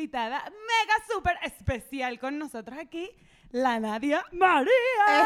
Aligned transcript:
invitada 0.00 0.42
mega 0.44 0.94
súper 1.12 1.36
especial 1.44 2.18
con 2.18 2.38
nosotros 2.38 2.78
aquí, 2.78 3.10
la 3.50 3.78
Nadia 3.78 4.24
María. 4.32 4.70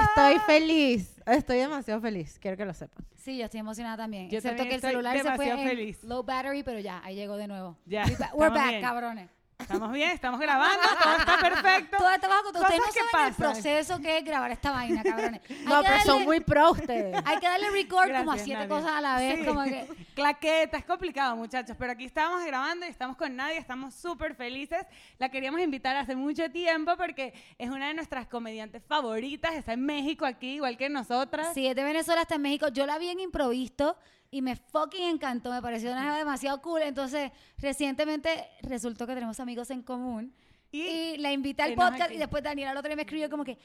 Estoy 0.02 0.38
feliz, 0.40 1.20
estoy 1.26 1.58
demasiado 1.58 2.00
feliz, 2.00 2.38
quiero 2.40 2.56
que 2.56 2.64
lo 2.64 2.74
sepan. 2.74 3.04
Sí, 3.14 3.38
yo 3.38 3.44
estoy 3.44 3.60
emocionada 3.60 3.96
también. 3.98 4.28
Yo 4.28 4.38
Excepto 4.38 4.56
también 4.58 4.68
que 4.68 4.74
el 4.74 4.78
estoy 4.78 4.90
celular 4.90 5.16
se 5.16 5.22
fue 5.22 5.30
demasiado 5.46 5.60
en 5.60 5.68
feliz. 5.68 6.02
low 6.04 6.22
battery, 6.24 6.62
pero 6.64 6.80
ya, 6.80 7.00
ahí 7.04 7.14
llegó 7.14 7.36
de 7.36 7.46
nuevo. 7.46 7.78
Ya, 7.86 8.02
We're 8.02 8.12
estamos 8.14 8.50
back, 8.50 8.68
bien. 8.70 8.80
cabrones. 8.82 9.30
Estamos 9.56 9.92
bien, 9.92 10.10
estamos 10.10 10.40
grabando, 10.40 10.78
todo 11.02 11.16
está 11.16 11.38
perfecto. 11.40 11.96
Todo 11.96 12.10
esto 12.10 12.28
bajo, 12.28 12.48
ustedes 12.48 12.62
no 12.62 12.68
saben 12.68 12.92
el 13.04 13.10
pasan. 13.12 13.34
proceso 13.34 13.98
que 14.00 14.18
es 14.18 14.24
grabar 14.24 14.50
esta 14.50 14.72
vaina, 14.72 15.02
cabrones. 15.02 15.40
Hay 15.48 15.64
No, 15.64 15.82
pero 15.82 16.00
son 16.02 16.18
darle- 16.18 16.24
muy 16.24 16.40
pro 16.40 16.72
ustedes. 16.72 17.16
Hay 17.24 17.38
que 17.38 17.46
darle 17.48 17.70
record 17.70 18.08
como 18.08 18.32
a 18.32 18.34
Gracias, 18.36 18.42
siete 18.44 18.60
Nadia. 18.66 18.68
cosas 18.68 18.90
a 18.92 19.00
la 19.00 19.16
vez, 19.16 19.38
Sí. 19.38 19.44
como 19.46 19.64
que... 19.64 19.88
Claqueta, 20.14 20.76
es 20.76 20.84
complicado, 20.84 21.36
muchachos, 21.36 21.76
pero 21.78 21.92
aquí 21.92 22.04
estamos 22.04 22.44
grabando 22.44 22.84
y 22.84 22.88
estamos 22.88 23.16
con 23.16 23.34
Nadia, 23.34 23.58
estamos 23.58 23.94
súper 23.94 24.34
felices. 24.34 24.84
La 25.18 25.28
queríamos 25.28 25.60
invitar 25.60 25.96
hace 25.96 26.14
mucho 26.14 26.50
tiempo 26.50 26.96
porque 26.96 27.32
es 27.58 27.70
una 27.70 27.88
de 27.88 27.94
nuestras 27.94 28.26
comediantes 28.26 28.82
favoritas, 28.84 29.54
está 29.54 29.72
en 29.72 29.84
México 29.86 30.26
aquí, 30.26 30.56
igual 30.56 30.76
que 30.76 30.88
nosotras. 30.90 31.54
Sí, 31.54 31.66
es 31.66 31.74
de 31.76 31.84
Venezuela 31.84 32.20
hasta 32.22 32.34
en 32.34 32.42
México. 32.42 32.68
Yo 32.68 32.86
la 32.86 32.98
vi 32.98 33.08
en 33.08 33.20
improvisto 33.20 33.96
y 34.34 34.42
me 34.42 34.56
fucking 34.56 35.04
encantó. 35.04 35.52
Me 35.52 35.62
pareció 35.62 35.92
una 35.92 36.18
demasiado 36.18 36.60
cool. 36.60 36.82
Entonces, 36.82 37.30
recientemente 37.58 38.48
resultó 38.62 39.06
que 39.06 39.14
tenemos 39.14 39.38
amigos 39.38 39.70
en 39.70 39.82
común. 39.82 40.34
Y, 40.72 40.80
Y 40.80 41.16
la 41.18 41.32
invité 41.32 41.62
al 41.62 41.74
podcast 41.76 42.10
y 42.10 42.16
después 42.16 42.42
Daniela 42.42 42.72
el 42.72 42.76
otro 42.76 42.88
día 42.88 42.96
me 42.96 43.02
escribió 43.02 43.30
como 43.30 43.44
que 43.44 43.58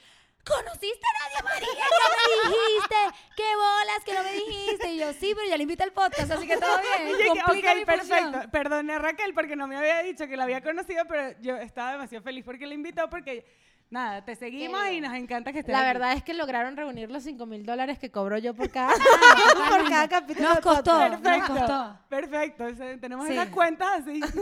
¿Conociste 0.44 1.06
a 1.06 1.12
Nadia 1.28 1.42
María? 1.52 1.68
¿Qué 1.68 2.48
me 2.48 2.56
dijiste? 2.56 2.96
¿Qué 3.36 3.44
bolas 3.56 4.04
que 4.04 4.14
no 4.14 4.22
me 4.22 4.32
dijiste? 4.32 4.92
Y 4.94 4.98
yo, 4.98 5.12
sí, 5.12 5.32
pero 5.34 5.48
ya 5.48 5.56
la 5.56 5.62
invité 5.62 5.82
al 5.84 5.92
podcast, 5.92 6.30
así 6.30 6.46
que 6.46 6.56
todo 6.56 6.78
bien. 7.06 7.16
Que- 7.18 7.28
Complica 7.40 7.72
ok, 7.72 7.76
mi 7.78 7.84
perfecto. 7.84 8.14
función. 8.32 8.50
Perdone 8.50 8.98
Raquel 8.98 9.34
porque 9.34 9.54
no 9.56 9.66
me 9.66 9.76
había 9.76 10.02
dicho 10.02 10.26
que 10.26 10.36
la 10.36 10.44
había 10.44 10.60
conocido, 10.62 11.04
pero 11.06 11.38
yo 11.40 11.56
estaba 11.56 11.92
demasiado 11.92 12.24
feliz 12.24 12.44
porque 12.44 12.66
la 12.66 12.74
invitó 12.74 13.08
porque, 13.10 13.44
nada, 13.90 14.24
te 14.24 14.34
seguimos 14.34 14.80
y 14.88 15.00
nos 15.00 15.14
encanta 15.14 15.52
que 15.52 15.60
estés 15.60 15.72
La 15.72 15.80
aquí. 15.80 15.88
verdad 15.88 16.12
es 16.14 16.24
que 16.24 16.34
lograron 16.34 16.76
reunir 16.76 17.10
los 17.10 17.22
5 17.22 17.44
mil 17.46 17.64
dólares 17.66 17.98
que 17.98 18.10
cobro 18.10 18.38
yo 18.38 18.54
por 18.54 18.70
cada, 18.70 18.92
por 19.70 19.88
cada 19.88 20.08
capítulo. 20.08 20.48
Nos 20.48 20.60
costó. 20.60 20.90
podcast. 20.92 21.12
Nos 21.12 21.20
Perfecto, 21.20 21.54
costó. 21.54 21.98
perfecto. 22.08 22.64
tenemos 23.00 23.26
Sí. 23.26 23.32
esas 23.34 23.48
cuentas 23.50 23.88
así. 24.00 24.20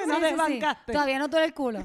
Sí, 0.00 0.06
Nos 0.06 0.16
sí, 0.16 0.22
sí. 0.24 0.30
desbancaste. 0.30 0.92
Todavía 0.92 1.18
no 1.18 1.28
duele 1.28 1.46
el 1.46 1.54
culo. 1.54 1.84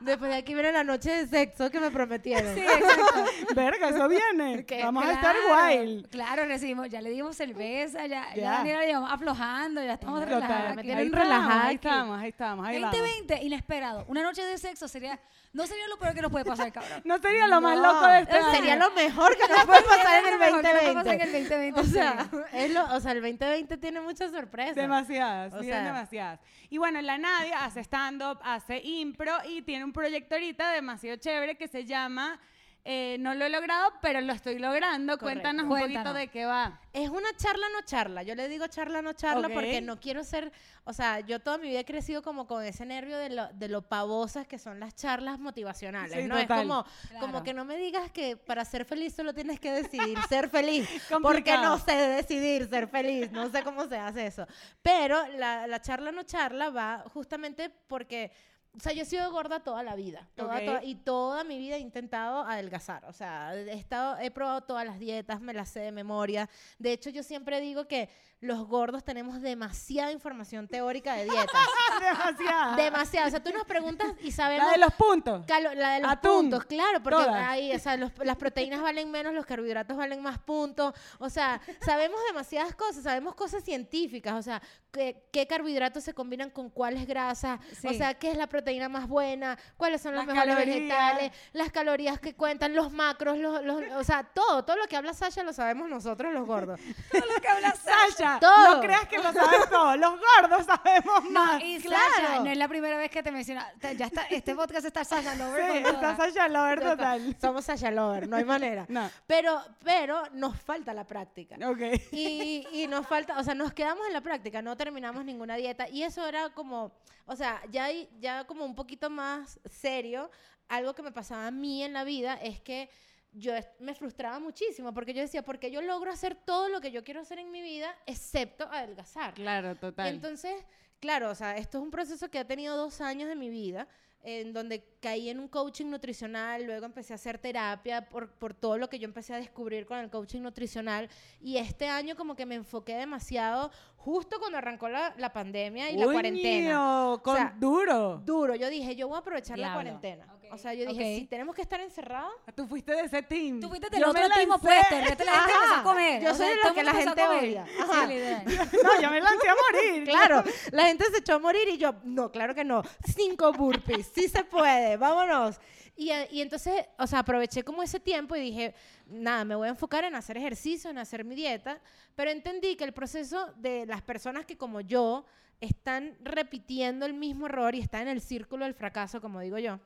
Después 0.00 0.30
de 0.30 0.36
aquí 0.36 0.54
viene 0.54 0.72
la 0.72 0.84
noche 0.84 1.10
de 1.10 1.26
sexo 1.26 1.70
que 1.70 1.80
me 1.80 1.90
prometieron. 1.90 2.54
Sí, 2.54 2.60
exacto. 2.60 3.54
Verga, 3.54 3.88
eso 3.88 4.08
viene. 4.08 4.64
Vamos 4.82 5.04
a 5.04 5.12
estar 5.12 5.36
wild. 5.50 6.08
Claro, 6.08 6.44
recibimos, 6.44 6.88
ya 6.88 7.00
le 7.00 7.10
dimos 7.10 7.36
cerveza, 7.36 8.06
ya, 8.06 8.34
ya. 8.34 8.42
Ya. 8.42 8.50
Daniela 8.52 8.80
la 8.80 8.86
llevamos 8.86 9.12
aflojando, 9.12 9.82
ya 9.82 9.94
estamos 9.94 10.24
relajados. 10.24 10.78
Ahí 10.78 11.08
relajada 11.08 11.66
ahí 11.66 11.74
estamos, 11.74 12.20
ahí 12.20 12.28
estamos, 12.28 12.66
ahí 12.66 12.80
vamos. 12.80 12.98
2020, 12.98 13.44
inesperado. 13.44 14.04
Una 14.08 14.22
noche 14.22 14.42
de 14.42 14.58
sexo 14.58 14.88
sería, 14.88 15.18
no 15.56 15.66
sería 15.66 15.88
lo 15.88 15.96
peor 15.98 16.14
que 16.14 16.22
nos 16.22 16.30
puede 16.30 16.44
pasar, 16.44 16.70
cabrón. 16.72 17.00
No 17.04 17.18
sería 17.18 17.46
lo 17.48 17.60
más 17.60 17.76
No, 17.76 17.82
loco 17.92 18.06
de 18.06 18.20
este 18.20 18.42
Sería 18.52 18.76
lo 18.76 18.90
mejor 18.92 19.36
que 19.36 19.48
nos 19.48 19.64
puede 19.64 19.82
pasar 19.82 20.18
en 20.24 20.26
el 20.26 20.30
Sería 20.30 20.30
lo 20.30 20.38
mejor 20.38 20.62
que 20.62 20.72
nos 20.72 20.82
puede 20.82 20.94
pasar 20.94 21.14
en 21.14 21.18
2020. 21.22 21.24
el 21.38 21.48
2020, 21.48 21.80
O 21.80 21.84
sea, 21.84 22.28
sí. 22.30 22.36
es 22.52 22.70
lo, 22.72 22.94
o 22.94 23.00
sea, 23.00 23.12
el 23.12 23.20
2020 23.22 23.76
tiene 23.78 24.00
muchas 24.00 24.30
sorpresas. 24.32 24.76
Demasiadas, 24.76 25.54
O 25.54 25.60
sí, 25.60 25.66
sea- 25.66 25.82
demasiadas. 25.82 26.40
Y 26.70 26.78
bueno, 26.78 27.00
la 27.02 27.16
Nadia 27.18 27.64
hace 27.64 27.80
stand-up, 27.80 28.38
hace 28.44 28.80
impro 28.82 29.32
y 29.48 29.62
tiene 29.62 29.84
un 29.84 29.92
proyecto 29.92 30.34
ahorita 30.34 30.70
demasiado 30.72 31.16
chévere 31.16 31.56
que 31.56 31.68
se 31.68 31.84
llama 31.84 32.38
eh, 32.88 33.16
No 33.18 33.34
lo 33.34 33.44
he 33.44 33.50
logrado, 33.50 33.92
pero 34.00 34.20
lo 34.20 34.32
estoy 34.32 34.58
logrando. 34.58 35.18
Correcto. 35.18 35.42
Cuéntanos 35.42 35.62
un 35.64 35.68
Cuéntanos. 35.70 35.94
poquito 36.04 36.14
de 36.14 36.28
qué 36.28 36.46
va. 36.46 36.80
Es 36.92 37.08
una 37.10 37.28
charla 37.36 37.66
no 37.74 37.82
charla. 37.82 38.22
Yo 38.22 38.34
le 38.34 38.48
digo 38.48 38.66
charla 38.68 39.02
no 39.02 39.12
charla 39.12 39.48
porque 39.50 39.82
no 39.82 39.98
quiero 40.00 40.24
ser, 40.24 40.50
o 40.84 40.92
sea, 40.92 41.20
yo 41.20 41.40
toda 41.40 41.58
mi 41.58 41.68
vida 41.68 41.80
he 41.80 41.84
crecido 41.84 42.22
como 42.22 42.46
con 42.46 42.64
ese 42.64 42.86
nervio 42.86 43.18
de 43.18 43.28
lo, 43.30 43.48
de 43.52 43.68
lo 43.68 43.82
pavosas 43.82 44.46
que 44.46 44.58
son 44.58 44.80
las 44.80 44.94
charlas 44.94 45.38
motivacionales, 45.38 46.22
Sí, 46.22 46.28
¿no? 46.28 46.38
total. 46.40 46.58
Es 46.60 46.62
como, 46.66 46.84
Claro. 47.08 47.20
como 47.26 47.42
que 47.44 47.52
no 47.52 47.64
me 47.66 47.76
digas 47.76 48.10
que 48.12 48.36
para 48.38 48.64
ser 48.64 48.84
feliz 48.86 49.14
solo 49.14 49.34
tienes 49.34 49.60
que 49.60 49.72
decidir 49.72 50.16
ser 50.28 50.48
feliz, 50.50 50.88
porque 51.20 51.56
no 51.58 51.78
sé 51.78 51.92
decidir 51.94 52.66
ser 52.70 52.88
feliz, 52.88 53.30
no 53.32 53.50
sé 53.50 53.62
cómo 53.62 53.86
se 53.88 53.98
hace 53.98 54.26
eso. 54.26 54.46
Pero 54.82 55.26
la, 55.36 55.66
la 55.66 55.82
charla 55.82 56.12
no 56.12 56.22
charla 56.22 56.70
va 56.70 57.04
justamente 57.12 57.68
porque... 57.88 58.30
O 58.76 58.80
sea, 58.80 58.92
yo 58.92 59.02
he 59.02 59.06
sido 59.06 59.30
gorda 59.32 59.60
toda 59.60 59.82
la 59.82 59.96
vida. 59.96 60.28
Toda, 60.34 60.56
Ok. 60.56 60.64
toda- 60.64 60.84
y 60.84 60.94
toda 60.96 61.44
mi 61.44 61.56
vida 61.56 61.76
he 61.76 61.78
intentado 61.80 62.40
adelgazar. 62.42 63.04
O 63.06 63.12
sea, 63.12 63.54
he, 63.56 63.72
estado, 63.72 64.18
he 64.18 64.30
probado 64.30 64.60
todas 64.62 64.84
las 64.84 64.98
dietas, 64.98 65.40
me 65.40 65.54
las 65.54 65.70
sé 65.70 65.80
de 65.80 65.92
memoria. 65.92 66.48
De 66.78 66.92
hecho, 66.92 67.08
yo 67.08 67.22
siempre 67.22 67.60
digo 67.62 67.88
que 67.88 68.10
los 68.40 68.66
gordos 68.68 69.02
tenemos 69.02 69.40
demasiada 69.40 70.12
información 70.12 70.68
teórica 70.68 71.14
de 71.14 71.24
dietas. 71.24 71.46
Demasiada. 72.00 72.76
demasiada. 72.76 73.26
O 73.28 73.30
sea, 73.30 73.42
tú 73.42 73.50
nos 73.50 73.64
preguntas 73.64 74.12
y 74.22 74.30
sabemos... 74.30 74.66
La 74.66 74.72
de 74.72 74.78
los 74.78 74.92
puntos. 74.94 75.44
La 75.48 75.90
de 75.94 76.00
los 76.00 76.10
Atún. 76.12 76.32
puntos, 76.50 76.64
claro, 76.66 77.02
porque 77.02 77.24
Todas. 77.24 77.48
ahí, 77.48 77.72
o 77.74 77.78
sea, 77.78 77.96
los- 77.96 78.12
las 78.18 78.36
proteínas 78.36 78.82
valen 78.82 79.10
menos, 79.10 79.32
los 79.32 79.46
carbohidratos 79.46 79.96
valen 79.96 80.20
más 80.22 80.38
puntos. 80.38 80.92
O 81.18 81.30
sea, 81.30 81.62
sabemos 81.84 82.20
demasiadas 82.28 82.74
cosas, 82.74 83.02
sabemos 83.04 83.34
cosas 83.34 83.64
científicas, 83.64 84.34
o 84.34 84.42
sea, 84.42 84.60
qué, 84.92 85.26
qué 85.32 85.46
carbohidratos 85.46 86.04
se 86.04 86.12
combinan 86.12 86.50
con 86.50 86.68
cuáles 86.68 87.06
grasas, 87.06 87.58
o 87.84 87.88
Sí. 87.88 87.94
sea, 87.96 88.12
qué 88.14 88.30
es 88.32 88.36
la 88.36 88.46
proteína 88.46 88.65
más 88.88 89.08
buena, 89.08 89.58
cuáles 89.76 90.00
son 90.02 90.14
los 90.14 90.26
Las 90.26 90.34
mejores 90.34 90.54
calorías. 90.54 90.76
vegetales, 90.78 91.32
las 91.52 91.70
calorías 91.72 92.20
que 92.20 92.34
cuentan, 92.34 92.74
los 92.74 92.92
macros, 92.92 93.38
los, 93.38 93.62
los- 93.64 93.82
o 93.94 94.04
sea, 94.04 94.24
todo, 94.24 94.64
todo 94.64 94.76
lo 94.76 94.86
que 94.86 94.96
habla 94.96 95.14
Sasha 95.14 95.42
lo 95.42 95.52
sabemos 95.52 95.88
nosotros 95.88 96.32
los 96.32 96.46
gordos. 96.46 96.78
Todo 97.10 97.22
lo 97.34 97.40
que 97.40 97.48
habla 97.48 97.74
Sasha. 97.74 98.38
Todo. 98.40 98.74
No 98.76 98.80
creas 98.80 99.06
que 99.08 99.18
lo 99.18 99.32
sabes 99.32 99.70
todo. 99.70 99.96
Los 99.96 100.12
gordos 100.20 100.66
sabemos 100.66 101.30
más. 101.30 101.62
Y 101.62 101.78
claro. 101.80 102.02
Sasha, 102.16 102.40
no 102.40 102.50
es 102.50 102.56
la 102.58 102.68
primera 102.68 102.96
vez 102.98 103.10
que 103.10 103.22
te 103.22 103.30
menciona. 103.32 103.70
Ya 103.96 104.06
está, 104.06 104.22
este 104.30 104.54
podcast 104.54 104.86
está 104.86 105.04
Sasha 105.04 105.34
Lover 105.34 105.72
Sí, 105.72 105.78
está. 105.78 106.16
Sasha 106.16 106.48
Lover 106.48 106.80
total. 106.80 107.36
Somos 107.40 107.64
Sasha 107.64 107.90
Lover, 107.90 108.28
no 108.28 108.36
hay 108.36 108.44
manera. 108.56 108.84
No. 108.88 109.08
Pero, 109.26 109.62
pero 109.84 110.22
nos 110.32 110.58
falta 110.60 110.92
la 110.92 111.04
práctica. 111.06 111.56
Ok. 111.68 111.80
Y, 112.12 112.66
y 112.72 112.86
nos 112.88 113.06
falta, 113.06 113.38
o 113.38 113.44
sea, 113.44 113.54
nos 113.54 113.72
quedamos 113.72 114.06
en 114.06 114.12
la 114.12 114.20
práctica, 114.20 114.62
no 114.62 114.76
terminamos 114.76 115.24
ninguna 115.24 115.56
dieta. 115.56 115.88
Y 115.88 116.02
eso 116.02 116.26
era 116.26 116.50
como, 116.50 116.92
o 117.26 117.36
sea, 117.36 117.60
ya, 117.70 117.88
ya 118.20 118.44
como 118.44 118.55
un 118.64 118.74
poquito 118.74 119.10
más 119.10 119.60
serio, 119.64 120.30
algo 120.68 120.94
que 120.94 121.02
me 121.02 121.12
pasaba 121.12 121.46
a 121.46 121.50
mí 121.50 121.82
en 121.82 121.92
la 121.92 122.04
vida 122.04 122.34
es 122.34 122.60
que 122.60 122.88
yo 123.32 123.52
me 123.80 123.94
frustraba 123.94 124.38
muchísimo 124.38 124.94
porque 124.94 125.12
yo 125.12 125.20
decía, 125.20 125.42
porque 125.42 125.70
yo 125.70 125.82
logro 125.82 126.10
hacer 126.10 126.34
todo 126.34 126.68
lo 126.68 126.80
que 126.80 126.90
yo 126.90 127.04
quiero 127.04 127.20
hacer 127.20 127.38
en 127.38 127.50
mi 127.50 127.60
vida, 127.60 127.94
excepto 128.06 128.64
adelgazar. 128.64 129.34
Claro, 129.34 129.72
Y 129.72 129.76
total. 129.76 130.08
entonces, 130.08 130.64
claro, 131.00 131.30
o 131.30 131.34
sea, 131.34 131.56
esto 131.56 131.78
es 131.78 131.84
un 131.84 131.90
proceso 131.90 132.30
que 132.30 132.38
ha 132.38 132.46
tenido 132.46 132.76
dos 132.76 133.00
años 133.00 133.28
de 133.28 133.36
mi 133.36 133.50
vida, 133.50 133.86
en 134.26 134.52
donde 134.52 134.84
caí 135.00 135.30
en 135.30 135.38
un 135.38 135.46
coaching 135.46 135.86
nutricional, 135.86 136.64
luego 136.64 136.84
empecé 136.84 137.12
a 137.12 137.16
hacer 137.16 137.38
terapia 137.38 138.08
por, 138.08 138.28
por 138.28 138.54
todo 138.54 138.76
lo 138.76 138.88
que 138.88 138.98
yo 138.98 139.04
empecé 139.04 139.32
a 139.32 139.36
descubrir 139.36 139.86
con 139.86 139.98
el 139.98 140.10
coaching 140.10 140.40
nutricional, 140.40 141.08
y 141.40 141.58
este 141.58 141.88
año 141.88 142.16
como 142.16 142.34
que 142.34 142.44
me 142.44 142.56
enfoqué 142.56 142.96
demasiado 142.96 143.70
justo 143.96 144.40
cuando 144.40 144.58
arrancó 144.58 144.88
la, 144.88 145.14
la 145.16 145.32
pandemia 145.32 145.90
y 145.92 145.96
la 145.96 146.06
cuarentena. 146.06 147.10
Uño, 147.12 147.22
con 147.22 147.36
sea, 147.36 147.54
duro. 147.56 148.20
Duro, 148.24 148.56
yo 148.56 148.68
dije, 148.68 148.96
yo 148.96 149.06
voy 149.06 149.16
a 149.16 149.20
aprovechar 149.20 149.58
la 149.60 149.74
cuarentena. 149.74 150.26
Ok, 150.48 150.54
O 150.54 150.58
sea, 150.58 150.74
yo 150.74 150.86
dije, 150.86 151.14
ok. 151.14 151.20
si 151.20 151.26
tenemos 151.26 151.54
que 151.54 151.62
estar 151.62 151.80
encerrados, 151.80 152.32
Tú 152.54 152.66
fuiste 152.66 152.92
de 152.92 153.02
ese 153.02 153.22
team. 153.22 153.60
Tú 153.60 153.68
fuiste 153.68 153.88
del 153.90 154.00
Yo 154.00 154.10
otro 154.10 154.28
team 154.28 154.50
opuesto. 154.50 154.94
El 154.96 155.04
resto 155.04 155.24
de 155.24 155.30
la 155.30 155.40
gente 155.40 155.52
a 155.74 155.82
comer. 155.82 156.22
Yo 156.22 156.30
O 156.30 156.34
soy 156.34 156.48
de 156.48 156.56
la 156.56 156.74
que 156.74 156.82
la 156.84 156.92
gente 156.92 157.22
odia. 157.28 157.66
Sí, 157.66 157.72
Ajá. 157.80 158.06
literal. 158.06 158.44
No, 158.46 159.00
yo 159.02 159.10
me 159.10 159.20
lancé 159.20 159.48
a 159.48 159.54
morir. 159.54 160.04
Claro, 160.16 160.44
la 160.72 160.84
gente 160.86 161.04
se 161.10 161.18
echó 161.18 161.34
a 161.34 161.38
morir 161.38 161.68
y 161.68 161.76
yo, 161.78 161.94
no, 162.04 162.30
claro 162.30 162.54
que 162.54 162.64
no. 162.64 162.82
Cinco 163.14 163.52
burpees, 163.52 164.10
sí 164.14 164.28
se 164.28 164.44
puede, 164.44 164.96
vámonos. 164.96 165.58
Y, 165.98 166.10
y 166.30 166.42
entonces, 166.42 166.84
o 166.98 167.06
sea, 167.06 167.20
aproveché 167.20 167.62
como 167.62 167.82
ese 167.82 167.98
tiempo 168.00 168.36
y 168.36 168.40
dije, 168.40 168.74
nada, 169.06 169.44
me 169.44 169.54
voy 169.54 169.66
a 169.66 169.70
enfocar 169.70 170.04
en 170.04 170.14
hacer 170.14 170.36
ejercicio, 170.36 170.90
en 170.90 170.98
hacer 170.98 171.24
mi 171.24 171.34
dieta, 171.34 171.80
pero 172.14 172.30
entendí 172.30 172.76
que 172.76 172.84
el 172.84 172.92
proceso 172.92 173.52
de 173.56 173.86
las 173.86 174.02
personas 174.02 174.44
que 174.44 174.56
como 174.58 174.82
yo 174.82 175.24
están 175.60 176.14
repitiendo 176.22 177.06
el 177.06 177.14
mismo 177.14 177.46
error 177.46 177.74
y 177.74 177.80
están 177.80 178.02
en 178.02 178.08
el 178.08 178.20
círculo 178.20 178.66
del 178.66 178.74
fracaso, 178.74 179.22
como 179.22 179.40
digo 179.40 179.58
yo, 179.58 179.80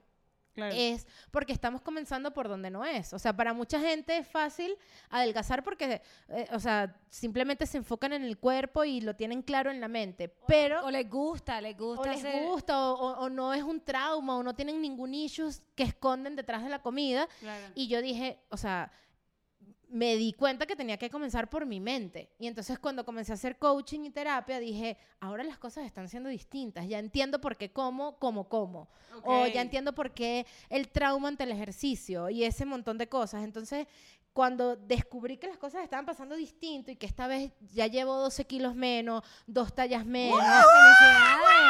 Claro. 0.55 0.75
es 0.76 1.06
porque 1.31 1.52
estamos 1.52 1.81
comenzando 1.81 2.32
por 2.32 2.49
donde 2.49 2.70
no 2.70 2.85
es. 2.85 3.12
O 3.12 3.19
sea, 3.19 3.32
para 3.35 3.52
mucha 3.52 3.79
gente 3.81 4.17
es 4.19 4.26
fácil 4.26 4.75
adelgazar 5.08 5.62
porque, 5.62 6.02
eh, 6.29 6.49
o 6.52 6.58
sea, 6.61 6.97
simplemente 7.08 7.67
se 7.67 7.79
enfocan 7.79 8.12
en 8.12 8.25
el 8.25 8.37
cuerpo 8.38 8.85
y 8.85 9.00
lo 9.00 9.14
tienen 9.17 9.43
claro 9.43 9.70
en 9.70 9.81
la 9.81 9.88
mente. 9.88 10.29
Pero 10.47 10.85
O 10.85 10.91
les 10.91 11.08
gusta, 11.08 11.61
les 11.61 11.75
o 11.81 11.85
gusta 11.94 12.11
les 12.11 12.19
hacer- 12.25 12.43
gusta 12.47 12.79
o, 12.91 12.94
o- 12.94 13.19
o 13.25 13.29
no 13.31 13.55
es 13.55 13.62
un 13.62 13.81
trauma 13.81 14.37
o 14.37 14.43
no 14.43 14.55
tienen 14.55 14.82
ningún 14.82 15.14
issues 15.14 15.62
que 15.75 15.85
esconden 15.85 16.37
detrás 16.37 16.62
de 16.62 16.69
la 16.69 16.81
comida. 16.82 17.29
Claro. 17.41 17.67
Y 17.75 17.88
yo 17.88 18.03
dije, 18.03 18.41
o 18.50 18.56
sea, 18.56 18.91
me 19.91 20.17
di 20.17 20.33
cuenta 20.33 20.67
que 20.67 20.77
tenía 20.77 20.97
que 20.97 21.11
comenzar 21.11 21.51
por 21.51 21.67
mi 21.67 21.81
mente. 21.81 22.31
Y 22.39 22.47
entonces 22.47 22.79
cuando 22.79 23.05
comencé 23.05 23.33
a 23.33 23.35
hacer 23.35 23.59
coaching 23.59 24.01
y 24.05 24.11
terapia, 24.11 24.59
dije, 24.59 24.97
ahora 25.19 25.45
las 25.45 25.59
cosas 25.59 25.85
están 25.85 26.09
siendo 26.09 26.29
distintas. 26.29 26.89
Ya 26.89 26.99
entiendo 26.99 27.41
por 27.41 27.57
qué 27.57 27.73
como, 27.73 28.19
como, 28.19 28.49
como. 28.49 28.89
O 29.25 29.47
ya 29.47 29.61
entiendo 29.61 29.95
por 29.95 30.13
qué 30.13 30.47
el 30.69 30.89
trauma 30.89 31.29
ante 31.29 31.45
el 31.45 31.51
ejercicio 31.51 32.31
y 32.31 32.45
ese 32.45 32.65
montón 32.65 32.99
de 32.99 33.09
cosas. 33.09 33.43
Entonces, 33.43 33.87
cuando 34.33 34.77
descubrí 34.77 35.37
que 35.37 35.49
las 35.49 35.59
cosas 35.59 35.83
estaban 35.83 36.07
pasando 36.07 36.37
distinto 36.37 36.91
y 36.91 36.97
que 36.97 37.07
esta 37.07 37.27
vez 37.27 37.53
ya 37.73 37.89
llevo 37.89 38.17
12 38.17 38.45
kilos 38.47 38.75
menos, 38.75 39.23
dos 39.47 39.75
tallas 39.75 40.07
menos, 40.07 40.39
¡Felicidades! 40.39 40.69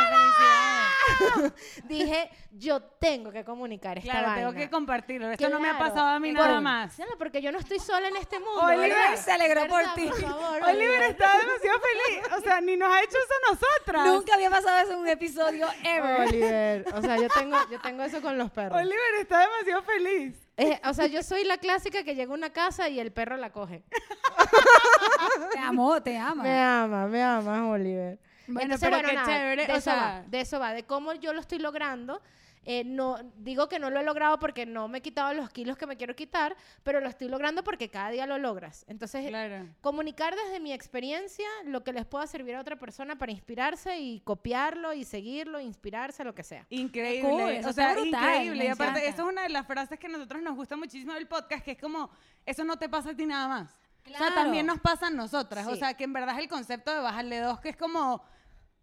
¡Felicidades! 0.08 0.69
dije, 1.84 2.30
yo 2.52 2.80
tengo 2.82 3.30
que 3.32 3.44
comunicar 3.44 3.98
esta 3.98 4.10
Claro, 4.10 4.34
tengo 4.34 4.46
vaina. 4.52 4.60
que 4.60 4.70
compartirlo. 4.70 5.30
Esto 5.30 5.48
no 5.48 5.60
me 5.60 5.68
ha 5.68 5.78
pasado 5.78 6.08
a 6.08 6.18
mí 6.18 6.32
Por- 6.32 6.44
nada 6.46 6.60
más. 6.60 6.96
Porque 7.18 7.40
yo 7.42 7.52
no 7.52 7.58
estoy 7.58 7.78
sola 7.78 8.08
en 8.08 8.16
este 8.16 8.38
mundo. 8.38 8.60
Oliver 8.62 8.88
¿verdad? 8.90 9.16
se 9.16 9.32
alegró 9.32 9.66
por 9.66 9.82
ti. 9.94 10.06
Por 10.08 10.20
favor, 10.20 10.62
Oliver 10.68 11.02
está 11.02 11.38
demasiado 11.38 11.80
feliz. 11.80 12.32
O 12.36 12.40
sea, 12.40 12.60
ni 12.60 12.76
nos 12.76 12.90
ha 12.92 13.00
hecho 13.02 13.16
eso 13.18 13.34
a 13.34 13.52
nosotras. 13.52 14.06
Nunca 14.06 14.34
había 14.34 14.50
pasado 14.50 14.78
eso 14.78 14.92
en 14.92 14.98
un 14.98 15.08
episodio 15.08 15.66
ever. 15.84 16.20
Oliver. 16.28 16.84
O 16.94 17.00
sea, 17.02 17.16
yo 17.16 17.28
tengo, 17.28 17.56
yo 17.70 17.80
tengo 17.80 18.02
eso 18.02 18.20
con 18.22 18.36
los 18.38 18.50
perros. 18.50 18.78
Oliver 18.78 19.14
está 19.20 19.40
demasiado 19.40 19.82
feliz. 19.82 20.36
Eh, 20.56 20.78
o 20.84 20.92
sea, 20.92 21.06
yo 21.06 21.22
soy 21.22 21.44
la 21.44 21.56
clásica 21.56 22.02
que 22.04 22.14
llega 22.14 22.32
a 22.32 22.34
una 22.34 22.50
casa 22.52 22.88
y 22.88 23.00
el 23.00 23.12
perro 23.12 23.36
la 23.36 23.50
coge. 23.50 23.82
Te 25.52 25.58
amo, 25.58 26.02
te 26.02 26.16
ama. 26.18 26.42
Me 26.42 26.58
ama, 26.60 27.06
me 27.06 27.22
ama, 27.22 27.68
Oliver. 27.70 28.18
Bueno, 28.52 28.74
Entonces, 28.74 28.88
pero 28.90 29.08
qué 29.08 29.14
nada, 29.14 29.26
chévere, 29.26 29.66
De 29.66 29.72
o 29.72 29.76
eso 29.76 29.90
sea- 29.90 29.96
va, 29.96 30.22
de 30.26 30.40
eso 30.40 30.58
va, 30.60 30.72
de 30.74 30.84
cómo 30.84 31.12
yo 31.14 31.32
lo 31.32 31.40
estoy 31.40 31.58
logrando. 31.58 32.20
Eh, 32.66 32.84
no, 32.84 33.16
digo 33.36 33.70
que 33.70 33.78
no 33.78 33.88
lo 33.88 34.00
he 34.00 34.04
logrado 34.04 34.38
porque 34.38 34.66
no 34.66 34.86
me 34.86 34.98
he 34.98 35.00
quitado 35.00 35.32
los 35.32 35.48
kilos 35.48 35.78
que 35.78 35.86
me 35.86 35.96
quiero 35.96 36.14
quitar, 36.14 36.54
pero 36.82 37.00
lo 37.00 37.08
estoy 37.08 37.28
logrando 37.28 37.64
porque 37.64 37.88
cada 37.88 38.10
día 38.10 38.26
lo 38.26 38.36
logras. 38.36 38.84
Entonces, 38.86 39.26
Claro. 39.28 39.66
comunicar 39.80 40.34
desde 40.36 40.60
mi 40.60 40.70
experiencia 40.74 41.48
lo 41.64 41.82
que 41.82 41.94
les 41.94 42.04
pueda 42.04 42.26
servir 42.26 42.56
a 42.56 42.60
otra 42.60 42.76
persona 42.76 43.16
para 43.16 43.32
inspirarse 43.32 43.98
y 43.98 44.20
copiarlo 44.20 44.92
y 44.92 45.04
seguirlo, 45.04 45.58
inspirarse, 45.58 46.22
lo 46.22 46.34
que 46.34 46.42
sea. 46.42 46.66
Increíble. 46.68 47.30
cool, 47.30 47.50
eso 47.50 47.70
o 47.70 47.72
sea, 47.72 47.94
brutal, 47.94 48.22
increíble. 48.24 48.64
Y 48.66 48.68
aparte, 48.68 49.08
eso 49.08 49.22
es 49.22 49.28
una 49.32 49.42
de 49.44 49.48
las 49.48 49.66
frases 49.66 49.98
que 49.98 50.06
a 50.08 50.10
nosotros 50.10 50.42
nos 50.42 50.54
gusta 50.54 50.76
muchísimo 50.76 51.14
del 51.14 51.26
podcast, 51.28 51.64
que 51.64 51.70
es 51.70 51.78
como, 51.80 52.10
eso 52.44 52.62
no 52.64 52.78
te 52.78 52.90
pasa 52.90 53.10
a 53.10 53.14
ti 53.16 53.24
nada 53.24 53.48
más. 53.48 53.70
O 54.04 54.08
sea, 54.10 54.18
Claro. 54.18 54.34
también 54.34 54.66
nos 54.66 54.80
pasa 54.80 55.06
a 55.06 55.10
nosotras. 55.10 55.66
O 55.66 55.72
Sí. 55.72 55.78
sea, 55.78 55.94
que 55.94 56.04
en 56.04 56.12
verdad 56.12 56.34
es 56.36 56.42
el 56.42 56.48
concepto 56.48 56.92
de 56.92 57.00
bajarle 57.00 57.38
dos, 57.40 57.58
que 57.60 57.70
es 57.70 57.76
como... 57.78 58.22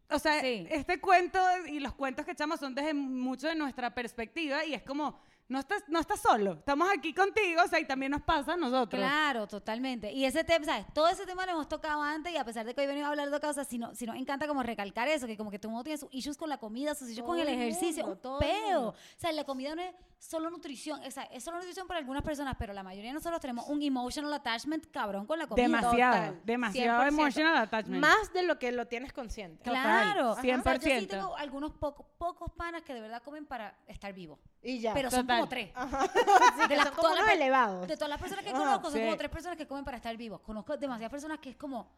O 0.09 0.19
sea, 0.19 0.39
Sí. 0.42 0.65
este 0.69 1.00
cuento 1.01 1.39
y 1.68 1.80
los 1.80 1.94
cuentos 1.94 2.25
que 2.25 2.31
echamos 2.31 2.59
son 2.59 2.74
desde 2.74 2.94
mucho 2.94 3.48
de 3.48 3.56
nuestra 3.56 3.94
perspectiva 3.94 4.63
y 4.65 4.74
es 4.74 4.83
como, 4.83 5.19
no 5.49 5.59
estás, 5.59 5.83
no 5.88 5.99
estás 5.99 6.19
solo, 6.19 6.53
estamos 6.53 6.89
aquí 6.95 7.13
contigo, 7.13 7.61
o 7.63 7.67
sea, 7.67 7.79
y 7.79 7.85
también 7.85 8.11
nos 8.11 8.21
pasa 8.21 8.53
a 8.53 8.57
nosotros. 8.57 8.99
Claro, 8.99 9.47
totalmente. 9.47 10.11
Y 10.11 10.25
ese 10.25 10.44
tema, 10.44 10.65
¿sabes? 10.65 10.85
Todo 10.94 11.07
ese 11.07 11.25
tema 11.25 11.45
lo 11.45 11.53
hemos 11.53 11.69
tocado 11.69 12.01
antes 12.01 12.33
y 12.33 12.38
a 12.38 12.44
pesar 12.44 12.65
de 12.65 12.73
que 12.73 12.81
hoy 12.81 12.88
venimos 12.88 13.07
a 13.07 13.11
hablar 13.11 13.29
de 13.29 13.35
otra 13.35 13.49
cosa, 13.49 13.63
si 13.63 13.77
no, 13.77 13.95
si 13.95 14.05
nos 14.05 14.17
encanta 14.17 14.47
como 14.47 14.61
recalcar 14.63 15.07
eso, 15.07 15.25
que 15.25 15.38
como 15.38 15.49
que 15.49 15.57
todo 15.59 15.69
el 15.69 15.73
mundo 15.73 15.83
tiene 15.85 15.97
sus 15.97 16.09
issues 16.11 16.35
con 16.38 16.49
la 16.49 16.57
comida, 16.57 16.94
sus 16.95 17.09
issues 17.09 17.19
Todo 17.25 17.27
con 17.27 17.39
el 17.39 17.47
ejercicio, 17.47 18.03
mundo, 18.03 18.15
un 18.17 18.21
todo 18.21 18.39
peo. 18.39 18.88
O 18.89 18.95
sea, 19.15 19.31
la 19.31 19.45
comida 19.45 19.73
no 19.75 19.81
es 19.81 19.95
solo 20.19 20.49
nutrición, 20.49 20.99
o 21.05 21.11
sea, 21.11 21.23
es 21.25 21.44
solo 21.44 21.57
nutrición 21.57 21.88
para 21.88 22.00
algunas 22.00 22.23
personas, 22.23 22.55
pero 22.57 22.73
la 22.73 22.83
mayoría 22.83 23.11
de 23.11 23.15
nosotros 23.15 23.39
tenemos 23.39 23.67
un 23.69 23.81
emotional 23.83 24.33
attachment 24.33 24.88
cabrón 24.91 25.25
con 25.27 25.38
la 25.39 25.47
comida. 25.47 25.63
Demasiado, 25.67 26.15
Total, 26.15 26.41
demasiado 26.43 27.03
100%. 27.03 27.07
emotional 27.07 27.57
attachment. 27.57 28.01
Más 28.01 28.33
de 28.33 28.43
lo 28.43 28.59
que 28.59 28.71
lo 28.71 28.88
tienes 28.88 29.13
consciente. 29.13 29.63
Total, 29.63 29.83
Claro. 29.83 30.31
Ajá. 30.31 30.41
O 30.41 30.43
sea, 30.43 30.73
yo 30.75 30.81
sí 30.81 30.89
100%. 30.89 31.07
tengo 31.07 31.38
algunos 31.38 31.71
pocos, 31.73 32.05
pocos 32.17 32.51
panas 32.51 32.81
que 32.81 32.93
de 32.93 33.01
verdad 33.01 33.21
comen 33.23 33.45
para 33.45 33.77
estar 33.88 34.11
vivo. 34.11 34.39
Y 34.67 34.79
ya. 34.79 34.93
Pero 34.93 35.09
son 35.09 35.21
Total. 35.21 35.37
como 35.37 35.49
tres. 35.49 35.69
Sí, 36.61 36.67
de 36.67 36.75
la- 36.75 36.83
son 36.83 36.91
como 36.93 37.01
todas 37.03 37.15
las 37.15 37.23
unos 37.25 37.35
elevados. 37.35 37.87
De 37.87 37.95
todas 37.95 38.09
las 38.09 38.19
personas 38.19 38.43
que 38.43 38.49
Ajá, 38.51 38.59
conozco, 38.59 38.83
son 38.91 38.93
sí. 38.99 39.05
como 39.05 39.15
tres 39.17 39.31
personas 39.31 39.57
que 39.57 39.65
comen 39.67 39.85
para 39.85 39.95
estar 39.97 40.17
vivos. 40.17 40.41
Conozco 40.41 40.75
demasiadas 40.75 41.09
personas 41.11 41.39
que 41.39 41.51
es 41.51 41.55
como 41.55 41.89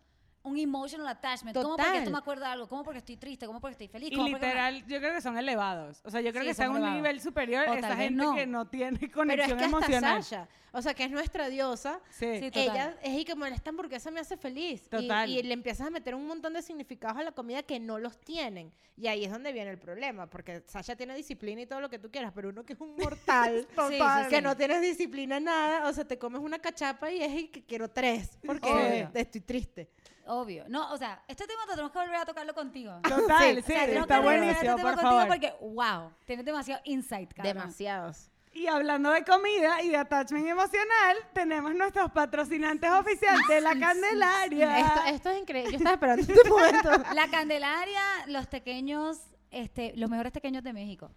un 0.43 0.57
emotional 0.57 1.07
attachment. 1.07 1.55
¿Cómo 1.55 1.69
porque 1.69 1.83
Total. 1.83 1.97
esto 1.97 2.11
me 2.11 2.17
acuerda 2.17 2.47
de 2.47 2.53
algo? 2.53 2.67
¿Cómo 2.69 2.83
porque 2.83 2.99
estoy 2.99 3.17
triste? 3.17 3.45
¿Cómo 3.45 3.59
porque 3.59 3.73
estoy 3.73 3.87
feliz? 3.87 4.11
Y 4.11 4.15
¿Cómo 4.15 4.27
porque 4.29 4.39
me- 4.45 4.47
literal, 4.47 4.85
yo 4.87 4.99
creo 4.99 5.13
que 5.13 5.21
son 5.21 5.37
elevados. 5.37 6.01
O 6.05 6.09
sea, 6.11 6.21
yo 6.21 6.31
creo 6.31 6.43
Sí, 6.43 6.47
que 6.47 6.51
está 6.51 6.63
en 6.65 6.71
un 6.71 6.77
elevados. 6.77 6.95
nivel 6.97 7.21
superior 7.21 7.67
O 7.67 7.73
vez 7.73 7.85
gente 7.85 8.11
no. 8.11 8.35
que 8.35 8.47
no 8.47 8.67
tiene 8.67 8.97
Pero 8.97 9.07
es 9.07 9.13
conexión 9.13 9.57
que 9.57 9.63
hasta 9.65 9.77
emocional. 9.77 10.23
Sasha, 10.23 10.47
o 10.71 10.81
sea, 10.81 10.93
que 10.93 11.03
es 11.03 11.11
nuestra 11.11 11.49
diosa, 11.49 11.99
Sí. 12.11 12.39
Sí, 12.39 12.51
total. 12.51 12.63
ella 12.63 12.97
es 13.01 13.17
y 13.19 13.25
como 13.25 13.45
esta 13.47 13.69
hamburguesa 13.71 14.11
me 14.11 14.19
hace 14.21 14.37
feliz. 14.37 14.83
Y- 14.85 14.89
Total. 14.89 15.29
Y, 15.29 15.43
le 15.43 15.53
empiezas 15.53 15.87
a 15.87 15.89
meter 15.89 16.15
un 16.15 16.25
montón 16.27 16.53
de 16.53 16.61
significados 16.61 17.17
a 17.17 17.23
la 17.23 17.31
comida 17.31 17.63
que 17.63 17.79
no 17.79 17.97
los 17.99 18.17
tienen. 18.19 18.71
Y 18.95 19.07
ahí 19.07 19.23
es 19.25 19.31
donde 19.31 19.51
viene 19.53 19.71
el 19.71 19.79
problema, 19.79 20.27
porque 20.27 20.61
Sasha 20.67 20.95
tiene 20.95 21.15
disciplina 21.15 21.61
y 21.61 21.65
todo 21.65 21.79
lo 21.79 21.89
que 21.89 21.99
tú 21.99 22.11
quieras, 22.11 22.31
pero 22.35 22.49
uno 22.49 22.65
que 22.65 22.73
es 22.73 22.79
un 22.81 22.95
mortal, 23.17 23.65
Total. 23.75 24.23
sí, 24.25 24.29
que 24.29 24.41
no 24.41 24.55
tienes 24.57 24.81
disciplina 24.81 25.37
en 25.37 25.45
nada, 25.45 25.87
o 25.87 25.93
sea, 25.93 26.05
te 26.05 26.17
comes 26.19 26.41
una 26.41 26.59
cachapa 26.59 27.09
y 27.11 27.23
es 27.23 27.31
y 27.31 27.47
que 27.47 27.63
quiero 27.65 27.89
tres, 27.89 28.37
porque 28.45 28.69
Obvio. 28.69 29.09
estoy 29.13 29.41
triste. 29.41 29.89
Obvio. 30.31 30.65
No, 30.67 30.91
o 30.93 30.97
sea, 30.97 31.23
este 31.27 31.45
tema 31.47 31.61
tenemos 31.67 31.91
que 31.91 31.97
volver 31.99 32.15
a 32.15 32.25
tocarlo 32.25 32.53
contigo. 32.53 32.99
Total, 33.07 33.55
Sí, 33.55 33.61
sí, 33.61 33.61
O 33.61 33.65
sea, 33.65 33.85
tenemos 33.85 34.03
está 34.03 34.15
que 34.15 34.21
volver 34.21 34.39
a 34.39 34.41
buenísimo, 34.43 34.51
este 34.51 34.65
tema 34.65 34.75
por 34.83 34.93
contigo 34.93 35.09
favor. 35.11 35.27
porque, 35.27 35.53
wow, 35.61 36.11
tienes 36.25 36.45
demasiado 36.45 36.81
insight, 36.85 37.33
cabrón. 37.33 37.53
Demasiados. 37.55 38.29
Y 38.51 38.65
hablando 38.67 39.11
de 39.11 39.23
comida 39.23 39.81
y 39.83 39.89
de 39.89 39.97
attachment 39.97 40.47
emocional, 40.47 41.17
tenemos 41.33 41.73
nuestros 41.75 42.11
patrocinantes 42.11 42.89
oficiales 42.91 43.41
de 43.47 43.61
la 43.61 43.77
Candelaria. 43.79 44.79
Esto, 44.79 45.01
esto 45.07 45.29
es 45.29 45.39
increíble. 45.41 45.71
Yo 45.71 45.77
estaba 45.77 45.93
esperando 45.95 46.21
este 46.33 46.49
momento. 46.49 46.91
La 47.13 47.27
Candelaria, 47.29 48.01
los 48.27 48.47
pequeños, 48.47 49.19
este, 49.51 49.93
los 49.95 50.09
mejores 50.09 50.31
pequeños 50.31 50.63
de 50.63 50.73
México. 50.73 51.11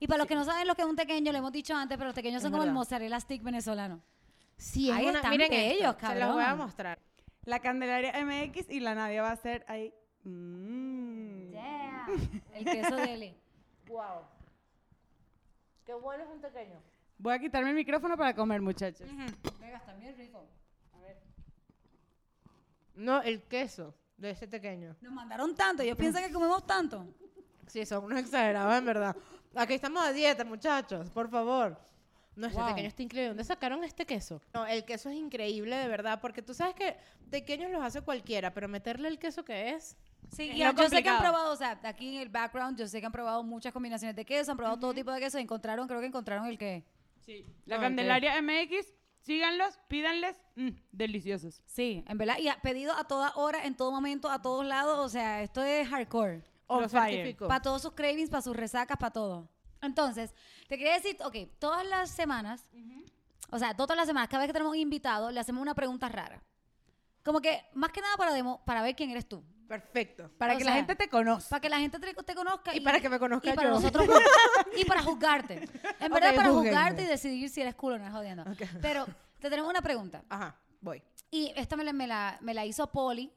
Y 0.00 0.08
para 0.08 0.18
los 0.18 0.26
que 0.26 0.34
no 0.34 0.44
saben 0.44 0.66
lo 0.66 0.74
que 0.74 0.82
es 0.82 0.88
un 0.88 0.96
tequeño, 0.96 1.30
lo 1.30 1.38
hemos 1.38 1.52
dicho 1.52 1.74
antes, 1.76 1.96
pero 1.96 2.08
los 2.08 2.14
tequeños 2.16 2.38
Es 2.38 2.42
son 2.42 2.50
como 2.52 2.64
el 2.64 2.72
mozzarella 2.72 3.20
stick 3.20 3.42
venezolano. 3.44 4.00
Sí, 4.56 4.90
es 4.90 4.96
Ahí 4.96 5.06
una, 5.06 5.18
están 5.18 5.30
miren 5.30 5.50
bellos, 5.50 5.94
esto, 5.94 6.06
Se 6.08 6.14
los 6.18 6.32
voy 6.32 6.42
a 6.42 6.46
cabrón. 6.46 6.66
mostrar. 6.66 6.98
La 7.44 7.60
Candelaria 7.60 8.12
MX 8.24 8.70
y 8.70 8.80
la 8.80 8.94
Nadia 8.94 9.22
va 9.22 9.32
a 9.32 9.36
ser 9.36 9.64
ahí. 9.68 9.92
Mm. 10.24 11.50
Yeah. 11.50 12.06
El 12.54 12.64
queso 12.64 12.96
de 12.96 13.14
Eli. 13.14 13.36
Wow. 13.88 14.22
Qué 15.86 15.94
bueno 15.94 16.22
es 16.24 16.30
un 16.30 16.40
pequeño. 16.40 16.80
Voy 17.18 17.34
a 17.34 17.38
quitarme 17.38 17.70
el 17.70 17.76
micrófono 17.76 18.16
para 18.16 18.34
comer, 18.34 18.60
muchachos. 18.60 19.08
Venga, 19.60 19.78
está 19.78 19.94
bien 19.94 20.16
rico. 20.16 20.46
No, 22.94 23.22
el 23.22 23.42
queso 23.42 23.94
de 24.16 24.30
ese 24.30 24.46
pequeño. 24.46 24.96
Nos 25.00 25.12
mandaron 25.12 25.54
tanto, 25.54 25.82
ellos 25.82 25.96
piensan 25.96 26.24
que 26.24 26.32
comemos 26.32 26.64
tanto. 26.66 27.06
Sí, 27.66 27.86
son 27.86 28.04
unos 28.04 28.18
exagerados, 28.18 28.74
en 28.76 28.84
verdad. 28.84 29.16
Aquí 29.54 29.74
estamos 29.74 30.04
a 30.04 30.12
dieta, 30.12 30.44
muchachos, 30.44 31.08
por 31.10 31.28
favor. 31.28 31.76
No, 32.34 32.46
este 32.46 32.58
Wow. 32.58 32.68
pequeño 32.70 32.88
está 32.88 33.02
increíble. 33.02 33.28
¿Dónde 33.28 33.44
sacaron 33.44 33.84
este 33.84 34.06
queso? 34.06 34.40
No, 34.54 34.66
el 34.66 34.84
queso 34.84 35.10
es 35.10 35.16
increíble, 35.16 35.76
de 35.76 35.86
verdad, 35.88 36.20
porque 36.20 36.40
tú 36.42 36.54
sabes 36.54 36.74
que 36.74 36.96
pequeños 37.30 37.70
los 37.70 37.82
hace 37.82 38.00
cualquiera, 38.00 38.54
pero 38.54 38.68
meterle 38.68 39.08
el 39.08 39.18
queso 39.18 39.44
que 39.44 39.70
es... 39.70 39.96
Sí, 40.30 40.48
Es 40.48 40.56
y 40.56 40.58
lo 40.64 40.64
yo 40.64 40.70
sé 40.70 40.74
que 40.74 40.80
han 40.80 40.88
complicado. 41.16 41.20
probado, 41.20 41.52
o 41.52 41.56
sea, 41.56 41.78
aquí 41.82 42.16
en 42.16 42.22
el 42.22 42.28
background, 42.30 42.78
yo 42.78 42.86
sé 42.88 43.00
que 43.00 43.06
han 43.06 43.12
probado 43.12 43.42
muchas 43.42 43.72
combinaciones 43.72 44.16
de 44.16 44.24
queso, 44.24 44.50
han 44.52 44.56
probado 44.56 44.78
todo 44.78 44.94
tipo 44.94 45.10
de 45.12 45.20
queso, 45.20 45.38
y 45.38 45.42
encontraron, 45.42 45.86
creo 45.86 46.00
que 46.00 46.06
encontraron 46.06 46.46
el 46.46 46.56
que. 46.56 46.84
Sí. 47.20 47.44
La 47.66 47.76
Ok. 47.76 47.82
Candelaria 47.82 48.40
MX, 48.40 48.94
síganlos, 49.20 49.78
pídanles. 49.88 50.36
Mm, 50.56 50.70
deliciosos. 50.90 51.60
Sí, 51.66 52.02
en 52.08 52.16
verdad, 52.18 52.38
y 52.38 52.48
ha 52.48 52.56
pedido 52.62 52.94
a 52.96 53.04
toda 53.04 53.32
hora, 53.36 53.66
en 53.66 53.76
todo 53.76 53.90
momento, 53.92 54.30
a 54.30 54.40
todos 54.40 54.64
lados, 54.64 54.98
o 55.00 55.08
sea, 55.10 55.42
esto 55.42 55.62
es 55.62 55.86
hardcore. 55.88 56.42
On 56.68 56.88
fire. 56.88 57.36
Para 57.36 57.60
todos 57.60 57.82
sus 57.82 57.92
cravings, 57.92 58.30
para 58.30 58.40
sus 58.42 58.56
resacas, 58.56 58.96
para 58.96 59.10
todo. 59.12 59.48
Entonces, 59.82 60.34
te 60.68 60.78
quería 60.78 60.94
decir, 60.94 61.16
ok, 61.24 61.36
todas 61.58 61.84
las 61.86 62.10
semanas, 62.10 62.64
o 63.50 63.58
sea, 63.58 63.74
todas 63.76 63.96
las 63.96 64.06
semanas, 64.06 64.28
cada 64.28 64.42
vez 64.42 64.48
que 64.48 64.52
tenemos 64.54 64.72
un 64.72 64.78
invitado, 64.78 65.30
le 65.30 65.40
hacemos 65.40 65.60
una 65.60 65.74
pregunta 65.74 66.08
rara. 66.08 66.42
Como 67.24 67.40
que, 67.40 67.62
más 67.74 67.92
que 67.92 68.00
nada 68.00 68.16
para, 68.16 68.32
demo- 68.32 68.64
para 68.64 68.82
ver 68.82 68.96
quién 68.96 69.10
eres 69.10 69.28
tú. 69.28 69.44
Perfecto. 69.68 70.30
Para 70.38 70.54
O 70.54 70.58
que 70.58 70.64
sea, 70.64 70.72
la 70.72 70.76
gente 70.76 70.96
te 70.96 71.08
conozca. 71.08 71.48
Para 71.50 71.60
que 71.60 71.68
la 71.68 71.78
gente 71.78 71.98
te, 71.98 72.12
te 72.14 72.34
conozca. 72.34 72.74
Y 72.74 72.80
para 72.80 73.00
que 73.00 73.08
me 73.08 73.18
conozca 73.18 73.50
y 73.50 73.54
para 73.54 73.70
nosotros 73.70 74.06
y 74.76 74.84
para 74.84 75.02
juzgarte. 75.02 75.68
En 76.00 76.12
verdad, 76.12 76.34
para 76.34 76.50
juzgarte 76.50 77.02
y 77.02 77.06
decidir 77.06 77.48
si 77.48 77.60
eres 77.62 77.74
cool 77.74 77.94
o 77.94 77.98
no, 77.98 78.10
jodiendo. 78.10 78.44
Pero 78.80 79.06
te 79.40 79.48
tenemos 79.48 79.70
una 79.70 79.80
pregunta. 79.80 80.24
Ajá, 80.28 80.56
voy. 80.80 81.02
Y 81.30 81.52
esta 81.56 81.76
me 81.76 81.84
la, 81.84 81.92
me 81.92 82.06
la, 82.06 82.36
me 82.40 82.52
la 82.54 82.66
hizo 82.66 82.86
Poli, 82.90 83.32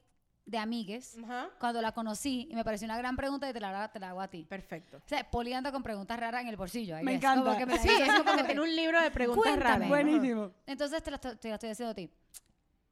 de 0.46 0.58
Amigues, 0.60 1.18
Ajá. 1.24 1.50
cuando 1.60 1.82
la 1.82 1.92
conocí. 1.92 2.48
Y 2.52 2.56
me 2.56 2.64
pareció 2.64 2.86
una 2.86 2.98
gran 2.98 3.16
pregunta 3.16 3.50
y 3.50 3.54
te 3.54 3.60
la, 3.60 3.92
te 3.92 4.00
la 4.00 4.10
hago 4.10 4.22
a 4.22 4.28
ti. 4.28 4.46
Perfecto. 4.48 4.98
O 4.98 5.08
sea, 5.08 5.30
Poli 5.30 5.54
anda 5.54 5.72
con 5.72 5.82
preguntas 5.82 6.20
raras 6.20 6.42
en 6.44 6.48
el 6.50 6.56
bolsillo. 6.56 6.96
Me 6.98 7.14
guess. 7.14 7.16
encanta. 7.24 7.44
Como 7.46 7.58
que 7.58 7.66
me 7.66 7.78
Sí, 7.80 7.90
es 7.90 8.14
como 8.14 8.36
que 8.38 8.44
tiene 8.44 8.62
un 8.62 8.75
libro 8.75 9.02
de 9.02 9.10
preguntas 9.12 9.44
Cuéntame. 9.44 9.74
raras. 9.75 9.90
Buenísimo. 9.90 10.52
Entonces 10.68 11.02
te 11.02 11.10
la, 11.12 11.16
estoy- 11.18 11.36
te 11.38 11.48
la 11.50 11.56
estoy 11.56 11.70
haciendo 11.72 11.92
a 11.92 11.96
ti. 11.96 12.10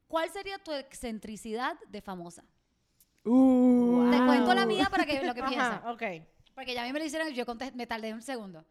¿Cuál 0.07 0.29
sería 0.31 0.57
tu 0.59 0.71
excentricidad 0.73 1.75
de 1.89 2.01
famosa? 2.01 2.43
Uh. 3.23 4.09
Te 4.11 4.17
cuento 4.17 4.53
la 4.53 4.65
mía 4.65 4.87
para 4.91 5.05
que 5.05 5.23
lo 5.23 5.33
que 5.33 5.43
piensas. 5.47 5.81
ok. 5.85 6.03
Porque 6.55 6.73
ya 6.73 6.83
a 6.83 6.85
mí 6.85 6.93
me 6.93 6.99
lo 6.99 7.05
hicieron 7.05 7.29
y 7.29 7.33
yo 7.33 7.45
contesté- 7.45 7.73
me 7.75 7.87
tardé 7.87 8.13
un 8.13 8.21
segundo. 8.21 8.65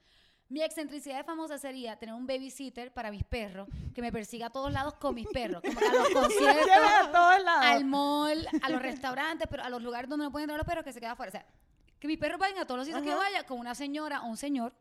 Mi 0.52 0.62
excentricidad 0.62 1.16
de 1.16 1.24
famosa 1.24 1.56
sería 1.56 1.96
tener 1.96 2.14
un 2.14 2.26
babysitter 2.26 2.92
para 2.92 3.10
mis 3.10 3.24
perros 3.24 3.66
que 3.94 4.02
me 4.02 4.12
persiga 4.12 4.48
a 4.48 4.50
todos 4.50 4.70
lados 4.70 4.92
con 4.94 5.14
mis 5.14 5.26
perros. 5.28 5.62
Como 5.62 5.80
que 5.80 5.86
a 5.86 5.92
los 5.94 6.08
conciertos, 6.12 6.68
a 7.00 7.10
todos 7.10 7.42
lados. 7.42 7.64
al 7.64 7.84
mall, 7.86 8.46
a 8.60 8.68
los 8.68 8.82
restaurantes, 8.82 9.48
pero 9.50 9.62
a 9.64 9.70
los 9.70 9.82
lugares 9.82 10.10
donde 10.10 10.26
no 10.26 10.30
pueden 10.30 10.44
entrar 10.44 10.58
los 10.58 10.66
perros 10.66 10.84
que 10.84 10.92
se 10.92 11.00
quedan 11.00 11.12
afuera. 11.12 11.30
O 11.30 11.32
sea, 11.32 11.46
que 11.98 12.06
mis 12.06 12.18
perros 12.18 12.38
vayan 12.38 12.58
a 12.58 12.66
todos 12.66 12.76
los 12.78 12.86
sitios 12.86 13.02
que 13.02 13.10
Ajá. 13.12 13.18
vaya 13.18 13.46
con 13.46 13.58
una 13.58 13.74
señora 13.74 14.20
o 14.22 14.26
un 14.26 14.36
señor, 14.36 14.74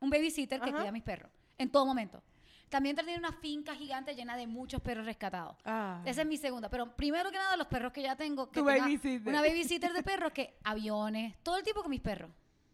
un 0.00 0.10
babysitter 0.10 0.58
que 0.60 0.70
Ajá. 0.70 0.76
cuida 0.78 0.88
a 0.88 0.92
mis 0.92 1.04
perros 1.04 1.30
en 1.56 1.70
todo 1.70 1.86
momento. 1.86 2.20
también 2.68 2.96
tener 2.96 3.16
una 3.18 3.30
finca 3.32 3.76
gigante 3.76 4.14
llena 4.16 4.36
de 4.36 4.48
muchos 4.48 4.80
perros 4.80 5.04
rescatados. 5.06 5.56
Ah. 5.64 6.02
Esa 6.04 6.22
es 6.22 6.26
mi 6.26 6.36
segunda. 6.36 6.68
Pero 6.68 6.96
primero 6.96 7.30
que 7.30 7.36
nada, 7.36 7.56
los 7.56 7.66
perros 7.68 7.92
que 7.92 8.02
ya 8.02 8.16
tengo. 8.16 8.50
Que 8.50 8.58
Tu 8.60 8.64
babysitter. 8.66 9.28
Una 9.28 9.40
babysitter 9.40 9.92
de 9.92 10.02
perros 10.02 10.32
que 10.32 10.58
aviones, 10.64 11.36
todo 11.44 11.58
el 11.58 11.62
tiempo 11.62 11.82
con 11.82 11.90
mis 11.90 12.00
perros. 12.00 12.30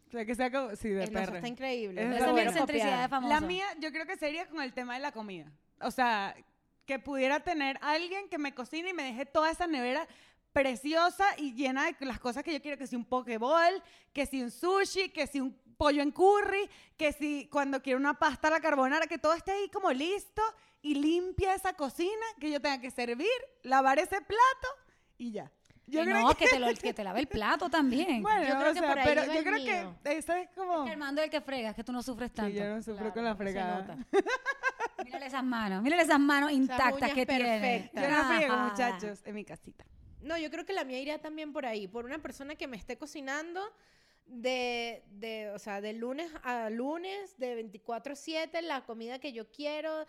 O 0.07 0.11
sea, 0.11 0.25
que 0.25 0.35
sea 0.35 0.51
como, 0.51 0.77
sí, 0.77 0.89
de 0.91 1.09
perro. 1.09 1.37
está 1.37 1.49
increíble. 1.49 2.01
Esa 2.01 2.29
es 2.29 2.35
mi 2.35 2.41
excentricidad 2.41 3.03
de 3.03 3.09
famoso. 3.09 3.35
La 3.35 3.41
mía, 3.41 3.67
yo 3.81 3.91
creo 3.91 4.07
que 4.07 4.17
sería 4.17 4.47
con 4.47 4.63
el 4.63 4.73
tema 4.73 4.95
de 4.95 5.01
la 5.01 5.13
comida. 5.13 5.51
O 5.81 5.91
sea, 5.91 6.35
que 6.87 6.99
pudiera 6.99 7.41
tener 7.41 7.79
alguien 7.83 8.29
que 8.29 8.39
me 8.39 8.55
cocine 8.55 8.91
y 8.91 8.93
me 8.93 9.03
deje 9.03 9.27
toda 9.27 9.51
esa 9.51 9.67
nevera 9.67 10.07
preciosa 10.53 11.27
y 11.37 11.53
llena 11.53 11.91
de 11.91 12.07
las 12.07 12.19
cosas 12.19 12.43
que 12.43 12.53
yo 12.53 12.63
quiero, 12.63 12.79
que 12.79 12.87
si 12.87 12.97
un 12.97 13.05
pokeball, 13.05 13.83
que 14.13 14.25
si 14.25 14.43
un 14.43 14.51
sushi, 14.51 15.11
que 15.11 15.27
si 15.27 15.41
un 15.41 15.53
pollo 15.77 16.01
en 16.01 16.13
curry, 16.13 16.71
que 16.97 17.13
si 17.13 17.49
cuando 17.53 17.83
quiero 17.83 17.99
una 17.99 18.15
pasta 18.15 18.49
a 18.49 18.53
la 18.53 18.61
carbonara, 18.61 19.07
que 19.07 19.19
todo 19.19 19.35
esté 19.35 19.53
ahí 19.53 19.69
como 19.69 19.93
listo 19.93 20.43
y 20.81 20.95
limpia 20.95 21.55
esa 21.55 21.75
cocina, 21.75 22.27
que 22.41 22.51
yo 22.51 22.61
tenga 22.61 22.81
que 22.81 22.91
servir, 22.91 23.29
lavar 23.63 23.99
ese 23.99 24.21
plato 24.21 24.69
y 25.19 25.33
ya. 25.33 25.53
Yo 25.89 26.01
Y 26.03 26.05
creo 26.05 26.21
no, 26.23 26.29
que, 26.31 26.45
que, 26.45 26.49
te 26.51 26.59
lo, 26.59 26.67
que 26.83 26.93
te 26.95 27.05
lave 27.05 27.21
el 27.21 27.27
plato 27.29 27.69
también. 27.71 28.23
bueno, 28.23 28.43
Yo 28.43 28.59
creo 28.59 28.71
o 28.71 28.75
que 28.75 28.81
sea, 28.81 28.89
por 28.89 28.99
ahí 28.99 29.05
pero 29.07 29.25
yo 29.25 29.33
el 29.33 29.45
creo 29.45 29.55
mío. 29.57 29.97
que 30.03 30.13
esa 30.19 30.41
es 30.41 30.49
como... 30.51 30.85
Que 30.85 30.91
Armando 30.93 31.21
es 31.21 31.27
el 31.27 31.31
que 31.31 31.41
frega, 31.41 31.71
es 31.71 31.77
que 31.77 31.85
tú 31.85 31.93
no 31.93 32.03
sufres 32.03 32.31
Sí, 32.31 32.37
tanto. 32.37 32.59
yo 32.59 32.65
no 32.69 32.83
sufro 32.83 32.97
Claro, 32.97 33.15
con 33.15 33.25
la 33.25 33.37
fregada. 33.37 33.97
Mírale 35.05 35.27
esas 35.27 35.45
manos, 35.45 35.83
mírale 35.83 36.03
esas 36.03 36.19
manos 36.19 36.51
intactas 36.51 37.13
que 37.13 37.25
tiene. 37.27 37.91
Yo 37.95 38.09
no 38.11 38.25
friego, 38.25 38.57
muchachos, 38.57 39.23
en 39.25 39.35
mi 39.35 39.45
casita. 39.45 39.85
No, 40.23 40.37
yo 40.39 40.51
creo 40.51 40.65
que 40.67 40.73
la 40.73 40.83
mía 40.85 40.99
iría 41.01 41.21
también 41.21 41.53
por 41.53 41.67
ahí, 41.67 41.87
por 41.87 42.05
una 42.05 42.19
persona 42.19 42.57
que 42.57 42.67
me 42.67 42.77
esté 42.77 42.97
cocinando 42.99 43.61
de, 44.27 45.05
de 45.11 45.51
o 45.51 45.59
sea, 45.61 45.81
de 45.81 45.93
lunes 45.93 46.33
a 46.43 46.69
lunes, 46.71 47.39
de 47.39 47.63
24/7, 47.71 48.61
la 48.63 48.85
comida 48.85 49.21
que 49.21 49.33
yo 49.33 49.49
quiero, 49.53 50.05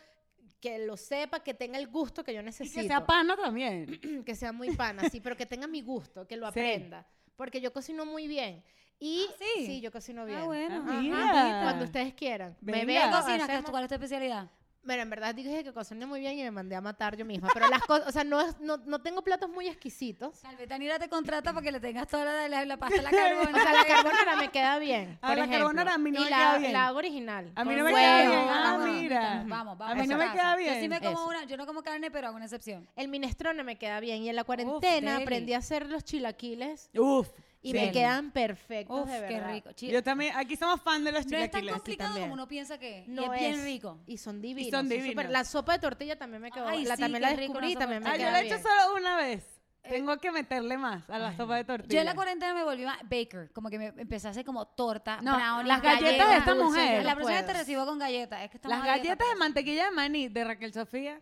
que 0.60 0.80
lo 0.80 0.98
sepa, 0.98 1.42
que 1.42 1.54
tenga 1.54 1.78
el 1.78 1.88
gusto 1.88 2.24
que 2.24 2.34
yo 2.34 2.42
Y 2.42 2.44
necesito. 2.46 2.82
que 2.82 2.88
sea 2.88 3.06
pana 3.06 3.36
también. 3.36 4.00
que 4.26 4.36
sea 4.36 4.52
muy 4.52 4.76
pana, 4.76 5.10
sí, 5.10 5.20
pero 5.22 5.36
que 5.38 5.46
tenga 5.46 5.68
mi 5.68 5.82
gusto, 5.82 6.28
que 6.28 6.38
lo 6.38 6.46
Sí. 6.48 6.60
aprenda. 6.60 7.06
Porque 7.36 7.62
yo 7.62 7.72
cocino 7.72 8.06
muy 8.06 8.28
bien. 8.28 8.64
Y 9.00 9.28
Ah, 9.30 9.36
¿sí? 9.40 9.80
yo 9.80 9.92
cocino 9.92 10.26
bien. 10.26 10.40
Ah, 10.40 10.44
bueno. 10.46 10.86
Ah, 10.88 11.00
Ajá. 11.00 11.64
Cuando 11.64 11.86
ustedes 11.86 12.14
quieran. 12.16 12.58
Me 12.62 12.84
Venga. 12.84 13.12
¿Qué 13.46 13.64
¿Cuál 13.70 13.84
es 13.84 13.90
tu 13.90 13.94
especialidad? 13.96 14.50
Bueno, 14.88 15.04
en 15.04 15.10
verdad 15.10 15.36
dije 15.36 15.64
que 15.66 15.74
cociné 15.74 16.06
muy 16.06 16.22
bien 16.22 16.40
y 16.40 16.44
me 16.44 16.50
mandé 16.52 16.76
a 16.76 16.82
matar 16.82 17.16
yo 17.18 17.26
misma. 17.26 17.50
Pero 17.54 17.68
las 17.68 17.82
cosas, 17.84 18.08
o 18.08 18.12
sea, 18.12 18.24
no, 18.24 18.40
es- 18.42 18.58
no, 18.60 18.78
no 18.86 19.02
tengo 19.02 19.22
platos 19.22 19.50
muy 19.50 19.68
exquisitos. 19.68 20.40
Tal 20.42 20.56
vez 20.56 20.68
Daniela 20.70 20.98
te 20.98 21.10
contrata 21.10 21.52
para 21.54 21.62
que 21.64 21.72
le 21.74 21.80
tengas 21.82 22.08
toda 22.08 22.24
la, 22.24 22.48
la, 22.48 22.66
la 22.66 22.78
pasta 22.78 23.00
a 23.00 23.04
la 23.04 23.10
O 23.12 23.14
carbona. 23.14 23.64
sea, 23.64 23.74
la 23.74 23.86
carbonara 23.86 24.36
me 24.38 24.48
queda 24.50 24.80
bien. 24.80 25.20
Ah, 25.22 25.28
por 25.28 25.38
la 25.38 25.44
ejemplo. 25.44 25.58
carbonara 25.60 25.94
a 25.94 25.98
mí 25.98 26.12
no 26.12 26.22
y 26.22 26.24
me 26.24 26.30
la, 26.30 26.38
queda 26.38 26.58
bien. 26.58 26.74
la 26.74 26.88
hago 26.88 26.98
original. 27.00 27.52
A 27.56 27.64
mí 27.66 27.76
no 27.76 27.84
me 27.84 27.94
huevo. 27.94 27.98
queda 27.98 28.28
bien. 28.30 28.40
Ah, 28.50 28.74
Ah, 28.74 28.78
mira. 28.88 29.44
Vamos, 29.46 29.78
vamos. 29.78 29.92
A 29.98 30.02
mí 30.02 30.08
no 30.08 30.18
me 30.18 30.24
pasa. 30.26 30.34
queda 30.38 30.52
Yo 30.54 30.58
bien. 30.60 30.82
sí 30.82 30.88
me 30.90 31.00
como 31.02 31.12
Eso. 31.18 31.28
una, 31.28 31.44
yo 31.44 31.58
no 31.58 31.66
como 31.66 31.84
carne, 31.84 32.10
pero 32.10 32.28
hago 32.28 32.36
una 32.38 32.46
excepción. 32.46 32.88
El 32.96 33.10
minestrone 33.10 33.64
me 33.64 33.78
queda 33.78 34.00
bien. 34.00 34.24
Y 34.24 34.30
en 34.30 34.36
la 34.38 34.46
cuarentena 34.46 35.18
aprendí 35.18 35.54
a 35.54 35.58
hacer 35.58 35.88
los 35.88 36.06
chilaquiles 36.06 36.90
Uf. 36.96 37.28
Y 37.68 37.72
Sí. 37.72 37.78
me 37.78 37.92
quedan 37.92 38.32
perfectos, 38.32 39.02
Uf, 39.04 39.10
de 39.10 39.28
qué 39.28 39.34
verdad. 39.36 39.52
rico. 39.54 39.72
Chi- 39.74 39.90
Yo 39.90 40.04
también, 40.04 40.34
aquí 40.36 40.56
somos 40.56 40.82
fan 40.82 41.04
de 41.04 41.12
los 41.12 41.26
no 41.28 41.38
es 41.38 41.52
tan 41.52 41.68
complicado 41.68 42.10
también. 42.10 42.30
como 42.30 42.34
uno 42.34 42.48
piensa 42.48 42.78
que 42.78 43.00
es. 43.00 43.08
No 43.08 43.34
y 43.34 43.36
es 43.38 43.40
bien 43.42 43.64
rico. 43.64 44.00
Y 44.08 44.18
son 44.18 44.42
divinos. 44.42 44.72
son 44.72 44.86
súper- 44.86 45.02
divinos. 45.04 45.30
La 45.32 45.44
sopa 45.44 45.74
de 45.74 45.80
tortilla 45.80 46.18
también 46.18 46.42
me 46.42 46.52
quedó. 46.52 46.68
Ay, 46.68 46.86
la, 46.86 46.96
sí, 46.96 47.02
también 47.02 47.24
qué 47.24 47.30
la 47.30 47.36
rico 47.36 47.54
descubrí 47.54 47.68
y 47.68 47.76
una 47.76 47.82
sopa 47.82 47.84
también 47.84 48.04
me 48.04 48.10
Ah, 48.10 48.14
yo 48.14 48.18
queda 48.20 48.32
lo 48.32 48.38
he 48.38 48.42
bien. 48.44 48.54
hecho 48.56 48.64
solo 48.68 48.96
una 48.96 49.18
vez. 49.18 49.44
Tengo 49.84 50.18
que 50.18 50.32
meterle 50.32 50.78
más 50.78 51.10
a 51.10 51.18
la 51.18 51.36
sopa 51.38 51.56
de 51.56 51.64
tortilla. 51.64 51.94
Yo 51.94 52.00
en 52.02 52.06
la 52.08 52.14
cuarentena 52.16 52.54
me 52.54 52.64
volví 52.66 52.84
más 52.84 53.00
baker, 53.04 53.50
como 53.54 53.70
que 53.70 53.80
me 53.80 53.86
empecé 53.96 54.28
a 54.28 54.32
hacer 54.32 54.44
como 54.44 54.66
torta, 54.68 55.22
No, 55.22 55.36
brownies, 55.38 55.68
las 55.68 55.82
galletas 55.82 56.30
de 56.30 56.38
esta 56.38 56.54
dulces. 56.54 56.66
mujer. 56.84 57.04
La 57.06 57.12
No 57.12 57.16
próxima 57.16 57.38
vez 57.42 57.46
te 57.48 57.54
recibo 57.54 57.86
con 57.86 57.98
galletas. 58.00 58.42
Es 58.44 58.50
que 58.52 58.58
estamos 58.58 58.78
Las 58.78 58.86
a 58.86 58.92
dieta, 58.94 58.98
galletas 59.10 59.28
de 59.28 59.32
pues. 59.34 59.40
mantequilla 59.40 59.86
de 59.86 59.92
maní 59.92 60.28
de 60.28 60.44
Raquel 60.44 60.74
Sofía. 60.74 61.20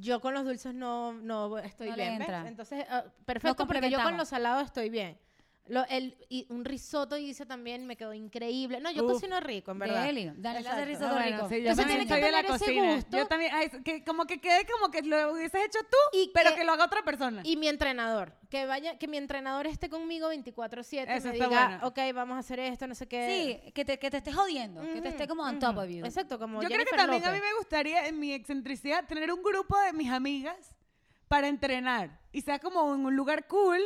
Yo 0.00 0.20
con 0.20 0.34
los 0.34 0.44
dulces 0.44 0.74
no, 0.74 1.12
no 1.12 1.56
estoy 1.58 1.90
No 1.90 1.94
le 1.96 2.02
bien, 2.02 2.18
¿ves? 2.18 2.28
entra. 2.28 2.48
Entonces, 2.48 2.84
ah, 2.90 3.04
perfecto, 3.24 3.64
porque 3.68 3.88
yo 3.90 4.02
con 4.02 4.16
los 4.16 4.28
salados 4.28 4.64
estoy 4.64 4.90
bien. 4.90 5.16
Lo- 5.66 5.86
el, 5.88 6.14
y 6.28 6.46
un 6.50 6.62
risotto 6.64 7.16
hice 7.16 7.46
también, 7.46 7.86
me 7.86 7.96
quedó 7.96 8.12
increíble. 8.12 8.80
No, 8.80 8.90
yo 8.90 9.04
Uf. 9.06 9.12
cocino 9.14 9.40
rico, 9.40 9.70
en 9.70 9.78
verdad. 9.78 10.04
Deli. 10.04 10.30
Daniela 10.36 10.72
hace 10.72 10.84
risotto 10.84 11.06
Ah, 11.08 11.12
bueno, 11.14 11.36
rico. 11.36 11.48
sí, 11.48 11.54
yo 11.54 11.70
Entonces 11.70 11.86
también 11.86 12.08
que 12.08 12.14
de 12.26 12.32
la 12.32 12.44
cocina. 12.44 12.94
gusto. 12.96 13.16
Yo 13.16 13.26
también, 13.26 13.50
ay, 13.54 13.70
que 13.82 14.04
como 14.04 14.26
que 14.26 14.40
quede 14.42 14.66
como 14.66 14.90
que 14.90 15.00
lo 15.02 15.32
hubieses 15.32 15.64
hecho 15.64 15.78
tú, 15.90 16.18
Y 16.18 16.30
pero 16.34 16.50
que- 16.50 16.56
que, 16.56 16.64
lo 16.64 16.72
haga 16.72 16.84
otra 16.84 17.02
persona. 17.02 17.40
Y 17.44 17.56
mi 17.56 17.68
entrenador, 17.68 18.34
que 18.50 18.66
vaya, 18.66 18.98
que 18.98 19.08
mi 19.08 19.16
entrenador 19.16 19.66
esté 19.66 19.88
conmigo 19.88 20.28
24/7 20.28 21.14
y 21.14 21.16
Eso 21.16 21.28
me 21.28 21.32
diga, 21.34 21.48
bueno. 21.48 21.86
ok, 21.86 21.98
vamos 22.14 22.36
a 22.36 22.40
hacer 22.40 22.60
esto, 22.60 22.86
no 22.86 22.94
sé 22.94 23.08
qué. 23.08 23.62
Sí, 23.64 23.72
que 23.72 23.86
te, 23.86 23.98
que 23.98 24.10
te 24.10 24.18
esté 24.18 24.32
jodiendo, 24.32 24.82
que 24.82 25.00
te 25.00 25.08
esté 25.08 25.26
como 25.26 25.44
on 25.44 25.58
top 25.58 25.78
of 25.78 25.88
you. 25.88 26.04
Exacto, 26.04 26.38
como 26.38 26.60
Yo 26.60 26.68
creo 26.68 26.80
que 26.80 26.84
Jennifer 26.84 26.98
también 26.98 27.22
a 27.24 27.26
López. 27.28 27.42
mí 27.42 27.48
me 27.48 27.54
gustaría, 27.56 28.06
en 28.06 28.18
mi 28.20 28.34
excentricidad, 28.34 29.06
tener 29.06 29.32
un 29.32 29.42
grupo 29.42 29.78
de 29.80 29.94
mis 29.94 30.10
amigas 30.10 30.76
para 31.26 31.48
entrenar. 31.48 32.20
Y 32.32 32.42
sea 32.42 32.58
como 32.58 32.94
en 32.94 33.06
un 33.06 33.16
lugar 33.16 33.46
cool 33.46 33.80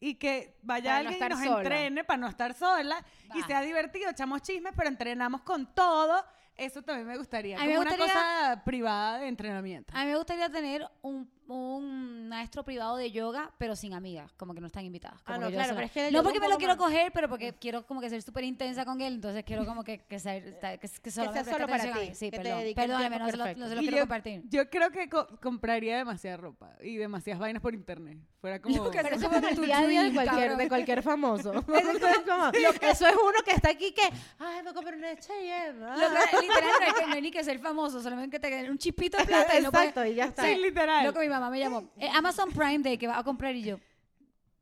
y 0.00 0.16
que 0.16 0.56
vaya 0.62 0.90
Para 0.90 1.02
no 1.02 1.08
alguien 1.08 1.12
y 1.12 1.14
estar 1.14 1.30
nos 1.30 1.40
sola. 1.40 1.58
entrene 1.58 2.04
para 2.04 2.16
no 2.18 2.28
estar 2.28 2.54
sola. 2.54 3.04
Y 3.34 3.42
sea 3.42 3.62
divertido, 3.62 4.10
echamos 4.10 4.42
chismes, 4.42 4.72
pero 4.76 4.88
entrenamos 4.88 5.42
con 5.42 5.72
todo. 5.74 6.24
Eso 6.56 6.82
también 6.82 7.08
me 7.08 7.16
gustaría. 7.16 7.56
A 7.56 7.62
mí 7.62 7.68
me 7.68 7.76
como 7.76 7.88
una 7.88 7.96
cosa 7.96 8.62
privada 8.64 9.18
de 9.18 9.28
entrenamiento. 9.28 9.92
A 9.96 10.04
mí 10.04 10.10
me 10.10 10.16
gustaría 10.16 10.48
tener 10.50 10.88
un, 11.02 11.28
un 11.48 12.28
maestro 12.28 12.64
privado 12.64 12.96
de 12.96 13.10
yoga, 13.10 13.52
pero 13.58 13.76
sin 13.76 13.94
amigas, 13.94 14.32
como 14.36 14.54
que 14.54 14.60
no 14.60 14.66
están 14.66 14.84
invitadas. 14.84 15.20
Ah, 15.26 15.38
no, 15.38 15.46
que 15.46 15.52
yo 15.52 15.58
claro, 15.58 15.68
sola. 15.70 15.76
pero 15.76 15.86
es 15.86 15.92
que 15.92 16.06
el 16.08 16.12
no 16.12 16.18
yoga 16.18 16.22
porque 16.24 16.40
me 16.40 16.48
lo 16.48 16.56
quiero 16.58 16.76
más. 16.76 16.84
coger, 16.84 17.12
pero 17.12 17.28
porque 17.28 17.52
quiero 17.60 17.86
como 17.86 18.00
que 18.00 18.10
ser 18.10 18.22
súper 18.22 18.44
intensa 18.44 18.84
con 18.84 19.00
él, 19.00 19.14
entonces 19.14 19.44
quiero 19.44 19.64
como 19.66 19.84
que, 19.84 20.04
que, 20.04 20.18
ser, 20.18 20.58
que, 20.60 20.88
que 20.88 21.10
solo 21.10 21.32
me 21.32 21.44
sea 21.44 21.52
solo 21.52 21.66
para 21.68 21.92
ti, 21.92 21.98
mí. 22.00 22.14
Sí, 22.14 22.30
perdón. 22.30 22.62
Perdóname, 22.74 23.18
no 23.18 23.30
se 23.30 23.36
lo, 23.36 23.44
perfecto. 23.44 23.60
no 23.64 23.68
se 23.68 23.74
lo 23.74 23.80
Y 23.80 23.84
quiero 23.84 23.96
yo, 23.98 24.02
compartir. 24.02 24.42
yo 24.48 24.70
creo 24.70 24.90
que 24.90 25.08
co- 25.08 25.28
compraría 25.40 25.96
demasiada 25.98 26.36
ropa 26.36 26.72
y 26.82 26.96
demasiadas 26.96 27.40
vainas 27.40 27.62
por 27.62 27.74
internet. 27.74 28.18
Fuera 28.40 28.60
como... 28.60 28.74
que 28.90 28.98
Pero 29.02 29.16
Eso 29.16 29.26
eso 29.26 29.36
es 29.36 29.44
es 29.44 29.54
tu 29.56 29.62
el 29.62 29.66
día 29.66 29.78
a 29.78 29.86
día 29.86 30.02
de 30.02 30.12
cualquier, 30.12 30.38
cabrón. 30.40 30.58
de 30.58 30.68
cualquier 30.68 31.02
famoso. 31.02 31.52
eso, 31.74 32.08
es 32.08 32.18
como- 32.20 32.50
eso 32.90 33.06
es 33.06 33.14
uno 33.14 33.42
que 33.44 33.50
está 33.52 33.70
aquí 33.70 33.92
que, 33.92 34.02
ay, 34.38 34.62
me 34.64 34.72
compré 34.74 34.96
una 34.96 35.10
H&M. 35.10 35.84
ah". 35.86 35.96
Lo 35.96 36.38
que- 36.38 36.46
literal, 36.46 36.70
no 36.80 36.86
hay, 36.86 36.92
que, 36.92 37.06
no 37.06 37.14
hay 37.14 37.22
ni 37.22 37.30
que 37.30 37.44
ser 37.44 37.58
famoso, 37.58 38.00
solamente 38.02 38.38
que 38.40 38.48
te 38.48 38.70
un 38.70 38.78
chispito 38.78 39.16
de 39.18 39.24
plata 39.24 39.58
y 39.58 39.62
no 39.62 39.70
puedes- 39.70 39.88
Exacto, 39.88 40.06
y 40.10 40.14
ya 40.14 40.24
está. 40.26 40.44
Sí, 40.44 40.56
literal. 40.56 41.04
Mamá 41.40 41.50
me 41.50 41.58
llamó. 41.60 41.88
eh, 41.98 42.08
Amazon 42.14 42.50
Prime 42.50 42.78
Day 42.78 42.98
que 42.98 43.06
va 43.06 43.18
a 43.18 43.24
comprar 43.24 43.54
y 43.54 43.62
yo, 43.62 43.78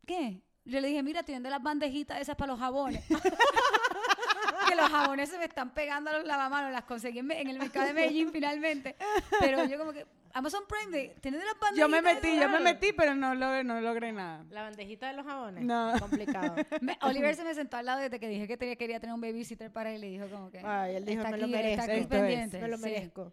¿qué? 0.07 0.41
Yo 0.65 0.81
le 0.81 0.89
dije, 0.89 1.03
mira, 1.03 1.23
tienen 1.25 1.43
de 1.43 1.51
las 1.51 1.63
bandejitas 1.63 2.21
esas 2.21 2.37
para 2.37 2.53
los 2.53 2.61
jabones. 2.61 3.03
que 4.69 4.75
los 4.77 4.89
jabones 4.91 5.29
se 5.29 5.39
me 5.39 5.45
están 5.47 5.71
pegando 5.75 6.11
a 6.11 6.15
los 6.19 6.25
lavamanos, 6.27 6.71
las 6.73 6.85
conseguí 6.85 7.19
en, 7.19 7.27
Me- 7.27 7.41
en 7.41 7.49
el 7.49 7.59
mercado 7.59 7.87
de 7.87 7.95
Medellín 7.95 8.31
finalmente. 8.33 8.95
Pero 9.41 9.65
yo 9.65 9.77
como 9.79 9.93
que, 9.93 10.07
Amazon 10.35 10.63
Prime 10.69 10.97
Day, 10.97 11.15
tienen 11.21 11.41
de 11.41 11.47
las 11.47 11.59
bandejitas. 11.59 11.79
Yo 11.79 11.89
me 11.89 12.01
metí, 12.01 12.29
yo 12.29 12.35
me 12.37 12.45
esas?" 12.47 12.63
metí, 12.63 12.93
pero 12.93 13.15
no, 13.15 13.35
logré- 13.35 13.65
no 13.65 13.81
logré 13.81 14.13
nada. 14.13 14.45
La 14.51 14.63
bandejita 14.63 15.09
de 15.09 15.15
los 15.15 15.27
jabones. 15.27 15.65
No. 15.65 15.93
Complicado. 15.99 16.55
Me- 16.81 16.97
Oliver 17.03 17.35
se 17.35 17.45
me 17.45 17.55
sentó 17.55 17.77
al 17.77 17.87
lado 17.87 18.01
desde 18.01 18.19
que 18.21 18.29
dije 18.29 18.47
que 18.47 18.57
tenía, 18.57 18.77
quería 18.77 19.01
tener 19.01 19.15
un 19.15 19.21
babysitter 19.21 19.71
para 19.73 19.91
él 19.91 19.97
y 19.97 20.01
le 20.01 20.07
dijo 20.19 20.29
como 20.35 20.51
que. 20.51 20.61
Ay, 20.65 20.95
él 20.95 21.05
dijo, 21.05 21.19
está 21.23 21.31
me 21.33 21.39
lo 21.39 21.45
aquí, 21.47 21.55
está 21.55 21.63
merezco. 21.67 21.83
aquí 21.93 22.01
Esto 22.01 22.15
es, 22.15 22.21
pendiente. 22.21 22.61
Me 22.61 22.69
lo 22.69 22.79
merezco. 22.79 23.33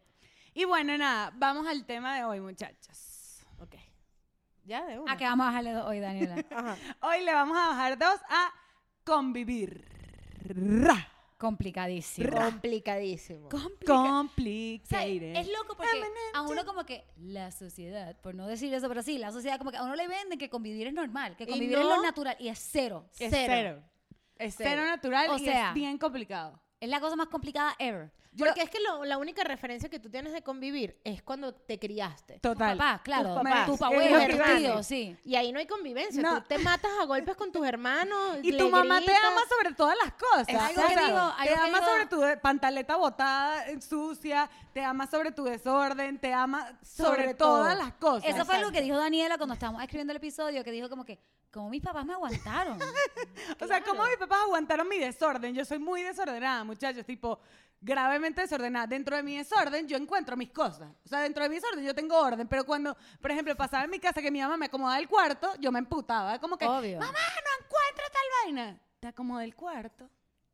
Y 0.55 0.65
bueno, 0.65 0.97
nada, 0.97 1.31
vamos 1.35 1.67
al 1.67 1.85
tema 1.85 2.15
de 2.17 2.23
hoy, 2.23 2.41
muchachos. 2.41 3.08
Ya, 4.69 4.85
de 4.85 4.99
una. 4.99 5.11
¿A 5.11 5.17
qué 5.17 5.23
vamos 5.23 5.45
a 5.45 5.49
bajarle 5.49 5.73
dos 5.73 5.87
hoy, 5.87 5.99
Daniela? 5.99 6.35
Ajá. 6.51 6.77
Hoy 7.01 7.23
le 7.25 7.33
vamos 7.33 7.57
a 7.57 7.69
bajar 7.69 7.97
dos 7.97 8.19
a 8.29 8.53
convivir. 9.03 9.83
Ra. 10.45 11.07
Complicadísimo. 11.39 12.29
Complicadísimo. 12.29 13.49
Sea, 13.49 13.59
Complicated. 13.89 15.37
es 15.37 15.47
loco 15.47 15.75
porque 15.75 16.03
a 16.35 16.41
uno 16.43 16.65
como 16.65 16.85
que 16.85 17.03
la 17.17 17.49
sociedad, 17.51 18.15
por 18.21 18.35
no 18.35 18.45
decir 18.45 18.71
eso, 18.71 18.87
pero 18.87 19.01
sí, 19.01 19.17
la 19.17 19.31
sociedad 19.31 19.57
como 19.57 19.71
que 19.71 19.77
a 19.77 19.83
uno 19.83 19.95
le 19.95 20.07
venden 20.07 20.37
que 20.37 20.49
convivir 20.51 20.85
es 20.85 20.93
normal, 20.93 21.35
que 21.35 21.47
convivir 21.47 21.79
es 21.79 21.85
lo 21.85 22.03
natural 22.03 22.35
y 22.39 22.49
es 22.49 22.59
cero. 22.59 23.09
Es 23.17 23.31
cero. 23.31 23.53
cero. 23.55 23.83
Es 24.37 24.55
Cero. 24.55 24.69
cero 24.71 24.85
natural 24.85 25.29
O 25.31 25.37
y 25.37 25.45
sea, 25.45 25.69
es 25.69 25.73
bien 25.73 25.97
complicado. 25.97 26.61
Es 26.79 26.89
la 26.89 26.99
cosa 26.99 27.15
más 27.15 27.27
complicada 27.27 27.75
ever. 27.79 28.11
Porque 28.37 28.61
es 28.61 28.69
que 28.69 28.79
lo- 28.79 29.03
la 29.05 29.17
única 29.17 29.43
referencia 29.43 29.89
que 29.89 29.99
tú 29.99 30.09
tienes 30.09 30.31
de 30.31 30.43
convivir 30.43 30.97
es 31.03 31.21
cuando 31.23 31.51
te 31.53 31.77
criaste. 31.79 32.39
Total. 32.39 32.77
Papá, 32.77 33.01
claro. 33.03 33.33
Tus 33.33 33.43
papás. 33.43 33.65
Tu 33.65 33.73
Es 33.73 33.81
abuelo, 33.81 34.17
lo 34.17 34.25
tus 34.25 34.33
que 34.35 34.39
vale. 34.39 34.57
tíos, 34.59 34.85
sí. 34.87 35.17
Y 35.25 35.35
ahí 35.35 35.51
no 35.51 35.57
hay 35.59 35.65
convivencia. 35.65 36.21
No. 36.21 36.39
Tú 36.41 36.47
te 36.47 36.57
matas 36.59 36.91
a 37.01 37.05
golpes 37.05 37.35
con 37.35 37.51
tus 37.51 37.65
hermanos. 37.67 38.37
Y 38.43 38.51
le 38.51 38.59
tu 38.59 38.69
mamá 38.69 38.99
te 38.99 39.05
gritas. 39.07 39.23
ama 39.25 39.41
sobre 39.49 39.73
todas 39.75 39.97
las 40.01 40.13
cosas. 40.13 40.47
Es 40.47 40.55
algo 40.55 40.81
O 40.81 40.87
que 40.87 40.95
digo, 40.95 41.17
algo 41.17 41.33
te 41.41 41.47
que 41.49 41.55
ama 41.55 41.79
digo- 41.79 41.85
sobre 41.91 42.05
tu 42.05 42.19
de- 42.21 42.37
pantaleta 42.37 42.95
botada, 42.95 43.67
eh, 43.67 43.81
sucia, 43.81 44.49
te 44.73 44.83
ama 44.85 45.07
sobre 45.07 45.31
tu 45.31 45.43
desorden, 45.43 46.19
te 46.19 46.31
ama 46.31 46.77
sobre, 46.83 47.09
Sobre 47.23 47.33
todo. 47.33 47.57
todas 47.57 47.77
las 47.77 47.93
cosas. 47.95 48.23
Eso 48.29 48.45
fue 48.45 48.55
algo 48.55 48.69
Exacto. 48.69 48.71
que 48.73 48.81
dijo 48.83 48.97
Daniela 48.97 49.37
cuando 49.37 49.55
estábamos 49.55 49.81
escribiendo 49.81 50.11
el 50.13 50.17
episodio, 50.17 50.63
que 50.63 50.71
dijo 50.71 50.87
como 50.87 51.03
que, 51.03 51.19
como 51.51 51.69
mis 51.71 51.81
papás 51.81 52.05
me 52.05 52.13
aguantaron. 52.13 52.77
O 53.61 53.67
sea, 53.67 53.81
¿cómo 53.81 53.95
Claro. 53.95 54.09
mis 54.09 54.17
papás 54.17 54.39
aguantaron 54.43 54.87
mi 54.87 54.97
desorden? 54.99 55.53
Yo 55.53 55.65
soy 55.65 55.79
muy 55.79 56.03
desordenada, 56.03 56.63
muchachos, 56.69 57.05
tipo, 57.05 57.39
gravemente 57.81 58.41
desordenada. 58.41 58.87
Dentro 58.87 59.15
de 59.15 59.23
mi 59.23 59.37
desorden 59.37 59.87
yo 59.87 59.97
encuentro 59.97 60.35
mis 60.37 60.49
cosas. 60.51 60.89
O 61.05 61.07
sea, 61.07 61.19
dentro 61.21 61.43
de 61.43 61.49
mi 61.49 61.55
desorden 61.55 61.83
yo 61.83 61.93
tengo 61.95 62.17
orden, 62.19 62.47
pero 62.47 62.65
cuando, 62.65 62.95
por 63.21 63.31
ejemplo, 63.31 63.55
pasaba 63.55 63.83
en 63.85 63.89
mi 63.91 63.99
casa 63.99 64.21
que 64.21 64.31
mi 64.31 64.39
mamá 64.41 64.57
me 64.57 64.65
acomodaba 64.67 64.99
el 64.99 65.07
cuarto, 65.07 65.53
yo 65.59 65.71
me 65.71 65.79
emputaba. 65.79 66.39
Como 66.39 66.57
que, 66.57 66.65
Obvio. 66.65 66.99
mamá, 66.99 67.11
no 67.11 67.65
encuentro 67.65 68.05
tal 68.11 68.23
vaina. 68.45 68.79
Te 68.99 69.07
acomodé 69.07 69.45
el 69.45 69.55
cuarto. 69.55 70.09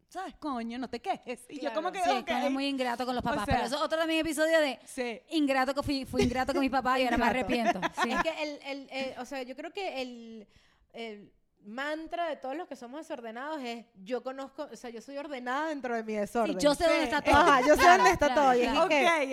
¿sabes? 0.07 0.35
Coño, 0.35 0.77
no 0.77 0.87
te 0.89 1.01
quejes. 1.01 1.45
Y 1.49 1.59
yo 1.59 1.73
como 1.73 1.91
que, 1.91 1.99
Sí, 2.01 2.49
muy 2.49 2.67
ingrato 2.67 3.05
con 3.05 3.15
los 3.15 3.21
O 3.21 3.27
papás. 3.27 3.43
sea- 3.43 3.53
pero 3.55 3.67
eso 3.67 3.75
es 3.75 3.81
otro 3.81 3.97
también 3.97 4.21
episodio 4.21 4.59
de 4.61 4.79
Sí. 4.85 5.19
ingrato 5.31 5.73
que 5.73 5.83
fui, 5.83 6.05
fui 6.05 6.21
ingrato 6.23 6.53
con 6.53 6.61
mi 6.61 6.69
papá 6.69 6.97
y 6.99 7.03
ahora 7.03 7.17
me 7.17 7.25
Ingrato. 7.25 7.39
arrepiento. 7.45 7.81
Sí. 8.01 8.11
Es 8.13 8.23
que 8.23 8.43
el, 8.43 8.59
el- 8.63 8.87
el- 8.91 9.19
o 9.19 9.25
sea, 9.25 9.43
yo 9.43 9.57
creo 9.57 9.73
que 9.73 10.01
el, 10.01 10.47
el 10.93 11.33
mantra 11.65 12.27
de 12.29 12.35
todos 12.35 12.55
los 12.55 12.67
que 12.67 12.75
somos 12.75 12.99
desordenados 13.01 13.59
es 13.61 13.85
yo 14.03 14.21
conozco, 14.23 14.67
o 14.71 14.75
sea, 14.75 14.89
yo 14.89 15.01
soy 15.01 15.17
ordenada 15.17 15.69
dentro 15.69 15.95
de 15.95 16.03
mi 16.03 16.13
desorden. 16.13 16.59
Sí, 16.59 16.63
yo 16.65 16.75
sé 16.75 16.85
dónde 16.87 17.03
está 17.03 17.21
todo. 17.21 17.35
Ajá, 17.35 17.61
yo 17.61 17.75
sé 17.75 17.81
Claro, 17.81 17.97
dónde 17.97 18.11
está 18.11 18.25
claro, 18.27 18.41
todo. 18.41 18.53
Y 18.55 18.61
es 18.61 18.71
claro. 18.71 18.85
Ok, 18.85 18.91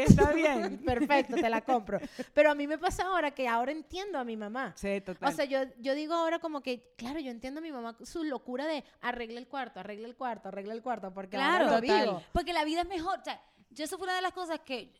está 0.09 0.33
bien. 0.33 0.79
perfecto, 0.85 1.35
te 1.37 1.51
la 1.51 1.61
compro. 1.61 1.99
Pero 2.33 2.51
a 2.51 2.55
mí 2.55 2.67
me 2.67 2.79
pasa 2.79 3.05
ahora 3.05 3.31
que 3.31 3.47
ahora 3.47 3.73
entiendo 3.73 4.19
a 4.19 4.25
mi 4.25 4.37
mamá. 4.37 4.73
Sí, 4.77 5.01
total. 5.01 5.33
O 5.33 5.37
sea, 5.37 5.45
yo, 5.45 5.59
yo 5.79 5.95
digo 5.95 6.15
ahora 6.15 6.39
como 6.39 6.63
que, 6.63 6.95
claro, 6.97 7.21
yo 7.21 7.31
entiendo 7.31 7.59
a 7.61 7.63
mi 7.63 7.71
mamá 7.73 7.97
su 8.03 8.25
locura 8.25 8.67
de 8.67 8.83
arregla 9.03 9.39
el 9.39 9.47
cuarto, 9.49 9.81
arregla 9.81 10.07
el 10.09 10.17
cuarto, 10.17 10.49
arregla 10.49 10.73
el 10.75 10.83
cuarto, 10.83 11.13
porque 11.13 11.37
Claro, 11.37 11.65
ahora 11.67 11.77
lo 11.77 11.81
total. 11.83 12.07
vivo. 12.07 12.23
Porque 12.33 12.53
la 12.53 12.65
vida 12.65 12.81
es 12.83 12.89
mejor. 12.89 13.21
O 13.21 13.25
sea, 13.25 13.41
yo 13.71 13.85
eso 13.85 13.97
fue 13.99 14.07
una 14.07 14.17
de 14.17 14.23
las 14.23 14.33
cosas 14.33 14.61
que 14.61 14.93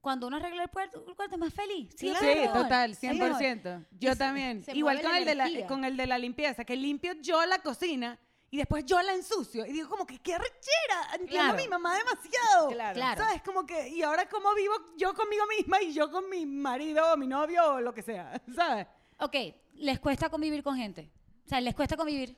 cuando 0.00 0.26
uno 0.28 0.36
arregla 0.36 0.62
el 0.64 0.70
cuarto, 0.70 1.04
el 1.06 1.14
cuarto 1.16 1.34
es 1.34 1.40
más 1.40 1.52
feliz. 1.54 1.88
Sí, 1.96 2.10
mejor. 2.10 2.52
total, 2.62 2.92
Es 2.92 3.02
mejor. 3.02 3.32
100%. 3.40 3.86
Yo 3.98 4.12
se- 4.12 4.16
también. 4.18 4.62
se 4.64 4.76
Igual 4.76 5.02
con 5.02 5.14
el, 5.16 5.24
de 5.24 5.34
la, 5.34 5.66
con 5.66 5.84
el 5.84 5.96
de 5.96 6.06
la 6.06 6.18
limpieza, 6.18 6.64
que 6.64 6.76
limpio 6.76 7.12
yo 7.20 7.44
la 7.46 7.58
cocina 7.60 8.18
y 8.50 8.58
después 8.58 8.84
yo 8.86 9.02
la 9.02 9.12
ensucio. 9.14 9.66
Y 9.66 9.72
digo 9.72 9.88
como 9.88 10.06
que 10.06 10.18
qué 10.20 10.34
arrechera, 10.34 11.00
entiendo 11.14 11.32
Claro. 11.32 11.52
a 11.54 11.56
mi 11.56 11.68
mamá 11.68 11.96
demasiado. 11.98 12.68
Claro. 12.68 12.94
Claro. 12.94 13.20
¿Sabes? 13.24 13.42
Como 13.42 13.66
que, 13.66 13.88
y 13.88 14.02
ahora 14.02 14.28
cómo 14.28 14.54
vivo 14.54 14.74
yo 14.96 15.12
conmigo 15.14 15.44
misma 15.58 15.82
y 15.82 15.92
yo 15.92 16.10
con 16.10 16.30
mi 16.30 16.46
marido 16.46 17.12
o 17.12 17.16
mi 17.16 17.26
novio 17.26 17.74
o 17.74 17.80
lo 17.80 17.92
que 17.92 18.02
sea, 18.02 18.40
¿sabes? 18.54 18.86
Ok, 19.18 19.34
les 19.74 19.98
cuesta 19.98 20.28
convivir 20.30 20.62
con 20.62 20.76
gente. 20.76 21.10
O 21.44 21.48
sea, 21.48 21.60
les 21.60 21.74
cuesta 21.74 21.96
convivir. 21.96 22.36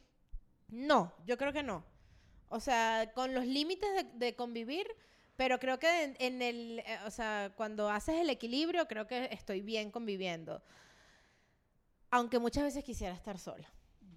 No, 0.68 1.12
yo 1.26 1.36
creo 1.36 1.52
que 1.52 1.62
no. 1.62 1.84
O 2.48 2.60
sea, 2.60 3.10
con 3.14 3.34
los 3.34 3.44
límites 3.46 3.88
de, 3.94 4.04
de 4.26 4.34
convivir, 4.36 4.86
pero 5.38 5.58
creo 5.60 5.78
que 5.78 6.02
en, 6.02 6.16
en 6.18 6.42
el, 6.42 6.80
eh, 6.80 6.98
o 7.06 7.10
sea, 7.12 7.52
cuando 7.56 7.88
haces 7.88 8.16
el 8.16 8.28
equilibrio, 8.28 8.88
creo 8.88 9.06
que 9.06 9.28
estoy 9.30 9.60
bien 9.62 9.90
conviviendo. 9.92 10.60
Aunque 12.10 12.38
muchas 12.40 12.64
veces 12.64 12.82
quisiera 12.82 13.14
estar 13.14 13.38
sola. 13.38 13.70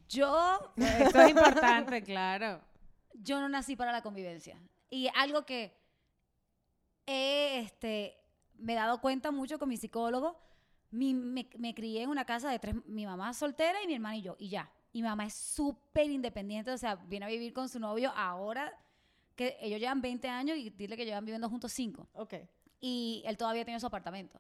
Yo, 0.09 0.73
Eso 0.75 1.21
es 1.21 1.29
importante, 1.29 2.01
claro. 2.03 2.59
yo 3.13 3.39
no 3.39 3.47
nací 3.49 3.75
para 3.75 3.91
la 3.91 4.01
convivencia. 4.01 4.57
Y 4.89 5.09
algo 5.15 5.45
que 5.45 5.77
he, 7.05 7.59
este, 7.59 8.17
me 8.55 8.73
he 8.73 8.75
dado 8.75 8.99
cuenta 8.99 9.29
mucho 9.31 9.59
con 9.59 9.69
mi 9.69 9.77
psicólogo, 9.77 10.39
mi- 10.89 11.13
me, 11.13 11.47
me 11.57 11.75
crié 11.75 12.01
en 12.03 12.09
una 12.09 12.25
casa 12.25 12.49
de 12.49 12.57
tres, 12.59 12.75
mi 12.85 13.05
mamá 13.05 13.33
soltera 13.33 13.81
y 13.83 13.87
mi 13.87 13.93
hermana 13.93 14.17
y 14.17 14.21
yo, 14.23 14.35
y 14.39 14.49
ya. 14.49 14.71
Y 14.91 15.01
mi 15.01 15.07
mamá 15.07 15.25
es 15.25 15.33
súper 15.35 16.09
independiente, 16.09 16.71
o 16.71 16.77
sea, 16.77 16.95
viene 16.95 17.25
a 17.25 17.29
vivir 17.29 17.53
con 17.53 17.69
su 17.69 17.79
novio 17.79 18.11
ahora, 18.15 18.73
que 19.41 19.57
ellos 19.62 19.79
llevan 19.79 20.01
20 20.01 20.27
años 20.27 20.57
y 20.57 20.69
dile 20.69 20.95
que 20.95 21.05
llevan 21.05 21.25
viviendo 21.25 21.50
juntos 21.50 21.71
5. 21.74 22.10
Ok. 22.13 22.36
y 22.83 23.21
él 23.25 23.38
todavía 23.38 23.63
tiene 23.63 23.79
su 23.79 23.86
apartamento. 23.86 24.39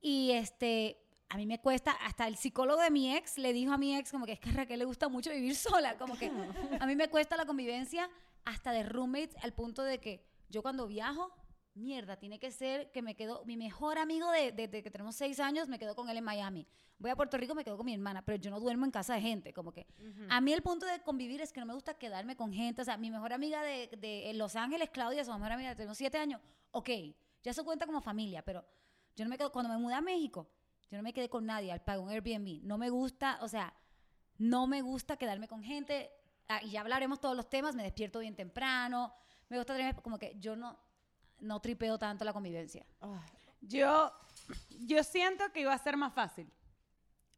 Y 0.00 0.32
este, 0.32 0.98
a 1.28 1.36
mí 1.36 1.46
me 1.46 1.60
cuesta, 1.60 1.92
hasta 1.92 2.26
el 2.26 2.36
psicólogo 2.36 2.82
de 2.82 2.90
mi 2.90 3.16
ex 3.16 3.38
le 3.38 3.52
dijo 3.52 3.72
a 3.72 3.78
mi 3.78 3.96
ex 3.96 4.10
como 4.10 4.26
que 4.26 4.32
es 4.32 4.40
que 4.40 4.50
a 4.50 4.52
Raquel 4.52 4.80
le 4.80 4.84
gusta 4.84 5.08
mucho 5.08 5.30
vivir 5.30 5.56
sola, 5.68 5.96
como 5.96 6.16
que 6.18 6.30
a 6.78 6.86
mí 6.86 6.94
me 6.94 7.08
cuesta 7.08 7.36
la 7.36 7.46
convivencia 7.46 8.10
hasta 8.44 8.72
de 8.72 8.82
roommates 8.82 9.36
al 9.42 9.54
punto 9.54 9.82
de 9.82 9.98
que 9.98 10.26
yo 10.50 10.60
cuando 10.60 10.86
viajo, 10.86 11.32
mierda, 11.74 12.16
tiene 12.16 12.38
que 12.38 12.50
ser 12.50 12.90
que 12.90 13.00
me 13.02 13.14
quedo, 13.14 13.44
mi 13.46 13.56
mejor 13.56 13.98
amigo 13.98 14.30
de- 14.30 14.52
desde 14.52 14.82
que 14.82 14.90
tenemos 14.90 15.14
seis 15.16 15.40
años, 15.40 15.68
me 15.68 15.78
quedo 15.78 15.94
con 15.96 16.08
él 16.10 16.16
en 16.18 16.24
Miami. 16.24 16.66
Voy 16.98 17.10
a 17.10 17.16
Puerto 17.16 17.36
Rico, 17.38 17.54
me 17.54 17.64
quedo 17.64 17.76
con 17.76 17.86
mi 17.86 17.94
hermana, 17.94 18.22
pero 18.24 18.36
yo 18.36 18.50
no 18.50 18.60
duermo 18.60 18.84
en 18.84 18.90
casa 18.90 19.14
de 19.14 19.20
gente, 19.22 19.52
como 19.52 19.72
que 19.72 19.86
a 20.30 20.40
mí 20.40 20.52
el 20.52 20.62
punto 20.62 20.84
de 20.86 21.00
convivir 21.02 21.40
es 21.40 21.52
que 21.52 21.60
no 21.60 21.66
me 21.66 21.74
gusta 21.74 21.94
quedarme 21.94 22.36
con 22.36 22.52
gente. 22.52 22.82
O 22.82 22.84
sea, 22.84 22.96
mi 22.96 23.10
mejor 23.10 23.32
amiga 23.32 23.62
de, 23.62 23.88
de 23.98 24.32
Los 24.34 24.54
Ángeles, 24.54 24.90
Claudia, 24.90 25.24
su 25.24 25.32
mejor 25.32 25.52
amiga, 25.52 25.74
tenemos 25.74 25.96
siete 25.96 26.18
años. 26.18 26.40
Ok, 26.72 26.90
ya 27.42 27.50
eso 27.50 27.64
cuenta 27.64 27.86
como 27.86 28.00
familia, 28.02 28.42
pero 28.44 28.64
yo 29.16 29.24
no 29.24 29.30
me 29.30 29.38
quedo. 29.38 29.50
Cuando 29.50 29.70
me 29.72 29.78
mudé 29.78 29.94
a 29.94 30.00
México, 30.00 30.48
yo 30.90 30.98
no 30.98 31.02
me 31.02 31.12
quedé 31.14 31.28
con 31.30 31.46
nadie, 31.46 31.72
al 31.72 31.80
pago 31.82 32.02
un 32.02 32.10
Airbnb. 32.10 32.62
No 32.64 32.76
me 32.78 32.90
gusta, 32.90 33.38
o 33.40 33.48
sea, 33.48 33.74
no 34.38 34.66
me 34.66 34.82
gusta 34.82 35.16
quedarme 35.16 35.48
con 35.48 35.62
gente. 35.62 36.10
Ah, 36.48 36.60
y 36.62 36.70
ya 36.70 36.80
hablaremos 36.82 37.18
todos 37.18 37.34
los 37.36 37.48
temas. 37.48 37.74
Me 37.74 37.82
despierto 37.82 38.18
bien 38.20 38.36
temprano. 38.36 39.14
Me 39.48 39.56
gusta 39.56 39.74
tener, 39.76 39.96
como 40.02 40.18
que 40.18 40.36
yo 40.38 40.54
no, 40.56 40.78
no 41.42 41.60
tripeo 41.60 41.98
tanto 41.98 42.24
la 42.24 42.32
convivencia. 42.32 42.84
Ah, 43.00 43.20
Yo, 43.60 44.10
yo 44.80 45.02
siento 45.04 45.52
que 45.52 45.60
iba 45.60 45.72
a 45.74 45.78
ser 45.78 45.96
más 45.96 46.12
fácil. 46.14 46.50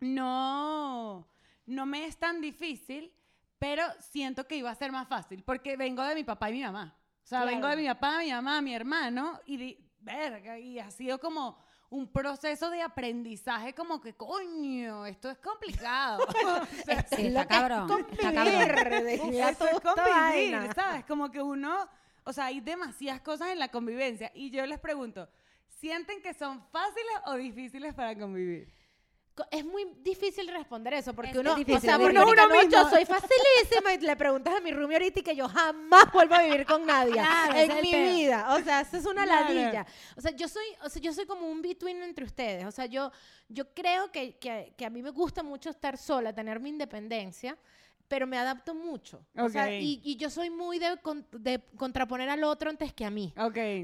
No, 0.00 1.26
no 1.66 1.86
me 1.86 2.06
es 2.06 2.16
tan 2.18 2.40
difícil, 2.40 3.12
pero 3.58 3.82
siento 4.00 4.46
que 4.46 4.56
iba 4.56 4.70
a 4.70 4.74
ser 4.74 4.92
más 4.92 5.08
fácil 5.08 5.42
porque 5.42 5.76
vengo 5.76 6.02
de 6.04 6.14
mi 6.14 6.24
papá 6.24 6.50
y 6.50 6.54
mi 6.54 6.62
mamá. 6.62 6.94
O 7.22 7.26
sea, 7.26 7.40
Claro. 7.42 7.46
vengo 7.56 7.68
de 7.68 7.76
mi 7.76 7.86
papá, 7.86 8.18
mi 8.18 8.30
mamá, 8.30 8.60
mi 8.60 8.74
hermano 8.74 9.40
y 9.46 9.56
di- 9.56 9.90
verga, 10.00 10.58
y 10.58 10.78
ha 10.78 10.90
sido 10.90 11.18
como 11.18 11.56
un 11.88 12.06
proceso 12.12 12.68
de 12.70 12.82
aprendizaje 12.82 13.72
como 13.74 14.00
que 14.00 14.14
coño, 14.14 15.06
esto 15.06 15.30
es 15.30 15.38
complicado. 15.38 16.18
O 16.82 16.84
sea, 16.84 17.06
Sí, 17.08 17.30
lo 17.30 17.40
está 17.40 17.46
que 17.48 17.54
es 17.54 17.60
cabrón. 17.60 17.90
Está 18.10 18.32
cabrón. 18.32 18.44
convivir, 18.44 19.02
de 19.04 19.40
esto 19.48 19.66
es 19.66 19.80
convivir. 19.80 20.72
¿sabes? 20.74 21.04
Como 21.06 21.30
que 21.30 21.40
uno, 21.40 21.88
o 22.24 22.32
sea, 22.32 22.46
hay 22.46 22.60
demasiadas 22.60 23.20
cosas 23.20 23.50
en 23.50 23.58
la 23.58 23.68
convivencia. 23.68 24.30
Y 24.34 24.50
yo 24.50 24.64
les 24.66 24.78
pregunto, 24.80 25.28
¿sienten 25.80 26.20
que 26.22 26.34
son 26.34 26.62
fáciles 26.70 27.14
o 27.26 27.34
difíciles 27.34 27.94
para 27.94 28.16
convivir? 28.18 28.72
Co- 29.34 29.44
Es 29.50 29.64
muy 29.64 29.84
difícil 30.00 30.46
responder 30.46 30.94
eso 30.94 31.12
porque 31.12 31.32
Es 31.32 31.36
uno, 31.36 31.56
difícil, 31.56 31.76
o 31.78 31.80
sea, 31.80 31.98
porque 31.98 32.16
uno 32.16 32.30
Uno 32.30 32.48
mismo, 32.54 32.70
yo 32.70 32.88
soy 32.88 33.04
facilísima 33.04 33.92
y 33.92 33.98
le 33.98 34.14
preguntas 34.14 34.54
a 34.54 34.60
mi 34.60 34.70
roomie 34.70 34.94
ahorita 34.96 35.18
y 35.20 35.22
que 35.24 35.34
yo 35.34 35.48
jamás 35.48 36.04
vuelvo 36.12 36.36
a 36.36 36.42
vivir 36.44 36.64
con 36.64 36.86
nadie 36.86 37.14
Claro, 37.14 37.58
en 37.58 37.80
mi 37.82 37.92
vida. 37.92 38.54
O 38.54 38.60
sea, 38.62 38.82
eso 38.82 38.96
es 38.96 39.06
una 39.06 39.24
Claro. 39.24 39.52
ladilla. 39.52 39.86
O 40.16 40.20
sea, 40.20 40.30
yo 40.30 40.46
soy, 40.46 40.64
o 40.84 40.88
sea, 40.88 41.02
yo 41.02 41.12
soy 41.12 41.26
como 41.26 41.48
un 41.48 41.60
between 41.62 42.00
entre 42.04 42.24
ustedes. 42.24 42.64
O 42.64 42.70
sea, 42.70 42.86
yo, 42.86 43.10
yo 43.48 43.74
creo 43.74 44.12
que, 44.12 44.38
que, 44.38 44.72
que 44.78 44.86
a 44.86 44.90
mí 44.90 45.02
me 45.02 45.10
gusta 45.10 45.42
mucho 45.42 45.68
estar 45.68 45.98
sola, 45.98 46.32
tener 46.32 46.60
mi 46.60 46.68
independencia, 46.68 47.58
pero 48.08 48.26
me 48.26 48.38
adapto 48.38 48.74
mucho. 48.74 49.24
O 49.36 49.48
sea, 49.48 49.72
y, 49.72 50.00
y 50.04 50.16
yo 50.16 50.30
soy 50.30 50.50
muy 50.50 50.78
de, 50.78 50.96
con- 51.02 51.26
de 51.32 51.60
contraponer 51.76 52.28
al 52.28 52.44
otro 52.44 52.70
antes 52.70 52.92
que 52.92 53.04
a 53.04 53.10
mí. 53.10 53.32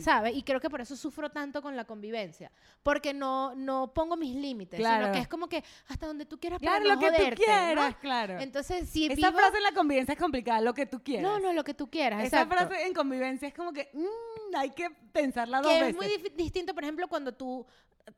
¿Sabes? 0.00 0.37
Y 0.37 0.42
creo 0.42 0.61
que 0.61 0.68
por 0.70 0.80
eso 0.80 0.96
sufro 0.96 1.30
tanto 1.30 1.62
con 1.62 1.76
la 1.76 1.85
convivencia. 1.85 2.52
Porque 2.83 3.12
no, 3.14 3.54
no 3.54 3.92
pongo 3.94 4.16
mis 4.16 4.35
límites, 4.35 4.78
Claro. 4.78 5.04
sino 5.06 5.14
que 5.14 5.20
es 5.20 5.28
como 5.28 5.48
que 5.48 5.64
hasta 5.88 6.06
donde 6.06 6.26
tú 6.26 6.38
quieras 6.38 6.59
Claro, 6.61 6.83
para 6.85 6.88
lo 6.88 6.94
no 6.94 7.00
que 7.00 7.06
tú 7.09 7.12
joderte, 7.16 7.40
¿no? 7.40 7.44
quieras, 7.46 7.96
claro. 7.96 8.38
Entonces, 8.40 8.88
si 8.88 9.06
Esa 9.06 9.14
vivo... 9.14 9.38
frase 9.38 9.56
en 9.56 9.62
la 9.62 9.72
convivencia 9.72 10.12
es 10.12 10.18
complicada, 10.20 10.61
lo 10.61 10.74
que 10.74 10.87
tú 10.87 11.02
quieras. 11.02 11.22
No, 11.22 11.38
no, 11.38 11.52
lo 11.52 11.64
que 11.64 11.74
tú 11.74 11.90
quieras, 11.90 12.24
Esa 12.24 12.42
exacto. 12.42 12.66
frase 12.68 12.87
en 12.87 12.94
convivencia 12.94 13.48
es 13.48 13.54
como 13.54 13.72
que 13.72 13.90
mm, 13.92 14.56
hay 14.56 14.70
que 14.70 14.88
pensarla 15.12 15.61
dos 15.61 15.73
que 15.73 15.83
veces. 15.83 15.90
es 15.90 15.96
muy 15.96 16.31
distinto, 16.37 16.75
por 16.75 16.85
ejemplo, 16.85 17.09
cuando 17.09 17.33
tú 17.33 17.66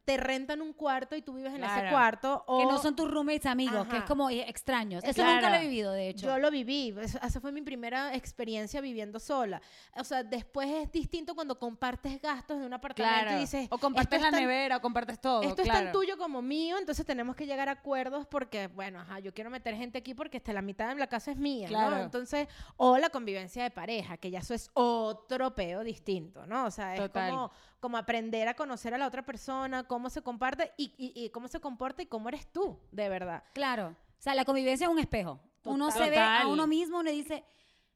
te 0.06 0.16
rentan 0.16 0.62
un 0.62 0.72
cuarto 0.72 1.14
y 1.16 1.20
tú 1.22 1.34
vives 1.34 1.52
en 1.52 1.62
ese 1.64 1.72
Claro. 1.74 1.90
cuarto. 1.90 2.44
O 2.46 2.60
Que 2.60 2.64
no 2.64 2.78
son 2.78 2.96
tus 2.96 3.10
roommates 3.10 3.44
amigos, 3.44 3.84
que 3.88 3.96
es 3.96 3.98
Ajá. 3.98 4.06
como 4.06 4.30
eh, 4.30 4.44
extraños. 4.48 5.04
Eso 5.04 5.12
Claro. 5.14 5.34
nunca 5.34 5.50
lo 5.50 5.56
he 5.56 5.60
vivido, 5.62 5.92
de 5.92 6.08
hecho. 6.08 6.26
Yo 6.28 6.38
lo 6.38 6.50
viví, 6.50 6.94
es- 6.98 7.16
esa 7.16 7.40
fue 7.40 7.52
mi 7.52 7.60
primera 7.60 8.14
experiencia 8.14 8.80
viviendo 8.80 9.18
sola. 9.18 9.60
O 9.96 10.04
sea, 10.04 10.22
después 10.22 10.70
es 10.70 10.90
distinto 10.92 11.34
cuando 11.34 11.58
compartes 11.58 12.22
gastos 12.22 12.60
de 12.60 12.64
un 12.66 12.72
apartamento 12.72 13.20
Claro. 13.22 13.36
y 13.36 13.40
dices, 13.40 13.66
o 13.70 13.76
compartes 13.76 14.14
"Esto 14.18 14.24
la 14.24 14.30
tan- 14.30 14.40
nevera, 14.40 14.76
o 14.78 14.80
compartes 14.80 15.20
todo. 15.20 15.42
Esto 15.42 15.60
es 15.60 15.68
tan 15.68 15.92
tuyo 15.92 16.16
como 16.16 16.40
mío, 16.40 16.78
entonces 16.78 17.04
tenemos 17.04 17.36
que 17.36 17.44
llegar 17.44 17.68
a 17.68 17.72
acuerdos 17.72 18.26
porque, 18.26 18.68
bueno, 18.68 18.98
ajá, 19.00 19.18
yo 19.18 19.34
quiero 19.34 19.50
meter 19.50 19.74
gente 19.76 19.98
aquí 19.98 20.14
porque 20.14 20.38
hasta 20.38 20.54
la 20.54 20.62
mitad 20.62 20.88
de 20.88 20.94
la 20.94 21.06
casa 21.08 21.32
es 21.32 21.36
mía, 21.36 21.68
¿no? 21.70 21.76
Claro. 21.76 21.98
Entonces, 22.02 22.48
o 22.78 22.96
la 22.96 23.10
convivencia 23.10 23.62
de 23.62 23.70
pareja, 23.70 24.16
que 24.16 24.30
ya 24.30 24.38
eso 24.38 24.54
es 24.54 24.70
otro 24.72 25.54
peo 25.54 25.84
distinto, 25.84 26.46
¿no? 26.46 26.64
O 26.64 26.70
sea, 26.70 26.81
es 26.94 27.00
Total. 27.00 27.30
como, 27.30 27.50
como 27.80 27.96
aprender 27.96 28.48
a 28.48 28.54
conocer 28.54 28.94
a 28.94 28.98
la 28.98 29.06
otra 29.06 29.24
persona, 29.24 29.84
cómo 29.84 30.10
se 30.10 30.22
comparte 30.22 30.72
y, 30.76 30.92
y- 30.98 31.24
y 31.24 31.30
cómo 31.30 31.48
se 31.48 31.60
comporta 31.60 32.02
y 32.02 32.06
cómo 32.06 32.28
eres 32.28 32.46
tú, 32.52 32.78
de 32.90 33.08
verdad. 33.08 33.42
Claro. 33.54 33.88
O 34.18 34.22
sea, 34.22 34.34
la 34.34 34.44
convivencia 34.44 34.86
es 34.86 34.90
un 34.92 34.98
espejo. 34.98 35.40
Uno 35.64 35.90
se 35.90 36.10
ve 36.10 36.18
a 36.18 36.38
Total. 36.38 36.46
uno 36.52 36.66
mismo, 36.66 36.98
uno 37.00 37.10
dice, 37.10 37.44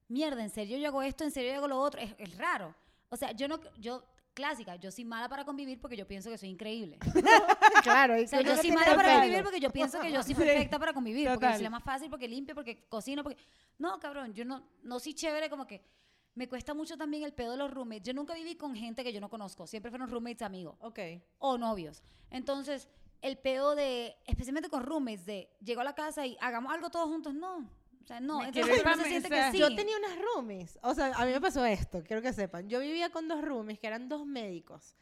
mierda, 0.08 0.42
en 0.42 0.50
serio 0.50 0.78
yo 0.78 0.88
hago 0.88 1.02
esto, 1.02 1.24
en 1.24 1.30
serio 1.30 1.50
yo 1.52 1.58
hago 1.58 1.68
lo 1.68 1.78
otro. 1.80 2.00
Es, 2.00 2.14
es 2.18 2.36
raro. 2.36 2.74
O 3.08 3.16
sea, 3.16 3.32
yo 3.32 3.48
no, 3.48 3.58
yo, 3.78 4.04
clásica, 4.34 4.76
yo 4.76 4.90
soy 4.90 5.04
mala 5.04 5.28
para 5.28 5.44
convivir 5.44 5.80
porque 5.80 5.96
yo 5.96 6.06
pienso 6.06 6.30
que 6.30 6.38
soy 6.38 6.48
increíble. 6.50 6.98
claro, 7.82 8.14
O 8.22 8.26
sea, 8.26 8.40
yo 8.40 8.56
soy 8.56 8.70
mala 8.72 8.86
para 8.94 8.96
defectos. 8.96 9.14
convivir 9.20 9.42
porque 9.44 9.60
yo 9.60 9.70
pienso 9.70 10.00
que 10.00 10.12
yo 10.12 10.22
soy 10.22 10.34
Sí, 10.34 10.40
perfecta 10.40 10.78
para 10.78 10.92
convivir. 10.92 11.26
Porque 11.28 11.34
yo 11.34 11.40
total. 11.40 11.54
soy 11.54 11.62
la 11.64 11.70
más 11.70 11.84
fácil, 11.84 12.10
porque 12.10 12.28
limpio, 12.28 12.54
porque 12.54 12.86
cocino, 12.88 13.22
porque... 13.22 13.36
No, 13.78 13.98
cabrón, 14.00 14.32
yo 14.34 14.44
no, 14.44 14.62
no 14.82 14.98
soy 15.00 15.14
chévere 15.14 15.48
como 15.50 15.66
que... 15.66 15.82
Me 16.36 16.48
cuesta 16.48 16.72
mucho 16.74 16.96
también 16.96 17.24
el 17.24 17.32
pedo 17.32 17.50
de 17.52 17.56
los 17.56 17.70
roommates. 17.72 18.04
Yo 18.04 18.14
nunca 18.14 18.34
viví 18.34 18.54
con 18.56 18.76
gente 18.76 19.02
que 19.02 19.12
yo 19.12 19.20
no 19.20 19.28
conozco. 19.28 19.66
Siempre 19.66 19.90
fueron 19.90 20.08
roommates 20.08 20.42
amigos 20.42 20.76
Ok. 20.80 20.98
o 21.38 21.58
novios. 21.58 22.02
Entonces, 22.30 22.88
el 23.22 23.38
pedo 23.38 23.74
de, 23.74 24.14
especialmente 24.26 24.68
con 24.68 24.82
roommates, 24.84 25.26
de 25.26 25.50
llego 25.64 25.80
a 25.80 25.84
la 25.84 25.94
casa 25.94 26.24
y 26.26 26.36
hagamos 26.40 26.72
algo 26.72 26.90
todos 26.90 27.08
juntos, 27.08 27.34
no. 27.34 27.68
O 28.02 28.06
sea, 28.06 28.20
no. 28.20 28.44
Entonces, 28.44 28.82
uno 28.84 28.96
se 29.02 29.08
siente 29.08 29.28
que 29.30 29.50
sí. 29.50 29.58
Yo 29.58 29.74
tenía 29.74 29.96
unas 29.98 30.16
roomies. 30.20 30.78
O 30.82 30.94
sea, 30.94 31.12
a 31.16 31.24
mí 31.26 31.32
me 31.32 31.40
pasó 31.40 31.64
esto, 31.64 32.04
quiero 32.04 32.22
que 32.22 32.32
sepan. 32.32 32.68
Yo 32.68 32.78
vivía 32.80 33.10
con 33.10 33.26
dos 33.26 33.42
roomies 33.42 33.78
que 33.80 33.86
eran 33.88 34.08
dos 34.08 34.24
médicos. 34.26 34.94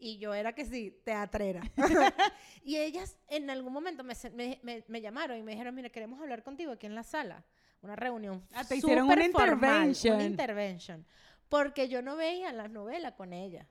Y 0.00 0.18
yo 0.18 0.32
era 0.32 0.54
que 0.54 0.64
sí, 0.64 0.90
teatrera. 1.04 1.60
y 2.64 2.76
ellas 2.78 3.16
en 3.28 3.50
algún 3.50 3.72
momento 3.72 4.02
me, 4.04 4.14
me- 4.34 4.60
me- 4.62 4.84
me 4.88 5.00
llamaron 5.00 5.36
y 5.38 5.42
me 5.42 5.52
dijeron, 5.52 5.74
mira, 5.74 5.90
queremos 5.90 6.20
hablar 6.20 6.42
contigo 6.42 6.72
aquí 6.72 6.86
en 6.86 6.94
la 6.94 7.02
sala. 7.02 7.44
Una 7.82 7.96
reunión. 7.96 8.42
Ah, 8.54 8.64
te 8.64 8.76
hicieron 8.76 9.06
una 9.08 9.24
intervention. 9.24 10.14
Una 10.16 10.24
intervention. 10.24 11.06
Porque 11.48 11.88
yo 11.88 12.02
no 12.02 12.16
veía 12.16 12.52
las 12.52 12.70
novelas 12.70 13.12
con 13.14 13.32
ellas. 13.32 13.66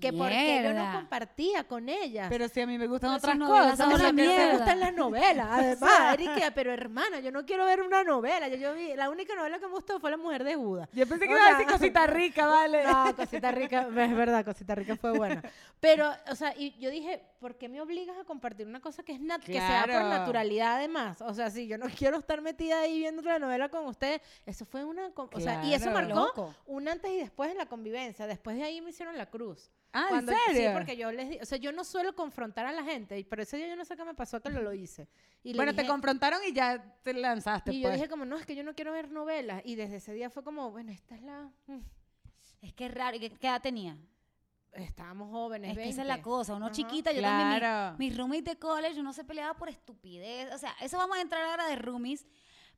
Que 0.00 0.12
porque 0.12 0.62
yo 0.64 0.70
no 0.70 0.80
Mierda. 0.80 0.92
compartía 0.94 1.64
con 1.68 1.88
ellas. 1.88 2.26
Pero 2.28 2.48
si 2.48 2.60
a 2.60 2.66
mí 2.66 2.76
me 2.76 2.88
gustan 2.88 3.10
Esas 3.10 3.22
otras 3.22 3.36
novelas 3.36 3.70
cosas. 3.78 4.00
a 4.00 4.12
mí 4.12 4.22
me 4.22 4.26
mierda. 4.26 4.52
gustan 4.56 4.80
las 4.80 4.94
novelas, 4.94 5.46
además, 5.50 6.14
Erika, 6.14 6.50
pero 6.52 6.72
hermana, 6.72 7.20
yo 7.20 7.30
no 7.30 7.44
quiero 7.46 7.64
ver 7.66 7.82
una 7.82 8.02
novela. 8.02 8.48
Yo, 8.48 8.56
yo 8.56 8.74
vi, 8.74 8.94
la 8.96 9.10
única 9.10 9.36
novela 9.36 9.60
que 9.60 9.66
me 9.66 9.72
gustó 9.72 10.00
fue 10.00 10.10
La 10.10 10.16
Mujer 10.16 10.42
de 10.42 10.56
Judas. 10.56 10.88
Yo 10.92 11.06
pensé 11.06 11.26
que 11.28 11.34
O 11.34 11.36
iba 11.36 11.46
a 11.46 11.50
decir 11.52 11.66
cosita 11.72 12.06
rica, 12.08 12.46
vale. 12.48 12.82
No, 12.84 13.14
Cosita 13.14 13.52
Rica, 13.52 13.82
es 13.88 14.16
verdad, 14.16 14.44
Cosita 14.44 14.74
Rica 14.74 14.96
fue 14.96 15.12
buena. 15.16 15.40
Pero, 15.78 16.10
o 16.28 16.34
sea, 16.34 16.52
y 16.56 16.76
yo 16.80 16.90
dije, 16.90 17.22
¿por 17.42 17.58
qué 17.58 17.68
me 17.68 17.80
obligas 17.82 18.16
a 18.16 18.24
compartir 18.24 18.66
una 18.66 18.80
cosa 18.80 19.02
que 19.02 19.12
es 19.12 19.20
nat 19.20 19.42
que 19.44 19.52
sea 19.52 19.82
por 19.82 19.90
Claro. 19.90 20.08
naturalidad 20.08 20.76
además? 20.76 21.20
O 21.20 21.34
sea, 21.34 21.50
si 21.50 21.66
yo 21.66 21.76
no 21.76 21.84
quiero 22.10 22.16
estar 22.16 22.40
metida 22.40 22.80
ahí 22.80 23.00
viendo 23.00 23.20
la 23.20 23.38
novela 23.38 23.68
con 23.68 23.84
ustedes, 23.86 24.22
eso 24.46 24.64
fue 24.64 24.84
una... 24.84 25.10
com- 25.12 25.28
O 25.34 25.40
sea, 25.40 25.62
y 25.66 25.74
eso 25.74 25.90
Claro. 25.90 26.06
marcó 26.08 26.20
Loco. 26.26 26.54
un 26.66 26.88
antes 26.88 27.10
y 27.12 27.18
después 27.18 27.50
en 27.50 27.58
la 27.58 27.66
convivencia. 27.66 28.26
Después 28.26 28.56
de 28.56 28.62
ahí 28.62 28.80
me 28.80 28.88
hicieron 28.90 29.18
la 29.18 29.26
cruz. 29.26 29.70
Ah, 29.92 30.08
¿en 30.12 30.26
serio? 30.26 30.70
Sí, 30.70 30.72
porque 30.72 30.96
yo 30.96 31.12
les 31.12 31.28
di, 31.28 31.38
o 31.42 31.44
sea, 31.44 31.58
yo 31.58 31.70
no 31.70 31.84
suelo 31.84 32.14
confrontar 32.14 32.64
a 32.64 32.72
la 32.72 32.82
gente, 32.82 33.26
pero 33.28 33.42
ese 33.42 33.58
día 33.58 33.68
yo 33.68 33.76
no 33.76 33.84
sé 33.84 33.94
qué 33.94 34.04
me 34.04 34.14
pasó 34.14 34.40
que 34.40 34.48
lo, 34.48 34.62
lo 34.62 34.72
hice. 34.72 35.06
Y 35.42 35.54
bueno, 35.54 35.74
te 35.74 35.86
confrontaron 35.86 36.40
y 36.48 36.52
ya 36.54 36.82
te 37.02 37.12
lanzaste, 37.12 37.72
y 37.74 37.80
yo 37.82 37.88
pues. 37.88 37.96
dije 37.96 38.08
como, 38.08 38.24
no, 38.24 38.38
es 38.38 38.46
que 38.46 38.54
yo 38.54 38.62
no 38.64 38.74
quiero 38.74 38.92
ver 38.92 39.10
novelas. 39.10 39.60
Y 39.66 39.74
desde 39.74 39.96
ese 39.96 40.14
día 40.14 40.30
fue 40.30 40.42
como, 40.44 40.70
bueno, 40.70 40.92
esta 40.92 41.14
es 41.16 41.22
la... 41.22 41.50
mm, 41.66 41.80
Es 42.62 42.72
que 42.72 42.86
es 42.86 42.94
raro. 42.94 43.16
¿Y 43.16 43.20
¿Qué, 43.20 43.30
qué 43.36 43.48
edad 43.48 43.60
tenía? 43.60 43.98
Estábamos 44.72 45.30
jóvenes, 45.30 45.72
Es 45.72 45.76
que 45.76 45.88
esa 45.88 46.00
es 46.02 46.06
la 46.08 46.14
20. 46.14 46.22
cosa. 46.24 46.54
Uno 46.54 46.66
Ajá. 46.66 46.74
chiquita, 46.74 47.12
yo 47.12 47.20
también. 47.20 47.58
Claro. 47.58 47.96
Mis 47.98 48.16
roomies 48.16 48.44
de 48.44 48.58
college, 48.58 48.98
uno 49.00 49.12
se 49.12 49.24
peleaba 49.24 49.54
por 49.54 49.68
estupidez. 49.68 50.52
O 50.54 50.58
sea, 50.58 50.74
eso 50.80 50.96
vamos 50.96 51.18
a 51.18 51.20
entrar 51.20 51.42
ahora 51.44 51.66
de 51.68 51.76
roomies. 51.76 52.26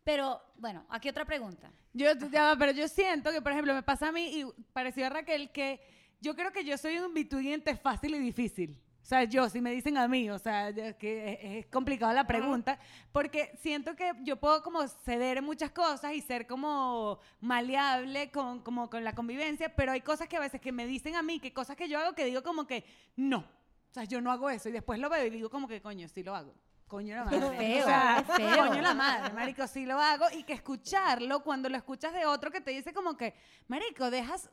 Pero, 0.03 0.41
bueno, 0.57 0.85
aquí 0.91 1.09
otra 1.09 1.25
pregunta. 1.25 1.73
Yo, 1.93 2.09
ya 2.33 2.57
pero 2.59 2.73
yo 2.73 2.89
siento 2.89 3.31
que, 3.31 3.41
por 3.41 3.53
ejemplo, 3.53 3.73
me 3.75 3.83
pasa 3.83 4.09
a 4.09 4.13
mí 4.13 4.41
y 4.41 4.63
pareció 4.73 5.07
a 5.07 5.09
Raquel 5.11 5.51
que 5.51 5.81
yo 6.21 6.35
creo 6.35 6.53
que 6.53 6.65
yo 6.65 6.77
soy 6.77 6.99
un 6.99 7.15
between 7.15 7.53
entre 7.55 7.77
fácil 7.77 8.15
y 8.15 8.19
difícil. 8.19 8.81
O 9.05 9.07
sea, 9.07 9.25
yo, 9.25 9.51
si 9.51 9.61
me 9.61 9.71
dicen 9.71 9.99
a 9.99 10.09
mí, 10.09 10.31
o 10.31 10.38
sea, 10.38 10.71
ya 10.71 10.95
que 10.95 11.35
es, 11.35 11.64
es 11.64 11.67
complicada 11.67 12.14
la 12.14 12.27
pregunta, 12.27 12.79
porque 13.12 13.53
siento 13.61 13.95
que 13.95 14.12
yo 14.23 14.37
puedo 14.37 14.62
como 14.62 14.88
ceder 14.88 15.37
en 15.37 15.45
muchas 15.45 15.73
cosas 15.73 16.14
y 16.14 16.23
ser 16.23 16.47
como 16.47 17.19
maleable 17.43 18.31
con, 18.31 18.61
como 18.61 18.88
con 18.88 19.05
la 19.05 19.14
convivencia, 19.14 19.77
pero 19.77 19.93
hay 19.93 20.01
cosas 20.01 20.27
que 20.27 20.38
a 20.38 20.40
veces 20.40 20.59
que 20.59 20.73
me 20.73 20.87
dicen 20.87 21.17
a 21.17 21.23
mí, 21.23 21.38
que 21.38 21.53
cosas 21.53 21.77
que 21.77 21.87
yo 21.87 21.99
hago 21.99 22.14
que 22.14 22.25
digo 22.25 22.43
como 22.43 22.67
que 22.67 22.83
no. 23.14 23.40
O 23.40 23.93
sea, 23.93 24.05
yo 24.05 24.23
no 24.23 24.33
hago 24.33 24.49
eso 24.49 24.71
y 24.71 24.73
después 24.73 24.99
lo 24.99 25.11
veo 25.11 25.27
y 25.27 25.29
digo 25.29 25.51
como 25.51 25.69
que 25.69 25.83
coño, 25.83 26.09
sí 26.09 26.23
lo 26.23 26.35
hago. 26.35 26.55
Coño 26.87 27.14
la 27.14 27.25
madre. 27.25 27.40
feo, 27.59 27.83
o 27.83 27.87
sea, 27.87 28.25
es 28.27 28.37
feo. 28.37 28.69
coño 28.69 28.81
la 28.81 28.95
madre, 28.95 29.35
marico, 29.35 29.67
sí 29.67 29.85
lo 29.85 30.01
hago 30.01 30.25
y 30.33 30.45
que 30.45 30.55
escucharlo 30.55 31.45
cuando 31.45 31.69
lo 31.69 31.77
escuchas 31.77 32.14
de 32.14 32.25
otro 32.25 32.51
que 32.51 32.62
te 32.62 32.71
dice 32.71 32.95
como 32.95 33.19
que, 33.19 33.35
marico, 33.69 34.11
dejas 34.11 34.51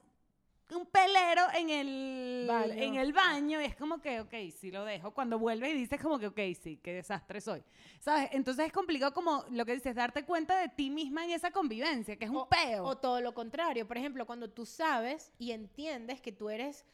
un 0.72 0.86
pelero 0.86 1.44
en 1.54 1.70
el 1.70 2.46
Baño. 2.48 2.74
en 2.74 2.96
el 2.96 3.14
baño 3.14 3.62
y 3.62 3.66
es 3.66 3.76
como 3.76 4.00
que, 4.02 4.20
ok, 4.22 4.34
sí 4.58 4.72
lo 4.72 4.84
dejo. 4.86 5.12
Cuando 5.12 5.38
vuelve 5.40 5.70
y 5.70 5.74
dices 5.74 6.02
como 6.02 6.18
que, 6.20 6.28
ok, 6.28 6.40
sí, 6.62 6.78
qué 6.82 6.94
desastre 6.94 7.42
soy. 7.42 7.64
¿Sabes? 8.00 8.30
Entonces 8.32 8.66
es 8.68 8.72
complicado 8.74 9.14
como 9.14 9.46
lo 9.52 9.66
que 9.66 9.74
dices, 9.74 9.96
darte 9.96 10.24
cuenta 10.26 10.60
de 10.60 10.70
ti 10.70 10.90
misma 10.90 11.26
en 11.26 11.32
esa 11.32 11.52
convivencia, 11.52 12.16
que 12.16 12.26
es 12.26 12.32
un 12.32 12.38
O- 12.38 12.50
peo. 12.50 12.84
O 12.86 12.98
todo 12.98 13.22
lo 13.22 13.34
contrario. 13.34 13.88
Por 13.88 13.98
ejemplo, 13.98 14.26
cuando 14.26 14.50
tú 14.50 14.66
sabes 14.66 15.32
y 15.38 15.52
entiendes 15.52 16.22
que 16.22 16.32
tú 16.32 16.50
eres 16.50 16.86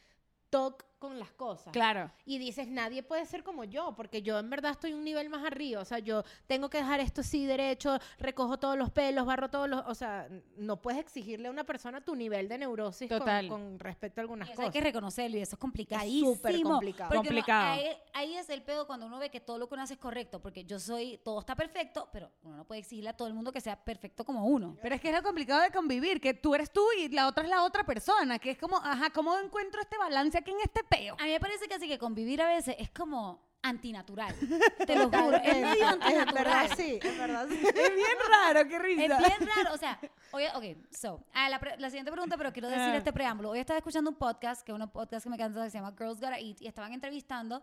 toc 0.50 0.84
con 0.98 1.18
las 1.18 1.30
cosas. 1.32 1.72
claro. 1.72 2.10
Y 2.24 2.38
dices, 2.38 2.68
nadie 2.68 3.02
puede 3.02 3.24
ser 3.26 3.42
como 3.44 3.64
yo, 3.64 3.94
porque 3.96 4.22
yo 4.22 4.38
en 4.38 4.50
verdad 4.50 4.72
estoy 4.72 4.92
un 4.92 5.04
nivel 5.04 5.28
más 5.30 5.44
arriba. 5.44 5.80
O 5.80 5.84
sea, 5.84 5.98
yo 5.98 6.22
tengo 6.46 6.68
que 6.68 6.78
dejar 6.78 7.00
esto 7.00 7.20
así 7.22 7.46
derecho, 7.46 7.98
recojo 8.18 8.58
todos 8.58 8.76
los 8.76 8.90
pelos, 8.90 9.24
barro 9.26 9.48
todos 9.50 9.68
los... 9.68 9.84
O 9.86 9.94
sea, 9.94 10.28
no 10.56 10.80
puedes 10.82 11.00
exigirle 11.00 11.48
a 11.48 11.50
una 11.50 11.64
persona 11.64 12.00
tu 12.00 12.14
nivel 12.14 12.48
de 12.48 12.58
neurosis 12.58 13.08
con- 13.08 13.18
Total. 13.20 13.48
Con, 13.48 13.78
respecto 13.78 14.20
a 14.20 14.22
algunas 14.22 14.48
Y 14.48 14.52
eso 14.52 14.60
hay 14.62 14.66
cosas. 14.68 14.72
que 14.74 14.80
reconocerlo 14.86 15.36
y 15.38 15.40
eso 15.40 15.54
es 15.56 15.58
complicadísimo. 15.60 16.34
súper 16.34 16.62
complicado. 16.62 17.08
Porque 17.10 17.28
uno- 17.28 17.28
Complicado. 17.28 17.72
ahí, 17.72 17.86
ahí 18.14 18.36
es 18.36 18.48
el 18.50 18.62
pedo 18.62 18.86
cuando 18.86 19.06
uno 19.06 19.18
ve 19.18 19.30
que 19.30 19.40
todo 19.40 19.58
lo 19.58 19.68
que 19.68 19.74
uno 19.74 19.82
hace 19.84 19.94
es 19.94 20.00
correcto, 20.00 20.40
porque 20.40 20.64
yo 20.64 20.78
soy, 20.78 21.18
todo 21.24 21.40
está 21.40 21.54
perfecto, 21.54 22.08
pero 22.12 22.30
uno 22.42 22.56
no 22.56 22.64
puede 22.64 22.80
exigirle 22.80 23.10
a 23.10 23.16
todo 23.16 23.28
el 23.28 23.34
mundo 23.34 23.52
que 23.52 23.60
sea 23.60 23.76
perfecto 23.82 24.24
como 24.24 24.44
uno. 24.46 24.76
Pero 24.82 24.94
es 24.94 25.00
que 25.00 25.08
es 25.10 25.14
lo 25.14 25.22
complicado 25.22 25.60
de 25.62 25.70
convivir, 25.70 26.20
que 26.20 26.34
tú 26.34 26.54
eres 26.54 26.72
tú 26.72 26.84
y 26.98 27.08
la 27.08 27.28
otra 27.28 27.44
es 27.44 27.50
la 27.50 27.62
otra 27.64 27.84
persona, 27.84 28.38
que 28.38 28.50
es 28.50 28.58
como, 28.58 28.76
ajá, 28.78 29.10
¿cómo 29.10 29.36
encuentro 29.38 29.80
este 29.80 29.96
balance 29.98 30.36
aquí 30.36 30.50
en 30.50 30.58
este 30.64 30.82
peo? 30.88 31.16
A 31.18 31.24
mí 31.24 31.30
me 31.30 31.40
parece 31.40 31.66
que 31.68 31.74
así 31.74 31.88
que 31.88 31.98
convivir 31.98 32.40
a 32.42 32.48
veces 32.48 32.76
es 32.78 32.90
como 32.90 33.46
antinatural. 33.62 34.34
Te 34.86 34.94
lo 34.94 35.04
juro. 35.10 35.36
Es 35.36 35.54
medio 35.56 35.88
En 35.90 35.98
verdad 35.98 36.62
antinatural. 36.62 36.76
sí, 36.76 36.98
en 37.02 37.18
verdad 37.18 37.46
sí. 37.50 37.56
Es 37.66 37.94
bien 37.94 38.16
raro, 38.30 38.68
qué 38.68 38.76
Es 38.76 38.82
risa. 38.82 39.18
bien 39.18 39.48
raro, 39.56 39.74
o 39.74 39.78
sea, 39.78 39.98
oye, 40.32 40.48
ok, 40.54 40.86
so, 40.94 41.24
ah, 41.34 41.48
la, 41.48 41.60
la 41.78 41.90
siguiente 41.90 42.12
pregunta, 42.12 42.36
pero 42.36 42.52
quiero 42.52 42.68
decir 42.68 42.82
Ah. 42.84 42.96
este 42.96 43.12
preámbulo. 43.12 43.50
Hoy 43.50 43.58
estaba 43.58 43.78
escuchando 43.78 44.10
un 44.10 44.16
podcast, 44.16 44.62
que 44.64 44.72
es 44.72 44.78
un 44.78 44.88
podcast 44.90 45.24
que 45.24 45.30
me 45.30 45.36
encanta, 45.36 45.64
que 45.64 45.70
se 45.70 45.78
llama 45.78 45.94
Girls 45.98 46.20
Gotta 46.20 46.38
Eat, 46.38 46.60
y 46.62 46.66
estaban 46.68 46.92
entrevistando 46.92 47.62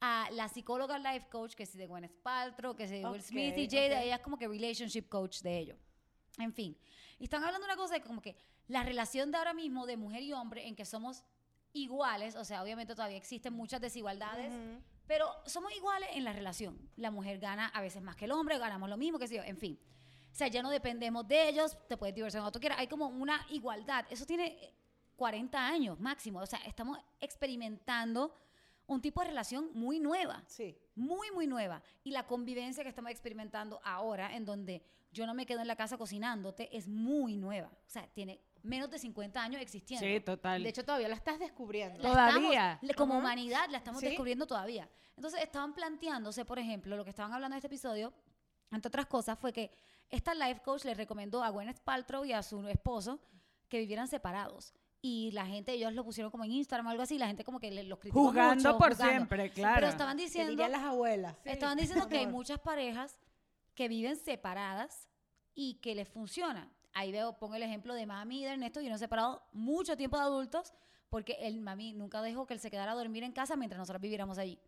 a 0.00 0.28
la 0.32 0.48
psicóloga 0.48 0.98
life 0.98 1.26
coach, 1.30 1.54
que 1.54 1.62
es 1.62 1.72
de 1.76 1.86
Gwyneth 1.86 2.20
Paltrow, 2.22 2.74
que 2.76 2.84
es 2.84 2.90
de 2.90 3.06
Will 3.06 3.22
Smith 3.22 3.56
y 3.56 3.68
Jada, 3.70 3.98
ok. 3.98 4.02
ella 4.04 4.16
es 4.16 4.20
como 4.22 4.36
que 4.36 4.46
relationship 4.48 5.08
coach 5.08 5.40
de 5.40 5.58
ellos. 5.58 5.78
En 6.38 6.52
fin, 6.52 6.76
y 7.18 7.24
están 7.24 7.42
hablando 7.44 7.64
una 7.64 7.76
cosa 7.76 7.94
de 7.94 8.02
como 8.02 8.20
que 8.20 8.36
la 8.68 8.82
relación 8.82 9.30
de 9.30 9.38
ahora 9.38 9.54
mismo 9.54 9.86
de 9.86 9.96
mujer 9.96 10.22
y 10.22 10.32
hombre 10.34 10.66
en 10.66 10.74
que 10.76 10.84
somos 10.84 11.24
iguales, 11.76 12.34
o 12.36 12.44
sea, 12.44 12.62
obviamente 12.62 12.94
todavía 12.94 13.16
existen 13.16 13.52
muchas 13.52 13.80
desigualdades, 13.80 14.52
pero 15.06 15.28
somos 15.46 15.74
iguales 15.76 16.08
en 16.12 16.24
la 16.24 16.32
relación. 16.32 16.78
La 16.96 17.10
mujer 17.10 17.38
gana 17.38 17.68
a 17.68 17.80
veces 17.80 18.02
más 18.02 18.16
que 18.16 18.24
el 18.24 18.32
hombre, 18.32 18.58
ganamos 18.58 18.88
lo 18.88 18.96
mismo, 18.96 19.18
qué 19.18 19.28
sé 19.28 19.36
yo, 19.36 19.42
en 19.44 19.56
fin. 19.58 19.78
O 20.32 20.34
sea, 20.34 20.48
ya 20.48 20.62
no 20.62 20.70
dependemos 20.70 21.26
de 21.26 21.48
ellos, 21.48 21.76
te 21.88 21.96
puedes 21.96 22.14
divorciar 22.14 22.42
cuando 22.42 22.52
tú 22.52 22.60
quieras. 22.60 22.78
Hay 22.78 22.88
como 22.88 23.06
una 23.06 23.46
igualdad. 23.50 24.04
Eso 24.10 24.26
tiene 24.26 24.46
eh, 24.48 24.74
40 25.16 25.66
años 25.66 25.98
máximo. 25.98 26.40
O 26.40 26.46
sea, 26.46 26.58
estamos 26.66 26.98
experimentando 27.20 28.34
un 28.86 29.00
tipo 29.00 29.20
de 29.22 29.28
relación 29.28 29.70
muy 29.74 29.98
nueva 29.98 30.44
Sí. 30.46 30.76
muy, 30.94 31.30
muy 31.32 31.46
nueva. 31.46 31.82
Y 32.04 32.10
la 32.10 32.26
convivencia 32.26 32.82
que 32.82 32.88
estamos 32.90 33.10
experimentando 33.10 33.80
ahora, 33.82 34.34
en 34.36 34.44
donde 34.44 34.82
yo 35.10 35.26
no 35.26 35.32
me 35.34 35.46
quedo 35.46 35.60
en 35.60 35.66
la 35.68 35.76
casa 35.76 35.96
cocinándote, 35.96 36.68
es 36.76 36.86
muy 36.86 37.36
nueva. 37.36 37.68
O 37.68 37.88
sea, 37.88 38.06
tiene 38.12 38.40
menos 38.66 38.90
de 38.90 38.98
50 38.98 39.42
años 39.42 39.60
existiendo. 39.62 40.06
Sí, 40.06 40.20
total. 40.20 40.62
De 40.62 40.68
hecho, 40.68 40.84
todavía 40.84 41.08
la 41.08 41.14
estás 41.16 41.38
descubriendo. 41.38 41.98
La 42.02 42.10
Todavía. 42.10 42.72
estamos- 42.82 42.96
como 42.96 43.18
humanidad 43.18 43.68
la 43.70 43.78
estamos 43.78 44.00
Sí. 44.00 44.08
descubriendo 44.08 44.46
todavía. 44.46 44.88
Entonces 45.16 45.40
estaban 45.42 45.72
planteándose, 45.74 46.44
por 46.44 46.58
ejemplo, 46.58 46.96
lo 46.96 47.04
que 47.04 47.10
estaban 47.10 47.32
hablando 47.32 47.54
en 47.54 47.58
este 47.58 47.68
episodio, 47.68 48.12
entre 48.70 48.88
otras 48.88 49.06
cosas, 49.06 49.38
fue 49.38 49.52
que 49.52 49.70
esta 50.10 50.34
life 50.34 50.60
coach 50.62 50.84
le 50.84 50.94
recomendó 50.94 51.42
a 51.42 51.48
Gwyneth 51.50 51.80
Paltrow 51.80 52.24
y 52.24 52.32
a 52.32 52.42
su 52.42 52.66
esposo 52.68 53.18
que 53.68 53.78
vivieran 53.80 54.08
separados. 54.08 54.74
Y 55.02 55.30
la 55.32 55.46
gente, 55.46 55.72
ellos 55.72 55.92
lo 55.94 56.04
pusieron 56.04 56.30
como 56.30 56.44
en 56.44 56.52
Instagram 56.52 56.86
o 56.86 56.90
algo 56.90 57.02
así, 57.02 57.14
y 57.14 57.18
la 57.18 57.26
gente 57.28 57.44
como 57.44 57.60
que 57.60 57.70
le- 57.70 57.84
los 57.84 57.98
criticó 57.98 58.20
Jugando 58.28 58.54
mucho, 58.56 58.78
por 58.78 58.92
jugando. 58.94 59.14
siempre, 59.14 59.50
claro. 59.50 59.74
Pero 59.76 59.86
estaban 59.88 60.16
Que 60.16 60.24
diciendo... 60.24 60.50
dirían 60.50 60.72
las 60.72 60.82
abuelas. 60.82 61.36
Estaban 61.44 61.76
diciendo 61.78 62.08
que 62.08 62.18
hay 62.18 62.26
muchas 62.26 62.58
parejas 62.60 63.16
que 63.74 63.88
viven 63.88 64.16
separadas 64.16 65.08
y 65.54 65.74
que 65.74 65.94
les 65.94 66.08
funciona. 66.08 66.70
Ahí 66.98 67.12
veo, 67.12 67.34
pongo 67.38 67.56
el 67.56 67.62
ejemplo 67.62 67.92
de 67.92 68.06
mami 68.06 68.40
y 68.40 68.44
de 68.44 68.52
Ernesto, 68.52 68.80
y 68.80 68.88
no 68.88 68.96
separado 68.96 69.42
mucho 69.52 69.96
tiempo 69.98 70.16
de 70.16 70.22
adultos 70.22 70.72
porque 71.10 71.36
el 71.40 71.60
mami 71.60 71.92
nunca 71.92 72.22
dejó 72.22 72.46
que 72.46 72.54
él 72.54 72.60
se 72.60 72.70
quedara 72.70 72.92
a 72.92 72.94
dormir 72.94 73.22
en 73.22 73.32
casa 73.32 73.54
mientras 73.54 73.78
nosotros 73.78 74.00
viviéramos 74.00 74.38
allí. 74.38 74.58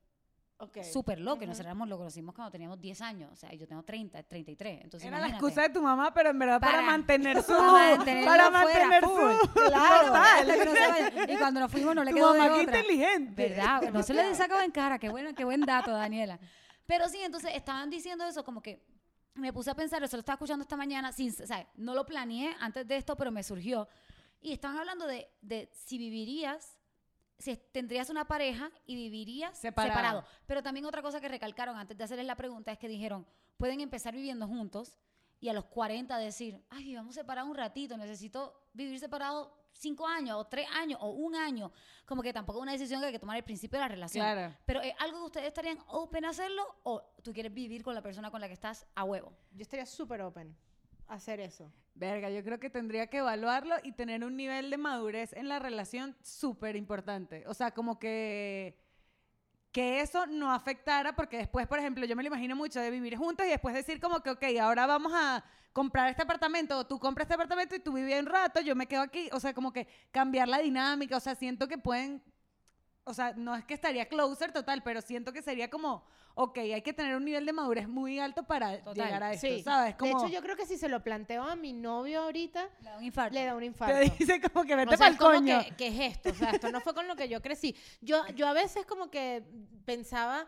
Ok. 0.59 0.83
Súper 0.83 1.21
loco, 1.21 1.41
nosotros 1.47 1.61
éramos, 1.67 1.88
lo 1.88 1.97
conocimos 1.97 2.35
cuando 2.35 2.51
teníamos 2.51 2.81
10 2.81 3.01
años, 3.01 3.31
o 3.33 3.37
sea, 3.37 3.51
yo 3.55 3.67
tengo 3.67 3.83
30, 3.83 4.25
33, 4.25 4.81
entonces 4.83 5.07
Era 5.09 5.21
la 5.21 5.29
excusa 5.29 5.62
de 5.62 5.71
tu 5.71 5.81
mamá, 5.81 6.12
pero 6.12 6.31
en 6.31 6.38
verdad 6.38 6.61
para, 6.61 6.73
Para- 6.79 6.87
mantener 6.87 7.43
su... 7.45 7.53
para 7.57 8.51
mantener 8.51 9.05
su... 9.05 9.51
Claro, 9.55 10.07
Total. 10.09 11.31
Y 11.31 11.37
cuando 11.37 11.61
nos 11.61 11.71
fuimos 11.71 11.95
no 11.95 12.03
le 12.05 12.11
Tu 12.11 12.17
quedó 12.17 12.33
de 12.33 12.38
mamá 12.41 12.55
qué 12.57 12.61
otra. 12.62 12.79
inteligente. 12.81 13.49
¿Verdad? 13.49 13.83
No 13.93 14.03
se 14.03 14.12
le 14.14 14.35
sacaba 14.35 14.64
en 14.64 14.71
cara. 14.73 14.99
Qué, 14.99 15.09
bueno, 15.09 15.31
qué 15.35 15.45
buen 15.45 15.61
dato, 15.62 15.93
Daniela. 15.93 16.38
Pero 16.87 17.09
sí, 17.09 17.19
entonces 17.23 17.53
estaban 17.55 17.88
diciendo 17.88 18.25
eso 18.27 18.45
como 18.45 18.61
que 18.61 18.83
me 19.38 19.53
puse 19.53 19.70
a 19.70 19.74
pensar, 19.74 20.03
eso 20.03 20.16
lo 20.16 20.20
estaba 20.20 20.35
escuchando 20.35 20.62
esta 20.62 20.77
mañana, 20.77 21.12
sin, 21.12 21.31
o 21.31 21.46
sea, 21.46 21.66
no 21.77 21.94
lo 21.94 22.05
planeé 22.05 22.55
antes 22.61 22.87
de 22.87 22.96
esto, 22.96 23.16
pero 23.16 23.31
me 23.31 23.42
surgió. 23.42 23.88
Y 24.40 24.53
estaban 24.53 24.79
hablando 24.79 25.07
de, 25.07 25.29
de 25.40 25.70
si 25.72 25.98
vivirías, 25.98 26.77
si 27.38 27.57
tendrías 27.57 28.11
una 28.11 28.27
pareja 28.27 28.70
y 28.87 28.94
vivirías 28.94 29.57
Separado. 29.59 29.94
separado. 29.94 30.24
Pero 30.46 30.62
también 30.62 30.87
otra 30.87 31.03
cosa 31.03 31.20
que 31.20 31.29
recalcaron 31.29 31.77
antes 31.77 31.96
de 31.96 32.05
hacerles 32.05 32.27
la 32.27 32.37
pregunta 32.37 32.72
es 32.72 32.79
que 32.79 32.88
dijeron, 32.88 33.27
pueden 33.57 33.81
empezar 33.81 34.14
viviendo 34.14 34.46
juntos 34.46 34.96
y 35.40 35.48
a 35.48 35.53
los 35.53 35.66
40 35.66 36.18
decir, 36.18 36.62
ay, 36.70 36.85
vivamos 36.85 37.14
separados 37.14 37.51
un 37.51 37.57
ratito, 37.57 37.96
necesito 37.96 38.68
vivir 38.72 38.98
separados 38.98 39.51
cinco 39.72 40.07
años 40.07 40.37
o 40.37 40.46
tres 40.46 40.66
años 40.74 40.98
o 41.01 41.11
un 41.11 41.35
año. 41.35 41.72
Como 42.05 42.22
que 42.22 42.33
tampoco 42.33 42.59
es 42.59 42.62
una 42.62 42.72
decisión 42.72 43.01
que 43.01 43.07
hay 43.07 43.12
que 43.12 43.18
tomar 43.18 43.37
al 43.37 43.44
principio 43.44 43.79
de 43.79 43.85
la 43.85 43.88
relación. 43.88 44.24
Claro. 44.24 44.55
Pero 44.66 44.81
¿es 44.83 44.94
algo 44.98 45.18
que 45.18 45.27
ustedes 45.27 45.46
estarían 45.46 45.79
open 45.88 46.24
a 46.24 46.31
hacerlo 46.31 46.62
o 46.83 47.03
tú 47.22 47.33
quieres 47.33 47.53
vivir 47.55 47.83
con 47.83 47.94
la 47.94 48.03
persona 48.03 48.31
con 48.31 48.40
la 48.40 48.48
que 48.48 48.55
estás 48.55 48.87
a 48.94 49.05
huevo? 49.05 49.33
Yo 49.53 49.62
estaría 49.62 49.87
súper 49.87 50.20
open 50.22 50.57
a 51.07 51.14
hacer 51.14 51.40
eso. 51.40 51.72
Verga, 51.94 52.31
yo 52.31 52.44
creo 52.44 52.61
que 52.61 52.70
tendría 52.70 53.09
que 53.09 53.18
evaluarlo 53.18 53.77
y 53.83 53.92
tener 53.92 54.24
un 54.24 54.37
nivel 54.37 54.70
de 54.70 54.79
madurez 54.79 55.33
en 55.33 55.48
la 55.48 55.59
relación 55.59 56.16
súper 56.22 56.77
importante. 56.77 57.44
O 57.46 57.55
sea, 57.55 57.72
como 57.72 57.98
que, 57.98 58.79
que 59.79 60.01
eso 60.01 60.27
no 60.27 60.53
afectara, 60.53 61.14
porque 61.14 61.37
después, 61.37 61.69
por 61.69 61.79
ejemplo, 61.79 62.05
yo 62.05 62.17
me 62.17 62.25
lo 62.25 62.27
imagino 62.27 62.57
mucho 62.57 62.81
de 62.81 62.91
vivir 62.91 63.17
juntos 63.17 63.47
y 63.47 63.51
después 63.51 63.77
decir 63.77 64.01
como 64.01 64.19
que, 64.25 64.31
ok, 64.31 64.43
ahora 64.61 64.87
vamos 64.87 65.12
a 65.14 65.45
comprar 65.73 66.09
este 66.09 66.23
apartamento, 66.23 66.77
o 66.77 66.85
tú 66.85 66.99
compras 66.99 67.27
este 67.27 67.35
apartamento 67.35 67.77
y 67.77 67.79
tú 67.79 67.93
vives 67.93 68.19
un 68.19 68.27
rato, 68.27 68.61
yo 68.61 68.75
me 68.75 68.88
quedo 68.88 69.03
aquí, 69.03 69.29
o 69.31 69.38
sea, 69.38 69.55
como 69.55 69.73
que 69.73 69.87
cambiar 70.11 70.49
la 70.49 70.59
dinámica, 70.59 71.17
o 71.17 71.21
sea, 71.21 71.37
siento 71.37 71.69
que 71.69 71.79
pueden, 71.79 72.21
o 73.05 73.14
sea, 73.14 73.35
no 73.37 73.55
es 73.55 73.64
que 73.67 73.75
estaría 73.75 74.09
closer 74.09 74.51
total, 74.51 74.83
pero 74.83 75.01
siento 75.01 75.33
que 75.33 75.43
sería 75.43 75.71
como, 75.71 76.05
ok, 76.40 76.59
hay 76.59 76.83
que 76.83 76.92
tener 76.92 77.16
un 77.16 77.24
nivel 77.24 77.44
de 77.44 77.53
madurez 77.53 77.88
muy 77.88 78.20
alto 78.20 78.44
para 78.44 78.79
Total. 78.79 78.94
llegar 79.07 79.22
a 79.24 79.33
esto, 79.33 79.46
Sí. 79.48 79.61
¿sabes? 79.64 79.96
De 79.98 80.09
hecho, 80.09 80.29
yo 80.29 80.40
creo 80.40 80.55
que 80.57 80.66
si 80.66 80.77
se 80.79 80.88
lo 80.88 81.03
planteo 81.03 81.42
a 81.42 81.57
mi 81.57 81.72
novio 81.72 82.22
ahorita, 82.22 82.68
Le 82.81 82.90
da 82.90 82.96
un 82.96 83.03
infarto. 83.05 83.35
le 83.35 83.44
da 83.44 83.55
un 83.55 83.61
te 83.61 83.66
infarto. 83.66 83.98
dice 84.18 84.40
como 84.40 84.64
que 84.64 84.74
O 84.74 84.77
vete 84.77 84.96
sea, 84.96 84.98
para 84.98 85.11
es 85.11 85.14
el 85.14 85.18
coño. 85.18 85.64
que, 85.64 85.74
¿qué 85.77 85.87
es 85.88 86.16
esto? 86.16 86.31
O 86.31 86.35
sea, 86.35 86.51
esto 86.53 86.70
no 86.70 86.81
fue 86.81 86.94
con 86.94 87.09
lo 87.09 87.16
que 87.16 87.29
yo 87.29 87.42
crecí. 87.42 87.74
Yo, 88.01 88.24
yo 88.37 88.46
a 88.46 88.53
veces 88.53 88.87
como 88.87 89.11
que 89.11 89.42
pensaba, 89.85 90.46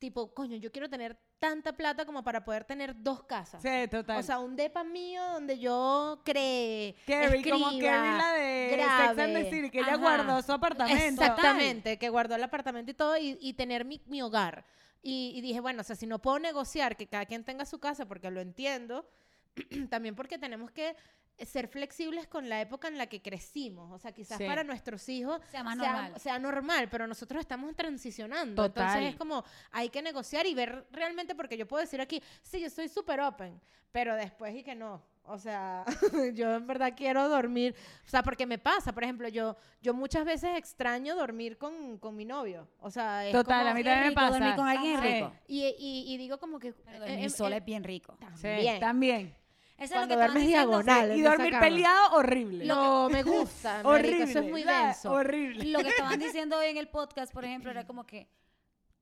tipo, 0.00 0.34
coño, 0.34 0.56
yo 0.56 0.72
quiero 0.72 0.88
tener 0.88 1.16
tanta 1.38 1.72
plata 1.74 2.04
como 2.04 2.24
para 2.24 2.44
poder 2.44 2.64
tener 2.64 3.00
dos 3.00 3.22
casas. 3.24 3.62
Sí, 3.62 3.86
total. 3.88 4.18
O 4.18 4.22
sea, 4.22 4.40
un 4.40 4.56
depa 4.56 4.82
mío 4.82 5.22
donde 5.34 5.58
yo 5.58 6.22
cree, 6.24 6.96
Carrie, 7.06 7.48
como 7.48 7.70
escriba, 7.70 7.92
Carrie 7.92 8.18
la 8.18 8.32
de 8.32 8.70
Sex 8.70 8.82
grabe. 8.82 9.22
and 9.22 9.34
the 9.34 9.50
City, 9.50 9.70
que 9.70 9.80
ella 9.80 9.96
guardó 9.96 10.42
su 10.42 10.52
apartamento. 10.52 11.22
Exactamente, 11.22 11.98
que 11.98 12.08
guardó 12.08 12.34
el 12.34 12.42
apartamento 12.42 12.90
y 12.90 12.94
todo 12.94 13.16
y, 13.16 13.38
y 13.40 13.52
tener 13.52 13.84
mi, 13.84 14.02
mi 14.06 14.22
hogar. 14.22 14.64
Y, 15.02 15.32
y 15.36 15.40
dije, 15.42 15.60
bueno, 15.60 15.82
o 15.82 15.84
sea, 15.84 15.94
si 15.96 16.06
no 16.06 16.18
puedo 16.18 16.38
negociar 16.38 16.96
que 16.96 17.06
cada 17.06 17.26
quien 17.26 17.44
tenga 17.44 17.64
su 17.64 17.78
casa, 17.78 18.06
porque 18.06 18.30
lo 18.30 18.40
entiendo, 18.40 19.08
también 19.90 20.14
porque 20.14 20.38
tenemos 20.38 20.70
que 20.70 20.96
ser 21.44 21.68
flexibles 21.68 22.26
con 22.26 22.48
la 22.48 22.60
época 22.60 22.88
en 22.88 22.98
la 22.98 23.06
que 23.06 23.20
crecimos. 23.22 23.90
O 23.92 23.98
sea, 23.98 24.12
quizás 24.12 24.38
Sí. 24.38 24.44
para 24.46 24.64
nuestros 24.64 25.08
hijos 25.08 25.40
Sea 25.50 25.62
más 25.64 25.76
normal. 25.76 26.14
sea 26.18 26.38
normal, 26.38 26.88
pero 26.90 27.06
nosotros 27.06 27.40
estamos 27.40 27.74
transicionando. 27.76 28.62
Total. 28.68 28.86
Entonces 28.86 29.12
es 29.12 29.16
como, 29.16 29.44
hay 29.70 29.88
que 29.88 30.02
negociar 30.02 30.46
y 30.46 30.54
ver 30.54 30.86
realmente, 30.92 31.34
porque 31.34 31.56
yo 31.56 31.66
puedo 31.66 31.80
decir 31.82 32.00
aquí, 32.00 32.22
sí, 32.42 32.60
yo 32.60 32.70
soy 32.70 32.88
súper 32.88 33.20
open, 33.20 33.60
pero 33.92 34.14
después 34.16 34.54
y 34.54 34.62
que 34.62 34.74
no. 34.74 35.02
O 35.24 35.38
sea, 35.38 35.84
yo 36.34 36.54
en 36.56 36.66
verdad 36.66 36.94
quiero 36.96 37.28
dormir. 37.28 37.74
O 38.04 38.08
sea, 38.08 38.22
porque 38.22 38.46
me 38.46 38.58
pasa, 38.58 38.92
por 38.92 39.04
ejemplo, 39.04 39.28
yo, 39.28 39.54
yo 39.80 39.94
muchas 39.94 40.24
veces 40.24 40.56
extraño 40.56 41.14
dormir 41.14 41.56
con, 41.56 41.98
con 41.98 42.16
mi 42.16 42.24
novio. 42.24 42.66
O 42.80 42.90
sea, 42.90 43.24
es 43.26 43.32
Total, 43.32 43.60
como- 43.60 43.70
a 43.70 43.74
mí 43.74 43.84
también 43.84 44.08
me 44.08 44.12
pasa. 44.14 44.38
dormir 44.38 44.56
con 44.56 44.66
alguien 44.68 45.00
rico. 45.00 45.32
Y, 45.46 45.66
y, 45.78 46.04
y 46.12 46.16
digo 46.16 46.38
como 46.38 46.58
que... 46.58 46.72
Pero 46.72 46.96
eh, 47.04 47.08
dormir 47.10 47.24
eh, 47.26 47.30
sola 47.30 47.56
eh, 47.56 47.58
es 47.58 47.64
bien 47.64 47.84
rico. 47.84 48.16
Sí, 48.36 48.48
también. 48.80 49.36
Eso 49.80 49.94
Cuando 49.94 50.14
es 50.14 50.20
lo 50.20 50.26
que 50.26 50.30
duermes 50.32 50.46
diagonal. 50.46 51.16
Y 51.16 51.22
dormir 51.22 51.54
peleado, 51.58 52.12
horrible. 52.12 52.64
No, 52.66 53.08
me 53.08 53.22
gusta, 53.22 53.74
marico, 53.82 53.88
horrible. 53.88 54.22
eso 54.24 54.38
es 54.40 54.50
muy 54.50 54.62
denso. 54.62 55.10
Horrible. 55.12 55.64
Lo 55.64 55.78
que 55.80 55.88
estaban 55.88 56.18
diciendo 56.20 56.60
en 56.62 56.76
el 56.76 56.88
podcast, 56.88 57.32
por 57.32 57.44
ejemplo, 57.44 57.70
era 57.70 57.86
como 57.86 58.04
que, 58.06 58.28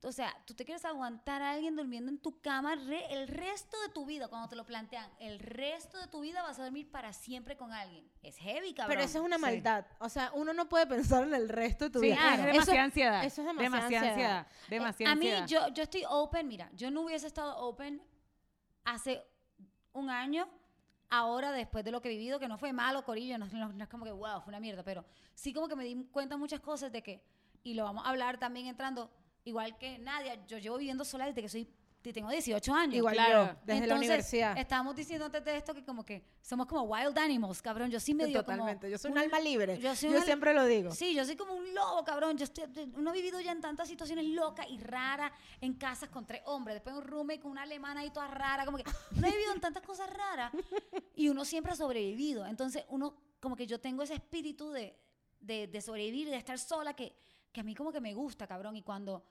o 0.01 0.13
sea, 0.13 0.33
tú 0.45 0.53
te 0.53 0.63
quieres 0.63 0.85
aguantar 0.85 1.41
a 1.41 1.51
alguien 1.51 1.75
durmiendo 1.75 2.09
en 2.09 2.17
tu 2.17 2.39
cama 2.39 2.75
re- 2.75 3.11
el 3.11 3.27
resto 3.27 3.75
de 3.81 3.89
tu 3.89 4.05
vida, 4.05 4.29
cuando 4.29 4.47
te 4.47 4.55
lo 4.55 4.65
plantean, 4.65 5.11
el 5.19 5.37
resto 5.39 5.99
de 5.99 6.07
tu 6.07 6.21
vida 6.21 6.41
vas 6.43 6.57
a 6.57 6.63
dormir 6.63 6.89
para 6.89 7.11
siempre 7.11 7.57
con 7.57 7.73
alguien. 7.73 8.09
Es 8.23 8.37
heavy, 8.37 8.73
cabrón. 8.73 8.95
Pero 8.95 9.01
eso 9.05 9.17
es 9.19 9.25
una 9.25 9.35
Sí. 9.35 9.41
maldad. 9.41 9.85
O 9.99 10.07
sea, 10.07 10.31
uno 10.33 10.53
no 10.53 10.69
puede 10.69 10.87
pensar 10.87 11.23
en 11.23 11.33
el 11.33 11.49
resto 11.49 11.83
de 11.85 11.91
tu 11.91 11.99
Sí, 11.99 12.05
vida. 12.05 12.15
es 12.15 12.21
Claro. 12.21 12.43
demasiada 12.43 12.61
Eso- 12.77 12.85
ansiedad. 12.85 13.23
eso 13.25 13.41
es 13.41 13.47
demasiada 13.47 13.83
ansiedad. 13.83 14.07
ansiedad. 14.07 14.47
Demasiada 14.69 15.11
a 15.11 15.15
mí, 15.17 15.29
ansiedad. 15.29 15.67
yo, 15.67 15.73
yo 15.73 15.83
estoy 15.83 16.03
open, 16.07 16.47
mira, 16.47 16.69
yo 16.73 16.89
no 16.89 17.01
hubiese 17.01 17.27
estado 17.27 17.57
open 17.57 18.01
hace 18.85 19.21
un 19.91 20.09
año, 20.09 20.47
ahora 21.09 21.51
después 21.51 21.83
de 21.83 21.91
lo 21.91 22.01
que 22.01 22.09
he 22.09 22.11
vivido, 22.11 22.39
que 22.39 22.47
no 22.47 22.57
fue 22.57 22.73
malo, 22.73 23.03
Corillo, 23.03 23.37
no, 23.37 23.45
no- 23.47 23.73
no 23.73 23.83
es 23.83 23.89
como 23.89 24.05
que, 24.05 24.11
wow, 24.11 24.41
fue 24.41 24.51
una 24.51 24.59
mierda, 24.59 24.83
pero 24.83 25.05
sí 25.33 25.53
como 25.53 25.67
que 25.67 25.75
me 25.75 25.83
di 25.83 26.05
cuenta 26.11 26.37
muchas 26.37 26.59
cosas 26.59 26.91
de 26.91 27.01
que, 27.01 27.21
y 27.63 27.73
lo 27.73 27.83
vamos 27.83 28.05
a 28.05 28.09
hablar 28.09 28.37
también 28.39 28.67
entrando, 28.67 29.09
igual 29.43 29.77
que 29.77 29.97
Nadia, 29.99 30.45
yo 30.47 30.57
llevo 30.57 30.77
viviendo 30.77 31.03
sola 31.05 31.25
desde 31.25 31.41
que 31.41 31.49
soy, 31.49 31.67
tengo 32.01 32.29
18 32.29 32.73
años. 32.73 32.95
Igual 32.95 33.13
Claro. 33.13 33.45
yo, 33.45 33.59
desde 33.65 33.65
la 33.65 33.73
Entonces, 33.85 33.97
universidad. 33.97 34.57
Estábamos 34.57 34.95
diciendo 34.95 35.25
antes 35.25 35.43
de 35.43 35.57
esto 35.57 35.73
que 35.73 35.83
como 35.83 36.05
que 36.05 36.23
somos 36.41 36.65
como 36.65 36.83
wild 36.83 37.17
animals, 37.19 37.61
cabrón. 37.61 37.91
Yo 37.91 37.99
sí 37.99 38.13
me 38.13 38.25
dio 38.25 38.39
Totalmente. 38.39 38.89
Yo 38.89 38.97
soy 38.97 39.11
un 39.11 39.17
un- 39.17 39.23
alma 39.23 39.39
libre. 39.39 39.77
yo 39.79 39.93
siempre 39.95 40.53
lo 40.53 40.65
digo. 40.65 40.91
Sí, 40.91 41.13
yo 41.13 41.25
soy 41.25 41.35
como 41.35 41.53
un 41.53 41.73
lobo, 41.75 42.03
cabrón. 42.05 42.37
Yo 42.37 42.45
estoy, 42.45 42.65
uno 42.95 43.09
ha 43.09 43.13
vivido 43.13 43.39
ya 43.41 43.51
en 43.51 43.59
tantas 43.61 43.87
situaciones 43.87 44.25
locas 44.25 44.65
y 44.69 44.77
raras 44.79 45.31
en 45.61 45.73
casas 45.73 46.09
con 46.09 46.25
tres 46.25 46.41
hombres. 46.45 46.75
Después 46.75 46.95
un 46.95 47.03
roommate 47.03 47.39
con 47.41 47.51
una 47.51 47.63
alemana 47.63 48.05
y 48.05 48.11
toda 48.11 48.27
rara. 48.27 48.63
Como 48.65 48.77
que 48.77 48.83
uno 49.17 49.27
ha 49.27 49.29
vivido 49.31 49.53
en 49.53 49.59
tantas 49.59 49.83
cosas 49.83 50.09
raras 50.09 50.51
y 51.15 51.27
uno 51.29 51.43
siempre 51.43 51.73
ha 51.73 51.75
sobrevivido. 51.75 52.45
Entonces, 52.45 52.85
uno, 52.89 53.15
como 53.41 53.55
que 53.55 53.67
yo 53.67 53.79
tengo 53.79 54.03
ese 54.03 54.13
espíritu 54.13 54.71
de, 54.71 54.97
de, 55.41 55.67
de 55.67 55.81
sobrevivir 55.81 56.29
de 56.29 56.37
estar 56.37 56.57
sola 56.57 56.93
que, 56.93 57.13
que 57.51 57.59
a 57.59 57.63
mí 57.63 57.75
como 57.75 57.91
que 57.91 57.99
me 57.99 58.13
gusta, 58.13 58.47
cabrón. 58.47 58.75
Y 58.77 58.83
cuando 58.83 59.23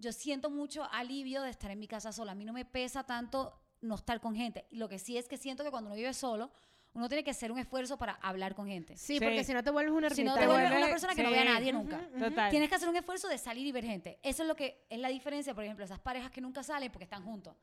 yo 0.00 0.12
siento 0.12 0.50
mucho 0.50 0.84
alivio 0.92 1.42
de 1.42 1.50
estar 1.50 1.70
en 1.70 1.78
mi 1.78 1.86
casa 1.86 2.12
sola, 2.12 2.32
a 2.32 2.34
mí 2.34 2.44
no 2.44 2.52
me 2.52 2.64
pesa 2.64 3.04
tanto 3.04 3.54
no 3.82 3.94
estar 3.94 4.20
con 4.20 4.34
gente. 4.34 4.66
Lo 4.70 4.88
que 4.88 4.98
sí 4.98 5.16
es 5.16 5.28
que 5.28 5.36
siento 5.36 5.62
que 5.64 5.70
cuando 5.70 5.88
uno 5.88 5.96
vive 5.96 6.12
solo, 6.14 6.50
uno 6.92 7.08
tiene 7.08 7.22
que 7.22 7.30
hacer 7.30 7.52
un 7.52 7.58
esfuerzo 7.58 7.96
para 7.98 8.14
hablar 8.14 8.54
con 8.54 8.66
gente. 8.66 8.96
Sí, 8.96 9.18
Sí. 9.18 9.24
porque 9.24 9.44
si 9.44 9.52
no 9.54 9.62
te 9.62 9.70
vuelves 9.70 9.94
una 9.94 10.10
Si 10.10 10.24
no 10.24 10.34
te 10.34 10.46
vuelves 10.46 10.68
vuelve- 10.70 10.82
una 10.82 10.90
persona 10.90 11.14
que 11.14 11.22
no 11.22 11.28
sí. 11.28 11.34
ve 11.34 11.40
a 11.40 11.44
nadie 11.44 11.72
nunca. 11.72 11.96
ujú. 12.12 12.18
Total. 12.18 12.50
Tienes 12.50 12.68
que 12.68 12.74
hacer 12.74 12.88
un 12.88 12.96
esfuerzo 12.96 13.28
de 13.28 13.38
salir 13.38 13.66
y 13.66 13.72
ver 13.72 13.84
gente. 13.84 14.18
Eso 14.22 14.42
es 14.42 14.48
lo 14.48 14.56
que 14.56 14.84
es 14.90 14.98
la 14.98 15.08
diferencia, 15.08 15.54
por 15.54 15.62
ejemplo, 15.64 15.84
esas 15.84 16.00
parejas 16.00 16.30
que 16.32 16.40
nunca 16.40 16.62
salen 16.64 16.90
porque 16.90 17.04
están 17.04 17.22
juntos. 17.24 17.54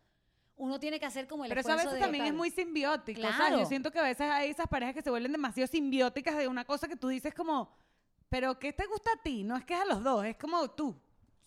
Uno 0.56 0.80
tiene 0.80 1.00
que 1.00 1.06
hacer 1.06 1.28
como 1.28 1.43
el 1.43 1.50
Pero 1.50 1.62
eso 1.62 1.69
a 1.69 1.73
esfuerzo 1.76 1.89
veces 1.95 2.00
de 2.00 2.06
también 2.06 2.26
es 2.26 2.34
muy 2.34 2.50
simbiótico. 2.52 3.19
Claro. 3.21 3.60
Yo 3.60 3.65
siento 3.65 3.91
que 3.91 4.00
a 4.00 4.04
veces 4.04 4.30
hay 4.30 4.50
esas 4.50 4.67
parejas 4.67 4.95
que 4.95 5.02
se 5.02 5.10
vuelven 5.10 5.32
demasiado 5.32 5.67
simbióticas 5.67 6.36
de 6.38 6.47
una 6.47 6.63
cosa 6.65 6.88
que 6.88 6.95
tú 6.95 7.10
dices 7.10 7.34
como, 7.34 7.69
pero 8.30 8.58
¿qué 8.58 8.73
te 8.73 8.86
gusta 8.88 9.12
a 9.12 9.21
ti? 9.21 9.43
No 9.43 9.56
es 9.58 9.65
que 9.65 9.73
es 9.76 9.82
a 9.82 9.86
los 9.86 10.04
dos, 10.04 10.26
es 10.26 10.36
como 10.38 10.67
tú, 10.71 10.95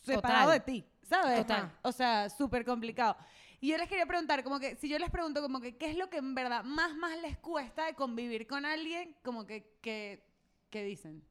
separado 0.00 0.52
Total. 0.52 0.58
de 0.58 0.72
ti, 0.72 0.84
¿sabes? 1.02 1.38
Total. 1.38 1.78
O 1.82 1.92
sea, 1.92 2.28
súper 2.28 2.64
complicado. 2.64 3.16
Y 3.60 3.68
yo 3.68 3.76
les 3.76 3.88
quería 3.88 4.06
preguntar, 4.06 4.42
como 4.42 4.58
que, 4.58 4.76
si 4.76 4.88
yo 4.88 4.98
les 4.98 5.10
pregunto, 5.10 5.42
como 5.42 5.60
que, 5.60 5.76
¿qué 5.76 5.90
es 5.90 5.96
lo 5.96 6.08
que 6.08 6.16
en 6.16 6.34
verdad 6.34 6.64
más, 6.64 6.94
más 6.96 7.18
les 7.20 7.36
cuesta 7.38 7.84
de 7.84 7.94
convivir 7.94 8.46
con 8.46 8.64
alguien? 8.64 9.14
Como 9.22 9.46
que, 9.46 9.76
que, 9.82 10.24
que 10.70 10.82
dicen. 10.82 11.22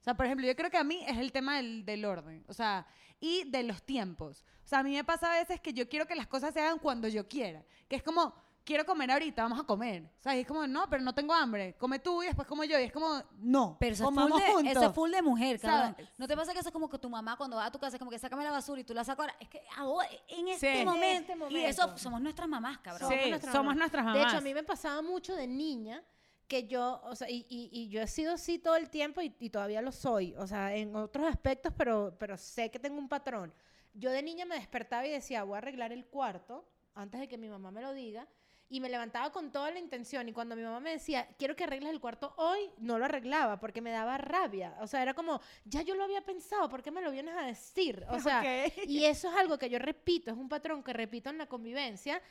O 0.00 0.04
sea, 0.04 0.14
por 0.14 0.26
ejemplo, 0.26 0.44
yo 0.44 0.56
creo 0.56 0.70
que 0.70 0.78
a 0.78 0.84
mí 0.84 1.04
es 1.06 1.18
el 1.18 1.30
tema 1.30 1.58
del, 1.58 1.84
del 1.84 2.04
orden, 2.04 2.44
o 2.48 2.52
sea, 2.52 2.84
y 3.20 3.44
de 3.44 3.62
los 3.62 3.84
tiempos. 3.84 4.44
O 4.64 4.68
sea, 4.68 4.80
a 4.80 4.82
mí 4.82 4.92
me 4.92 5.04
pasa 5.04 5.32
a 5.32 5.38
veces 5.38 5.60
que 5.60 5.72
yo 5.72 5.88
quiero 5.88 6.06
que 6.06 6.16
las 6.16 6.26
cosas 6.26 6.52
se 6.52 6.60
hagan 6.60 6.80
cuando 6.80 7.06
yo 7.06 7.28
quiera, 7.28 7.64
que 7.88 7.94
es 7.94 8.02
como, 8.02 8.34
quiero 8.64 8.84
comer 8.86 9.10
ahorita, 9.10 9.42
vamos 9.42 9.58
a 9.60 9.64
comer. 9.64 10.04
O 10.18 10.22
sea, 10.22 10.36
y 10.36 10.40
es 10.40 10.46
como, 10.46 10.66
no, 10.66 10.88
pero 10.88 11.02
no 11.02 11.14
tengo 11.14 11.32
hambre, 11.34 11.74
come 11.78 11.98
tú 11.98 12.22
y 12.22 12.26
después 12.26 12.46
como 12.46 12.64
yo, 12.64 12.78
y 12.78 12.84
es 12.84 12.92
como, 12.92 13.22
no, 13.38 13.76
Pero 13.80 13.92
eso 13.94 14.08
es, 14.08 14.14
full 14.14 14.32
de, 14.40 14.52
juntos. 14.52 14.72
eso 14.72 14.84
es 14.86 14.92
full 14.94 15.10
de 15.10 15.22
mujer, 15.22 15.60
cabrón. 15.60 15.94
¿Sabes? 15.96 16.08
¿No 16.18 16.26
te 16.28 16.36
pasa 16.36 16.52
que 16.52 16.58
eso 16.60 16.68
es 16.68 16.72
como 16.72 16.88
que 16.88 16.98
tu 16.98 17.10
mamá 17.10 17.36
cuando 17.36 17.56
va 17.56 17.66
a 17.66 17.72
tu 17.72 17.78
casa 17.78 17.96
es 17.96 17.98
como 17.98 18.10
que 18.10 18.18
sácame 18.18 18.44
la 18.44 18.50
basura 18.50 18.80
y 18.80 18.84
tú 18.84 18.94
la 18.94 19.04
sacas 19.04 19.20
ahora? 19.26 19.36
Es 19.40 19.48
que 19.48 19.62
ahora, 19.76 20.08
en 20.28 20.48
este, 20.48 20.78
Sí. 20.78 20.84
momento, 20.84 21.32
En 21.32 21.42
este 21.42 21.54
Y 21.58 21.64
eso 21.64 21.82
momento. 21.82 22.02
somos 22.02 22.20
nuestras 22.20 22.48
mamás, 22.48 22.78
cabrón. 22.78 23.08
Sí, 23.10 23.14
Somos 23.16 23.28
nuestras 23.30 23.52
somos 23.52 23.64
mamás. 23.66 23.78
nuestras 23.78 24.04
De 24.06 24.10
mamás. 24.12 24.26
hecho, 24.32 24.38
a 24.38 24.40
mí 24.42 24.54
me 24.54 24.62
pasaba 24.62 25.02
mucho 25.02 25.34
de 25.34 25.46
niña 25.46 26.02
que 26.48 26.66
yo, 26.66 27.00
o 27.04 27.16
sea, 27.16 27.30
y, 27.30 27.46
y- 27.48 27.70
y 27.72 27.88
yo 27.88 28.02
he 28.02 28.06
sido 28.06 28.34
así 28.34 28.58
todo 28.58 28.76
el 28.76 28.90
tiempo 28.90 29.22
y, 29.22 29.34
y 29.40 29.48
todavía 29.48 29.80
lo 29.80 29.90
soy, 29.90 30.34
o 30.36 30.46
sea, 30.46 30.74
en 30.74 30.94
otros 30.96 31.26
aspectos, 31.26 31.72
pero, 31.76 32.14
pero 32.18 32.36
sé 32.36 32.70
que 32.70 32.78
tengo 32.78 32.98
un 32.98 33.08
patrón. 33.08 33.54
Yo 33.94 34.10
de 34.10 34.22
niña 34.22 34.44
me 34.44 34.54
despertaba 34.56 35.06
y 35.06 35.10
decía, 35.10 35.44
voy 35.44 35.54
a 35.54 35.58
arreglar 35.58 35.92
el 35.92 36.04
cuarto 36.06 36.66
antes 36.94 37.20
de 37.20 37.28
que 37.28 37.38
mi 37.38 37.48
mamá 37.48 37.70
me 37.70 37.80
lo 37.80 37.92
diga. 37.94 38.26
Y 38.72 38.80
me 38.80 38.88
levantaba 38.88 39.30
con 39.30 39.52
toda 39.52 39.70
la 39.70 39.78
intención. 39.78 40.26
Y 40.30 40.32
cuando 40.32 40.56
mi 40.56 40.62
mamá 40.62 40.80
me 40.80 40.92
decía, 40.92 41.28
quiero 41.36 41.54
que 41.54 41.64
arregles 41.64 41.92
el 41.92 42.00
cuarto 42.00 42.32
hoy, 42.38 42.70
no 42.78 42.98
lo 42.98 43.04
arreglaba 43.04 43.60
porque 43.60 43.82
me 43.82 43.90
daba 43.90 44.16
rabia. 44.16 44.74
O 44.80 44.86
sea, 44.86 45.02
era 45.02 45.12
como, 45.12 45.42
ya 45.66 45.82
yo 45.82 45.94
lo 45.94 46.04
había 46.04 46.24
pensado, 46.24 46.70
¿por 46.70 46.82
qué 46.82 46.90
me 46.90 47.02
lo 47.02 47.10
vienes 47.10 47.36
a 47.36 47.42
decir? 47.42 48.02
O 48.08 48.18
sea, 48.18 48.42
y 48.86 49.04
eso 49.04 49.28
es 49.28 49.36
algo 49.36 49.58
que 49.58 49.68
yo 49.68 49.78
repito, 49.78 50.30
es 50.30 50.38
un 50.38 50.48
patrón 50.48 50.82
que 50.82 50.94
repito 50.94 51.28
en 51.28 51.36
la 51.36 51.46
convivencia 51.46 52.22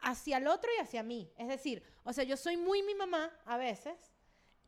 hacia 0.00 0.38
el 0.38 0.48
otro 0.48 0.68
y 0.76 0.80
hacia 0.80 1.04
mí. 1.04 1.30
Es 1.38 1.46
decir, 1.46 1.80
o 2.02 2.12
sea, 2.12 2.24
yo 2.24 2.36
soy 2.36 2.56
muy 2.56 2.82
mi 2.82 2.96
mamá 2.96 3.30
a 3.46 3.56
veces 3.56 4.12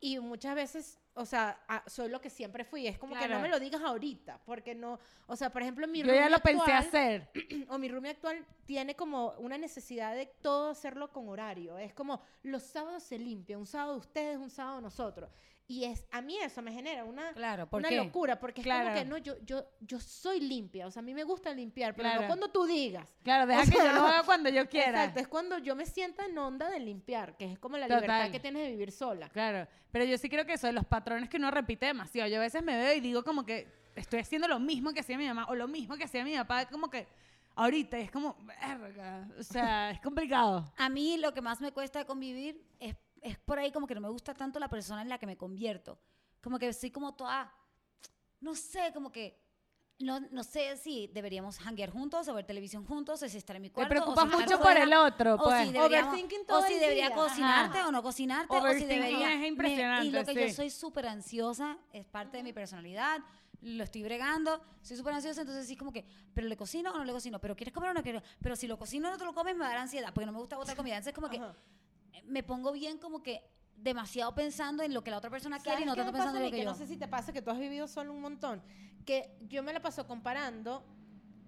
y 0.01 0.19
muchas 0.19 0.55
veces, 0.55 0.99
o 1.13 1.25
sea, 1.25 1.63
a- 1.67 1.87
soy 1.87 2.09
lo 2.09 2.19
que 2.19 2.29
siempre 2.29 2.65
fui. 2.65 2.87
Es 2.87 2.97
como 2.97 3.13
que 3.15 3.27
no 3.27 3.39
me 3.39 3.47
lo 3.49 3.59
digas 3.59 3.81
ahorita, 3.81 4.41
porque 4.45 4.73
no, 4.75 4.99
o 5.27 5.35
sea, 5.35 5.51
por 5.51 5.61
ejemplo, 5.61 5.87
mi 5.87 5.99
Yo 6.03 6.13
ya 6.13 6.27
lo 6.27 6.39
pensé 6.39 6.71
actual- 6.71 6.87
hacer. 6.87 7.29
o 7.69 7.77
mi 7.77 7.87
roomie 7.87 8.11
actual 8.11 8.43
tiene 8.65 8.95
como 8.95 9.31
una 9.37 9.57
necesidad 9.57 10.15
de 10.15 10.25
todo 10.25 10.71
hacerlo 10.71 11.11
con 11.13 11.29
horario. 11.29 11.77
Es 11.77 11.93
como 11.93 12.21
los 12.43 12.63
sábados 12.63 13.03
se 13.03 13.17
limpia, 13.19 13.57
un 13.57 13.67
sábado 13.67 13.95
ustedes, 13.95 14.37
un 14.37 14.49
sábado 14.49 14.81
nosotros. 14.81 15.29
Y 15.71 15.85
es 15.85 16.05
a 16.11 16.21
mí 16.21 16.37
eso 16.37 16.61
me 16.61 16.73
genera 16.73 17.05
una 17.05 17.31
Claro, 17.31 17.65
¿por 17.65 17.79
una 17.79 17.87
qué? 17.87 17.95
locura, 17.95 18.37
porque 18.37 18.59
es 18.59 18.65
Claro. 18.65 18.89
como 18.89 18.95
que 18.99 19.05
no, 19.05 19.17
yo, 19.19 19.35
yo, 19.45 19.63
yo 19.79 20.01
soy 20.01 20.41
limpia, 20.41 20.85
o 20.85 20.91
sea, 20.91 20.99
a 20.99 21.03
mí 21.03 21.13
me 21.13 21.23
gusta 21.23 21.53
limpiar, 21.53 21.93
pero 21.95 22.09
Claro. 22.09 22.21
no 22.23 22.27
cuando 22.27 22.49
tú 22.49 22.65
digas. 22.65 23.07
Claro, 23.23 23.47
deja 23.47 23.61
O 23.61 23.63
que 23.63 23.71
yo 23.71 23.77
sea, 23.81 23.93
lo 23.93 24.01
haga 24.05 24.23
cuando 24.23 24.49
yo 24.49 24.67
quiera. 24.67 24.99
Exacto, 25.05 25.19
es 25.21 25.27
cuando 25.29 25.57
yo 25.59 25.73
me 25.73 25.85
sienta 25.85 26.25
en 26.25 26.37
onda 26.37 26.69
de 26.69 26.79
limpiar, 26.81 27.37
que 27.37 27.53
es 27.53 27.57
como 27.57 27.77
la 27.77 27.87
Total. 27.87 28.01
libertad 28.01 28.31
que 28.31 28.39
tienes 28.41 28.63
de 28.63 28.71
vivir 28.71 28.91
sola. 28.91 29.29
Claro, 29.29 29.65
pero 29.93 30.03
yo 30.03 30.17
sí 30.17 30.27
creo 30.27 30.45
que 30.45 30.53
eso 30.53 30.67
de 30.67 30.73
los 30.73 30.85
patrones 30.85 31.29
que 31.29 31.37
uno 31.37 31.49
repite 31.51 31.85
demasiado. 31.85 32.29
Yo 32.29 32.35
a 32.35 32.41
veces 32.41 32.61
me 32.61 32.75
veo 32.75 32.93
y 32.93 32.99
digo 32.99 33.23
como 33.23 33.45
que 33.45 33.65
estoy 33.95 34.19
haciendo 34.19 34.49
lo 34.49 34.59
mismo 34.59 34.91
que 34.91 34.99
hacía 34.99 35.17
mi 35.17 35.25
mamá 35.27 35.45
o 35.47 35.55
lo 35.55 35.69
mismo 35.69 35.95
que 35.95 36.03
hacía 36.03 36.25
mi 36.25 36.35
papá, 36.35 36.65
como 36.65 36.89
que 36.89 37.07
ahorita 37.55 37.97
es 37.97 38.11
como, 38.11 38.35
verga, 38.61 39.27
o 39.39 39.43
sea, 39.43 39.91
es 39.91 40.01
complicado. 40.01 40.69
A 40.77 40.89
mí 40.89 41.15
lo 41.17 41.33
que 41.33 41.41
más 41.41 41.61
me 41.61 41.71
cuesta 41.71 42.03
convivir 42.05 42.61
es, 42.79 42.95
es 43.21 43.37
por 43.39 43.59
ahí 43.59 43.71
como 43.71 43.87
que 43.87 43.95
no 43.95 44.01
me 44.01 44.09
gusta 44.09 44.33
tanto 44.33 44.59
la 44.59 44.67
persona 44.67 45.01
en 45.01 45.09
la 45.09 45.17
que 45.17 45.25
me 45.27 45.37
convierto. 45.37 45.99
Como 46.41 46.57
que 46.59 46.73
soy 46.73 46.91
como 46.91 47.13
toda, 47.13 47.53
no 48.39 48.55
sé, 48.55 48.91
como 48.93 49.11
que 49.11 49.39
no, 49.99 50.19
no 50.31 50.43
sé 50.43 50.75
si 50.77 51.05
deberíamos 51.13 51.59
hanguear 51.59 51.91
juntos 51.91 52.27
o 52.27 52.33
ver 52.33 52.43
televisión 52.45 52.83
juntos, 52.87 53.21
o 53.21 53.29
si 53.29 53.37
estar 53.37 53.55
en 53.55 53.61
mi 53.61 53.69
Te 53.69 53.75
cuarto. 53.75 53.89
preocupas 53.89 54.25
o 54.25 54.29
si 54.31 54.35
mucho 54.37 54.59
por 54.59 54.75
el 54.75 54.91
otro, 54.93 55.35
o 55.35 55.43
pues. 55.43 55.67
si 55.67 55.71
deberíamos- 55.71 56.13
Overthinking 56.13 56.41
o 56.41 56.45
todo 56.45 56.61
si 56.65 56.73
el 56.73 56.79
debería 56.79 57.07
día. 57.09 57.15
cocinarte 57.15 57.77
Ajá. 57.77 57.87
o 57.87 57.91
no 57.91 58.01
cocinarte, 58.01 58.57
o 58.57 58.73
si 58.73 58.85
debería... 58.85 59.33
es 59.33 59.39
me- 59.41 59.47
impresionante, 59.47 60.07
y 60.07 60.09
lo 60.11 60.25
que 60.25 60.33
sí. 60.33 60.39
yo 60.47 60.53
soy 60.55 60.69
súper 60.71 61.05
ansiosa, 61.07 61.77
es 61.93 62.07
parte 62.07 62.37
de 62.37 62.43
mi 62.43 62.51
personalidad, 62.51 63.19
lo 63.61 63.83
estoy 63.83 64.01
bregando, 64.01 64.59
soy 64.81 64.97
súper 64.97 65.13
ansiosa, 65.13 65.41
entonces 65.41 65.67
sí 65.67 65.75
como 65.77 65.91
que, 65.93 66.03
pero 66.33 66.47
le 66.47 66.57
cocino 66.57 66.91
o 66.91 66.97
no 66.97 67.05
le 67.05 67.11
cocino, 67.13 67.39
pero 67.39 67.55
quieres 67.55 67.71
comer 67.71 67.91
o 67.91 67.93
no 67.93 68.01
quieres, 68.01 68.23
pero 68.41 68.55
si 68.55 68.65
lo 68.65 68.79
cocino 68.79 69.07
o 69.07 69.11
no 69.11 69.17
te 69.19 69.23
lo 69.25 69.35
comes 69.35 69.53
me 69.53 69.59
va 69.59 69.67
a 69.67 69.69
dar 69.73 69.77
ansiedad, 69.81 70.11
porque 70.15 70.25
no 70.25 70.31
me 70.31 70.39
gusta 70.39 70.57
botar 70.57 70.75
comida, 70.75 70.95
entonces 70.95 71.13
como 71.13 71.29
que 71.29 71.37
Ajá. 71.37 71.55
Me 72.25 72.43
pongo 72.43 72.71
bien 72.71 72.97
como 72.97 73.21
que 73.23 73.43
demasiado 73.75 74.35
pensando 74.35 74.83
en 74.83 74.93
lo 74.93 75.03
que 75.03 75.09
la 75.11 75.17
otra 75.17 75.29
persona 75.29 75.57
quiere 75.59 75.81
y 75.81 75.83
¿Sabes 75.85 75.87
no 75.87 75.95
tanto 75.95 76.11
pensando 76.11 76.37
a 76.37 76.41
en 76.41 76.45
lo 76.45 76.51
que, 76.51 76.57
que 76.57 76.63
yo. 76.63 76.69
no 76.69 76.75
sé 76.77 76.85
si 76.87 76.97
te 76.97 77.07
pasa 77.07 77.33
que 77.33 77.41
tú 77.41 77.49
has 77.51 77.57
vivido 77.59 77.87
solo 77.87 78.13
un 78.13 78.21
montón. 78.21 78.61
Que 79.05 79.35
yo 79.49 79.63
me 79.63 79.73
la 79.73 79.81
paso 79.81 80.05
comparando. 80.07 80.85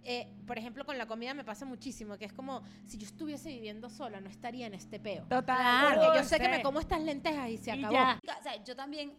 eh, 0.05 0.27
por 0.47 0.57
ejemplo, 0.57 0.83
con 0.85 0.97
la 0.97 1.05
comida 1.05 1.33
me 1.33 1.43
pasa 1.45 1.65
muchísimo, 1.65 2.17
que 2.17 2.25
es 2.25 2.33
como 2.33 2.61
si 2.85 2.97
yo 2.97 3.05
estuviese 3.05 3.49
viviendo 3.49 3.89
sola, 3.89 4.19
no 4.19 4.29
estaría 4.29 4.67
en 4.67 4.73
este 4.73 4.99
peo. 4.99 5.25
Total. 5.29 5.93
Porque 5.99 6.17
yo 6.19 6.23
sé 6.25 6.39
que 6.39 6.49
me 6.49 6.61
como 6.61 6.79
estas 6.81 7.01
lentejas 7.01 7.49
y 7.49 7.57
se 7.57 7.69
Y 7.75 7.79
acabó. 7.79 7.93
ya. 7.93 8.19
O 8.39 8.43
sea, 8.43 8.61
yo 8.63 8.75
también 8.75 9.17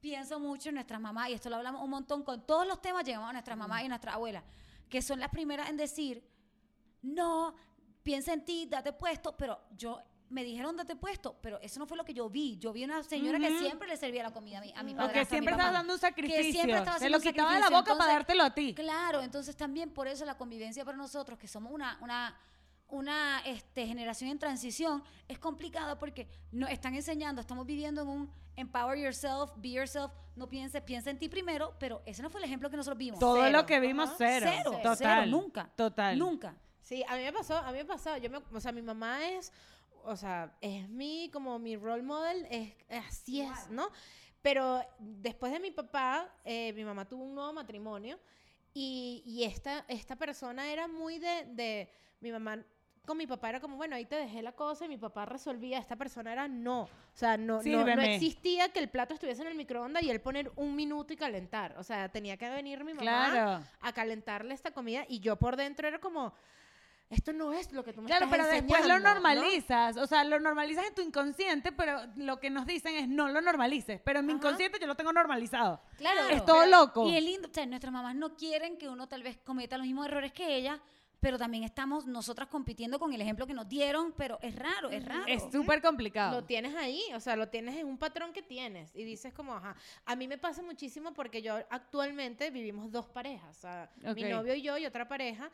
pienso 0.00 0.38
mucho 0.38 0.68
en 0.68 0.76
nuestras 0.76 1.00
mamás, 1.00 1.30
y 1.30 1.32
esto 1.32 1.50
lo 1.50 1.56
hablamos 1.56 1.82
un 1.82 1.90
montón, 1.90 2.22
con 2.22 2.46
todos 2.46 2.66
los 2.66 2.80
temas 2.80 3.04
llegamos 3.04 3.28
a 3.28 3.32
nuestras 3.32 3.56
mamás 3.58 3.82
y 3.84 3.88
nuestras 3.88 4.14
abuelas, 4.14 4.44
que 4.88 5.02
son 5.02 5.18
las 5.18 5.30
primeras 5.30 5.68
en 5.68 5.76
decir, 5.76 6.22
no, 7.02 7.54
piensa 8.02 8.32
en 8.32 8.44
ti, 8.44 8.66
date 8.66 8.92
puesto, 8.92 9.36
pero 9.36 9.60
yo 9.76 10.00
me 10.30 10.44
dijeron 10.44 10.76
date 10.76 10.96
puesto, 10.96 11.36
pero 11.42 11.60
eso 11.60 11.78
no 11.78 11.86
fue 11.86 11.96
lo 11.96 12.04
que 12.04 12.14
yo 12.14 12.30
vi. 12.30 12.56
Yo 12.58 12.72
vi 12.72 12.84
una 12.84 13.02
señora 13.02 13.38
que 13.38 13.58
siempre 13.58 13.88
le 13.88 13.96
servía 13.96 14.22
la 14.22 14.32
comida 14.32 14.58
a 14.58 14.60
mi, 14.62 14.72
a 14.74 14.82
mi 14.82 14.94
O 14.94 14.96
padre. 14.96 15.12
que 15.12 15.24
siempre 15.26 15.52
estaba 15.52 15.72
dando 15.72 15.92
un 15.92 15.98
sacrificio. 15.98 16.52
siempre 16.52 16.78
estaba 16.78 16.98
Se 16.98 17.10
lo 17.10 17.20
quitaba 17.20 17.54
de 17.54 17.60
la 17.60 17.68
boca 17.70 17.96
para 17.98 18.12
dártelo 18.12 18.44
a 18.44 18.54
ti. 18.54 18.74
Claro, 18.74 19.20
entonces 19.22 19.56
también 19.56 19.90
por 19.90 20.06
eso 20.08 20.24
la 20.24 20.36
convivencia 20.38 20.84
para 20.84 20.96
nosotros, 20.96 21.38
que 21.38 21.48
somos 21.48 21.72
una, 21.72 21.98
una, 22.00 22.38
una 22.88 23.40
este, 23.44 23.86
generación 23.86 24.30
en 24.30 24.38
transición, 24.38 25.02
es 25.28 25.38
complicada 25.38 25.98
porque 25.98 26.28
nos 26.52 26.70
están 26.70 26.94
enseñando, 26.94 27.40
estamos 27.40 27.66
viviendo 27.66 28.02
en 28.02 28.08
un 28.08 28.30
empower 28.56 28.98
yourself, 28.98 29.50
be 29.56 29.70
yourself, 29.72 30.12
no 30.36 30.48
pienses, 30.48 30.80
piensa 30.82 31.10
en 31.10 31.18
ti 31.18 31.28
primero, 31.28 31.74
pero 31.80 32.02
ese 32.06 32.22
no 32.22 32.30
fue 32.30 32.40
el 32.40 32.44
ejemplo 32.44 32.70
que 32.70 32.76
nosotros 32.76 32.98
vimos. 32.98 33.18
Todo 33.18 33.42
Cero. 33.42 33.58
lo 33.58 33.66
que 33.66 33.80
vimos, 33.80 34.10
cero. 34.16 34.46
Cero, 34.48 34.70
Total. 34.82 34.96
cero, 34.96 35.26
nunca. 35.26 35.70
Total. 35.76 36.16
Nunca. 36.18 36.54
Sí, 36.80 37.04
a 37.08 37.16
mí 37.16 37.22
me 37.22 37.32
pasó, 37.32 37.56
a 37.58 37.70
mí 37.72 37.78
me 37.78 37.84
pasó, 37.84 38.16
yo 38.16 38.30
me, 38.30 38.38
o 38.38 38.60
sea, 38.60 38.72
mi 38.72 38.82
mamá 38.82 39.24
es, 39.28 39.52
o 40.04 40.16
sea, 40.16 40.56
es 40.60 40.88
mi, 40.88 41.30
como 41.32 41.58
mi 41.58 41.76
role 41.76 42.02
model, 42.02 42.46
es, 42.50 42.72
así 43.06 43.40
es, 43.40 43.70
¿no? 43.70 43.88
Pero 44.42 44.82
después 44.98 45.52
de 45.52 45.60
mi 45.60 45.70
papá, 45.70 46.32
eh, 46.44 46.72
mi 46.72 46.84
mamá 46.84 47.06
tuvo 47.06 47.24
un 47.24 47.34
nuevo 47.34 47.52
matrimonio 47.52 48.18
y, 48.72 49.22
y 49.26 49.44
esta, 49.44 49.84
esta 49.88 50.16
persona 50.16 50.72
era 50.72 50.88
muy 50.88 51.18
de, 51.18 51.44
de, 51.50 51.90
mi 52.20 52.32
mamá 52.32 52.64
con 53.06 53.16
mi 53.16 53.26
papá 53.26 53.48
era 53.48 53.60
como, 53.60 53.76
bueno, 53.76 53.96
ahí 53.96 54.04
te 54.04 54.14
dejé 54.14 54.42
la 54.42 54.52
cosa 54.52 54.84
y 54.84 54.88
mi 54.88 54.98
papá 54.98 55.24
resolvía, 55.24 55.78
esta 55.78 55.96
persona 55.96 56.32
era 56.32 56.46
no, 56.46 56.82
o 56.82 56.88
sea, 57.12 57.36
no, 57.36 57.62
no, 57.62 57.84
no 57.96 58.02
existía 58.02 58.68
que 58.68 58.78
el 58.78 58.88
plato 58.88 59.14
estuviese 59.14 59.42
en 59.42 59.48
el 59.48 59.56
microondas 59.56 60.02
y 60.02 60.10
él 60.10 60.20
poner 60.20 60.52
un 60.54 60.76
minuto 60.76 61.12
y 61.12 61.16
calentar, 61.16 61.74
o 61.78 61.82
sea, 61.82 62.08
tenía 62.08 62.36
que 62.36 62.48
venir 62.48 62.84
mi 62.84 62.94
mamá 62.94 63.30
Claro. 63.30 63.64
a 63.80 63.92
calentarle 63.92 64.54
esta 64.54 64.70
comida 64.70 65.04
y 65.08 65.18
yo 65.18 65.36
por 65.36 65.56
dentro 65.56 65.88
era 65.88 65.98
como, 65.98 66.32
esto 67.10 67.32
no 67.32 67.52
es 67.52 67.72
lo 67.72 67.84
que 67.84 67.92
tú 67.92 68.00
me 68.02 68.06
Claro, 68.06 68.24
estás 68.26 68.38
pero 68.38 68.48
después 68.50 68.80
lo 68.86 68.94
enseñando", 68.94 69.08
¿no? 69.08 69.14
normalizas. 69.14 69.96
O 69.96 70.06
sea, 70.06 70.24
lo 70.24 70.38
normalizas 70.40 70.86
en 70.86 70.94
tu 70.94 71.02
inconsciente, 71.02 71.72
pero 71.72 72.00
lo 72.16 72.38
que 72.40 72.50
nos 72.50 72.66
dicen 72.66 72.94
es 72.94 73.08
no 73.08 73.28
lo 73.28 73.40
normalices. 73.40 74.00
Pero 74.04 74.20
en 74.20 74.26
mi 74.26 74.32
Ajá. 74.32 74.38
inconsciente 74.38 74.78
yo 74.80 74.86
lo 74.86 74.94
tengo 74.94 75.12
normalizado. 75.12 75.82
Claro. 75.98 76.28
Es 76.28 76.44
todo 76.44 76.60
Pero- 76.64 76.70
loco. 76.70 77.08
Y 77.08 77.16
es 77.16 77.22
lindo, 77.24 77.48
o 77.48 77.52
sea, 77.52 77.66
nuestras 77.66 77.92
mamás 77.92 78.14
no 78.14 78.36
quieren 78.36 78.78
que 78.78 78.88
uno 78.88 79.08
tal 79.08 79.22
vez 79.22 79.38
cometa 79.38 79.76
los 79.76 79.86
mismos 79.86 80.06
errores 80.06 80.32
que 80.32 80.54
ellas, 80.56 80.80
pero 81.18 81.36
también 81.36 81.64
estamos 81.64 82.06
nosotras 82.06 82.48
compitiendo 82.48 82.98
con 82.98 83.12
el 83.12 83.20
ejemplo 83.20 83.46
que 83.46 83.52
nos 83.52 83.68
dieron, 83.68 84.12
pero 84.16 84.38
es 84.40 84.56
raro, 84.56 84.88
es 84.88 85.04
raro. 85.04 85.24
Es 85.26 85.42
súper 85.52 85.82
complicado. 85.82 86.40
Lo 86.40 86.44
tienes 86.46 86.74
ahí, 86.76 87.02
o 87.14 87.20
sea, 87.20 87.36
lo 87.36 87.48
tienes 87.48 87.76
en 87.76 87.86
un 87.88 87.98
patrón 87.98 88.32
que 88.32 88.40
tienes 88.40 88.94
y 88.94 89.04
dices 89.04 89.34
como, 89.34 89.52
ajá, 89.54 89.74
a 90.06 90.16
mí 90.16 90.26
me 90.28 90.38
pasa 90.38 90.62
muchísimo 90.62 91.12
porque 91.12 91.42
yo 91.42 91.56
actualmente 91.68 92.50
vivimos 92.50 92.90
dos 92.90 93.06
parejas, 93.08 93.54
o 93.58 93.60
sea, 93.60 93.90
mi 94.14 94.24
Ok. 94.24 94.30
novio 94.30 94.54
y 94.54 94.62
yo 94.62 94.78
y 94.78 94.86
otra 94.86 95.08
pareja. 95.08 95.50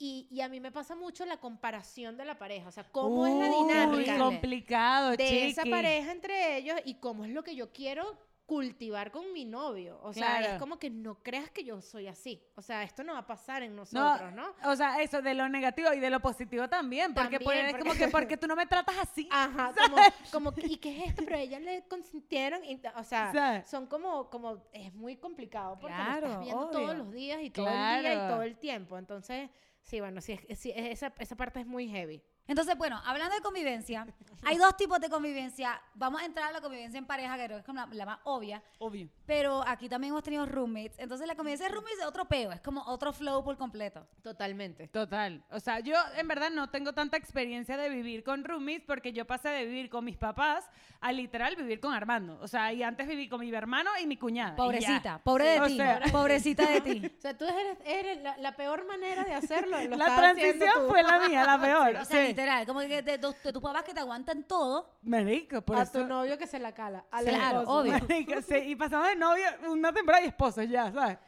Y, 0.00 0.28
y 0.30 0.40
a 0.42 0.48
mí 0.48 0.60
me 0.60 0.70
pasa 0.70 0.94
mucho 0.94 1.24
la 1.26 1.38
comparación 1.38 2.16
de 2.16 2.24
la 2.24 2.38
pareja, 2.38 2.68
o 2.68 2.72
sea, 2.72 2.84
cómo 2.84 3.26
es 3.26 3.34
la 3.34 3.48
dinámica 3.48 4.16
complicado, 4.18 5.10
de 5.16 5.48
esa 5.48 5.62
chiqui. 5.62 5.70
pareja 5.74 6.12
entre 6.12 6.56
ellos 6.56 6.76
y 6.84 6.94
cómo 7.00 7.24
es 7.24 7.32
lo 7.32 7.42
que 7.42 7.56
yo 7.56 7.72
quiero 7.72 8.16
cultivar 8.46 9.10
con 9.10 9.30
mi 9.34 9.44
novio. 9.44 9.98
O 10.02 10.12
sea, 10.14 10.38
Claro. 10.38 10.52
es 10.54 10.58
como 10.58 10.78
que 10.78 10.88
no 10.88 11.16
creas 11.22 11.50
que 11.50 11.64
yo 11.64 11.82
soy 11.82 12.06
así. 12.06 12.42
O 12.54 12.62
sea, 12.62 12.82
esto 12.82 13.02
no 13.04 13.12
va 13.12 13.18
a 13.18 13.26
pasar 13.26 13.62
en 13.62 13.72
No, 13.76 13.82
nosotros, 13.82 14.32
¿no? 14.32 14.54
O 14.70 14.74
sea, 14.74 15.02
eso 15.02 15.20
de 15.20 15.34
lo 15.34 15.48
negativo 15.50 15.92
y 15.92 15.98
de 16.00 16.08
lo 16.08 16.20
positivo 16.20 16.66
también. 16.68 17.12
Porque 17.12 17.38
También, 17.40 17.66
es 17.66 17.72
porque- 17.72 17.88
como 17.90 17.98
que 17.98 18.08
porque 18.08 18.36
tú 18.38 18.46
no 18.46 18.56
me 18.56 18.64
tratas 18.66 18.96
así. 19.02 19.28
Ajá, 19.30 19.72
como, 20.32 20.50
como, 20.52 20.52
¿y 20.62 20.76
qué 20.78 20.96
es 20.96 21.08
esto? 21.08 21.22
Pero 21.24 21.36
a 21.36 21.40
ella 21.40 21.58
le 21.60 21.82
consintieron, 21.88 22.64
y, 22.64 22.80
o 22.96 23.02
sea, 23.04 23.32
¿Sabes? 23.32 23.68
son 23.68 23.86
como, 23.86 24.30
como, 24.30 24.62
es 24.72 24.94
muy 24.94 25.16
complicado 25.16 25.76
porque 25.78 25.94
lo 25.98 26.04
Claro, 26.04 26.26
estás 26.28 26.40
viendo 26.44 26.60
obvio. 26.68 26.70
todos 26.80 26.96
los 26.96 27.12
días 27.12 27.40
y 27.42 27.50
todo 27.50 27.66
el 27.68 27.72
día 27.74 27.98
y 27.98 28.16
Claro. 28.16 28.34
todo 28.34 28.42
el 28.44 28.56
tiempo. 28.56 28.96
Entonces, 28.96 29.50
sí, 29.88 30.00
bueno, 30.00 30.20
sí, 30.20 30.38
sí, 30.56 30.72
es- 30.76 30.92
esa, 30.92 31.12
esa 31.18 31.36
parte 31.36 31.60
es 31.60 31.66
muy 31.66 31.88
heavy. 31.88 32.22
Entonces, 32.48 32.76
bueno, 32.78 33.00
hablando 33.04 33.36
de 33.36 33.42
convivencia, 33.42 34.06
hay 34.42 34.56
dos 34.56 34.76
tipos 34.76 34.98
de 35.00 35.10
convivencia. 35.10 35.80
Vamos 35.94 36.22
a 36.22 36.24
entrar 36.24 36.48
a 36.48 36.52
la 36.52 36.60
convivencia 36.62 36.96
en 36.96 37.04
pareja, 37.04 37.36
que 37.36 37.44
creo 37.44 37.56
que 37.56 37.60
es 37.60 37.66
como 37.66 37.80
la, 37.80 37.86
la 37.92 38.06
más 38.06 38.18
obvia. 38.24 38.62
Obvio. 38.78 39.08
Pero 39.26 39.62
aquí 39.66 39.88
también 39.88 40.12
hemos 40.12 40.22
tenido 40.24 40.46
roommates. 40.46 40.98
Entonces, 40.98 41.26
la 41.26 41.34
convivencia 41.34 41.68
de 41.68 41.74
roommates 41.74 41.98
es 41.98 42.06
otro 42.06 42.24
peo. 42.24 42.50
Es 42.50 42.60
como 42.62 42.82
otro 42.84 43.12
flow 43.12 43.44
por 43.44 43.58
completo. 43.58 44.06
Totalmente. 44.22 44.88
Total. 44.88 45.44
O 45.50 45.60
sea, 45.60 45.80
yo 45.80 45.94
en 46.16 46.26
verdad 46.26 46.50
no 46.50 46.70
tengo 46.70 46.94
tanta 46.94 47.18
experiencia 47.18 47.76
de 47.76 47.90
vivir 47.90 48.24
con 48.24 48.42
roomies 48.44 48.82
porque 48.86 49.12
yo 49.12 49.26
pasé 49.26 49.50
de 49.50 49.66
vivir 49.66 49.90
con 49.90 50.04
mis 50.04 50.16
papás 50.16 50.64
a 51.00 51.12
literal 51.12 51.54
vivir 51.54 51.80
con 51.80 51.92
Armando. 51.92 52.38
O 52.40 52.48
sea, 52.48 52.72
y 52.72 52.82
antes 52.82 53.06
viví 53.06 53.28
con 53.28 53.40
mi 53.40 53.52
hermano 53.54 53.90
y 54.02 54.06
mi 54.06 54.16
cuñada. 54.16 54.56
Pobrecita. 54.56 55.20
Pobre 55.22 55.60
de 55.60 55.66
ti. 55.66 55.76
sea, 55.76 56.00
pobrecita 56.10 56.68
de 56.68 56.80
ti. 56.80 57.02
O 57.18 57.20
sea, 57.20 57.36
tú 57.36 57.44
eres, 57.44 57.78
eres 57.84 58.22
la, 58.22 58.36
la 58.38 58.54
peor 58.54 58.86
manera 58.86 59.24
de 59.24 59.34
hacerlo. 59.34 59.76
lo 59.82 59.96
la 59.96 60.16
transición 60.16 60.88
fue 60.88 61.02
la 61.02 61.28
mía, 61.28 61.44
la 61.44 61.60
peor. 61.60 61.96
O 61.98 62.04
sea, 62.04 62.26
sí. 62.26 62.34
Literal. 62.38 62.66
Como 62.66 62.80
que 62.80 62.88
de, 62.88 63.02
de- 63.02 63.18
de 63.18 63.52
tus 63.52 63.62
papás 63.62 63.82
que 63.82 63.92
te 63.94 64.00
aguantan 64.00 64.44
todo. 64.44 64.90
Marico, 65.02 65.60
por 65.62 65.76
a 65.76 65.82
eso. 65.82 65.92
tu 66.00 66.04
novio 66.06 66.38
que 66.38 66.46
se 66.46 66.58
la 66.58 66.72
cala. 66.72 67.04
Al 67.10 67.24
Claro, 67.24 67.60
esposo. 67.60 67.78
obvio. 67.80 67.92
Marico, 68.08 68.42
sí, 68.42 68.54
y 68.56 68.76
pasamos 68.76 69.08
de 69.08 69.16
novio 69.16 69.44
una 69.70 69.92
temporada 69.92 70.24
y 70.24 70.28
esposos 70.28 70.68
ya, 70.68 70.90
¿sabes? 70.92 71.18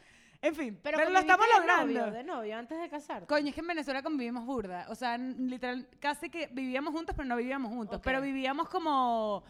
En 0.42 0.54
fin, 0.54 0.78
pero, 0.82 0.96
lo 0.96 1.04
conviviste 1.04 1.30
estamos 1.32 1.46
de 1.46 1.52
logrando. 1.60 2.00
Novio, 2.00 2.12
de 2.12 2.24
novio, 2.24 2.56
antes 2.58 2.80
de 2.80 2.88
casarte. 2.88 3.26
Coño, 3.26 3.48
es 3.48 3.54
que 3.54 3.60
en 3.60 3.66
Venezuela 3.66 4.02
convivimos 4.02 4.46
burda. 4.46 4.86
O 4.88 4.94
sea, 4.94 5.16
n- 5.16 5.34
literal, 5.38 5.86
casi 6.00 6.30
que 6.30 6.46
vivíamos 6.50 6.94
juntos, 6.94 7.14
pero 7.14 7.28
no 7.28 7.36
vivíamos 7.36 7.70
juntos. 7.72 7.98
Ok. 7.98 8.04
Pero 8.04 8.22
vivíamos 8.22 8.66
como, 8.70 9.44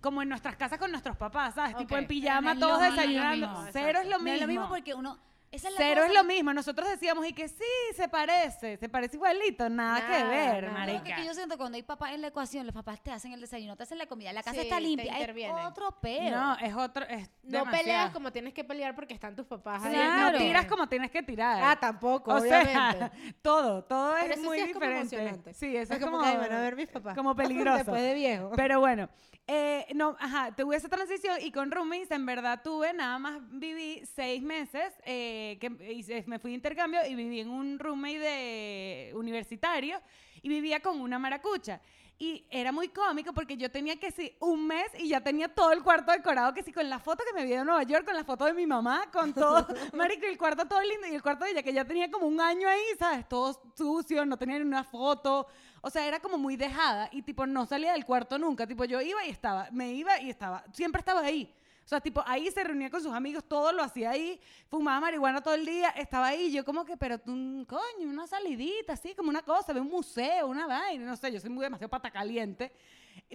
como 0.00 0.22
en 0.22 0.28
nuestras 0.28 0.54
casas 0.54 0.78
con 0.78 0.90
nuestros 0.92 1.16
papás, 1.16 1.54
¿sabes? 1.56 1.76
Tipo 1.76 1.96
Ok. 1.96 2.00
en 2.02 2.06
pijama, 2.06 2.54
Pero 2.54 2.60
no 2.60 2.66
todos 2.68 2.82
es 2.84 2.90
lo 2.90 2.96
desayunando. 2.96 3.48
mismo, 3.48 3.66
Cero 3.72 3.98
es 4.02 4.08
lo 4.08 4.18
No 4.18 4.24
mismo. 4.24 4.34
es 4.34 4.40
lo 4.42 4.46
mismo 4.46 4.68
porque 4.68 4.94
uno. 4.94 5.18
Esa 5.52 5.68
es 5.68 5.74
la 5.74 5.78
Cero 5.78 6.02
cosa 6.02 6.06
es 6.08 6.14
lo 6.14 6.24
mismo. 6.24 6.52
Nosotros 6.52 6.88
decíamos 6.88 7.26
y 7.26 7.32
que 7.32 7.48
sí, 7.48 7.64
se 7.94 8.08
parece. 8.08 8.76
Se 8.76 8.88
parece 8.88 9.16
igualito. 9.16 9.68
Nada, 9.68 10.00
que 10.06 10.12
Nada, 10.12 10.28
ver, 10.28 10.64
nada. 10.64 10.78
marica. 10.78 11.02
Porque 11.04 11.24
yo 11.24 11.34
siento 11.34 11.54
que 11.54 11.58
cuando 11.58 11.76
hay 11.76 11.82
papás 11.82 12.12
en 12.12 12.20
la 12.20 12.28
ecuación, 12.28 12.66
los 12.66 12.74
papás 12.74 13.00
te 13.02 13.10
hacen 13.10 13.32
el 13.32 13.40
desayuno, 13.40 13.76
te 13.76 13.84
hacen 13.84 13.96
la 13.98 14.06
comida, 14.06 14.32
la 14.32 14.42
casa 14.42 14.54
Sí, 14.60 14.66
está 14.66 14.80
limpia, 14.80 15.16
es 15.18 15.50
otro 15.66 15.98
peo. 16.00 16.30
No, 16.30 16.56
es 16.58 16.74
otro. 16.74 17.04
Es 17.06 17.28
No 17.44 17.60
demasiado. 17.60 17.70
peleas 17.78 18.10
como 18.10 18.32
tienes 18.32 18.52
que 18.54 18.64
pelear 18.64 18.94
porque 18.94 19.14
están 19.14 19.34
tus 19.36 19.46
papás 19.46 19.84
ahí. 19.84 19.94
Claro. 19.94 20.32
No 20.32 20.38
tiras 20.44 20.66
como 20.66 20.88
tienes 20.88 21.10
que 21.10 21.22
tirar. 21.22 21.62
Ah, 21.62 21.76
tampoco, 21.80 22.32
O 22.32 22.38
obviamente. 22.38 22.72
sea, 22.72 23.12
todo, 23.42 23.84
todo 23.84 24.14
Pero 24.20 24.26
es 24.34 24.38
eso 24.38 24.42
muy 24.46 24.58
sí 24.58 24.64
es 24.64 24.72
como 24.72 24.84
diferente. 24.86 25.16
emocionante. 25.16 25.54
Sí, 25.54 25.76
eso 25.76 25.92
es, 25.94 25.98
Es 26.00 26.04
como 26.04 26.18
como, 26.18 26.30
que, 26.30 26.36
van 26.38 26.52
a 26.52 26.60
ver 26.60 26.76
mis 26.76 26.88
papás. 26.88 27.14
como 27.16 27.34
peligroso. 27.36 27.76
Después 27.78 28.02
de 28.02 28.14
viejo. 28.14 28.50
Pero 28.56 28.80
bueno, 28.80 29.08
eh, 29.46 29.86
no, 29.94 30.16
ajá, 30.18 30.54
tuve 30.56 30.74
esa 30.76 30.88
transición 30.88 31.36
y 31.40 31.52
con 31.52 31.70
roomies 31.70 32.10
en 32.10 32.26
verdad 32.26 32.62
tuve, 32.64 32.92
nada 32.92 33.18
más 33.20 33.38
viví 33.50 34.02
seis 34.14 34.42
meses, 34.42 34.92
eh, 35.04 35.45
que 35.60 35.92
hice- 35.92 36.24
me 36.26 36.38
fui 36.38 36.50
de 36.50 36.56
intercambio 36.56 37.00
y 37.08 37.14
viví 37.14 37.40
en 37.40 37.48
un 37.48 37.78
roommate 37.78 38.18
de 38.18 39.12
universitario 39.14 40.00
y 40.42 40.48
vivía 40.48 40.80
con 40.80 41.00
una 41.00 41.18
maracucha. 41.18 41.80
Y 42.18 42.46
era 42.50 42.72
muy 42.72 42.88
cómico 42.88 43.34
porque 43.34 43.58
yo 43.58 43.70
tenía 43.70 43.96
que 43.96 44.10
sí, 44.10 44.34
un 44.40 44.66
mes 44.66 44.86
y 44.98 45.08
ya 45.08 45.20
tenía 45.20 45.48
todo 45.48 45.70
el 45.72 45.82
cuarto 45.82 46.12
decorado, 46.12 46.54
que 46.54 46.62
sí, 46.62 46.72
con 46.72 46.88
la 46.88 46.98
foto 46.98 47.22
que 47.28 47.34
me 47.38 47.44
vi 47.44 47.50
de 47.50 47.62
Nueva 47.62 47.82
York, 47.82 48.06
con 48.06 48.14
la 48.14 48.24
foto 48.24 48.46
de 48.46 48.54
mi 48.54 48.66
mamá, 48.66 49.10
con 49.12 49.34
todo, 49.34 49.66
marico, 49.94 50.24
y 50.24 50.30
el 50.30 50.38
cuarto 50.38 50.64
todo 50.66 50.80
lindo, 50.80 51.06
y 51.08 51.14
el 51.14 51.20
cuarto 51.22 51.44
de 51.44 51.50
ella, 51.50 51.62
que 51.62 51.74
ya 51.74 51.84
tenía 51.84 52.10
como 52.10 52.26
un 52.26 52.40
año 52.40 52.66
ahí, 52.66 52.80
¿sabes? 52.98 53.28
Todo 53.28 53.60
sucio, 53.76 54.24
no 54.24 54.38
tenía 54.38 54.58
ni 54.58 54.64
una 54.64 54.82
foto, 54.82 55.46
o 55.82 55.90
sea, 55.90 56.06
era 56.08 56.18
como 56.18 56.38
muy 56.38 56.56
dejada, 56.56 57.10
y 57.12 57.20
tipo, 57.20 57.46
no 57.46 57.66
salía 57.66 57.92
del 57.92 58.06
cuarto 58.06 58.38
nunca, 58.38 58.66
tipo, 58.66 58.86
yo 58.86 59.02
iba 59.02 59.22
y 59.26 59.28
estaba, 59.28 59.68
me 59.70 59.92
iba 59.92 60.18
y 60.18 60.30
estaba, 60.30 60.64
siempre 60.72 61.00
estaba 61.00 61.20
ahí. 61.20 61.52
O 61.86 61.88
sea, 61.88 62.00
tipo, 62.00 62.20
ahí 62.26 62.50
se 62.50 62.64
reunía 62.64 62.90
con 62.90 63.00
sus 63.00 63.12
amigos, 63.12 63.44
todo 63.44 63.70
lo 63.70 63.80
hacía 63.80 64.10
ahí, 64.10 64.40
fumaba 64.68 64.98
marihuana 64.98 65.40
todo 65.40 65.54
el 65.54 65.64
día, 65.64 65.90
estaba 65.90 66.26
ahí, 66.26 66.50
yo 66.50 66.64
como 66.64 66.84
que, 66.84 66.96
pero 66.96 67.16
tú, 67.16 67.64
coño, 67.68 68.10
una 68.10 68.26
salidita, 68.26 68.94
así, 68.94 69.14
como 69.14 69.30
una 69.30 69.42
cosa, 69.42 69.72
de 69.72 69.80
un 69.80 69.86
museo, 69.86 70.48
una 70.48 70.66
vaina, 70.66 71.06
no 71.06 71.14
sé, 71.16 71.30
yo 71.30 71.38
soy 71.38 71.48
muy 71.48 71.62
demasiado 71.62 71.88
pata 71.88 72.10
caliente. 72.10 72.72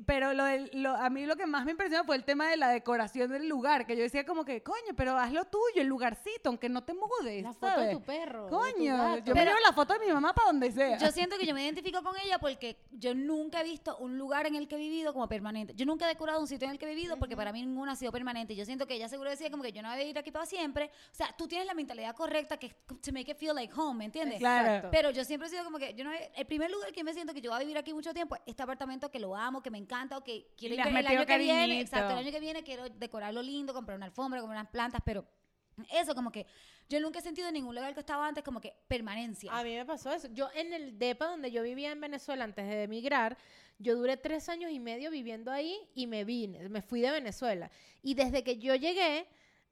Pero 0.05 0.34
lo, 0.34 0.45
del- 0.45 0.69
lo- 0.73 0.95
a 0.95 1.09
mí 1.09 1.25
lo 1.25 1.36
que 1.36 1.45
más 1.45 1.65
me 1.65 1.71
impresionó 1.71 2.03
fue 2.05 2.15
el 2.15 2.23
tema 2.23 2.47
de 2.49 2.57
la 2.57 2.69
decoración 2.69 3.29
del 3.32 3.47
lugar, 3.47 3.86
que 3.86 3.95
yo 3.95 4.03
decía 4.03 4.25
como 4.25 4.45
que, 4.45 4.61
coño, 4.63 4.93
pero 4.95 5.17
haz 5.17 5.32
lo 5.32 5.45
tuyo, 5.45 5.82
el 5.82 5.88
lugarcito, 5.88 6.49
aunque 6.49 6.69
no 6.69 6.84
te 6.84 6.93
mudes, 6.93 7.43
La 7.43 7.53
foto 7.53 7.79
de 7.82 7.91
tu 7.91 8.01
perro. 8.01 8.43
de 8.45 8.49
tu 8.49 8.55
Coño, 8.57 9.17
yo 9.19 9.34
me 9.36 9.45
llevo 9.45 9.57
la 9.65 9.73
foto 9.73 9.93
de 9.93 10.05
mi 10.05 10.11
mamá 10.11 10.34
para 10.34 10.47
donde 10.47 10.71
sea. 10.71 10.97
Yo 10.97 11.11
siento 11.11 11.38
que 11.38 11.45
yo 11.45 11.53
me 11.53 11.63
identifico 11.63 12.01
con 12.03 12.15
ella 12.23 12.38
porque 12.39 12.77
yo 12.91 13.13
nunca 13.15 13.61
he 13.61 13.63
visto 13.63 13.97
un 13.97 14.17
lugar 14.17 14.45
en 14.47 14.55
el 14.55 14.67
que 14.67 14.75
he 14.75 14.79
vivido 14.79 15.13
como 15.13 15.27
permanente. 15.27 15.73
Yo 15.75 15.86
nunca 15.86 16.05
he 16.05 16.09
decorado 16.09 16.39
un 16.39 16.47
sitio 16.47 16.65
en 16.65 16.71
el 16.73 16.79
que 16.79 16.86
he 16.86 16.95
vivido 16.95 17.17
porque 17.17 17.36
para 17.36 17.51
mí 17.51 17.61
ninguno 17.65 17.91
ha 17.91 17.95
sido 17.95 18.11
permanente. 18.11 18.55
Yo 18.55 18.65
siento 18.65 18.86
que 18.88 18.93
ella 18.95 19.07
seguro 19.09 19.29
decía 19.29 19.49
como 19.49 19.63
que 19.63 19.71
yo 19.71 19.82
no 19.82 19.89
voy 19.89 19.99
a 19.99 20.03
ir 20.03 20.17
aquí 20.17 20.32
para 20.32 20.45
siempre. 20.45 20.91
O 21.11 21.15
sea, 21.15 21.34
tú 21.38 21.47
tienes 21.47 21.65
la 21.67 21.73
mentalidad 21.73 22.15
correcta 22.15 22.57
que 22.57 22.67
es 22.67 22.75
to 23.01 23.11
make 23.11 23.32
it 23.32 23.38
feel 23.38 23.55
like 23.55 23.73
home, 23.75 23.97
¿me 23.99 24.05
entiendes? 24.05 24.39
Claro. 24.39 24.89
Pero 24.91 25.09
yo 25.11 25.23
siempre 25.23 25.47
he 25.47 25.51
sido 25.51 25.63
como 25.63 25.79
que 25.79 25.93
yo 25.93 26.03
no 26.03 26.11
el 26.36 26.45
primer 26.45 26.69
lugar 26.69 26.91
que 26.91 27.03
me 27.03 27.13
siento 27.13 27.34
que 27.34 27.41
yo 27.41 27.49
voy 27.51 27.57
a 27.57 27.59
vivir 27.61 27.77
aquí 27.77 27.93
mucho 27.93 28.13
tiempo 28.13 28.36
es 28.36 28.41
este 28.45 28.61
apartamento 28.63 29.09
que 29.09 29.19
lo 29.19 29.36
amo, 29.36 29.61
que 29.61 29.70
me 29.72 29.78
encanta 29.78 30.17
o 30.17 30.24
que 30.24 30.53
quiero 30.57 30.76
ir 30.76 30.82
el 30.82 31.07
año 31.07 31.26
que 31.26 31.38
viene, 31.38 31.82
exacto, 31.82 32.11
el 32.11 32.19
año 32.19 32.32
que 32.32 32.39
viene 32.39 32.63
quiero 32.63 32.89
decorarlo 32.89 33.41
lindo, 33.41 33.74
comprar 33.74 33.97
una 33.97 34.05
alfombra, 34.05 34.39
comprar 34.41 34.59
unas 34.59 34.72
plantas, 34.72 35.01
pero 35.03 35.26
eso 35.91 36.13
como 36.13 36.32
que 36.32 36.45
yo 36.89 36.99
nunca 36.99 37.19
he 37.19 37.22
sentido 37.22 37.47
en 37.47 37.53
ningún 37.53 37.74
lugar 37.74 37.93
que 37.93 38.01
estaba 38.01 38.28
antes 38.28 38.43
como 38.43 38.59
que 38.59 38.76
permanencia. 38.88 39.57
A 39.57 39.63
mí 39.63 39.74
me 39.74 39.86
pasó 39.86 40.11
eso. 40.11 40.28
Yo 40.34 40.49
en 40.53 40.74
el 40.74 40.99
DEPA 40.99 41.28
donde 41.28 41.49
yo 41.49 41.63
vivía 41.63 41.91
en 41.91 42.01
Venezuela 42.01 42.43
antes 42.43 42.67
de 42.67 42.84
emigrar, 42.84 43.38
yo 43.80 43.95
duré 43.95 44.17
tres 44.17 44.49
años 44.49 44.72
y 44.72 44.80
medio 44.80 45.09
viviendo 45.09 45.51
ahí 45.51 45.76
y 45.95 46.05
me 46.05 46.26
vine, 46.26 46.67
me 46.69 46.82
fui 46.82 47.01
de 47.01 47.11
Venezuela. 47.11 47.72
Y 48.03 48.13
desde 48.13 48.43
que 48.43 48.57
yo 48.57 48.76
llegué 48.76 49.26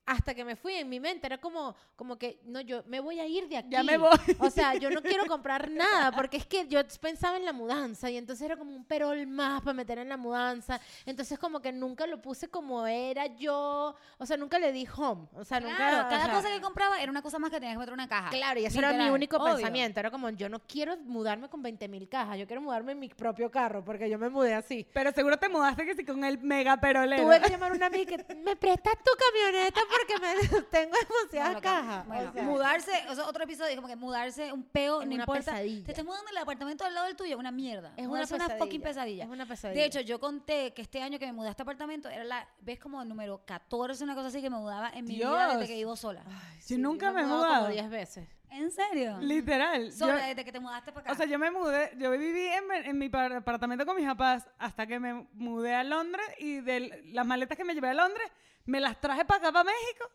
hasta 0.05 0.33
que 0.33 0.43
me 0.43 0.55
fui 0.55 0.73
en 0.73 0.89
mi 0.89 0.99
mente 0.99 1.27
era 1.27 1.37
como, 1.37 1.75
como 1.95 2.17
que, 2.17 2.39
no, 2.45 2.61
yo 2.61 2.83
me 2.87 2.99
voy 2.99 3.19
a 3.19 3.27
ir 3.27 3.47
de 3.47 3.57
aquí. 3.57 3.69
Ya 3.69 3.83
me 3.83 3.97
voy. 3.97 4.09
O 4.39 4.49
sea, 4.49 4.73
yo 4.75 4.89
no 4.89 5.01
quiero 5.01 5.25
comprar 5.27 5.69
nada 5.69 6.11
porque 6.11 6.37
es 6.37 6.45
que 6.47 6.67
yo 6.67 6.79
pensaba 6.99 7.37
en 7.37 7.45
la 7.45 7.53
mudanza 7.53 8.09
y 8.09 8.17
entonces 8.17 8.45
era 8.45 8.57
como 8.57 8.75
un 8.75 8.85
perol 8.85 9.27
más 9.27 9.61
para 9.61 9.73
meter 9.73 9.99
en 9.99 10.09
la 10.09 10.17
mudanza. 10.17 10.79
Entonces 11.05 11.37
como 11.37 11.61
que 11.61 11.71
nunca 11.71 12.07
lo 12.07 12.21
puse 12.21 12.49
como 12.49 12.87
era 12.87 13.27
yo. 13.27 13.95
O 14.17 14.25
sea, 14.25 14.35
nunca 14.37 14.57
le 14.57 14.71
di 14.71 14.87
home. 14.97 15.27
O 15.35 15.43
sea, 15.43 15.59
nunca... 15.59 15.75
Claro, 15.77 16.07
o 16.07 16.09
cada 16.09 16.25
sea, 16.25 16.33
cosa 16.33 16.49
que 16.49 16.61
compraba 16.61 16.99
era 17.01 17.11
una 17.11 17.21
cosa 17.21 17.37
más 17.37 17.51
que 17.51 17.57
tenías 17.59 17.75
que 17.75 17.79
meter 17.79 17.93
en 17.93 17.99
una 17.99 18.07
caja. 18.07 18.29
Claro, 18.29 18.59
y 18.59 18.65
eso 18.65 18.79
era 18.79 18.89
mi 18.89 18.93
Literal, 18.95 19.13
único 19.13 19.37
obvio. 19.37 19.55
pensamiento. 19.55 19.99
Era 19.99 20.09
como, 20.11 20.29
yo 20.31 20.49
no 20.49 20.59
quiero 20.59 20.97
mudarme 20.97 21.49
con 21.49 21.61
20 21.61 21.87
mil 21.87 22.09
cajas, 22.09 22.37
yo 22.37 22.47
quiero 22.47 22.61
mudarme 22.61 22.93
en 22.93 22.99
mi 22.99 23.09
propio 23.09 23.51
carro, 23.51 23.83
porque 23.83 24.09
yo 24.09 24.17
me 24.17 24.29
mudé 24.29 24.55
así. 24.55 24.87
Pero 24.93 25.11
seguro 25.11 25.37
te 25.37 25.49
mudaste 25.49 25.85
que 25.85 25.95
sí 25.95 26.03
con 26.03 26.23
el 26.23 26.39
mega 26.39 26.77
perolero. 26.77 27.23
Tuve 27.23 27.41
que 27.41 27.49
llamar 27.49 27.71
a 27.71 27.75
una 27.75 27.85
amiga 27.85 28.17
que 28.17 28.35
me 28.35 28.55
prestas 28.55 28.95
tu 29.03 29.11
camioneta 29.17 29.81
porque 29.99 30.19
me, 30.19 30.61
tengo 30.69 30.95
demasiadas 31.07 31.61
cajas. 31.61 32.07
Bueno, 32.07 32.29
O 32.29 32.33
sea, 32.33 32.43
mudarse, 32.43 32.91
o 33.09 33.15
sea, 33.15 33.25
otro 33.27 33.43
episodio, 33.43 33.75
como 33.75 33.87
que 33.87 33.95
mudarse 33.95 34.51
un 34.53 34.63
peo, 34.63 35.01
Es 35.01 35.07
no 35.07 35.13
una 35.13 35.23
importa. 35.23 35.51
pesadilla. 35.51 35.85
Te 35.85 35.91
estás 35.91 36.05
mudando 36.05 36.29
en 36.29 36.37
el 36.37 36.43
apartamento 36.43 36.85
al 36.85 36.93
lado 36.93 37.07
del 37.07 37.15
tuyo, 37.15 37.37
una 37.37 37.51
mierda. 37.51 37.93
Es 37.97 38.07
una 38.07 38.25
una 38.29 38.49
fucking 38.49 38.81
pesadilla, 38.81 38.81
pesadilla. 38.81 39.23
es 39.25 39.29
una 39.29 39.45
pesadilla. 39.45 39.81
De 39.81 39.85
hecho, 39.87 40.01
yo 40.01 40.19
conté 40.19 40.73
que 40.73 40.81
este 40.81 41.01
año 41.01 41.19
que 41.19 41.25
me 41.25 41.33
mudé 41.33 41.47
a 41.47 41.51
este 41.51 41.63
apartamento 41.63 42.09
era 42.09 42.23
la, 42.23 42.47
ves 42.61 42.79
como 42.79 43.01
el 43.01 43.09
número 43.09 43.41
14, 43.45 44.03
una 44.03 44.15
cosa 44.15 44.27
así 44.27 44.41
que 44.41 44.49
me 44.49 44.57
mudaba 44.57 44.89
en 44.89 45.05
mi 45.05 45.15
vida 45.15 45.55
desde 45.55 45.67
que 45.67 45.75
vivo 45.75 45.95
sola. 45.95 46.23
Yo 46.67 46.77
nunca 46.77 47.11
me 47.11 47.21
he 47.21 47.25
mudado 47.25 47.39
mudado. 47.39 47.61
como 47.65 47.73
10 47.73 47.89
veces. 47.89 48.27
¿En 48.51 48.71
serio? 48.71 49.17
Literal. 49.21 49.91
Sola 49.91 50.19
Yo- 50.19 50.27
desde 50.27 50.43
que 50.45 50.51
te 50.51 50.59
mudaste 50.59 50.91
para 50.91 51.01
acá. 51.03 51.11
o 51.11 51.15
sea, 51.15 51.25
yo 51.25 51.37
me 51.39 51.51
mudé, 51.51 51.91
yo 51.97 52.11
viví 52.11 52.47
en, 52.47 52.63
en 52.85 52.97
mi 52.97 53.09
par- 53.09 53.31
apartamento 53.33 53.85
con 53.85 53.95
mis 53.95 54.05
papás 54.07 54.47
hasta 54.57 54.87
que 54.87 54.99
me 54.99 55.27
mudé 55.33 55.75
a 55.75 55.83
Londres 55.83 56.25
y 56.39 56.59
de 56.61 57.03
las 57.11 57.25
maletas 57.25 57.57
que 57.57 57.63
me 57.63 57.73
llevé 57.73 57.89
a 57.89 57.93
Londres 57.93 58.27
me 58.65 58.79
las 58.79 58.99
traje 58.99 59.25
para 59.25 59.39
acá, 59.39 59.51
para 59.51 59.63
México. 59.65 60.09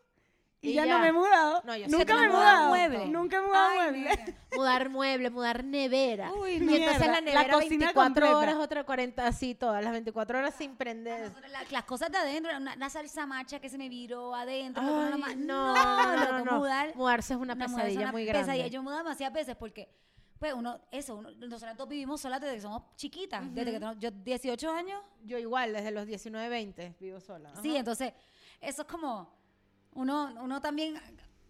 Y, 0.65 0.71
Y 0.71 0.73
ya, 0.75 0.87
ya. 0.87 0.95
no 0.95 1.01
me 1.01 1.09
he 1.09 1.13
mudado. 1.13 1.63
No, 1.65 1.77
yo 1.77 1.87
Nunca 1.89 2.15
me 2.17 2.25
he 2.25 2.27
no 2.29 2.33
mudado. 2.35 2.69
muebles. 2.71 3.09
Nunca 3.11 3.37
he 3.37 3.41
mudado 3.43 3.81
Ay, 3.81 3.93
mira. 3.93 4.19
Mudar 4.57 4.89
muebles, 4.89 5.31
mudar 5.33 5.63
nevera. 5.65 6.33
Uy, 6.33 6.53
y 6.53 6.61
mierda, 6.61 6.77
entonces 6.93 7.07
la 7.07 7.13
la 7.13 7.21
nevera 7.21 7.53
cocina 7.55 7.69
24 7.87 8.05
completa. 8.05 8.37
horas, 8.39 8.55
otra 8.57 8.85
40, 8.85 9.27
así 9.27 9.55
todas, 9.55 9.83
las 9.85 9.93
24 9.93 10.39
horas 10.39 10.55
sin 10.57 10.75
prender. 10.77 11.33
La- 11.51 11.65
las 11.71 11.85
cosas 11.85 12.11
de 12.11 12.17
adentro, 12.19 12.57
una, 12.57 12.75
una 12.75 12.89
salsa 12.89 13.27
macha 13.27 13.61
que 13.61 13.69
se 13.69 13.77
me 13.77 13.89
viró 13.89 14.35
adentro. 14.35 14.83
Ay, 14.83 14.89
una 14.89 15.35
no, 15.35 15.75
no, 15.75 16.17
no, 16.39 16.45
no. 16.45 16.59
mudar. 16.61 16.95
Mudarse 16.97 17.35
es 17.35 17.39
una 17.41 17.55
No, 17.55 17.65
es 17.67 17.73
pesadilla 17.73 18.01
una 18.01 18.13
muy 18.13 18.25
grande. 18.25 18.47
pesadilla. 18.47 18.67
Yo 18.69 18.81
me 18.81 18.85
he 18.85 18.85
mudado 18.85 19.03
demasiadas 19.05 19.35
veces 19.35 19.57
porque, 19.57 19.89
pues, 20.39 20.55
uno, 20.55 20.81
eso, 20.91 21.17
uno, 21.17 21.31
nosotros 21.33 21.77
dos 21.77 21.89
vivimos 21.89 22.21
solas 22.21 22.41
desde 22.41 22.55
que 22.55 22.61
somos 22.63 22.83
chiquitas. 22.97 23.43
Desde 23.53 23.73
que 23.73 23.79
tenemos, 23.81 23.99
yo 23.99 24.11
18 24.11 24.71
años. 24.73 25.03
Yo 25.25 25.37
igual, 25.39 25.73
desde 25.73 25.91
los 25.91 26.07
19, 26.07 26.49
20 26.49 26.95
vivo 27.01 27.21
sola. 27.21 27.51
Sí, 27.61 27.71
Ajá. 27.71 27.79
entonces, 27.81 28.13
eso 28.61 28.83
es 28.83 28.89
como, 28.89 29.34
uno, 29.95 30.35
uno 30.41 30.61
también, 30.61 31.01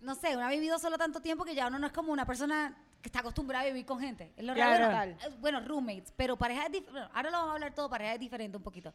no 0.01 0.15
sé, 0.15 0.37
uno 0.37 0.47
ha 0.47 0.51
vivido 0.51 0.79
solo 0.79 0.97
tanto 0.99 1.21
tiempo 1.21 1.45
que 1.45 1.55
ya 1.55 1.67
uno 1.69 1.79
no 1.79 1.87
es 1.87 1.93
como 1.93 2.13
una 2.13 2.25
persona 2.27 2.77
que 3.01 3.09
está 3.09 3.21
acostumbrada 3.21 3.65
a 3.65 3.67
vivir 3.69 3.85
con 3.85 4.01
gente. 4.01 4.33
Es 4.37 4.45
lo 4.45 4.55
Claro. 4.55 4.87
raro. 4.91 5.13
Bueno, 5.15 5.19
eh, 5.23 5.39
bueno, 5.41 5.61
roommates, 5.61 6.13
pero 6.17 6.37
parejas, 6.37 6.69
bueno, 6.91 7.09
ahora 7.13 7.31
lo 7.31 7.37
vamos 7.39 7.51
a 7.51 7.55
hablar 7.55 7.75
todo, 7.75 7.91
parejas 7.91 8.19
diferentes 8.19 8.57
un 8.59 8.63
poquito. 8.63 8.95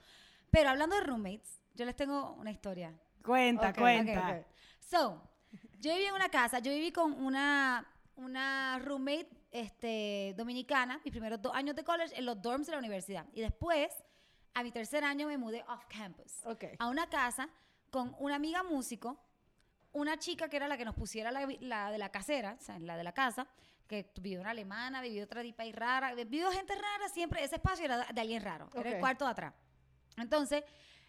Pero 0.49 0.69
hablando 0.69 0.95
de 0.95 1.01
roommates, 1.03 1.61
yo 1.75 1.85
les 1.85 1.95
tengo 1.95 2.33
una 2.33 2.51
historia. 2.51 2.93
Cuenta, 3.23 3.73
cuenta. 3.73 4.43
So, 4.79 5.21
yo 5.79 5.93
viví 5.93 6.05
en 6.05 6.15
una 6.15 6.29
casa, 6.29 6.59
yo 6.59 6.71
viví 6.71 6.91
con 6.91 7.13
una, 7.23 7.85
una 8.15 8.79
roommate 8.79 9.29
este, 9.51 10.33
dominicana, 10.37 10.99
mis 11.03 11.11
primeros 11.11 11.41
dos 11.41 11.53
años 11.53 11.75
de 11.75 11.83
college 11.83 12.17
en 12.17 12.25
los 12.25 12.41
dorms 12.41 12.65
de 12.67 12.73
la 12.73 12.79
universidad. 12.79 13.25
Y 13.33 13.41
después, 13.41 13.91
a 14.53 14.63
mi 14.63 14.71
tercer 14.71 15.03
año, 15.03 15.27
me 15.27 15.37
mudé 15.37 15.63
off 15.67 15.85
campus 15.87 16.41
a 16.79 16.87
una 16.87 17.07
casa 17.09 17.49
con 17.91 18.15
una 18.19 18.35
amiga 18.35 18.63
músico, 18.63 19.19
una 19.91 20.17
chica 20.17 20.49
que 20.49 20.57
era 20.57 20.67
la 20.67 20.77
que 20.77 20.85
nos 20.85 20.95
pusiera 20.95 21.31
la, 21.31 21.47
la 21.61 21.91
de 21.91 21.97
la 21.97 22.09
casera, 22.11 22.57
o 22.59 22.63
sea, 22.63 22.77
la 22.79 22.95
de 22.97 23.03
la 23.03 23.11
casa, 23.13 23.47
que 23.87 24.11
vivió 24.21 24.39
una 24.41 24.51
alemana, 24.51 25.01
vivió 25.01 25.23
otra 25.23 25.41
tipa 25.41 25.63
ahí 25.63 25.71
rara, 25.71 26.13
vivió 26.13 26.51
gente 26.51 26.75
rara 26.75 27.09
siempre, 27.09 27.43
ese 27.43 27.55
espacio 27.55 27.85
era 27.85 28.05
de 28.05 28.21
alguien 28.21 28.43
raro, 28.43 28.69
era 28.81 28.89
el 28.95 28.99
cuarto 28.99 29.25
de 29.25 29.31
atrás. 29.31 29.53
Entonces, 30.17 30.63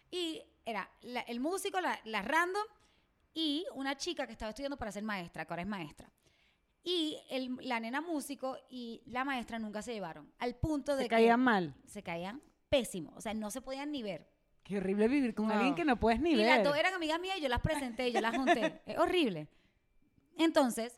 y 0.09 0.41
era 0.65 0.89
la- 1.01 1.21
el 1.21 1.39
músico, 1.39 1.79
la, 1.79 1.99
la 2.05 2.21
random, 2.23 2.63
y 3.33 3.65
una 3.75 3.95
chica 3.95 4.25
que 4.25 4.33
estaba 4.33 4.49
estudiando 4.49 4.77
para 4.77 4.91
ser 4.91 5.03
maestra, 5.03 5.45
que 5.45 5.53
ahora 5.53 5.61
es 5.61 5.67
maestra. 5.67 6.11
Y 6.83 7.17
el- 7.29 7.55
la 7.61 7.79
nena 7.79 8.01
músico 8.01 8.57
y 8.69 9.03
la 9.05 9.23
maestra 9.23 9.59
nunca 9.59 9.81
se 9.83 9.93
llevaron, 9.93 10.33
al 10.39 10.55
punto 10.55 10.95
de 10.95 11.03
Se 11.03 11.09
que 11.09 11.15
caían 11.15 11.39
mal. 11.39 11.75
se 11.85 12.01
caían 12.01 12.41
pésimo, 12.67 13.13
o 13.15 13.21
sea, 13.21 13.33
no 13.35 13.51
se 13.51 13.61
podían 13.61 13.91
ni 13.91 14.01
ver. 14.01 14.27
Qué 14.71 14.77
horrible 14.77 15.09
vivir 15.09 15.35
con 15.35 15.51
alguien 15.51 15.75
que 15.75 15.83
no 15.83 15.99
puedes 15.99 16.21
ni 16.21 16.31
Y 16.31 16.37
ver. 16.37 16.45
las 16.45 16.63
dos 16.63 16.77
eran 16.77 16.93
amigas 16.93 17.19
mías 17.19 17.37
y 17.37 17.41
yo 17.41 17.49
las 17.49 17.59
presenté 17.59 18.07
y 18.07 18.13
yo 18.13 18.21
las 18.21 18.33
junté. 18.33 18.81
es 18.85 18.97
horrible. 18.97 19.49
Entonces, 20.37 20.97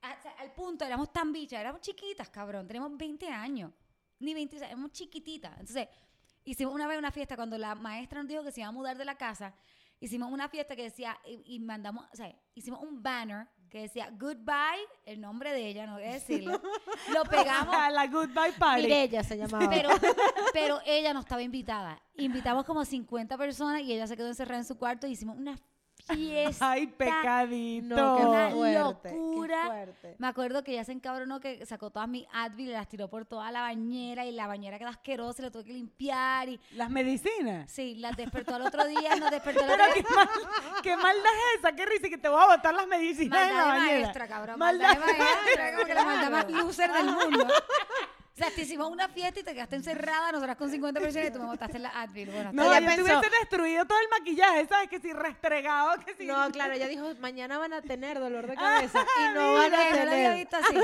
al 0.00 0.52
punto, 0.52 0.84
éramos 0.84 1.12
tan 1.12 1.32
bichas, 1.32 1.58
éramos 1.58 1.80
chiquitas, 1.80 2.30
cabrón. 2.30 2.68
Tenemos 2.68 2.96
20 2.96 3.26
años. 3.30 3.72
Ni 4.20 4.32
20, 4.32 4.54
o 4.54 4.58
sea, 4.60 4.68
éramos 4.68 4.92
chiquititas. 4.92 5.50
Entonces, 5.58 5.88
hicimos 6.44 6.72
una 6.72 6.86
vez 6.86 6.96
una 6.98 7.10
fiesta 7.10 7.34
cuando 7.34 7.58
la 7.58 7.74
maestra 7.74 8.20
nos 8.22 8.28
dijo 8.28 8.44
que 8.44 8.52
se 8.52 8.60
iba 8.60 8.68
a 8.68 8.72
mudar 8.72 8.96
de 8.96 9.04
la 9.04 9.16
casa. 9.16 9.56
Hicimos 9.98 10.30
una 10.30 10.48
fiesta 10.48 10.76
que 10.76 10.84
decía, 10.84 11.18
y, 11.26 11.56
y 11.56 11.58
mandamos, 11.58 12.06
o 12.12 12.16
sea, 12.16 12.32
hicimos 12.54 12.80
un 12.80 13.02
banner 13.02 13.48
que 13.68 13.82
decía 13.82 14.10
goodbye, 14.12 14.86
el 15.04 15.20
nombre 15.20 15.52
de 15.52 15.66
ella, 15.68 15.86
no 15.86 15.94
voy 15.94 16.04
a 16.04 16.12
decirlo. 16.12 16.60
Lo 17.12 17.24
pegamos 17.24 17.74
A 17.74 17.90
la 17.90 18.06
goodbye 18.06 18.52
party. 18.58 18.82
Mirella 18.82 19.22
se 19.22 19.36
llamaba. 19.36 19.68
pero, 19.68 19.90
pero 20.52 20.80
ella 20.86 21.12
no 21.12 21.20
estaba 21.20 21.42
invitada. 21.42 22.00
Invitamos 22.16 22.64
como 22.64 22.84
50 22.84 23.36
personas 23.36 23.82
y 23.82 23.92
ella 23.92 24.06
se 24.06 24.16
quedó 24.16 24.28
encerrada 24.28 24.60
en 24.60 24.66
su 24.66 24.76
cuarto 24.78 25.06
y 25.06 25.12
hicimos 25.12 25.36
una 25.36 25.58
fiesta. 26.08 26.70
Ay, 26.72 26.86
pecadito. 26.88 27.94
no, 27.96 28.16
qué 28.16 28.22
una 28.26 28.50
fuerte, 28.50 29.08
qué 29.10 29.14
locura. 29.16 29.66
fuerte. 29.66 30.16
Me 30.18 30.26
acuerdo 30.26 30.64
que 30.64 30.72
ella 30.72 30.84
se 30.84 30.92
encabronó 30.92 31.40
que 31.40 31.64
sacó 31.66 31.90
todas 31.90 32.08
mis 32.08 32.26
Advil 32.32 32.68
y 32.68 32.72
las 32.72 32.88
tiró 32.88 33.08
por 33.08 33.24
toda 33.24 33.50
la 33.52 33.60
bañera 33.60 34.24
y 34.24 34.32
la 34.32 34.46
bañera 34.46 34.78
quedó 34.78 34.88
asquerosa 34.88 35.42
y 35.42 35.44
la 35.44 35.50
tuve 35.50 35.64
que 35.64 35.72
limpiar 35.72 36.48
y 36.48 36.60
Las 36.72 36.90
medicinas. 36.90 37.70
sí, 37.70 37.94
las 37.96 38.16
despertó 38.16 38.54
al 38.56 38.62
otro 38.62 38.86
día, 38.86 39.14
nos 39.16 39.30
despertó 39.30 39.64
al 39.64 39.70
otro 39.70 39.84
qué, 39.94 40.00
día. 40.00 40.10
mal, 40.14 40.28
qué 40.82 40.96
maldad 40.96 41.32
es 41.54 41.58
esa, 41.60 41.72
qué 41.72 41.86
risa, 41.86 42.08
que 42.08 42.18
te 42.18 42.28
voy 42.28 42.42
a 42.42 42.56
botar 42.56 42.74
las 42.74 42.86
medicinas 42.86 43.48
en 43.48 43.56
la 43.56 43.64
Maldad 43.64 43.74
de 43.74 43.78
bañera. 43.80 44.00
maestra, 44.02 44.28
cabrón. 44.28 44.58
Maldad 44.58 44.88
Maldad 44.98 45.06
de 45.06 45.18
maestra, 45.18 45.72
como 45.74 45.86
que 45.86 45.94
la 45.94 46.04
maldad 46.04 46.30
más 46.30 46.50
loser 46.50 46.92
del 46.92 47.04
mundo. 47.06 47.46
O 48.38 48.40
sea, 48.40 48.50
te 48.54 48.62
hicimos 48.62 48.88
una 48.88 49.08
fiesta 49.08 49.40
y 49.40 49.42
te 49.42 49.52
quedaste 49.52 49.74
encerrada, 49.74 50.30
nosotras 50.30 50.56
con 50.56 50.70
50 50.70 51.00
personas 51.00 51.28
y 51.28 51.32
tú 51.32 51.40
me 51.40 51.46
botaste 51.46 51.78
la 51.80 51.88
Advil. 51.88 52.30
Bueno, 52.30 52.50
No, 52.52 52.70
te 52.70 52.82
pensó- 52.82 53.02
hubiese 53.02 53.30
destruido 53.40 53.84
todo 53.84 53.98
el 53.98 54.08
maquillaje, 54.16 54.66
¿sabes? 54.68 54.88
Que 54.88 55.00
si 55.00 55.12
restregado, 55.12 55.98
que 56.04 56.14
si... 56.14 56.24
No, 56.26 56.48
claro, 56.52 56.74
ella 56.74 56.86
dijo, 56.86 57.12
mañana 57.18 57.58
van 57.58 57.72
a 57.72 57.82
tener 57.82 58.20
dolor 58.20 58.46
de 58.46 58.54
cabeza 58.54 59.00
y 59.18 59.34
no 59.34 59.54
van 59.54 59.74
a 59.74 59.76
no 59.90 60.04
la 60.04 60.12
había 60.12 60.30
tener. 60.30 60.36
visto 60.36 60.56
así. 60.56 60.74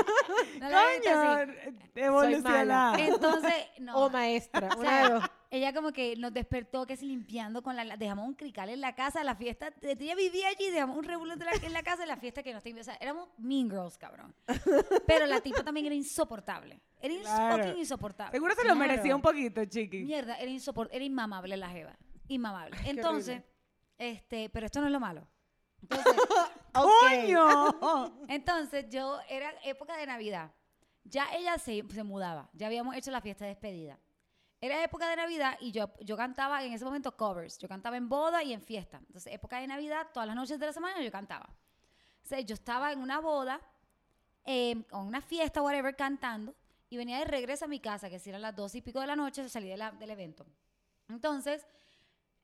No 0.59 0.69
la 0.69 0.81
había 0.81 0.95
visto 0.99 1.09
así. 1.11 1.51
Coño, 1.53 1.75
evolucionada. 1.95 2.99
Entonces, 2.99 3.53
no. 3.79 3.95
O 3.97 4.09
maestra, 4.09 4.69
O 4.75 4.79
una 4.79 4.89
sea, 4.89 5.03
de 5.07 5.13
dos. 5.13 5.23
Ella 5.55 5.73
como 5.73 5.91
que 5.91 6.15
nos 6.17 6.33
despertó 6.33 6.85
que 6.85 6.97
se 6.97 7.05
limpiando 7.05 7.63
con 7.63 7.75
la, 7.75 7.97
dejamos 7.97 8.27
un 8.27 8.33
crical 8.33 8.69
en 8.69 8.81
la 8.81 8.93
casa, 8.93 9.23
la 9.23 9.35
fiesta, 9.35 9.73
ella 9.81 10.15
vivía 10.15 10.49
allí, 10.49 10.69
dejamos 10.69 10.97
un 10.97 11.03
revuelo 11.03 11.33
en 11.33 11.39
la, 11.39 11.51
en 11.61 11.73
la 11.73 11.83
casa 11.83 12.03
en 12.03 12.09
la 12.09 12.17
fiesta 12.17 12.43
que 12.43 12.53
nos 12.53 12.61
tenía, 12.63 12.81
o 12.81 12.83
sea, 12.83 12.95
éramos 12.99 13.29
mean 13.37 13.69
girls, 13.69 13.97
cabrón. 13.97 14.35
Pero 15.07 15.25
la 15.25 15.39
tipa 15.41 15.63
también 15.63 15.85
era 15.85 15.95
insoportable. 15.95 16.81
Era 16.99 17.15
Claro. 17.21 17.57
fucking 17.63 17.79
insoportable. 17.79 18.31
Seguro 18.31 18.55
se 18.55 18.67
lo 18.67 18.75
merecía 18.75 19.15
un 19.15 19.21
poquito, 19.21 19.63
chiqui. 19.65 20.03
Mierda, 20.03 20.35
era 20.37 20.49
insoportable, 20.51 20.95
era 20.95 21.05
inmamable 21.05 21.55
la 21.57 21.69
jeva. 21.69 21.95
Inmamable. 22.27 22.75
Entonces, 22.85 23.41
este, 23.97 24.49
pero 24.49 24.65
esto 24.65 24.81
no 24.81 24.87
es 24.87 24.91
lo 24.91 24.99
malo. 24.99 25.27
Entonces, 25.81 26.15
¡Coño! 26.73 28.25
entonces 28.27 28.89
yo, 28.89 29.19
era 29.29 29.53
época 29.63 29.95
de 29.95 30.05
Navidad. 30.05 30.51
Ya 31.03 31.27
ella 31.33 31.57
se, 31.59 31.83
se 31.93 32.03
mudaba, 32.03 32.49
ya 32.53 32.67
habíamos 32.67 32.95
hecho 32.95 33.11
la 33.11 33.21
fiesta 33.21 33.45
de 33.45 33.51
despedida. 33.51 33.99
Era 34.61 34.83
época 34.83 35.09
de 35.09 35.15
Navidad 35.17 35.57
y 35.61 35.71
yo, 35.71 35.91
yo 36.01 36.15
cantaba 36.17 36.63
en 36.63 36.73
ese 36.73 36.85
momento 36.85 37.15
covers. 37.15 37.57
Yo 37.59 37.67
cantaba 37.67 37.97
en 37.97 38.07
boda 38.09 38.43
y 38.43 38.53
en 38.53 38.61
fiesta. 38.61 38.97
Entonces, 39.05 39.31
época 39.33 39.59
de 39.59 39.67
Navidad, 39.67 40.07
todas 40.13 40.25
las 40.27 40.35
noches 40.35 40.59
de 40.59 40.65
la 40.65 40.73
semana 40.73 41.01
yo 41.01 41.11
cantaba. 41.11 41.49
O 42.23 42.27
sea, 42.27 42.39
yo 42.39 42.53
estaba 42.55 42.91
en 42.91 42.99
una 42.99 43.19
boda 43.19 43.59
eh, 44.45 44.83
o 44.91 44.99
una 44.99 45.21
fiesta, 45.21 45.61
whatever, 45.61 45.95
cantando 45.95 46.55
y 46.89 46.97
venía 46.97 47.19
de 47.19 47.25
regreso 47.25 47.65
a 47.65 47.67
mi 47.67 47.79
casa, 47.79 48.09
que 48.09 48.19
si 48.19 48.29
eran 48.29 48.41
las 48.41 48.55
dos 48.55 48.73
y 48.75 48.81
pico 48.81 48.99
de 49.01 49.07
la 49.07 49.15
noche, 49.15 49.47
salí 49.49 49.67
de 49.69 49.77
la- 49.77 49.91
del 49.91 50.09
evento. 50.11 50.45
Entonces, 51.09 51.65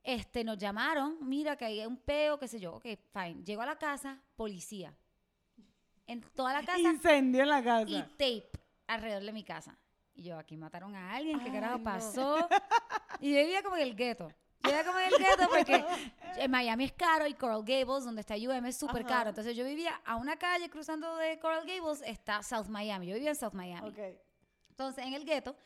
este, 0.02 0.44
nos 0.44 0.58
llamaron, 0.58 1.16
mira 1.28 1.56
que 1.56 1.64
hay 1.64 1.86
un 1.86 1.96
peo, 1.96 2.38
qué 2.38 2.48
sé 2.48 2.58
yo, 2.60 2.74
ok, 2.74 2.84
fine. 3.12 3.42
Llego 3.44 3.62
a 3.62 3.66
la 3.66 3.76
casa, 3.78 4.20
policía. 4.36 4.94
En 6.06 6.20
toda 6.34 6.52
la 6.52 6.62
casa 6.64 6.78
Incendio 6.78 7.42
en 7.42 7.48
la 7.48 7.62
casa. 7.62 7.88
y 7.90 8.02
tape 8.02 8.50
alrededor 8.88 9.22
de 9.22 9.32
mi 9.32 9.44
casa. 9.44 9.78
Y 10.14 10.24
yo, 10.24 10.38
aquí 10.38 10.56
mataron 10.56 10.94
a 10.94 11.14
alguien, 11.14 11.38
¿qué 11.40 11.46
Ay, 11.46 11.52
carajo 11.52 11.78
no. 11.78 11.84
pasó? 11.84 12.48
Y 13.20 13.32
yo 13.32 13.38
vivía 13.40 13.62
como 13.62 13.76
en 13.76 13.82
el 13.82 13.94
gueto. 13.96 14.28
Yo 14.62 14.70
vivía 14.70 14.84
como 14.84 14.98
en 14.98 15.06
el 15.12 15.18
gueto 15.18 15.48
porque 15.48 15.84
en 16.36 16.50
Miami 16.50 16.84
es 16.84 16.92
caro 16.92 17.26
y 17.26 17.34
Coral 17.34 17.64
Gables, 17.64 18.04
donde 18.04 18.20
está 18.20 18.34
UM, 18.34 18.66
es 18.66 18.76
súper 18.76 19.04
caro. 19.04 19.30
Entonces 19.30 19.56
yo 19.56 19.64
vivía 19.64 20.00
a 20.04 20.16
una 20.16 20.36
calle 20.36 20.68
cruzando 20.70 21.16
de 21.16 21.38
Coral 21.38 21.66
Gables, 21.66 22.02
está 22.04 22.42
South 22.42 22.66
Miami. 22.68 23.06
Yo 23.06 23.14
vivía 23.14 23.30
en 23.30 23.36
South 23.36 23.54
Miami. 23.54 23.88
Ok. 23.88 23.98
Entonces, 24.70 25.04
en 25.04 25.14
el 25.14 25.24
gueto, 25.24 25.56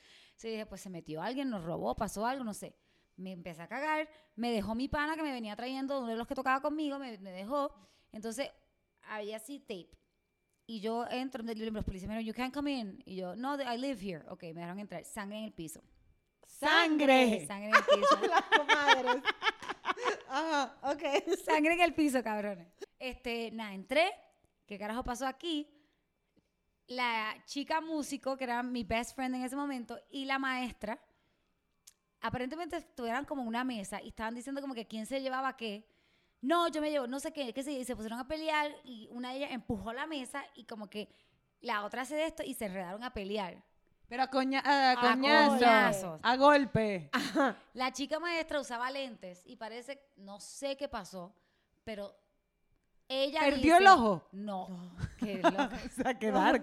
yo 0.42 0.48
dije, 0.48 0.66
pues 0.66 0.80
se 0.80 0.90
metió 0.90 1.22
alguien, 1.22 1.48
nos 1.48 1.64
robó, 1.64 1.94
pasó 1.94 2.26
algo, 2.26 2.44
no 2.44 2.54
sé. 2.54 2.74
Me 3.16 3.32
empecé 3.32 3.62
a 3.62 3.68
cagar, 3.68 4.08
me 4.34 4.50
dejó 4.50 4.74
mi 4.74 4.88
pana 4.88 5.14
que 5.16 5.22
me 5.22 5.32
venía 5.32 5.56
trayendo, 5.56 5.98
uno 6.00 6.08
de 6.08 6.16
los 6.16 6.26
que 6.26 6.34
tocaba 6.34 6.60
conmigo, 6.60 6.98
me, 6.98 7.16
me 7.18 7.30
dejó. 7.30 7.72
Entonces, 8.12 8.50
había 9.08 9.36
así 9.36 9.60
tape. 9.60 9.90
Y 10.66 10.80
yo 10.80 11.06
entro, 11.08 11.44
y 11.44 11.70
los 11.70 11.84
policías 11.84 12.08
me 12.08 12.18
dijeron, 12.18 12.26
you 12.26 12.34
can't 12.34 12.52
come 12.52 12.72
in. 12.72 13.02
Y 13.06 13.16
yo, 13.16 13.36
no, 13.36 13.54
I 13.54 13.78
live 13.78 14.00
here. 14.00 14.24
Ok, 14.28 14.42
me 14.42 14.54
dejaron 14.54 14.80
entrar. 14.80 15.04
Sangre 15.04 15.38
en 15.38 15.44
el 15.44 15.52
piso. 15.52 15.80
Sangre. 16.46 17.46
Sangre 17.46 17.68
en 17.68 17.74
el 17.76 17.82
piso. 17.82 18.20
Las 18.28 18.42
comadres. 18.42 19.22
Ajá, 20.28 20.76
ok. 20.82 21.02
Sangre 21.44 21.74
en 21.74 21.80
el 21.82 21.94
piso, 21.94 22.22
cabrones. 22.22 22.66
Este, 22.98 23.50
nada, 23.52 23.74
entré. 23.74 24.12
¿Qué 24.66 24.76
carajo 24.78 25.04
pasó 25.04 25.26
aquí? 25.26 25.68
La 26.88 27.36
chica 27.46 27.80
músico, 27.80 28.36
que 28.36 28.44
era 28.44 28.62
mi 28.62 28.82
best 28.82 29.14
friend 29.14 29.36
en 29.36 29.42
ese 29.44 29.54
momento, 29.54 30.00
y 30.10 30.24
la 30.24 30.38
maestra, 30.38 31.00
aparentemente 32.20 32.76
estuvieran 32.76 33.24
como 33.24 33.42
en 33.42 33.48
una 33.48 33.62
mesa 33.64 34.02
y 34.02 34.08
estaban 34.08 34.34
diciendo 34.34 34.60
como 34.60 34.74
que 34.74 34.86
quién 34.86 35.06
se 35.06 35.20
llevaba 35.20 35.56
qué. 35.56 35.86
No, 36.42 36.68
yo 36.68 36.80
me 36.80 36.90
llevo, 36.90 37.06
no 37.06 37.18
sé 37.18 37.32
qué, 37.32 37.52
qué 37.52 37.62
sé 37.62 37.72
y 37.72 37.84
se 37.84 37.96
pusieron 37.96 38.18
a 38.18 38.28
pelear 38.28 38.70
y 38.84 39.08
una 39.10 39.30
de 39.30 39.38
ellas 39.38 39.50
empujó 39.52 39.92
la 39.92 40.06
mesa 40.06 40.44
y 40.54 40.64
como 40.64 40.88
que 40.88 41.08
la 41.60 41.84
otra 41.84 42.02
hace 42.02 42.24
esto 42.24 42.42
y 42.44 42.54
se 42.54 42.66
enredaron 42.66 43.02
a 43.02 43.12
pelear. 43.12 43.62
Pero 44.08 44.22
a, 44.22 44.28
coña, 44.28 44.62
a, 44.64 44.92
A 44.92 45.14
coñazo. 45.14 45.54
coñazos. 45.56 46.20
A 46.22 46.36
golpe. 46.36 47.10
La 47.74 47.90
chica 47.92 48.20
maestra 48.20 48.60
usaba 48.60 48.88
lentes 48.90 49.42
y 49.46 49.56
parece, 49.56 50.00
no 50.16 50.38
sé 50.38 50.76
qué 50.76 50.88
pasó, 50.88 51.34
pero 51.82 52.14
ella 53.08 53.40
¿Perdió 53.40 53.62
dice- 53.62 53.76
el 53.78 53.86
ojo? 53.88 54.28
No, 54.30 54.92
qué 55.18 55.38
loca. 55.42 55.70
O 55.84 55.88
sea, 56.02 56.16
qué 56.18 56.30
dark. 56.30 56.62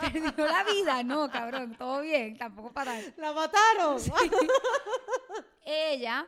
Perdió 0.00 0.46
la 0.46 0.62
vida, 0.64 1.02
no, 1.02 1.28
cabrón, 1.30 1.74
todo 1.76 2.02
bien, 2.02 2.36
tampoco 2.38 2.72
para 2.72 2.94
¡La 3.16 3.32
mataron! 3.32 3.98
Ella, 5.64 6.26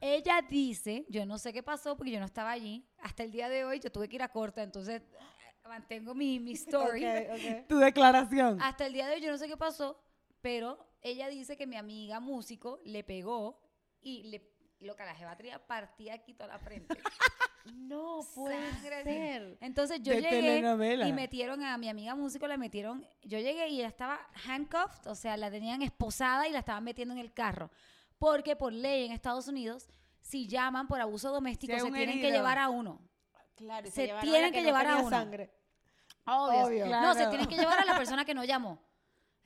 ella 0.00 0.40
dice, 0.48 1.04
yo 1.08 1.24
no 1.26 1.38
sé 1.38 1.52
qué 1.52 1.62
pasó 1.62 1.96
porque 1.96 2.12
yo 2.12 2.20
no 2.20 2.26
estaba 2.26 2.50
allí, 2.50 2.86
hasta 3.00 3.22
el 3.22 3.30
día 3.32 3.48
de 3.48 3.64
hoy 3.64 3.80
yo 3.80 3.90
tuve 3.90 4.08
que 4.08 4.16
ir 4.16 4.22
a 4.22 4.28
corte, 4.28 4.62
entonces 4.62 5.02
eh, 5.02 5.68
mantengo 5.68 6.14
mi, 6.14 6.38
mi 6.40 6.52
story. 6.52 7.04
Ok, 7.04 7.12
ok. 7.32 7.66
Tu 7.68 7.78
declaración. 7.78 8.60
Hasta 8.60 8.86
el 8.86 8.92
día 8.92 9.06
de 9.08 9.14
hoy 9.16 9.20
yo 9.20 9.30
no 9.30 9.38
sé 9.38 9.48
qué 9.48 9.56
pasó, 9.56 10.00
pero 10.40 10.78
ella 11.02 11.28
dice 11.28 11.56
que 11.56 11.66
mi 11.66 11.76
amiga 11.76 12.20
músico 12.20 12.80
le 12.84 13.02
pegó 13.04 13.60
y 14.00 14.24
le, 14.24 14.50
lo 14.80 14.94
que 14.96 15.04
la 15.04 15.14
jeva 15.14 15.36
tenía 15.36 15.64
partía 15.66 16.14
aquí 16.14 16.34
toda 16.34 16.48
la 16.48 16.58
frente. 16.58 16.96
No 17.74 18.20
puede 18.32 18.54
Sangre 18.74 18.94
así. 18.94 19.04
ser. 19.10 19.58
Entonces 19.60 20.00
yo 20.00 20.12
De 20.12 20.20
llegué 20.20 20.40
telenovela. 20.40 21.08
y 21.08 21.12
metieron 21.12 21.64
a 21.64 21.76
mi 21.78 21.88
amiga 21.88 22.14
músico, 22.14 22.46
la 22.46 22.56
metieron, 22.56 23.04
yo 23.24 23.40
llegué 23.40 23.66
y 23.66 23.78
ella 23.80 23.88
estaba 23.88 24.20
handcuffed, 24.46 25.08
o 25.08 25.16
sea, 25.16 25.36
la 25.36 25.50
tenían 25.50 25.82
esposada 25.82 26.46
y 26.46 26.52
la 26.52 26.60
estaban 26.60 26.84
metiendo 26.84 27.12
en 27.14 27.18
el 27.18 27.32
carro. 27.32 27.72
Porque 28.18 28.56
por 28.56 28.72
ley 28.72 29.06
en 29.06 29.12
Estados 29.12 29.48
Unidos, 29.48 29.88
si 30.20 30.48
llaman 30.48 30.88
por 30.88 31.00
abuso 31.00 31.30
doméstico, 31.30 31.74
Si 31.74 31.80
se 31.80 31.90
tienen 31.92 32.20
que 32.20 32.30
llevar 32.30 32.58
a 32.58 32.68
uno. 32.68 33.00
Claro, 33.54 33.90
Se 33.90 34.12
tienen 34.20 34.52
que 34.52 34.60
no 34.60 34.66
llevar 34.66 34.86
a 34.86 34.96
uno. 34.98 35.10
sangre. 35.10 35.52
Obvio. 36.26 36.66
Obvio. 36.66 36.86
No, 36.86 37.14
se 37.14 37.26
tienen 37.28 37.46
que 37.46 37.56
llevar 37.56 37.78
a 37.80 37.84
la 37.84 37.96
persona 37.96 38.24
que 38.24 38.34
no 38.34 38.44
llamó. 38.44 38.85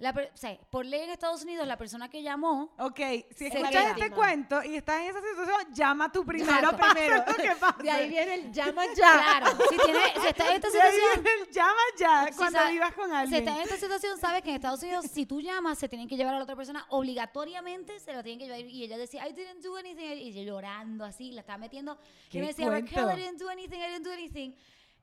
La 0.01 0.12
per- 0.14 0.30
o 0.34 0.36
sea, 0.36 0.59
por 0.70 0.84
ley 0.86 1.03
en 1.03 1.11
Estados 1.11 1.42
Unidos, 1.42 1.66
la 1.66 1.76
persona 1.76 2.09
que 2.09 2.22
llamó 2.22 2.72
Ok, 2.78 2.98
si 3.36 3.46
escuchas 3.46 3.96
este 3.98 4.11
cuento 4.11 4.62
y 4.64 4.74
estás 4.76 5.03
en 5.03 5.11
esa 5.11 5.20
situación, 5.20 5.74
llama 5.74 6.11
primero. 6.11 6.51
Exacto. 6.51 6.76
Primero 6.90 7.16
lo 7.26 7.34
que 7.36 7.57
pase. 7.61 7.82
De 7.82 7.90
ahí 7.90 8.09
viene 8.09 8.34
el 8.34 8.51
llama 8.53 8.82
ya. 8.96 9.12
Claro, 9.12 9.59
si, 9.68 9.76
tiene, 9.76 10.01
si 10.20 10.26
está 10.26 10.48
en 10.48 10.55
esta 10.57 10.70
De 10.70 10.80
ahí 10.80 10.90
situación, 10.94 11.22
viene 11.24 11.40
el 11.42 11.51
llama 11.53 11.80
ya 11.98 12.26
Si 12.30 12.34
cuando 12.38 12.68
vivas 12.70 12.92
con 12.94 13.11
si 13.11 13.14
alguien. 13.16 13.38
está 13.46 13.57
en 13.57 13.62
esta 13.62 13.76
situación, 13.76 14.18
sabes 14.18 14.42
que 14.42 14.48
en 14.48 14.55
Estados 14.57 14.82
Unidos, 14.82 15.05
si 15.12 15.26
tú 15.26 15.40
llamas, 15.42 15.78
se 15.78 15.88
tienen 15.88 16.09
que 16.09 16.16
llevar 16.16 16.34
a 16.34 16.38
la 16.38 16.44
otra 16.44 16.57
persona 16.57 16.86
obligatoriamente, 16.88 17.98
se 18.01 18.12
la 18.14 18.22
tienen 18.22 18.38
que 18.38 18.46
llevar. 18.46 18.61
Y 18.61 18.84
ella 18.84 18.96
decía, 18.96 19.28
I 19.28 19.32
didn't 19.32 19.62
do 19.62 19.76
anything. 19.76 20.05
Y 20.16 20.28
ella 20.30 20.42
llorando 20.44 21.05
así, 21.05 21.30
la 21.32 21.42
estaba 21.42 21.59
metiendo. 21.59 21.98
Y 22.28 22.30
¿Qué 22.30 22.40
me 22.40 22.46
decía, 22.48 22.66
cuento? 22.66 22.96
Raquel, 22.96 23.18
I 23.18 23.22
didn't 23.22 23.38
do 23.40 23.48
anything, 23.51 23.78
I 23.78 23.86
didn't 23.92 24.05
do 24.07 24.12
anything. 24.12 24.55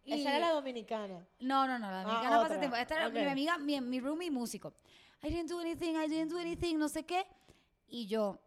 Y- 0.08 0.22
Esa 0.22 0.30
era 0.38 0.48
la 0.48 0.54
dominicana. 0.54 1.26
No, 1.40 1.68
no, 1.68 1.78
no, 1.78 1.92
la 1.92 2.00
Ah, 2.00 2.04
dominicana 2.04 2.30
pasa 2.38 2.44
otra. 2.46 2.60
tiempo. 2.60 2.76
Esta 2.78 2.96
era 2.96 3.08
Ok. 3.08 3.14
mi 3.14 3.26
amiga, 3.28 3.58
mi, 3.58 3.82
mi 3.82 4.00
roomie 4.00 4.32
músico. 4.32 4.74
I 5.24 5.28
didn't 5.30 5.50
do 5.50 5.60
anything, 5.60 5.96
I 5.96 6.08
didn't 6.08 6.30
do 6.32 6.40
anything, 6.40 6.78
no 6.78 6.88
sé 6.90 7.06
qué. 7.06 7.26
Y 7.90 8.08
yo, 8.08 8.40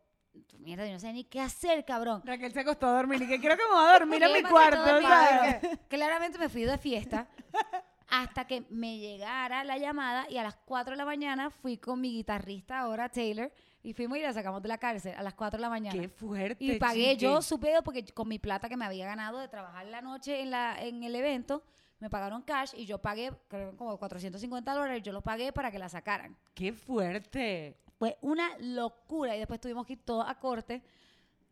mierda, 0.59 0.87
yo 0.87 0.93
no 0.93 1.01
sé 1.01 1.13
ni 1.13 1.25
qué 1.25 1.41
hacer, 1.41 1.85
cabrón. 1.85 2.23
Raquel 2.25 2.53
se 2.53 2.61
acostó 2.61 2.87
a 2.87 2.93
dormir 2.93 3.21
y 3.23 3.29
que 3.29 3.39
quiero 3.41 3.57
que 3.57 3.63
me 3.65 3.71
voy 3.75 3.85
a 3.89 3.93
dormir 3.93 4.23
en 4.23 4.33
mi 4.33 4.43
cuarto. 4.43 4.83
porque 4.83 5.79
Claramente 5.89 6.39
me 6.39 6.49
fui 6.49 6.63
de 6.63 6.79
fiesta 6.79 7.29
hasta 8.09 8.47
que 8.47 8.65
me 8.71 8.99
llegara 8.99 9.63
la 9.65 9.79
llamada 9.79 10.27
y 10.31 10.37
a 10.39 10.43
las 10.43 10.57
4 10.65 10.93
de 10.93 10.97
la 10.97 11.05
mañana 11.05 11.51
fui 11.51 11.77
con 11.79 12.01
mi 12.01 12.11
guitarrista 12.13 12.81
ahora, 12.81 13.09
Taylor, 13.09 13.53
y 13.83 13.95
fuimos 13.95 14.19
y 14.19 14.23
la 14.23 14.33
sacamos 14.33 14.63
de 14.63 14.69
la 14.69 14.79
cárcel 14.79 15.15
a 15.17 15.23
las 15.23 15.35
4 15.35 15.59
de 15.59 15.63
la 15.63 15.71
mañana. 15.71 16.01
Qué 16.01 16.09
fuerte. 16.09 16.63
y 16.65 16.79
pagué 16.79 17.17
yo 17.17 17.41
su 17.43 17.59
pedo 17.59 17.83
porque 17.83 18.05
con 18.07 18.29
mi 18.29 18.39
plata 18.39 18.69
que 18.69 18.77
me 18.77 18.85
había 18.85 19.07
ganado 19.07 19.39
de 19.39 19.49
trabajar 19.49 19.87
la 19.87 20.01
noche 20.03 20.41
en, 20.43 20.51
la, 20.51 20.83
en 20.83 21.03
el 21.03 21.15
evento, 21.15 21.63
me 21.99 22.11
pagaron 22.11 22.43
cash 22.43 22.73
y 22.77 22.87
yo 22.87 22.99
pagué, 22.99 23.33
creo 23.49 23.71
que 23.71 23.77
como 23.77 23.97
450 23.99 24.73
dólares, 24.73 25.03
yo 25.03 25.13
lo 25.13 25.23
pagué 25.23 25.53
para 25.53 25.71
que 25.71 25.79
la 25.79 25.89
sacaran. 25.89 26.37
Qué 26.55 26.73
fuerte. 26.73 27.77
Fue 27.99 28.17
una 28.23 28.57
locura 28.59 29.37
y 29.37 29.39
después 29.39 29.61
tuvimos 29.61 29.87
que 29.87 29.95
ir 29.95 30.05
todos 30.05 30.25
a 30.27 30.35
corte. 30.39 30.83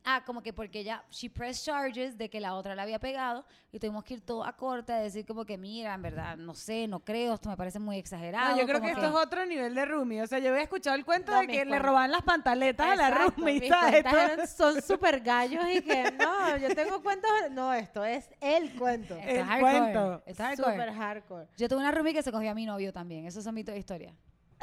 Ah, 0.04 0.22
como 0.24 0.42
que 0.42 0.52
porque 0.54 0.80
ella, 0.80 1.04
she 1.10 1.28
pressed 1.28 1.66
charges 1.66 2.16
de 2.16 2.30
que 2.30 2.40
la 2.40 2.54
otra 2.54 2.74
la 2.74 2.82
había 2.84 2.98
pegado 2.98 3.44
y 3.72 3.78
tuvimos 3.78 4.04
que 4.04 4.14
ir 4.14 4.20
todos 4.22 4.46
a 4.46 4.52
corte 4.54 4.92
a 4.92 4.96
decir 5.00 5.26
como 5.26 5.44
que 5.44 5.58
mira, 5.58 5.92
en 5.92 6.00
verdad, 6.00 6.36
no 6.36 6.54
sé, 6.54 6.88
no 6.88 7.00
creo, 7.00 7.34
esto 7.34 7.50
me 7.50 7.56
parece 7.56 7.78
muy 7.78 7.98
exagerado. 7.98 8.52
No, 8.52 8.58
yo 8.58 8.66
creo 8.66 8.80
que 8.80 8.90
esto 8.92 9.04
es 9.06 9.12
otro 9.14 9.44
nivel 9.44 9.74
de 9.74 9.84
roomie. 9.84 10.22
O 10.22 10.26
sea, 10.26 10.38
yo 10.38 10.50
había 10.50 10.62
escuchado 10.62 10.96
el 10.96 11.04
cuento 11.04 11.32
No, 11.32 11.40
de 11.40 11.46
que 11.48 11.64
le 11.64 11.78
roban 11.78 12.10
las 12.10 12.22
pantaletas 12.22 12.86
a 12.86 12.96
la 12.96 13.08
Exacto, 13.08 13.32
roomie. 13.36 13.60
mis 13.60 14.50
son 14.50 14.80
súper 14.86 15.20
gallos 15.20 15.64
y 15.70 15.82
que 15.82 16.10
no, 16.12 16.56
yo 16.56 16.74
tengo 16.74 17.02
cuentos. 17.02 17.30
No, 17.50 17.74
esto 17.74 18.04
es 18.04 18.30
el 18.40 18.72
cuento. 18.78 19.14
Esto 19.16 19.28
el 19.30 19.36
es 19.38 19.44
hardcore. 19.44 19.78
cuento. 19.78 20.22
esto 20.24 20.30
es 20.30 20.38
hardcore. 20.48 20.72
Súper 20.72 20.92
hardcore. 20.94 21.48
Yo 21.58 21.68
tuve 21.68 21.78
una 21.80 21.90
roomie 21.90 22.14
que 22.14 22.22
se 22.22 22.32
cogió 22.32 22.50
a 22.50 22.54
mi 22.54 22.64
novio 22.64 22.92
también. 22.92 23.26
Esas 23.26 23.44
son 23.44 23.54
mis 23.54 23.66
dos 23.66 23.76
historias. 23.76 24.14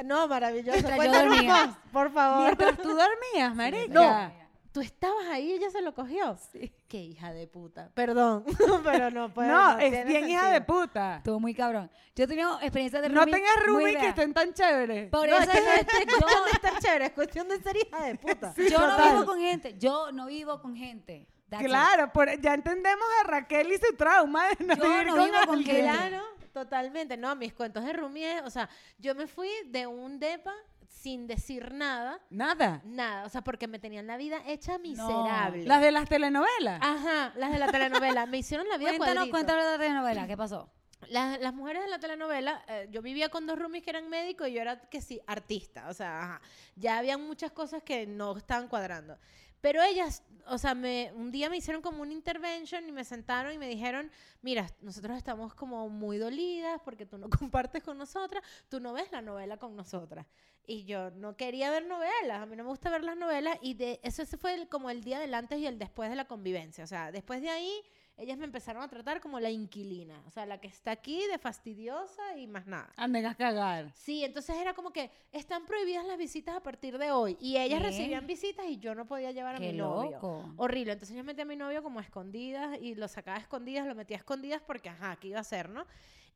No, 0.04 0.28
maravilloso. 0.28 0.80
Mientras 0.82 1.06
yo 1.06 1.12
dormía. 1.30 1.52
más, 1.52 1.78
por 1.92 2.12
favor. 2.12 2.46
Mientras 2.46 2.78
tú 2.78 2.90
dormías, 2.90 3.56
marica. 3.56 3.94
No. 3.94 4.45
¿Tú 4.76 4.82
estabas 4.82 5.26
ahí 5.28 5.52
y 5.52 5.54
ella 5.54 5.70
se 5.70 5.82
lo 5.82 5.96
cogió? 5.96 6.36
Sí. 6.52 6.70
Qué 6.90 6.98
hija 6.98 7.32
de 7.32 7.48
puta. 7.48 7.92
Perdón, 7.94 8.44
pero 8.84 9.10
no 9.10 9.34
puede. 9.34 9.48
no, 9.48 9.80
es 9.80 9.90
tiene 9.90 10.04
bien 10.04 10.30
hija 10.30 10.50
de 10.52 10.60
puta. 10.60 11.16
Estuvo 11.20 11.40
muy 11.40 11.54
cabrón. 11.56 11.90
Yo 12.14 12.26
he 12.26 12.28
tenido 12.28 12.60
experiencias 12.60 13.02
de 13.02 13.08
No 13.08 13.24
tengas 13.24 13.56
muy 13.56 13.66
roomie 13.68 13.98
que 13.98 14.10
estén 14.10 14.34
tan 14.34 14.54
chéveres. 14.54 15.10
Por 15.10 15.30
No, 15.30 15.38
eso 15.38 15.50
es 15.50 15.58
que 15.60 15.62
no 15.64 15.72
es 15.72 15.80
es 15.80 15.86
cuestión 15.88 16.20
de 16.20 16.36
yo, 16.36 16.46
estar 16.56 16.80
chévere, 16.80 17.06
es 17.06 17.12
cuestión 17.14 17.48
de 17.48 17.60
ser 17.62 17.78
hija 17.78 18.04
de 18.04 18.16
puta. 18.16 18.54
yo 18.70 18.80
no 18.86 18.98
vivo 19.14 19.26
con 19.26 19.40
gente. 19.40 19.76
Yo 19.80 20.12
no 20.12 20.26
vivo 20.26 20.62
con 20.62 20.76
gente. 20.76 21.26
That's. 21.48 21.64
Claro, 21.64 22.12
por- 22.12 22.42
ya 22.42 22.54
entendemos 22.54 23.08
a 23.24 23.28
Raquel 23.28 23.72
y 23.72 23.78
su 23.78 23.96
trauma 23.96 24.46
de 24.50 24.66
no 24.66 24.76
Yo 24.76 24.84
vivir 24.90 25.06
no 25.08 25.16
con 25.16 25.24
vivo 25.26 25.38
con 25.46 25.64
gente. 25.64 25.82
Claro, 25.84 26.22
totalmente. 26.52 27.16
No, 27.16 27.34
mis 27.38 27.54
cuentos 27.54 27.86
de 27.86 27.94
Rumi, 27.94 28.26
o 28.44 28.50
sea, 28.50 28.68
yo 28.98 29.16
me 29.16 29.26
fui 29.26 29.48
de 29.68 29.88
un 29.88 30.20
depa 30.20 30.54
sin 30.90 31.28
decir 31.28 31.74
nada, 31.74 32.20
Nada. 32.30 32.82
nada, 32.86 33.26
o 33.26 33.30
sea, 33.30 33.42
porque 33.44 33.68
me 33.68 33.80
tenían 33.80 34.08
la 34.08 34.18
vida 34.18 34.42
hecha 34.48 34.78
miserable. 34.78 35.66
Las 35.66 35.82
de 35.82 35.92
las 35.92 36.08
telenovelas. 36.10 36.80
Ajá, 36.82 37.34
las 37.36 37.52
de 37.52 37.60
la 37.60 37.68
telenovela, 37.72 38.26
me 38.26 38.38
hicieron 38.38 38.68
la 38.70 38.78
vida 38.78 38.90
Cuéntanos, 38.90 39.14
cuadrito. 39.30 39.32
cuéntanos 39.32 39.64
de 39.66 39.72
la 39.72 39.78
telenovela. 39.78 40.28
¿Qué 40.28 40.38
pasó? 40.38 40.70
Las, 41.10 41.40
las 41.40 41.54
mujeres 41.54 41.84
de 41.84 41.90
la 41.90 42.00
telenovela, 42.00 42.64
eh, 42.68 42.88
yo 42.90 43.02
vivía 43.02 43.30
con 43.30 43.46
dos 43.46 43.60
roomies 43.60 43.84
que 43.84 43.92
eran 43.92 44.10
médicos 44.10 44.48
y 44.48 44.54
yo 44.54 44.62
era 44.62 44.80
que 44.90 45.02
sí, 45.02 45.22
artista. 45.28 45.88
O 45.90 45.94
sea, 45.94 46.24
ajá, 46.24 46.42
ya 46.76 46.98
habían 46.98 47.22
muchas 47.22 47.52
cosas 47.52 47.84
que 47.84 48.08
no 48.08 48.36
estaban 48.38 48.68
cuadrando. 48.68 49.18
Pero 49.62 49.82
ellas, 49.82 50.24
o 50.48 50.58
sea, 50.58 50.74
un 50.74 51.32
día 51.32 51.50
me 51.50 51.58
hicieron 51.58 51.82
como 51.82 52.02
una 52.02 52.14
intervention 52.14 52.88
y 52.88 52.92
me 52.92 53.04
sentaron 53.04 53.54
y 53.54 53.58
me 53.58 53.68
dijeron, 53.68 54.12
mira, 54.42 54.68
nosotros 54.82 55.18
estamos 55.18 55.54
como 55.54 55.90
muy 55.90 56.18
dolidas 56.18 56.82
porque 56.84 57.06
tú 57.06 57.18
no 57.18 57.30
compartes 57.40 57.84
con 57.84 57.98
nosotras, 57.98 58.44
tú 58.70 58.80
no 58.80 58.94
ves 58.94 59.12
la 59.12 59.22
novela 59.22 59.58
con 59.58 59.76
nosotras. 59.76 60.28
Y 60.68 60.86
yo 60.86 61.12
no 61.12 61.38
quería 61.38 61.70
ver 61.70 61.86
novelas, 61.86 62.42
a 62.42 62.46
mí 62.46 62.56
no 62.56 62.64
me 62.64 62.70
gusta 62.70 62.90
ver 62.90 63.04
las 63.04 63.18
novelas 63.18 63.58
y 63.62 63.76
de 63.76 64.00
eso 64.04 64.24
ese 64.24 64.38
fue 64.38 64.68
como 64.68 64.90
el 64.90 65.04
día 65.04 65.20
del 65.20 65.34
antes 65.34 65.60
y 65.60 65.68
el 65.68 65.78
después 65.78 66.10
de 66.10 66.16
la 66.16 66.26
convivencia. 66.26 66.84
O 66.84 66.88
sea, 66.88 67.12
después 67.12 67.42
de 67.42 67.50
ahí 67.50 67.72
ellas 68.18 68.38
me 68.38 68.46
empezaron 68.46 68.82
a 68.82 68.88
tratar 68.88 69.20
como 69.20 69.40
la 69.40 69.50
inquilina, 69.50 70.22
o 70.26 70.30
sea, 70.30 70.46
la 70.46 70.60
que 70.60 70.68
está 70.68 70.92
aquí 70.92 71.22
de 71.28 71.38
fastidiosa 71.38 72.38
y 72.38 72.48
más 72.48 72.66
nada. 72.66 72.92
Anden 72.96 73.26
a 73.26 73.36
cagar. 73.36 73.92
Sí, 73.94 74.24
entonces 74.24 74.56
era 74.56 74.74
como 74.74 74.92
que 74.92 75.12
están 75.32 75.66
prohibidas 75.66 76.06
las 76.06 76.18
visitas 76.18 76.56
a 76.56 76.64
partir 76.64 76.98
de 76.98 77.12
hoy. 77.12 77.38
Y 77.42 77.58
ellas 77.58 77.82
¿Qué? 77.82 77.88
recibían 77.88 78.26
visitas 78.26 78.66
y 78.68 78.78
yo 78.78 78.96
no 78.96 79.06
podía 79.06 79.32
llevar 79.32 79.56
a 79.56 79.60
Qué 79.60 79.72
mi 79.72 79.78
novio. 79.78 80.12
loco. 80.12 80.54
Horrible. 80.58 80.94
Entonces 80.94 81.16
yo 81.16 81.24
metí 81.24 81.42
a 81.42 81.46
mi 81.46 81.56
novio 81.58 81.84
como 81.84 82.00
a 82.00 82.04
escondidas 82.04 82.78
y 82.82 82.96
lo 82.96 83.08
sacaba 83.08 83.38
a 83.38 83.42
escondidas, 83.42 83.86
lo 83.86 83.96
metía 83.96 84.18
a 84.18 84.20
escondidas 84.20 84.62
porque, 84.66 84.90
ajá, 84.90 85.18
¿qué 85.18 85.28
iba 85.30 85.38
a 85.38 85.42
hacer, 85.42 85.70
no? 85.70 85.86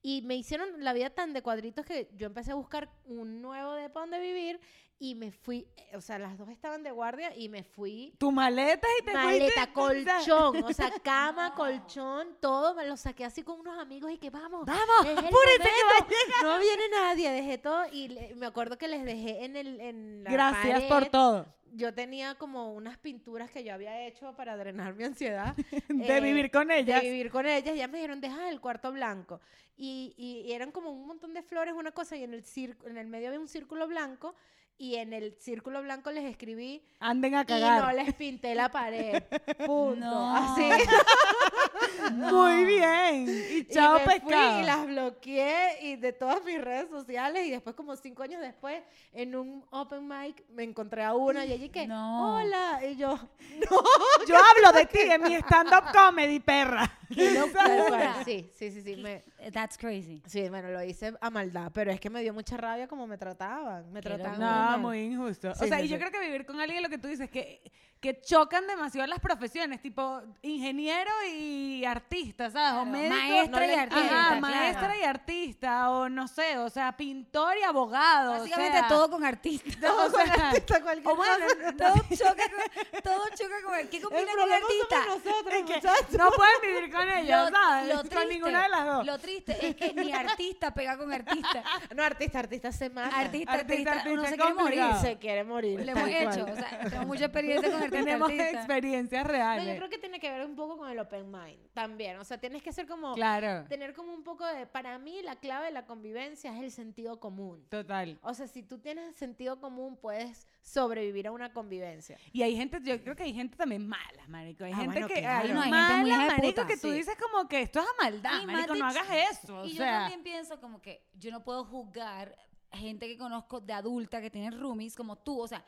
Y 0.02 0.22
me 0.24 0.36
hicieron 0.36 0.84
la 0.84 0.94
vida 0.94 1.10
tan 1.10 1.34
de 1.34 1.42
cuadritos 1.42 1.86
que 1.86 2.10
yo 2.16 2.28
empecé 2.28 2.52
a 2.52 2.56
buscar 2.56 2.90
un 3.06 3.42
nuevo 3.42 3.74
depa 3.74 4.00
donde 4.02 4.20
vivir 4.20 4.60
y 5.02 5.16
me 5.16 5.32
fui, 5.32 5.66
eh, 5.78 5.95
o 5.95 6.02
sea, 6.02 6.20
las 6.20 6.38
dos 6.38 6.50
estaban 6.50 6.84
de 6.84 6.91
guardia 6.91 7.34
y 7.36 7.47
me 7.47 7.64
fui 7.64 8.14
Tu 8.18 8.32
maleta 8.32 8.86
y 9.00 9.06
te 9.06 9.14
maleta, 9.14 9.68
fuiste, 9.74 10.12
colchón, 10.12 10.64
o 10.64 10.74
sea, 10.74 10.91
cama, 11.04 11.54
colchón, 11.56 12.36
todo, 12.41 12.76
me 12.76 12.86
lo 12.86 12.97
saqué 12.97 13.24
así 13.24 13.41
con 13.43 13.62
unos 13.62 13.80
amigos 13.80 14.12
y 14.12 14.18
que 14.18 14.30
vamos, 14.30 14.66
Vamos, 14.66 15.06
que 15.06 15.14
va 15.16 15.22
a 15.22 16.43
No 16.43 16.60
viene 16.60 16.84
nadie, 16.91 17.32
dejé 17.32 17.58
todo 17.58 17.86
y 17.91 18.10
le- 18.10 18.36
me 18.36 18.45
acuerdo 18.45 18.78
que 18.78 18.88
les 18.89 19.04
dejé 19.06 19.45
en 19.45 19.56
el 19.56 19.80
en 19.80 20.24
la 20.26 20.32
Gracias 20.32 20.82
por 20.84 20.89
pared. 21.00 21.12
todo. 21.12 21.45
Yo 21.72 21.93
tenía 21.93 22.34
como 22.36 22.74
unas 22.74 22.97
pinturas 22.97 23.52
que 23.52 23.64
yo 23.64 23.74
había 23.76 24.06
hecho 24.08 24.36
para 24.36 24.58
drenar 24.58 24.95
mi 24.95 25.04
ansiedad. 25.04 25.56
De 25.88 26.18
eh, 26.18 26.20
vivir 26.22 26.50
con 26.52 26.72
ellas. 26.72 27.02
De 27.02 27.10
vivir 27.10 27.30
con 27.32 27.45
ellas. 27.45 27.76
Ya 27.78 27.88
me 27.88 28.00
dijeron, 28.00 28.20
deja 28.20 28.50
el 28.50 28.60
cuarto 28.60 28.91
blanco. 28.91 29.39
Y, 29.78 30.14
y- 30.18 30.50
y 30.50 30.54
eran 30.54 30.72
como 30.72 30.91
un 30.91 31.06
montón 31.06 31.34
de 31.34 31.43
flores, 31.43 31.74
una 31.76 31.91
cosa, 31.91 32.18
y 32.18 32.24
en 32.24 32.34
el, 32.34 32.43
en 32.86 32.97
el 32.97 33.08
medio 33.08 33.28
había 33.28 33.39
un 33.39 33.47
círculo 33.47 33.88
blanco. 33.88 34.36
Y 34.82 34.96
en 34.96 35.12
el 35.12 35.36
círculo 35.40 35.82
blanco 35.84 36.10
les 36.10 36.24
escribí 36.24 36.82
Anden 37.02 37.36
a 37.36 37.42
y 37.42 37.46
cagar. 37.46 37.84
no 37.84 37.92
les 37.92 38.14
pinté 38.16 38.56
la 38.56 38.70
pared. 38.70 39.22
Punto. 39.66 40.00
No. 40.00 40.36
Así. 40.38 40.64
Muy 42.12 42.66
bien. 42.66 43.26
Y 43.30 43.58
Y 43.60 43.68
chao 43.68 44.00
me 44.00 44.06
fui 44.06 44.20
pescado. 44.20 44.60
y 44.60 44.64
las 44.64 44.86
bloqueé 44.88 45.78
y 45.82 45.96
de 45.96 46.14
todas 46.14 46.44
mis 46.44 46.60
redes 46.62 46.90
sociales 46.90 47.46
y 47.46 47.52
después 47.52 47.76
como 47.76 47.96
cinco 47.96 48.24
años 48.24 48.42
después 48.42 48.82
en 49.14 49.36
un 49.36 49.64
open 49.72 50.08
mic 50.08 50.44
me 50.50 50.64
encontré 50.64 51.04
a 51.04 51.14
una 51.14 51.46
y 51.46 51.54
allí 51.54 51.70
que 51.70 51.88
No. 51.88 52.36
hola 52.38 52.80
y 52.90 52.96
yo 52.96 53.18
Yo 54.28 54.36
hablo 54.36 54.78
de 54.80 54.86
ti 54.86 55.00
en 55.00 55.22
mi 55.24 55.36
stand-up 55.36 55.92
comedy, 55.94 56.40
perra. 56.40 56.90
Qué 57.14 57.32
locura. 57.32 58.24
sí 58.26 58.50
sí 58.56 58.72
sí 58.72 58.82
sí 58.82 58.96
me- 58.98 59.24
That's 59.52 59.78
crazy. 59.78 60.22
sí 60.26 60.48
bueno 60.50 60.70
lo 60.70 60.84
hice 60.84 61.14
a 61.22 61.30
maldad 61.30 61.72
pero 61.74 61.92
es 61.92 62.00
que 62.00 62.10
me 62.10 62.22
dio 62.22 62.34
mucha 62.34 62.58
rabia 62.58 62.88
como 62.88 63.08
me 63.08 63.18
trataban 63.18 63.92
me 63.92 64.02
trataban 64.02 64.32
muy 64.38 64.40
No, 64.40 64.46
mal. 64.52 64.80
muy 64.80 65.00
injusto. 65.00 65.54
Sí, 65.56 65.66
o 65.66 65.68
sea, 65.68 65.80
sí, 65.80 65.86
y 65.86 65.88
yo 65.88 65.98
creo 65.98 66.12
que 66.12 66.20
vivir 66.20 66.46
con 66.46 66.60
alguien, 66.60 66.84
lo 66.84 66.90
que 66.90 66.98
tú 66.98 67.08
dices, 67.08 67.30
que, 67.30 67.62
que 68.00 68.22
chocan 68.22 68.66
demasiado 68.66 69.08
las 69.08 69.20
profesiones, 69.20 69.82
tipo 69.82 70.22
ingeniero 70.41 71.12
y 71.30 71.84
artista, 71.84 72.50
¿sabes? 72.50 72.82
o 72.82 72.86
Claro, 72.86 72.86
médico. 72.86 73.16
maestra 73.16 73.60
no 73.60 73.66
y 73.66 73.68
le 73.68 73.76
artista. 73.80 74.00
Ajá, 74.06 74.28
claro. 74.28 74.41
maestra 74.41 74.97
y 74.97 75.04
artista, 75.04 75.89
o 75.91 76.08
no 76.10 76.28
sé, 76.30 76.58
o 76.60 76.70
sea, 76.70 76.95
pintor 76.95 77.58
y 77.58 77.64
abogado. 77.64 78.32
o 78.36 78.38
Básicamente 78.39 78.80
sea, 78.80 78.88
todo 78.88 79.10
con 79.10 79.26
artistas. 79.26 79.76
o 79.97 80.10
sea, 80.12 80.24
Artista, 80.50 80.82
cualquier 80.82 81.14
o 81.14 81.16
bueno, 81.18 81.45
cosa. 81.45 81.76
todo 81.76 81.93
choca 82.18 82.43
con, 82.50 83.02
todo 83.04 83.24
choca 83.36 83.62
con 83.66 83.89
¿Qué 83.89 83.97
el 83.97 84.04
combina 84.04 84.32
con 84.34 84.52
artista? 84.52 85.04
somos 85.04 85.26
nosotros 85.26 85.54
es 85.54 85.64
que 85.66 85.74
muchachos 85.76 86.18
no 86.18 86.30
pueden 86.32 86.62
vivir 86.62 86.93
con 86.93 87.10
ellos, 87.10 87.52
Lo- 87.52 87.58
¿sabes? 87.58 87.88
lo 87.89 87.95
con 87.95 88.10
triste- 88.10 88.28
ninguna 88.30 88.64
de 88.64 88.70
las 88.70 88.86
dos. 88.86 89.06
Lo 89.06 89.20
triste 89.20 89.68
es 89.68 89.76
que 89.76 89.93
ni 89.93 90.14
artista 90.14 90.74
pega 90.74 90.97
con 90.97 91.12
artista. 91.12 91.64
no 91.95 92.02
artista 92.04 92.39
artista 92.39 92.72
se 92.72 92.89
mata 92.89 93.18
Artista, 93.20 93.52
Artista, 93.52 93.91
artista, 93.91 94.10
uno 94.14 94.22
artista 94.24 94.30
se 94.30 94.38
quiere 94.38 94.54
morir. 94.54 94.84
se 95.02 95.18
quiere 95.18 95.43
morir 95.43 95.80
tal 95.86 95.89
hemos 95.89 96.08
hecho. 96.10 96.45
O 96.50 96.56
sea, 96.56 96.80
tenemos 96.84 97.06
mucha 97.08 97.26
experiencia 97.26 97.62
con 97.72 97.74
artista. 97.84 97.89
Tenemos 97.90 98.30
experiencias 98.32 99.24
No, 99.24 99.30
reales. 99.32 99.68
yo 99.68 99.76
creo 99.76 99.90
que 99.90 99.98
tiene 99.98 100.20
que 100.20 100.30
ver 100.32 100.46
un 100.46 100.56
poco 100.56 100.78
con 100.78 100.90
el 100.90 101.00
open 101.00 101.30
mind 101.32 101.70
también. 101.74 102.18
O 102.18 102.24
sea, 102.24 102.38
tienes 102.40 102.62
que 102.64 102.72
ser 102.74 102.88
como. 102.88 103.14
Claro, 103.16 103.66
Tener 103.68 103.94
como 103.94 104.14
un 104.14 104.24
poco 104.24 104.46
de. 104.46 104.66
Para 104.68 104.98
mí, 105.00 105.22
la 105.22 105.36
clave 105.38 105.68
de 105.68 105.72
la 105.72 105.86
convivencia 105.86 106.56
es 106.56 106.64
el 106.64 106.72
sentido 106.72 107.20
común. 107.20 107.66
total. 107.70 108.18
O 108.22 108.34
sea, 108.34 108.48
si 108.48 108.64
tú 108.64 108.80
tienes 108.80 109.16
sentido 109.16 109.60
común, 109.60 109.98
puedes 109.98 110.48
sobrevivir 110.62 111.28
a 111.28 111.32
una 111.32 111.52
convivencia. 111.54 112.18
Y 112.32 112.44
hay 112.44 112.56
gente, 112.56 112.80
yo 112.84 113.02
creo 113.02 113.16
que 113.16 113.24
hay 113.24 113.34
gente 113.34 113.56
también 113.58 113.88
mala, 113.88 114.28
marico. 114.28 114.64
Hay 114.64 114.74
Ah, 114.74 114.78
gente 114.78 114.92
bueno, 115.00 115.08
que 115.08 115.20
claro. 115.22 115.48
hay 115.48 115.54
No, 115.54 115.62
hay 115.62 115.72
mala, 115.72 115.88
gente 115.88 116.02
muy 116.02 116.12
marico, 116.28 116.48
puta, 116.48 116.68
que 116.68 116.78
tú 116.78 116.90
sí. 116.90 116.94
dices 116.96 117.16
como 117.20 117.48
que 117.48 117.62
esto 117.62 117.80
es 117.80 117.86
a 117.86 118.04
maldad, 118.04 118.42
Y 118.42 118.46
marico, 118.46 118.76
no 118.76 118.86
hagas 118.86 119.08
eso. 119.32 119.60
O 119.62 119.66
Y 119.66 119.70
yo 119.72 119.78
sea, 119.78 120.00
también 120.02 120.24
pienso 120.24 120.60
como 120.60 120.82
que 120.82 121.06
yo 121.14 121.32
no 121.32 121.44
puedo 121.44 121.66
juzgar 121.66 122.36
gente 122.72 123.08
que 123.08 123.18
conozco 123.18 123.60
de 123.62 123.74
adulta 123.74 124.22
que 124.22 124.30
tienen 124.30 124.60
roomies 124.60 124.96
como 124.96 125.16
tú, 125.18 125.40
o 125.42 125.48
sea, 125.48 125.66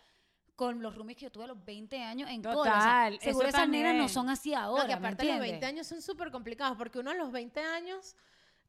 con 0.62 0.80
los 0.80 0.96
roomies 0.96 1.18
que 1.18 1.24
yo 1.26 1.32
tuve 1.32 1.46
a 1.46 1.48
los 1.48 1.66
20 1.66 2.04
años 2.04 2.30
en 2.30 2.44
cole, 2.44 2.56
o 2.56 2.64
sea, 2.64 2.74
Total, 2.74 3.20
seguro 3.20 3.48
esas 3.48 3.68
nenas 3.68 3.96
no 3.96 4.08
son 4.08 4.30
así 4.30 4.52
No, 4.52 4.60
ahora, 4.60 4.84
que 4.84 4.90
¿me 4.90 4.94
aparte 5.08 5.24
los 5.24 5.40
20 5.40 5.46
entiendes? 5.56 5.70
años 5.70 5.88
son 5.88 6.02
súper 6.04 6.30
complicados 6.30 6.78
porque 6.78 7.00
uno 7.00 7.10
a 7.10 7.16
los 7.16 7.32
20 7.32 7.60
años. 7.62 8.16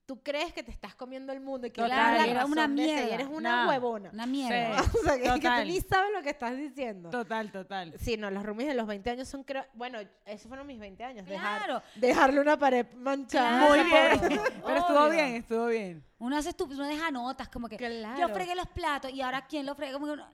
Tú 0.05 0.21
crees 0.21 0.53
que 0.53 0.65
te 0.65 0.73
estás 0.73 0.97
comiendo 0.97 1.33
el 1.33 1.41
mundo 1.41 1.67
y 1.69 1.71
que 1.71 1.81
Total, 1.81 2.17
eres 2.17 2.27
la 2.27 2.31
era 2.33 2.45
una 2.47 2.67
mierda. 2.67 3.15
eres 3.15 3.29
una 3.31 3.63
No. 3.63 3.69
huevona. 3.71 4.11
Una 4.13 4.27
mierda. 4.27 4.83
Sí. 4.83 4.91
o 4.99 5.03
sea, 5.05 5.15
que, 5.17 5.23
que 5.23 5.29
tú 5.29 5.35
Total. 5.37 5.69
ni 5.69 5.81
sabes 5.81 6.11
lo 6.13 6.23
que 6.23 6.31
estás 6.31 6.57
diciendo. 6.57 7.09
total, 7.11 7.53
total. 7.53 7.95
Sí, 8.01 8.17
no, 8.17 8.29
los 8.31 8.43
roomies 8.43 8.67
de 8.69 8.75
los 8.75 8.87
20 8.89 9.11
años 9.11 9.29
son, 9.29 9.45
creo, 9.45 9.65
bueno, 9.75 10.01
esos 10.27 10.49
fueron 10.49 10.67
mis 10.67 10.81
20 10.81 11.05
años. 11.05 11.25
dejar- 11.27 11.59
Claro. 11.65 11.83
dejarle 11.95 12.41
una 12.41 12.59
pared 12.59 12.85
manchada. 12.97 13.59
Claro. 13.59 13.75
Muy 13.75 13.85
bien. 13.85 14.41
Pero 14.67 14.77
estuvo 14.81 15.09
bien, 15.09 15.27
estuvo 15.37 15.67
bien. 15.67 16.05
Uno 16.19 16.37
hace 16.37 16.51
estup- 16.51 16.73
uno 16.73 16.85
deja 16.87 17.11
notas 17.13 17.49
como 17.49 17.69
que 17.69 17.77
Claro. 17.77 18.19
yo 18.19 18.29
fregué 18.35 18.57
los 18.57 18.67
platos 18.69 19.13
y 19.13 19.21
ahora 19.21 19.47
quién 19.47 19.65
lo 19.67 19.75
frega 19.77 19.93
como 19.93 20.07
que 20.07 20.13
uno- 20.13 20.27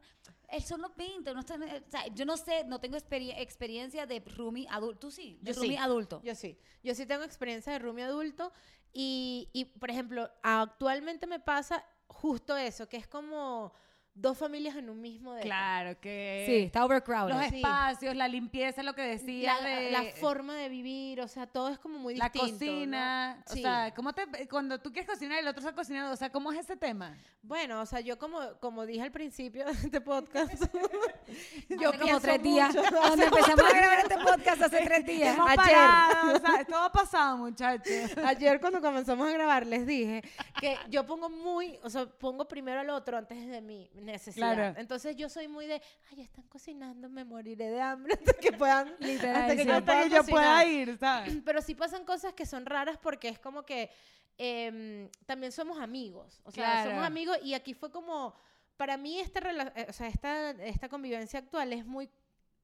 son 0.65 0.81
los 0.83 0.95
20, 0.97 1.31
uno 1.31 1.41
está- 1.41 1.57
o 1.57 1.91
sea, 1.91 2.07
yo 2.09 2.25
no 2.25 2.37
sé, 2.37 2.65
no 2.65 2.81
tengo 2.81 2.97
experi- 2.97 3.35
experiencia 3.37 4.07
de 4.07 4.21
roomie 4.21 4.67
adulto, 4.71 4.99
tú 5.01 5.11
sí, 5.11 5.39
de 5.43 5.53
Yo 5.53 5.61
roomie 5.61 5.77
sí. 5.77 5.83
adulto. 5.83 6.21
Yo 6.25 6.35
sí. 6.35 6.59
Yo 6.83 6.95
sí 6.95 7.07
tengo 7.07 7.23
experiencia 7.25 7.73
de 7.73 7.79
roomie 7.79 8.05
adulto 8.05 8.53
y, 8.93 9.49
y, 9.53 9.67
por 9.67 9.91
ejemplo, 9.91 10.31
actualmente 10.43 11.27
me 11.27 11.41
pasa 11.41 11.85
justo 12.07 12.57
eso, 12.57 12.89
que 12.89 12.97
es 12.97 13.07
como 13.07 13.73
dos 14.21 14.37
familias 14.37 14.75
en 14.77 14.91
un 14.91 15.01
mismo 15.01 15.33
depa. 15.33 15.45
Claro, 15.47 16.01
que 16.01 16.45
sí, 16.47 16.57
está 16.67 16.85
overcrowded. 16.85 17.35
los 17.35 17.47
Sí. 17.47 17.57
espacios, 17.57 18.17
la 18.17 18.27
limpieza, 18.29 18.83
lo 18.83 18.95
que 18.95 19.03
decía 19.03 19.55
La, 19.61 19.69
de 19.69 19.91
la 19.93 20.03
forma 20.21 20.55
de 20.57 20.69
vivir, 20.69 21.21
o 21.21 21.29
sea, 21.29 21.47
todo 21.47 21.69
es 21.69 21.79
como 21.79 21.99
muy 21.99 22.17
la 22.17 22.29
distinto. 22.29 22.49
¿no? 22.49 22.59
cocina, 22.59 23.45
o 23.47 23.53
Sí. 23.53 23.63
sea, 23.63 23.95
¿cómo 23.95 24.13
te, 24.13 24.49
cuando 24.49 24.81
tú 24.81 24.93
quieres 24.93 25.09
cocinar 25.09 25.37
y 25.39 25.41
el 25.43 25.49
otro 25.49 25.61
está 25.61 25.73
cocinando, 25.75 26.13
o 26.13 26.17
sea, 26.17 26.31
¿cómo 26.31 26.51
es 26.53 26.59
ese 26.59 26.77
tema? 26.77 27.17
Bueno, 27.43 27.81
o 27.81 27.87
sea, 27.87 28.01
yo 28.01 28.19
como, 28.19 28.41
como 28.61 28.85
dije 28.87 29.03
al 29.03 29.13
principio 29.13 29.65
de 29.67 29.73
este 29.73 30.01
podcast, 30.01 30.53
yo 31.69 31.89
hace 31.91 31.99
como 31.99 32.05
pienso 32.05 32.21
tres 32.21 32.43
días. 32.43 32.75
Cuando 32.91 33.25
empezamos 33.25 33.65
a 33.65 33.77
grabar 33.77 33.99
este 34.01 34.19
podcast 34.19 34.63
hace 34.63 34.81
tres 34.85 35.07
días. 35.07 35.35
Hemos 35.37 35.49
Ayer. 35.49 35.57
parado, 35.65 36.37
o 36.37 36.41
sea, 36.41 36.65
todo 36.65 36.83
ha 36.83 36.93
pasado, 36.93 37.37
muchachos. 37.39 37.95
Ayer 38.25 38.61
cuando 38.61 38.81
comenzamos 38.81 39.29
a 39.29 39.33
grabar 39.33 39.67
les 39.67 39.87
dije 39.87 40.23
que 40.61 40.77
yo 40.89 41.07
pongo 41.07 41.31
muy, 41.31 41.79
o 41.83 41.91
sea, 41.91 42.07
pongo 42.07 42.47
primero 42.49 42.81
al 42.81 42.91
otro 42.91 43.17
antes 43.17 43.47
de 43.47 43.61
mi 43.61 43.89
necesidad. 44.13 44.55
Claro. 44.55 44.79
Entonces 44.81 45.17
yo 45.17 45.29
soy 45.29 45.49
muy 45.49 45.67
de, 45.67 45.81
ay, 46.11 46.21
están 46.23 46.45
cocinando, 46.49 47.09
me 47.09 47.25
moriré 47.25 47.69
de 47.71 47.81
hambre 47.81 48.15
hasta 48.15 48.33
que 48.35 48.53
puedan, 48.53 48.95
Literal, 49.01 49.43
hasta 49.43 49.57
que 49.57 49.63
sí. 49.63 49.69
yo 49.69 49.75
Hasta 49.75 49.85
pueda 49.87 50.03
que 50.05 50.11
yo 50.11 50.25
pueda 50.25 50.55
cocinar". 50.57 50.69
ir, 50.69 50.99
¿sabes? 50.99 51.37
Pero 51.45 51.63
sí 51.63 51.75
pasan 51.75 52.05
cosas 52.05 52.33
que 52.35 52.47
son 52.47 52.67
raras 52.67 52.99
porque 52.99 53.29
es 53.29 53.39
como 53.39 53.63
que 53.65 53.91
em, 54.39 55.09
también 55.27 55.53
somos 55.53 55.79
amigos. 55.81 56.41
O 56.45 56.51
sea, 56.51 56.73
Claro. 56.73 56.91
somos 56.91 57.05
amigos 57.07 57.39
y 57.43 57.55
aquí 57.55 57.75
fue 57.75 57.91
como, 57.91 58.35
para 58.77 58.97
mí 58.97 59.19
esta, 59.19 59.41
eh, 59.75 59.87
o 59.89 59.93
sea, 59.93 60.07
esta, 60.09 60.51
esta 60.51 60.89
convivencia 60.89 61.41
actual 61.41 61.73
es 61.73 61.85
muy 61.85 62.09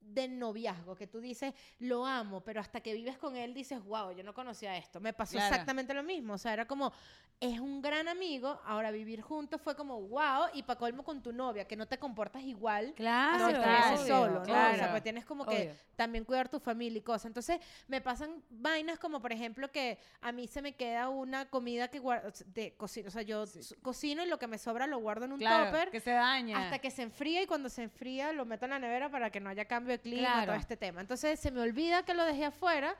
de 0.05 0.27
noviazgo, 0.27 0.95
que 0.95 1.07
tú 1.07 1.19
dices, 1.19 1.53
lo 1.79 2.05
amo, 2.05 2.41
pero 2.41 2.61
hasta 2.61 2.81
que 2.81 2.93
vives 2.93 3.17
con 3.17 3.35
él 3.35 3.53
dices, 3.53 3.83
wow, 3.83 4.11
yo 4.11 4.23
no 4.23 4.33
conocía 4.33 4.77
esto. 4.77 4.99
Me 4.99 5.13
pasó 5.13 5.33
Claro. 5.33 5.47
exactamente 5.53 5.93
lo 5.93 6.03
mismo. 6.03 6.33
O 6.33 6.37
sea, 6.37 6.53
era 6.53 6.65
como, 6.67 6.91
es 7.39 7.59
un 7.59 7.81
gran 7.81 8.07
amigo, 8.07 8.59
ahora 8.65 8.91
vivir 8.91 9.21
juntos 9.21 9.59
fue 9.61 9.75
como, 9.75 9.99
wow, 10.01 10.45
y 10.53 10.63
para 10.63 10.79
colmo 10.79 11.03
con 11.03 11.21
tu 11.21 11.33
novia, 11.33 11.67
que 11.67 11.75
no 11.75 11.85
te 11.87 11.97
comportas 11.97 12.43
igual 12.43 12.93
Claro, 12.95 13.49
estuvieses 13.49 13.99
obvio, 14.01 14.15
solo, 14.15 14.33
¿no? 14.35 14.41
O 14.41 14.45
sea, 14.45 14.73
claro. 14.73 14.91
pues 14.91 15.03
tienes 15.03 15.25
como 15.25 15.45
que 15.45 15.63
Obvio. 15.63 15.75
también 15.95 16.23
cuidar 16.23 16.47
tu 16.49 16.59
familia 16.59 16.99
y 16.99 17.01
cosas. 17.01 17.25
Entonces, 17.25 17.59
me 17.87 17.99
pasan 17.99 18.43
vainas 18.49 18.99
como, 18.99 19.21
por 19.21 19.31
ejemplo, 19.33 19.71
que 19.71 19.97
a 20.21 20.31
mí 20.31 20.47
se 20.47 20.61
me 20.61 20.75
queda 20.75 21.09
una 21.09 21.49
comida 21.49 21.89
que 21.89 21.99
guardo, 21.99 22.31
de 22.47 22.75
cocino, 22.77 23.07
o 23.07 23.11
sea, 23.11 23.23
yo 23.23 23.43
cocino 23.81 24.23
y 24.23 24.27
lo 24.27 24.37
que 24.39 24.47
me 24.47 24.57
sobra 24.57 24.87
lo 24.87 24.99
guardo 24.99 25.25
en 25.25 25.33
un 25.33 25.39
Claro, 25.39 25.65
topper 25.65 25.89
que 25.91 25.99
se 25.99 26.11
daña. 26.11 26.57
hasta 26.63 26.79
que 26.79 26.91
se 26.91 27.01
enfría 27.01 27.41
y 27.41 27.47
cuando 27.47 27.69
se 27.69 27.83
enfría 27.83 28.31
lo 28.31 28.45
meto 28.45 28.65
en 28.65 28.71
la 28.71 28.79
nevera 28.79 29.09
para 29.09 29.29
que 29.29 29.39
no 29.39 29.49
haya 29.49 29.65
cambio 29.65 29.94
de 29.97 30.01
clima, 30.01 30.27
Claro. 30.31 30.45
todo 30.53 30.55
este 30.61 30.77
tema. 30.77 31.01
Entonces, 31.01 31.39
se 31.39 31.51
me 31.51 31.61
olvida 31.61 32.03
que 32.03 32.13
lo 32.13 32.23
dejé 32.25 32.45
afuera 32.45 32.95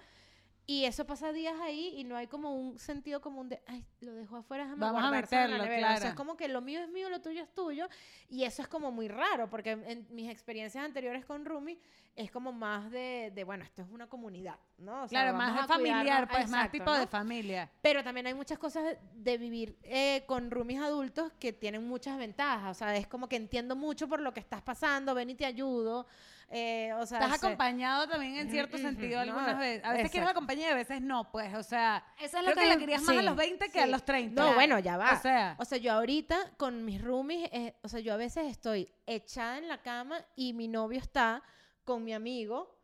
Y 0.67 0.85
eso 0.85 1.05
pasa 1.05 1.31
días 1.31 1.53
ahí 1.61 1.93
y 1.95 2.03
no 2.05 2.17
hay 2.17 2.25
como 2.25 2.55
un 2.55 2.79
sentido 2.79 3.21
común 3.21 3.47
de, 3.49 3.61
ay, 3.67 3.85
lo 4.01 4.15
dejo 4.15 4.37
afuera, 4.37 4.63
déjame 4.63 4.81
Vamos 4.81 5.03
a 5.03 5.09
guardárselo 5.09 5.43
en 5.43 5.51
la 5.51 5.57
meterlo, 5.59 5.69
nevera". 5.75 5.87
O 5.87 5.91
sea, 5.91 5.97
claro. 5.99 6.09
es 6.09 6.15
como 6.15 6.35
que 6.37 6.47
lo 6.47 6.61
mío 6.61 6.79
es 6.81 6.89
mío, 6.89 7.07
lo 7.07 7.21
tuyo 7.21 7.43
es 7.43 7.53
tuyo. 7.53 7.87
Y 8.29 8.45
eso 8.45 8.63
es 8.63 8.67
como 8.67 8.91
muy 8.91 9.07
raro, 9.07 9.47
porque 9.47 9.73
en, 9.73 10.07
mis 10.09 10.27
experiencias 10.27 10.83
anteriores 10.83 11.23
con 11.23 11.45
Rumi 11.45 11.77
es 12.15 12.31
como 12.31 12.51
más 12.51 12.89
de, 12.89 13.31
de, 13.35 13.43
bueno, 13.43 13.63
esto 13.63 13.83
es 13.83 13.89
una 13.91 14.07
comunidad, 14.07 14.55
¿no? 14.79 15.03
O 15.03 15.07
sea, 15.07 15.21
Claro, 15.21 15.37
más 15.37 15.55
de 15.55 15.67
familiar, 15.71 16.27
pues 16.27 16.49
más 16.49 16.65
Exacto, 16.65 16.71
tipo 16.79 16.91
de 16.93 17.01
¿no? 17.01 17.07
familia. 17.09 17.69
Pero 17.83 18.03
también 18.03 18.25
hay 18.25 18.33
muchas 18.33 18.57
cosas 18.57 18.85
de- 18.85 18.97
de 19.13 19.37
vivir 19.37 19.77
eh, 19.83 20.23
con 20.25 20.49
roomies 20.49 20.81
adultos 20.81 21.31
que 21.39 21.53
tienen 21.53 21.87
muchas 21.87 22.17
ventajas. 22.17 22.71
O 22.71 22.73
sea, 22.79 22.95
es 22.97 23.05
como 23.05 23.29
que 23.29 23.35
entiendo 23.35 23.75
mucho 23.75 24.07
por 24.07 24.19
lo 24.19 24.33
que 24.33 24.39
estás 24.39 24.63
pasando, 24.63 25.13
ven 25.13 25.29
y 25.29 25.35
te 25.35 25.45
ayudo. 25.45 26.07
Eh, 26.49 26.93
o 26.93 27.05
sea, 27.05 27.19
Estás 27.19 27.39
se- 27.39 27.45
acompañado 27.47 28.07
también 28.07 28.35
en 28.35 28.43
Ujú, 28.45 28.51
cierto 28.51 28.77
ujú, 28.77 28.85
sentido 28.85 29.17
no, 29.25 29.31
algunas 29.31 29.57
veces. 29.59 29.83
A 29.83 29.91
veces 29.93 30.11
quieres 30.11 30.27
la 30.29 30.33
compañía 30.33 30.67
y 30.69 30.71
a 30.71 30.75
veces 30.75 31.01
no, 31.01 31.31
pues, 31.31 31.53
o 31.55 31.63
sea, 31.63 32.03
Eso 32.19 32.37
es 32.37 32.43
lo 32.45 32.51
creo 32.51 32.55
que, 32.55 32.61
que 32.61 32.67
la 32.67 32.77
querías 32.77 33.01
más 33.01 33.17
a 33.17 33.21
los 33.21 33.35
20 33.35 33.69
que 33.69 33.81
a 33.81 33.87
los 33.87 34.03
30. 34.05 34.41
No, 34.41 34.53
bueno, 34.53 34.79
ya 34.79 34.97
va. 34.97 35.13
O 35.13 35.21
sea, 35.21 35.55
O 35.59 35.65
sea, 35.65 35.77
yo 35.77 35.93
ahorita 35.93 36.37
con 36.57 36.85
mis 36.85 37.01
roomies, 37.01 37.49
eh, 37.51 37.75
o 37.81 37.87
sea, 37.87 37.99
yo 37.99 38.13
a 38.13 38.17
veces 38.17 38.45
estoy 38.51 38.91
echada 39.05 39.57
en 39.57 39.67
la 39.67 39.81
cama 39.81 40.17
y 40.35 40.53
mi 40.53 40.67
novio 40.67 40.99
está 40.99 41.41
con 41.83 42.03
mi 42.03 42.13
amigo 42.13 42.74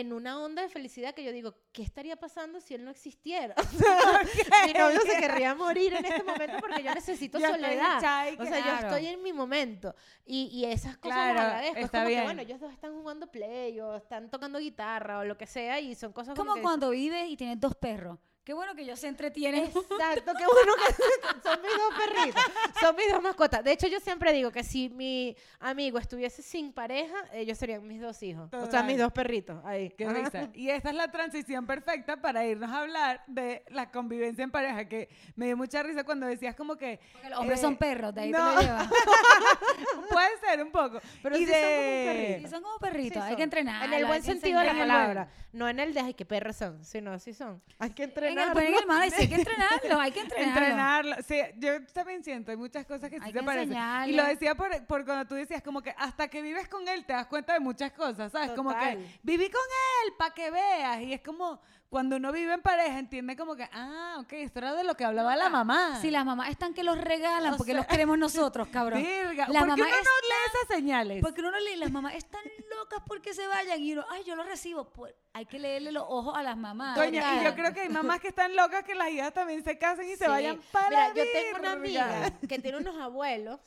en 0.00 0.12
una 0.12 0.38
onda 0.40 0.62
de 0.62 0.68
felicidad 0.68 1.14
que 1.14 1.24
yo 1.24 1.32
digo, 1.32 1.54
¿qué 1.72 1.82
estaría 1.82 2.16
pasando 2.16 2.60
si 2.60 2.74
él 2.74 2.84
no 2.84 2.90
existiera? 2.90 3.54
Mi 4.66 4.72
novio 4.72 5.00
se 5.00 5.18
querría 5.20 5.54
morir 5.54 5.94
en 5.94 6.04
este 6.04 6.22
momento 6.22 6.56
porque 6.60 6.82
yo 6.82 6.94
necesito 6.94 7.38
estoy 7.38 7.52
soledad. 7.54 7.98
y 8.32 8.40
O 8.40 8.44
sea, 8.44 8.58
yo 8.58 8.64
Claro. 8.64 8.88
estoy 8.88 9.06
en 9.06 9.22
mi 9.22 9.32
momento. 9.32 9.94
Y, 10.24 10.46
y 10.52 10.64
esas 10.66 10.96
cosas 10.98 11.16
Claro, 11.16 11.34
las 11.34 11.44
agradezco. 11.46 11.78
Es 11.78 11.84
está 11.86 11.98
como 11.98 12.08
bien. 12.08 12.20
que, 12.20 12.24
bueno, 12.26 12.42
ellos 12.42 12.60
dos 12.60 12.72
están 12.72 12.92
jugando 12.94 13.26
play 13.30 13.80
o 13.80 13.96
están 13.96 14.30
tocando 14.30 14.58
guitarra 14.58 15.18
o 15.20 15.24
lo 15.24 15.36
que 15.38 15.46
sea 15.46 15.80
y 15.80 15.94
son 15.94 16.12
cosas 16.12 16.34
como 16.34 16.46
Como 16.46 16.54
que- 16.56 16.62
cuando 16.62 16.90
vives 16.90 17.28
y 17.28 17.36
tienes 17.36 17.58
dos 17.60 17.74
perros. 17.74 18.18
Qué 18.46 18.54
bueno 18.54 18.76
que 18.76 18.82
ellos 18.82 19.00
se 19.00 19.08
entretienen. 19.08 19.64
Exacto, 19.64 20.32
qué 20.38 20.44
bueno 20.46 20.72
que 20.86 20.94
son 21.42 21.60
mis 21.62 21.72
dos 21.72 21.94
perritos, 21.98 22.42
son 22.80 22.94
mis 22.94 23.12
dos 23.12 23.20
mascotas. 23.20 23.64
De 23.64 23.72
hecho, 23.72 23.88
yo 23.88 23.98
siempre 23.98 24.32
digo 24.32 24.52
que 24.52 24.62
si 24.62 24.88
mi 24.88 25.36
amigo 25.58 25.98
estuviese 25.98 26.42
sin 26.42 26.72
pareja, 26.72 27.16
ellos 27.32 27.58
serían 27.58 27.84
mis 27.84 28.00
dos 28.00 28.22
hijos. 28.22 28.48
O 28.52 28.70
sea, 28.70 28.84
mis 28.84 28.98
dos 28.98 29.10
perritos. 29.10 29.64
Ahí. 29.64 29.90
Qué 29.90 30.08
risa. 30.08 30.48
Y 30.54 30.70
esta 30.70 30.90
es 30.90 30.94
la 30.94 31.10
transición 31.10 31.66
perfecta 31.66 32.20
para 32.20 32.46
irnos 32.46 32.70
a 32.70 32.82
hablar 32.82 33.24
de 33.26 33.64
la 33.70 33.90
convivencia 33.90 34.44
en 34.44 34.52
pareja, 34.52 34.88
que 34.88 35.08
me 35.34 35.46
dio 35.46 35.56
mucha 35.56 35.82
risa 35.82 36.04
cuando 36.04 36.26
decías 36.26 36.54
como 36.54 36.76
que... 36.76 37.00
Porque 37.14 37.30
los 37.30 37.40
hombres 37.40 37.58
eh, 37.58 37.62
son 37.62 37.76
perros, 37.76 38.14
de 38.14 38.20
ahí 38.20 38.30
te 38.30 38.38
lo 38.38 38.60
llevas. 38.60 38.88
Puede 40.08 40.38
ser 40.38 40.62
un 40.62 40.70
poco. 40.70 41.00
Pero 41.20 41.36
y 41.36 41.46
sí 41.46 41.52
son 41.52 41.62
como 41.62 41.74
un 41.74 41.82
de- 41.82 42.04
perrito. 42.14 42.46
Sí, 42.48 42.54
son 42.54 42.62
como 42.62 42.78
perritos, 42.78 43.14
Sí 43.14 43.20
hay 43.22 43.28
son. 43.30 43.36
que 43.38 43.42
entrenar. 43.42 43.84
En 43.86 43.92
el 43.92 44.06
buen 44.06 44.22
sentido 44.22 44.60
de 44.60 44.66
la 44.66 44.72
palabra. 44.78 45.28
No 45.52 45.68
en 45.68 45.80
el 45.80 45.94
de, 45.94 46.00
ay, 46.00 46.14
qué 46.14 46.24
perros 46.26 46.56
son. 46.56 46.84
Sino 46.84 47.12
así 47.12 47.32
son. 47.32 47.62
Hay 47.78 47.90
que 47.90 48.04
En 48.04 48.10
el 48.10 48.35
entrenar. 48.38 48.82
y 48.82 49.06
el 49.06 49.20
hay 49.20 49.28
que 49.28 49.34
entrenarlos, 49.34 49.98
hay 50.00 50.12
que. 50.12 50.20
Entrenarlo. 50.20 51.16
Sí, 51.26 51.40
yo 51.56 51.84
también 51.92 52.22
siento, 52.22 52.50
hay 52.50 52.56
muchas 52.56 52.86
cosas 52.86 53.10
que 53.10 53.16
sí 53.18 53.24
Hay 53.24 53.32
se 53.32 53.38
que 53.38 53.44
parecen. 53.44 53.76
Y 54.08 54.12
lo 54.12 54.24
decía 54.24 54.54
por, 54.54 54.86
por 54.86 55.04
cuando 55.04 55.26
tú 55.26 55.34
decías 55.34 55.62
como 55.62 55.82
que 55.82 55.94
hasta 55.96 56.28
que 56.28 56.42
vives 56.42 56.68
con 56.68 56.86
él 56.88 57.04
te 57.04 57.12
das 57.12 57.26
cuenta 57.26 57.54
de 57.54 57.60
muchas 57.60 57.92
cosas, 57.92 58.32
¿sabes? 58.32 58.52
Como 58.52 58.70
que 58.78 58.98
viví 59.22 59.50
con 59.50 59.62
él 60.04 60.14
para 60.18 60.34
que 60.34 60.50
veas. 60.50 61.00
Y 61.02 61.12
es 61.12 61.20
como 61.20 61.60
cuando 61.88 62.16
uno 62.16 62.32
vive 62.32 62.52
en 62.54 62.62
pareja 62.62 62.98
entiende 62.98 63.36
como 63.36 63.54
que, 63.56 63.68
ah, 63.72 64.16
ok, 64.20 64.32
esto 64.32 64.58
era 64.58 64.74
de 64.74 64.84
lo 64.84 64.96
que 64.96 65.04
hablaba 65.04 65.36
la 65.36 65.48
mamá. 65.48 65.98
Si 66.00 66.10
las 66.10 66.24
mamás 66.24 66.50
están 66.50 66.74
que 66.74 66.82
los 66.82 66.98
regalan 67.00 67.54
O 67.54 67.56
porque 67.56 67.72
sea, 67.72 67.80
los 67.80 67.86
queremos 67.86 68.18
nosotros, 68.18 68.68
cabrón. 68.68 69.02
Virga, 69.02 69.48
La 69.48 69.60
¿por 69.60 69.74
qué 69.74 69.82
mamá 69.82 69.86
uno 69.86 69.86
no 69.86 69.92
lee 69.94 70.52
esas 70.54 70.76
señales? 70.76 71.22
Porque 71.22 71.40
uno 71.40 71.50
lee, 71.60 71.76
las 71.76 71.90
mamás 71.90 72.14
están 72.14 72.42
locas 72.76 73.00
porque 73.06 73.34
se 73.34 73.46
vayan 73.46 73.80
y 73.80 73.92
uno, 73.92 74.04
ay, 74.10 74.24
yo 74.24 74.34
lo 74.36 74.42
recibo. 74.42 74.92
Pues 74.92 75.14
hay 75.32 75.46
que 75.46 75.58
leerle 75.58 75.92
los 75.92 76.04
ojos 76.06 76.36
a 76.36 76.42
las 76.42 76.56
mamás. 76.56 76.96
Doña, 76.96 77.40
y 77.40 77.44
yo 77.44 77.54
creo 77.54 77.72
que 77.72 77.80
hay 77.80 77.88
mamás 77.88 78.20
que 78.20 78.28
están 78.28 78.54
locas 78.56 78.82
que 78.84 78.94
las 78.94 79.10
hijas 79.10 79.32
también 79.32 79.62
se 79.62 79.78
casen 79.78 80.08
y 80.08 80.16
se 80.16 80.28
vayan 80.28 80.60
para 80.72 81.12
Mira, 81.12 81.14
yo 81.14 81.22
tengo 81.32 81.58
una 81.60 81.72
amiga 81.72 82.32
que 82.48 82.58
tiene 82.58 82.78
unos 82.78 82.96
abuelos 82.96 83.60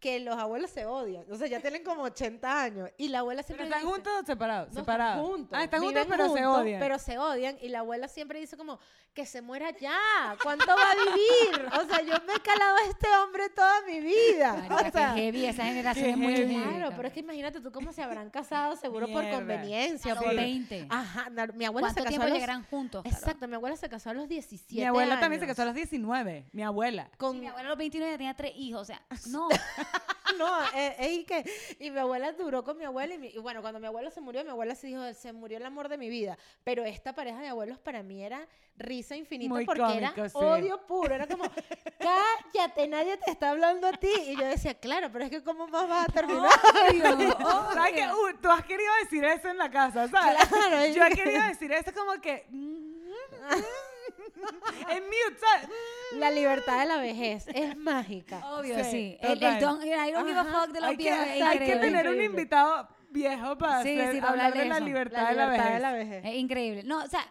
que 0.00 0.20
los 0.20 0.36
abuelos 0.36 0.70
se 0.70 0.86
odian. 0.86 1.24
O 1.30 1.36
sea, 1.36 1.46
ya 1.46 1.60
tienen 1.60 1.82
como 1.82 2.02
80 2.02 2.62
años. 2.62 2.90
Y 2.98 3.08
la 3.08 3.20
abuela 3.20 3.42
¿Pero 3.42 3.46
siempre 3.46 3.66
están 3.66 3.80
dice- 3.80 3.92
juntos 3.92 4.12
o 4.22 4.26
separados? 4.26 4.68
No, 4.72 4.80
separados. 4.80 5.16
están 5.16 5.30
juntos. 5.32 5.58
Ah, 5.58 5.64
están 5.64 5.80
juntos, 5.80 6.04
viven 6.04 6.18
pero 6.18 6.34
se 6.34 6.46
odian. 6.46 6.80
Pero 6.80 6.98
se 6.98 7.18
odian. 7.18 7.58
Y 7.60 7.68
la 7.68 7.78
abuela 7.80 8.08
siempre 8.08 8.38
dice 8.38 8.56
como, 8.56 8.78
que 9.16 9.24
se 9.24 9.40
muera 9.40 9.70
ya. 9.70 9.96
¿Cuánto 10.42 10.66
va 10.66 10.90
a 10.90 10.94
vivir? 10.94 11.66
O 11.80 11.86
sea, 11.86 12.02
yo 12.02 12.12
me 12.26 12.34
he 12.34 12.40
calado 12.40 12.76
a 12.76 12.90
este 12.90 13.08
hombre 13.16 13.48
toda 13.48 13.80
mi 13.86 14.00
vida. 14.00 14.52
Marica, 14.52 14.74
o 14.74 14.84
qué 14.84 14.90
sea, 14.90 15.14
heavy, 15.14 15.46
esa 15.46 15.64
generación 15.64 16.04
qué 16.04 16.10
es 16.10 16.16
muy 16.18 16.36
heavy. 16.36 16.56
Claro, 16.56 16.92
pero 16.94 17.08
es 17.08 17.14
que 17.14 17.20
imagínate 17.20 17.60
tú 17.62 17.72
cómo 17.72 17.92
se 17.92 18.02
habrán 18.02 18.28
casado, 18.28 18.76
seguro 18.76 19.08
por 19.08 19.28
conveniencia. 19.30 20.12
A 20.12 20.14
los 20.16 20.24
por... 20.24 20.36
20. 20.36 20.88
Ajá, 20.90 21.30
mi 21.54 21.64
abuela 21.64 21.88
se 21.88 21.94
¿Cuánto 21.94 22.04
casó 22.04 22.08
tiempo 22.08 22.24
a 22.24 22.28
los... 22.28 22.34
llegarán 22.34 22.64
juntos? 22.64 23.06
Exacto, 23.06 23.48
mi 23.48 23.54
abuela 23.54 23.76
se 23.76 23.88
casó 23.88 24.10
a 24.10 24.14
los 24.14 24.28
17 24.28 24.74
Mi 24.74 24.84
abuela 24.84 25.18
también 25.18 25.40
se 25.40 25.46
casó 25.46 25.62
a 25.62 25.66
los 25.66 25.74
19. 25.74 26.50
Mi 26.52 26.62
abuela. 26.62 27.10
Con... 27.16 27.40
Mi 27.40 27.46
abuela 27.46 27.68
a 27.68 27.70
los 27.70 27.78
29 27.78 28.12
ya 28.12 28.18
tenía 28.18 28.34
tres 28.34 28.52
hijos, 28.54 28.82
o 28.82 28.84
sea, 28.84 29.02
no. 29.28 29.48
No, 30.38 30.60
eh, 30.74 30.96
eh, 30.98 31.12
y, 31.12 31.24
que, 31.24 31.44
y 31.78 31.88
mi 31.90 31.98
abuela 32.00 32.32
duró 32.32 32.64
con 32.64 32.76
mi 32.76 32.84
abuela 32.84 33.14
y, 33.14 33.18
mi- 33.18 33.28
y 33.28 33.38
bueno, 33.38 33.62
cuando 33.62 33.78
mi 33.78 33.86
abuelo 33.86 34.10
se 34.10 34.20
murió, 34.20 34.42
mi 34.44 34.50
abuela 34.50 34.74
se 34.74 34.88
dijo, 34.88 35.00
se 35.14 35.32
murió 35.32 35.56
el 35.56 35.64
amor 35.64 35.88
de 35.88 35.96
mi 35.96 36.08
vida. 36.10 36.36
Pero 36.64 36.84
esta 36.84 37.14
pareja 37.14 37.40
de 37.40 37.46
abuelos 37.48 37.78
para 37.78 38.02
mí 38.02 38.22
era 38.24 38.46
risa 38.76 39.14
infinita 39.16 39.54
Muy 39.54 39.64
porque 39.64 39.80
cómico, 39.82 40.12
era 40.16 40.28
sí. 40.28 40.36
odio 40.36 40.84
puro. 40.84 41.14
Era 41.14 41.26
como, 41.28 41.44
cállate, 41.98 42.88
nadie 42.88 43.16
te 43.18 43.30
está 43.30 43.50
hablando 43.50 43.86
a 43.86 43.92
ti. 43.92 44.10
Y 44.26 44.36
yo 44.36 44.44
decía, 44.44 44.74
claro, 44.74 45.10
pero 45.12 45.24
es 45.26 45.30
que 45.30 45.42
¿cómo 45.44 45.68
más 45.68 45.88
vas 45.88 46.08
a 46.08 46.12
terminar? 46.12 46.50
Obvio, 46.90 47.02
¿Sabes 47.72 47.92
obvio. 47.92 48.16
Uh, 48.20 48.36
tú 48.42 48.50
has 48.50 48.64
querido 48.64 48.92
decir 49.04 49.24
eso 49.24 49.48
en 49.48 49.58
la 49.58 49.70
casa, 49.70 50.08
¿sabes? 50.08 50.44
Claro, 50.48 50.86
Yo 50.92 51.04
he 51.04 51.10
querido 51.14 51.42
decir 51.44 51.70
eso 51.72 51.92
como 51.94 52.20
que... 52.20 52.44
en 54.90 55.04
mute, 55.04 55.38
¿sabes? 55.40 55.68
La 56.14 56.30
libertad 56.30 56.80
de 56.80 56.86
la 56.86 56.98
vejez 56.98 57.46
es 57.48 57.76
mágica. 57.76 58.40
Obvio, 58.56 58.76
Sí, 58.84 58.90
sí. 58.90 59.18
El, 59.20 59.42
el 59.42 59.42
el 59.42 59.56
I 59.58 60.12
don't 60.12 60.26
give 60.28 60.38
a 60.38 60.44
fuck 60.44 60.68
de 60.72 60.80
los 60.80 60.90
Hay 60.90 60.96
que, 60.96 61.02
viejos 61.04 61.26
es 61.26 61.30
hay 61.42 61.58
que 61.58 61.64
increíble. 61.64 61.80
tener 61.80 62.08
un 62.08 62.22
invitado 62.22 62.88
viejo 63.10 63.58
para 63.58 63.82
Sí, 63.82 63.98
hacer- 63.98 64.12
sí, 64.14 64.20
para 64.20 64.30
hablar 64.32 64.46
hablar 64.46 64.52
de 64.52 64.64
de 64.74 64.80
la 64.80 64.80
libertad, 64.86 65.22
La 65.22 65.28
de, 65.30 65.34
la 65.36 65.44
libertad 65.44 65.64
vejez. 65.64 65.74
de 65.74 65.80
la 65.80 65.92
vejez. 65.92 66.24
Es 66.24 66.34
increíble. 66.36 66.82
No, 66.84 67.02
o 67.02 67.06
sea, 67.08 67.26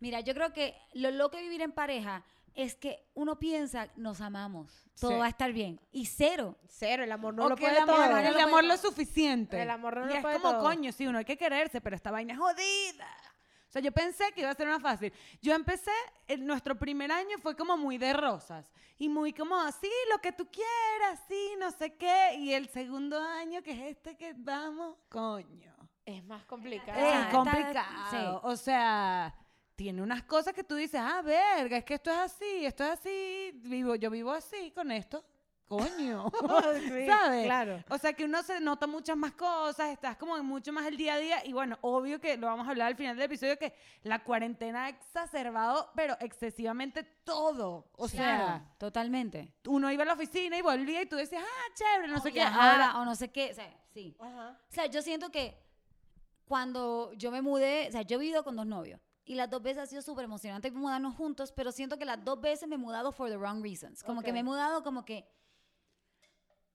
mira, 0.00 0.20
yo 0.20 0.34
creo 0.34 0.52
que 0.52 0.76
lo 0.94 1.10
loco 1.10 1.36
de 1.36 1.42
vivir 1.42 1.62
en 1.62 1.72
pareja 1.72 2.24
es 2.54 2.74
que 2.74 3.06
uno 3.14 3.38
piensa, 3.38 3.88
nos 3.96 4.20
amamos, 4.20 4.84
todo 5.00 5.12
Sí. 5.12 5.16
va 5.18 5.26
a 5.26 5.28
estar 5.28 5.52
bien. 5.52 5.80
Y 5.92 6.06
cero. 6.06 6.56
Cero, 6.68 7.04
el 7.04 7.12
amor 7.12 7.32
no 7.34 7.44
o 7.44 7.48
lo 7.50 7.54
que 7.56 7.60
puede 7.62 7.76
el 7.76 7.82
amor, 7.82 7.96
todo. 7.96 8.16
el 8.18 8.24
lo 8.24 8.30
puede 8.32 8.42
amor 8.42 8.64
lo 8.64 8.74
es 8.74 8.80
suficiente. 8.80 9.62
El 9.62 9.70
amor 9.70 9.96
no 9.98 10.06
y 10.06 10.08
lo 10.08 10.14
es 10.16 10.20
puede 10.20 10.36
como, 10.40 10.50
todo. 10.54 10.62
coño, 10.62 10.90
sí, 10.92 11.06
uno 11.06 11.18
hay 11.18 11.24
que 11.24 11.36
quererse, 11.38 11.80
pero 11.80 11.94
esta 11.96 12.10
vaina 12.10 12.32
es 12.34 12.38
jodida. 12.38 13.08
O 13.70 13.72
sea, 13.72 13.80
yo 13.80 13.92
pensé 13.92 14.24
que 14.34 14.40
iba 14.40 14.50
a 14.50 14.54
ser 14.54 14.66
más 14.66 14.82
fácil. 14.82 15.12
Yo 15.40 15.54
empecé, 15.54 15.92
en 16.26 16.44
nuestro 16.44 16.76
primer 16.76 17.12
año 17.12 17.38
fue 17.38 17.54
como 17.54 17.76
muy 17.76 17.98
de 17.98 18.12
rosas. 18.12 18.68
Y 18.98 19.08
muy 19.08 19.32
como, 19.32 19.54
así, 19.54 19.88
lo 20.10 20.18
que 20.20 20.32
tú 20.32 20.48
quieras, 20.50 21.20
sí, 21.28 21.54
no 21.56 21.70
sé 21.70 21.94
qué. 21.94 22.34
Y 22.36 22.52
el 22.52 22.68
segundo 22.68 23.22
año, 23.22 23.62
que 23.62 23.70
es 23.70 23.96
este 23.96 24.16
que 24.16 24.34
vamos, 24.36 24.96
coño. 25.08 25.72
Es 26.04 26.24
más 26.24 26.44
complicado. 26.46 26.98
Es 26.98 27.26
complicado. 27.32 28.10
sí. 28.10 28.16
O 28.42 28.56
sea, 28.56 29.32
tiene 29.76 30.02
unas 30.02 30.24
cosas 30.24 30.52
que 30.52 30.64
tú 30.64 30.74
dices, 30.74 31.00
ah, 31.00 31.22
verga, 31.22 31.76
es 31.76 31.84
que 31.84 31.94
esto 31.94 32.10
es 32.10 32.18
así, 32.18 32.66
esto 32.66 32.82
es 32.82 32.90
así, 32.90 33.52
vivo, 33.62 33.94
yo 33.94 34.10
vivo 34.10 34.32
así 34.32 34.72
con 34.72 34.90
esto. 34.90 35.24
Coño. 35.70 36.32
Sí, 36.80 37.06
¿Sabes? 37.06 37.44
Claro. 37.44 37.84
O 37.88 37.96
sea 37.96 38.12
que 38.12 38.24
uno 38.24 38.42
se 38.42 38.60
nota 38.60 38.88
muchas 38.88 39.16
más 39.16 39.32
cosas, 39.32 39.90
estás 39.90 40.16
como 40.16 40.36
en 40.36 40.44
mucho 40.44 40.72
más 40.72 40.84
el 40.86 40.96
día 40.96 41.14
a 41.14 41.18
día 41.18 41.46
y 41.46 41.52
bueno, 41.52 41.78
obvio 41.82 42.20
que 42.20 42.36
lo 42.36 42.48
vamos 42.48 42.66
a 42.66 42.70
hablar 42.70 42.88
al 42.88 42.96
final 42.96 43.14
del 43.16 43.26
episodio 43.26 43.56
que 43.56 43.72
la 44.02 44.24
cuarentena 44.24 44.86
ha 44.86 44.88
exacerbado, 44.88 45.90
pero 45.94 46.16
excesivamente 46.20 47.04
todo. 47.04 47.88
O 47.96 48.08
sea, 48.08 48.74
totalmente. 48.78 49.54
uno 49.66 49.90
iba 49.92 50.02
a 50.02 50.06
la 50.06 50.14
oficina 50.14 50.58
y 50.58 50.62
volvía 50.62 51.02
y 51.02 51.06
tú 51.06 51.14
decías, 51.14 51.44
ah, 51.46 51.74
chévere, 51.74 52.08
no 52.08 52.18
sé 52.20 52.32
qué. 52.32 52.42
Ahora, 52.42 52.98
o 53.00 53.04
no 53.04 53.14
sé 53.14 53.30
qué. 53.30 53.52
O 53.52 53.54
sea, 53.54 53.72
sí. 53.94 54.16
Ajá. 54.18 54.58
O 54.68 54.72
sea, 54.72 54.86
yo 54.86 55.02
siento 55.02 55.30
que 55.30 55.56
cuando 56.46 57.12
yo 57.12 57.30
me 57.30 57.42
mudé, 57.42 57.86
o 57.88 57.92
sea, 57.92 58.02
yo 58.02 58.16
he 58.16 58.20
vivido 58.20 58.42
con 58.42 58.56
dos 58.56 58.66
novios. 58.66 59.00
Y 59.24 59.36
las 59.36 59.48
dos 59.48 59.62
veces 59.62 59.84
ha 59.84 59.86
sido 59.86 60.02
súper 60.02 60.24
emocionante 60.24 60.72
mudarnos 60.72 61.14
juntos, 61.14 61.52
pero 61.52 61.70
siento 61.70 61.96
que 61.96 62.04
las 62.04 62.24
dos 62.24 62.40
veces 62.40 62.68
me 62.68 62.74
he 62.74 62.78
mudado 62.78 63.12
for 63.12 63.30
the 63.30 63.36
wrong 63.36 63.62
reasons. 63.62 64.02
Como 64.02 64.22
que 64.22 64.32
me 64.32 64.40
he 64.40 64.42
mudado 64.42 64.82
como 64.82 65.04
que 65.04 65.24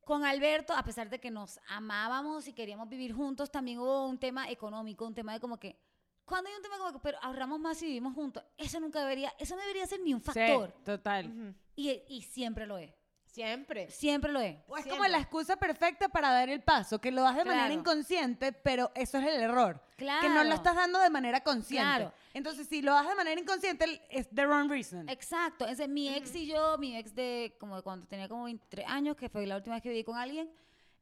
con 0.05 0.23
Alberto, 0.23 0.73
a 0.73 0.83
pesar 0.83 1.09
de 1.09 1.19
que 1.19 1.31
nos 1.31 1.59
amábamos 1.67 2.47
y 2.47 2.53
queríamos 2.53 2.87
vivir 2.87 3.13
juntos, 3.13 3.51
también 3.51 3.79
hubo 3.79 4.07
un 4.07 4.19
tema 4.19 4.49
económico, 4.49 5.05
un 5.05 5.15
tema 5.15 5.33
de 5.33 5.39
como 5.39 5.59
que, 5.59 5.77
cuando 6.23 6.49
hay 6.49 6.55
un 6.55 6.61
tema 6.61 6.77
como 6.77 6.93
que, 6.93 6.99
pero 6.99 7.17
ahorramos 7.21 7.59
más 7.59 7.81
y 7.81 7.87
vivimos 7.87 8.13
juntos, 8.13 8.43
eso 8.57 8.79
nunca 8.79 9.01
debería, 9.01 9.33
eso 9.39 9.55
no 9.55 9.61
debería 9.61 9.85
ser 9.87 9.99
ni 10.01 10.13
un 10.13 10.21
sí, 10.21 10.25
factor. 10.27 10.71
total. 10.85 11.55
Y, 11.75 12.03
y 12.07 12.21
siempre 12.21 12.65
lo 12.67 12.77
es. 12.77 12.93
Siempre. 13.35 13.91
Siempre 13.91 14.31
lo 14.31 14.39
es. 14.39 14.55
O 14.69 14.77
es 14.77 14.87
como 14.87 15.05
la 15.07 15.17
excusa 15.17 15.57
perfecta 15.57 16.07
para 16.07 16.31
dar 16.31 16.47
el 16.47 16.61
paso, 16.61 16.99
que 16.99 17.11
lo 17.11 17.21
das 17.21 17.35
de 17.35 17.43
manera 17.43 17.73
inconsciente, 17.73 18.53
pero 18.53 18.93
eso 18.95 19.17
es 19.17 19.25
el 19.25 19.41
error. 19.41 19.81
Claro. 19.97 20.21
Que 20.21 20.29
no 20.29 20.45
lo 20.45 20.53
estás 20.53 20.73
dando 20.73 20.99
de 20.99 21.09
manera 21.09 21.41
consciente. 21.41 21.85
Claro. 21.85 22.13
Entonces, 22.33 22.65
si 22.69 22.81
lo 22.81 22.93
das 22.93 23.09
de 23.09 23.15
manera 23.15 23.39
inconsciente, 23.39 24.01
es 24.09 24.29
the 24.29 24.45
wrong 24.45 24.69
reason. 24.69 25.09
Exacto. 25.09 25.67
Ese, 25.67 25.85
mi 25.89 26.07
ex 26.07 26.33
y 26.33 26.47
yo, 26.47 26.77
mi 26.77 26.95
ex 26.95 27.13
de 27.13 27.57
como 27.59 27.75
de 27.75 27.81
cuando 27.81 28.07
tenía 28.07 28.29
como 28.29 28.45
23 28.45 28.87
años, 28.87 29.17
que 29.17 29.27
fue 29.27 29.45
la 29.45 29.57
última 29.57 29.75
vez 29.75 29.83
que 29.83 29.89
viví 29.89 30.05
con 30.05 30.17
alguien, 30.17 30.49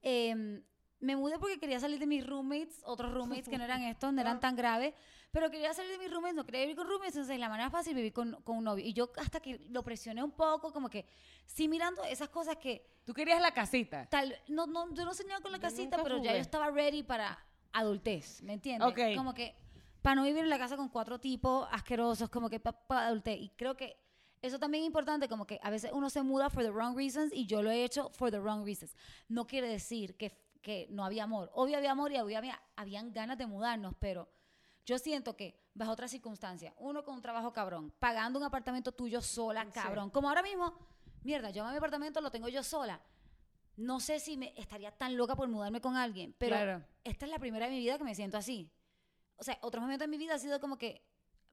eh, 0.02 0.64
me 1.04 1.16
mudé 1.16 1.38
porque 1.38 1.60
quería 1.60 1.80
salir 1.80 2.00
de 2.00 2.08
mis 2.08 2.26
roommates, 2.26 2.82
otros 2.86 3.14
roommates 3.14 3.50
que 3.50 3.58
no 3.58 3.64
eran 3.66 3.84
estos, 3.84 4.14
no 4.14 4.22
eran 4.22 4.40
tan 4.40 4.56
graves, 4.56 4.94
pero 5.32 5.52
quería 5.52 5.74
salir 5.74 5.92
de 5.92 5.98
mis 5.98 6.10
roommates, 6.12 6.36
no 6.36 6.46
quería 6.46 6.62
vivir 6.62 6.76
con 6.76 6.88
roommates, 6.88 7.16
entonces 7.16 7.40
la 7.40 7.50
manera 7.50 7.70
fácil 7.70 7.94
vivir 7.94 8.14
con, 8.14 8.42
con 8.44 8.58
un 8.58 8.64
novio. 8.64 8.86
Y 8.86 8.94
yo 8.94 9.12
hasta 9.18 9.40
que 9.40 9.60
lo 9.70 9.84
presioné 9.84 10.24
un 10.24 10.32
poco, 10.32 10.72
como 10.72 10.90
que, 10.90 11.06
sí 11.46 11.68
mirando 11.68 12.04
esas 12.06 12.30
cosas 12.30 12.56
que 12.58 12.86
Tú 13.06 13.14
querías 13.14 13.42
la 13.42 13.54
casita. 13.54 14.08
tal, 14.10 14.34
no, 14.48 14.66
no, 14.66 14.94
yo 14.94 15.04
no 15.04 15.14
soñaba 15.14 15.42
con 15.42 15.52
la 15.52 15.58
Yo 15.58 15.64
casita, 15.64 16.02
pero 16.02 16.16
ya 16.18 16.22
jugué. 16.24 16.34
yo 16.36 16.42
estaba 16.42 16.72
ready 16.72 17.04
para 17.04 17.38
adultez, 17.74 18.42
¿me 18.42 18.54
entiendes? 18.54 18.88
Ok. 18.90 19.16
Como 19.18 19.34
que 19.34 19.56
para 20.02 20.16
no 20.16 20.24
vivir 20.24 20.44
en 20.44 20.50
la 20.50 20.58
casa 20.58 20.78
con 20.78 20.90
cuatro 20.90 21.20
tipos 21.20 21.68
asquerosos, 21.72 22.30
como 22.30 22.50
que 22.50 22.60
para 22.60 23.08
adultez. 23.08 23.40
Y 23.40 23.50
creo 23.50 23.76
que 23.76 23.98
eso 24.42 24.60
también 24.60 24.84
es 24.84 24.88
importante, 24.88 25.28
como 25.28 25.46
que 25.48 25.60
a 25.64 25.70
veces 25.70 25.92
uno 25.94 26.10
se 26.10 26.22
muda 26.22 26.50
for 26.50 26.64
the 26.64 26.72
wrong 26.72 26.96
reasons 26.96 27.34
y 27.34 27.46
yo 27.46 27.62
lo 27.62 27.72
he 27.72 27.84
hecho 27.84 28.10
for 28.10 28.30
the 28.30 28.40
wrong 28.40 28.66
reasons. 28.66 28.96
No 29.30 29.48
quiere 29.48 29.68
decir 29.70 30.16
que, 30.18 30.43
que 30.64 30.88
no 30.90 31.06
había 31.06 31.26
amor. 31.26 31.52
Obvio 31.54 31.78
había 31.78 31.92
amor 31.92 32.12
y 32.12 32.18
había, 32.18 32.40
había- 32.40 32.62
habían 32.76 33.14
ganas 33.14 33.38
de 33.38 33.46
mudarnos, 33.46 33.94
pero 34.00 34.28
yo 34.86 34.98
siento 34.98 35.36
que 35.38 35.62
bajo 35.76 35.92
otras 35.92 36.10
circunstancias, 36.10 36.74
uno 36.78 37.04
con 37.04 37.16
un 37.16 37.22
trabajo 37.22 37.54
cabrón, 37.54 37.94
pagando 38.00 38.40
un 38.40 38.46
apartamento 38.46 38.92
tuyo 38.92 39.22
sola, 39.22 39.70
cabrón, 39.72 40.10
como 40.10 40.30
ahora 40.30 40.42
mismo, 40.42 40.74
mierda, 41.22 41.52
yo 41.52 41.64
a 41.66 41.72
mi 41.72 41.78
apartamento 41.78 42.20
lo 42.22 42.32
tengo 42.32 42.48
yo 42.48 42.64
sola. 42.64 43.00
No 43.76 44.00
sé 44.00 44.20
si 44.20 44.38
me 44.38 44.54
estaría 44.56 44.92
tan 44.92 45.18
loca 45.18 45.36
por 45.36 45.48
mudarme 45.48 45.82
con 45.82 45.96
alguien, 45.96 46.34
pero 46.38 46.56
Claro. 46.56 46.86
esta 47.04 47.26
es 47.26 47.32
la 47.32 47.40
primera 47.40 47.66
de 47.66 47.72
mi 47.72 47.80
vida 47.80 47.98
que 47.98 48.04
me 48.04 48.14
siento 48.16 48.38
así. 48.38 48.72
O 49.38 49.44
sea, 49.44 49.58
otros 49.62 49.82
momentos 49.82 50.06
de 50.06 50.10
mi 50.12 50.18
vida 50.18 50.36
ha 50.36 50.40
sido 50.40 50.60
como 50.60 50.78
que 50.78 51.04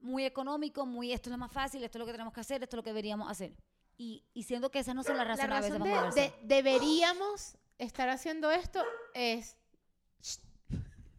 muy 0.00 0.24
económico, 0.24 0.84
muy 0.86 1.12
esto 1.12 1.30
es 1.30 1.32
lo 1.32 1.38
más 1.38 1.50
fácil, 1.52 1.82
esto 1.82 1.98
es 1.98 2.00
lo 2.00 2.06
que 2.06 2.12
tenemos 2.12 2.32
que 2.32 2.40
hacer, 2.40 2.62
esto 2.62 2.76
es 2.76 2.78
lo 2.78 2.82
que 2.82 2.90
deberíamos 2.90 3.30
hacer. 3.30 3.56
Y, 3.96 4.24
y 4.34 4.42
siento 4.44 4.70
que 4.70 4.78
esas 4.80 4.94
no 4.94 5.02
son 5.02 5.16
las 5.16 5.26
La 5.26 5.34
razones 5.34 5.56
a 5.56 5.61
veces 5.61 5.78
razón 5.78 6.14
de, 6.14 6.20
de- 6.20 6.34
deberíamos 6.42 7.56
estar 7.81 8.09
haciendo 8.09 8.51
esto 8.51 8.83
es, 9.14 9.57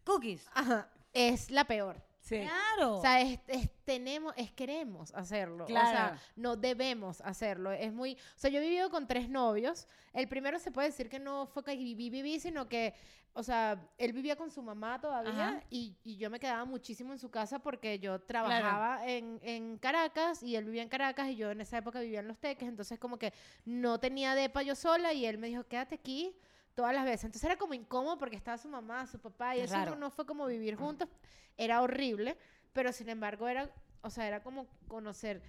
Cookies. 0.03 0.47
ajá, 0.53 0.89
es 1.13 1.51
la 1.51 1.65
peor. 1.65 2.01
Sí. 2.21 2.39
Claro. 2.39 2.97
O 2.97 3.01
sea, 3.01 3.19
es, 3.19 3.39
es- 3.47 3.69
tenemos, 3.83 4.33
es 4.37 4.51
queremos 4.51 5.13
hacerlo. 5.15 5.63
O 5.65 5.67
Claro. 5.67 5.89
sea, 5.89 6.21
no 6.35 6.55
debemos 6.55 7.19
hacerlo. 7.21 7.71
Es 7.71 7.91
muy. 7.91 8.13
O 8.13 8.39
sea, 8.39 8.49
yo 8.49 8.59
he 8.59 8.63
vivido 8.63 8.89
con 8.89 9.07
tres 9.07 9.27
novios. 9.27 9.87
El 10.13 10.27
primero 10.29 10.59
se 10.59 10.71
puede 10.71 10.89
decir 10.89 11.09
que 11.09 11.19
no 11.19 11.47
fue 11.47 11.63
que 11.63 11.75
viví, 11.75 12.09
viví, 12.09 12.39
sino 12.39 12.69
que, 12.69 12.93
o 13.33 13.41
sea, 13.43 13.89
él 13.97 14.13
vivía 14.13 14.35
con 14.35 14.49
su 14.51 14.61
mamá 14.61 15.01
todavía 15.01 15.61
y, 15.69 15.97
y 16.03 16.15
yo 16.17 16.29
me 16.29 16.39
quedaba 16.39 16.63
muchísimo 16.63 17.11
en 17.11 17.19
su 17.19 17.29
casa 17.31 17.59
porque 17.59 17.97
yo 17.99 18.19
trabajaba 18.21 19.05
en, 19.07 19.39
en 19.41 19.77
Caracas 19.79 20.41
y 20.43 20.55
él 20.55 20.65
vivía 20.65 20.83
en 20.83 20.89
Caracas 20.89 21.27
y 21.29 21.35
yo 21.35 21.49
en 21.51 21.59
esa 21.61 21.79
época 21.79 21.99
vivía 22.01 22.19
en 22.19 22.27
Los 22.27 22.37
Teques. 22.39 22.69
Entonces, 22.69 22.99
como 22.99 23.17
que 23.17 23.33
no 23.65 23.99
tenía 23.99 24.35
depa 24.35 24.61
yo 24.61 24.75
sola 24.75 25.11
y 25.11 25.25
él 25.25 25.37
me 25.37 25.47
dijo, 25.47 25.65
quédate 25.65 25.95
aquí 25.95 26.35
todas 26.75 26.93
las 26.93 27.05
veces. 27.05 27.25
Entonces 27.25 27.43
era 27.43 27.57
como 27.57 27.73
incómodo 27.73 28.17
porque 28.17 28.35
estaba 28.35 28.57
su 28.57 28.67
mamá, 28.67 29.05
su 29.07 29.19
papá 29.19 29.55
y 29.55 29.61
eso 29.61 29.77
no, 29.77 29.85
raro. 29.85 29.95
no 29.97 30.09
fue 30.09 30.25
como 30.25 30.45
vivir 30.45 30.75
juntos. 30.75 31.09
Era 31.57 31.81
horrible, 31.81 32.37
pero 32.73 32.91
sin 32.91 33.09
embargo 33.09 33.47
era, 33.47 33.69
o 34.01 34.09
sea, 34.09 34.27
era 34.27 34.41
como 34.41 34.67
conocer, 34.87 35.41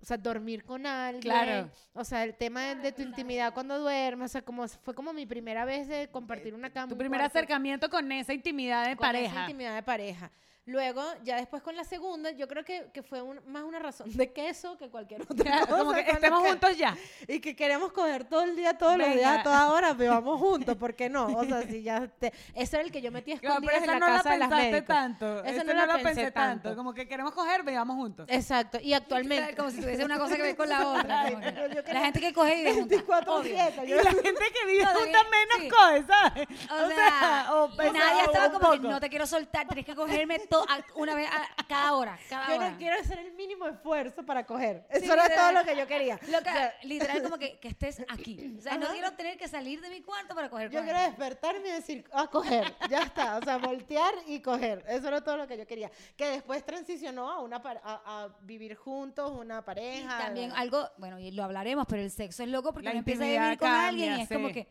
o 0.00 0.04
sea, 0.04 0.16
dormir 0.16 0.64
con 0.64 0.86
alguien. 0.86 1.22
Claro. 1.22 1.70
O 1.92 2.04
sea, 2.04 2.24
el 2.24 2.34
tema 2.34 2.62
de, 2.62 2.76
de 2.76 2.92
tu 2.92 3.02
intimidad 3.02 3.52
cuando 3.52 3.78
duermes, 3.78 4.30
o 4.30 4.32
sea, 4.32 4.42
como 4.42 4.66
fue 4.66 4.94
como 4.94 5.12
mi 5.12 5.26
primera 5.26 5.64
vez 5.64 5.88
de 5.88 6.08
compartir 6.10 6.54
una 6.54 6.70
cama. 6.70 6.88
Tu 6.88 6.96
primer 6.96 7.20
cuarto 7.20 7.38
acercamiento 7.38 7.88
con 7.90 8.10
esa 8.12 8.32
intimidad 8.32 8.88
de 8.88 8.96
con 8.96 9.14
esa 9.14 9.40
intimidad 9.42 9.74
de 9.74 9.82
pareja. 9.82 10.30
Luego, 10.70 11.02
ya 11.24 11.34
después 11.36 11.62
con 11.64 11.74
la 11.74 11.82
segunda, 11.82 12.30
yo 12.30 12.46
creo 12.46 12.64
que, 12.64 12.90
que 12.94 13.02
fue 13.02 13.20
un- 13.20 13.40
más 13.46 13.64
una 13.64 13.80
razón 13.80 14.08
de 14.16 14.32
queso 14.32 14.78
que 14.78 14.88
cualquier 14.88 15.22
otra 15.28 15.60
cosa. 15.66 15.78
como 15.78 15.92
que 15.92 16.02
la 16.04 16.08
estemos 16.12 16.42
que- 16.44 16.48
juntos 16.50 16.76
ya. 16.76 16.96
y 17.26 17.40
que 17.40 17.56
queremos 17.56 17.90
coger 17.92 18.22
todo 18.24 18.42
el 18.42 18.54
día, 18.54 18.78
todos 18.78 18.96
los 18.96 19.12
días, 19.12 19.40
a 19.40 19.42
toda 19.42 19.72
hora, 19.72 19.92
vivamos 19.94 20.38
juntos, 20.38 20.76
¿por 20.76 20.94
qué 20.94 21.08
no? 21.10 21.26
O 21.26 21.44
sea, 21.44 21.62
si 21.62 21.82
ya 21.82 22.06
te... 22.06 22.32
Ese 22.54 22.76
era 22.76 22.84
el 22.84 22.92
que 22.92 23.02
yo 23.02 23.10
metía 23.10 23.36
Claro, 23.38 23.54
escondidas 23.54 23.80
pero 23.80 23.92
en 23.92 23.98
esa 23.98 23.98
la 23.98 24.06
no 24.06 24.12
la 24.12 24.16
casa 24.22 24.30
de 24.32 24.38
las 24.38 24.48
pensaste 24.48 24.70
médicos. 24.70 24.86
tanto. 24.94 25.44
Esa 25.44 25.64
no 25.64 25.72
no, 25.72 25.78
la 25.80 25.86
la 25.86 25.92
pensé 25.94 26.08
pensé 26.14 26.30
tanto. 26.30 26.62
tanto. 26.62 26.76
Como 26.76 26.94
que 26.94 27.08
queremos 27.08 27.32
coger, 27.34 27.64
vivamos 27.64 27.96
juntos. 27.96 28.26
Exacto, 28.30 28.78
y 28.80 28.92
actualmente... 28.92 29.54
Como 29.60 29.70
si 29.72 29.80
tuviese 29.80 30.04
una 30.04 30.18
cosa 30.18 30.36
que 30.36 30.42
ver 30.42 30.56
con 30.56 30.68
la 30.68 30.86
otra. 30.88 31.26
que- 31.26 31.92
la 31.92 32.00
gente 32.02 32.20
que 32.20 32.32
coge 32.32 32.58
y 32.60 32.62
de 32.62 32.74
junta, 32.74 32.94
24/7, 32.96 33.84
Y 33.84 33.88
yo- 33.88 33.96
la 33.96 34.10
gente 34.12 34.22
que 34.54 34.66
vive 34.66 34.84
No, 34.84 34.90
juntas 34.90 35.12
David, 35.12 35.30
menos 35.30 35.58
sí. 35.60 35.68
coge, 35.68 36.04
¿sabes? 36.06 36.48
O 36.70 36.88
sea, 36.88 37.46
o- 37.54 37.64
o 37.64 37.72
sea, 37.76 37.92
nadie 37.92 38.22
o 38.22 38.24
estaba 38.26 38.46
un 38.46 38.52
como 38.60 38.70
que 38.72 38.78
no 38.88 39.00
te 39.00 39.08
quiero 39.10 39.26
soltar, 39.26 39.66
tienes 39.66 39.84
que 39.84 39.94
cogerme 39.96 40.38
a- 40.68 40.84
una 40.94 41.14
vez 41.14 41.28
a, 41.30 41.64
cada 41.66 41.94
hora, 41.94 42.18
cada 42.28 42.48
Yo 42.48 42.56
hora. 42.56 42.70
no 42.70 42.76
quiero 42.78 43.00
hacer 43.00 43.18
el 43.18 43.32
mínimo 43.34 43.66
esfuerzo 43.66 44.24
para 44.24 44.44
coger. 44.44 44.84
Sí, 44.92 45.04
Eso 45.04 45.12
era 45.14 45.22
todo 45.24 45.28
literal. 45.30 45.54
lo 45.54 45.64
que 45.64 45.76
yo 45.76 45.86
quería. 45.86 46.18
Loca, 46.28 46.50
O 46.50 46.54
sea, 46.54 46.74
literal 46.82 47.22
como 47.22 47.38
que, 47.38 47.58
que 47.60 47.68
estés 47.68 48.00
aquí. 48.08 48.54
O 48.58 48.60
sea, 48.60 48.76
no 48.76 48.84
Ajá. 48.86 48.92
quiero 48.92 49.12
tener 49.12 49.36
que 49.38 49.48
salir 49.48 49.80
de 49.80 49.90
mi 49.90 50.02
cuarto 50.02 50.34
para 50.34 50.48
coger 50.50 50.70
Yo 50.70 50.82
quiero 50.82 50.98
despertarme 51.00 51.68
y 51.68 51.72
decir, 51.72 52.04
a 52.12 52.26
coger, 52.26 52.74
ya 52.88 53.00
está, 53.02 53.38
o 53.38 53.42
sea, 53.42 53.58
voltear 53.58 54.12
y 54.26 54.40
coger, 54.40 54.84
eso 54.88 55.08
era 55.08 55.22
todo 55.22 55.36
lo 55.36 55.46
que 55.46 55.56
yo 55.58 55.66
quería. 55.66 55.90
Que 56.16 56.26
después 56.28 56.64
transicionó 56.64 57.30
a, 57.30 57.40
una 57.40 57.56
a, 57.56 58.22
a 58.24 58.28
vivir 58.42 58.74
juntos, 58.76 59.30
una 59.32 59.58
Y 59.58 59.62
pareja. 59.62 60.18
también 60.18 60.52
algo, 60.52 60.88
bueno, 60.98 61.18
y 61.18 61.30
lo 61.30 61.44
hablaremos, 61.44 61.86
pero 61.88 62.02
el 62.02 62.10
sexo 62.10 62.42
es 62.42 62.48
loco 62.48 62.72
porque 62.72 62.86
La 62.86 62.90
uno 62.92 62.98
empieza 63.00 63.22
a 63.22 63.26
vivir 63.26 63.58
con 63.58 63.68
cambia, 63.68 63.88
alguien 63.88 64.16
y 64.18 64.22
es 64.22 64.28
como 64.28 64.48
sí. 64.48 64.54
que, 64.54 64.68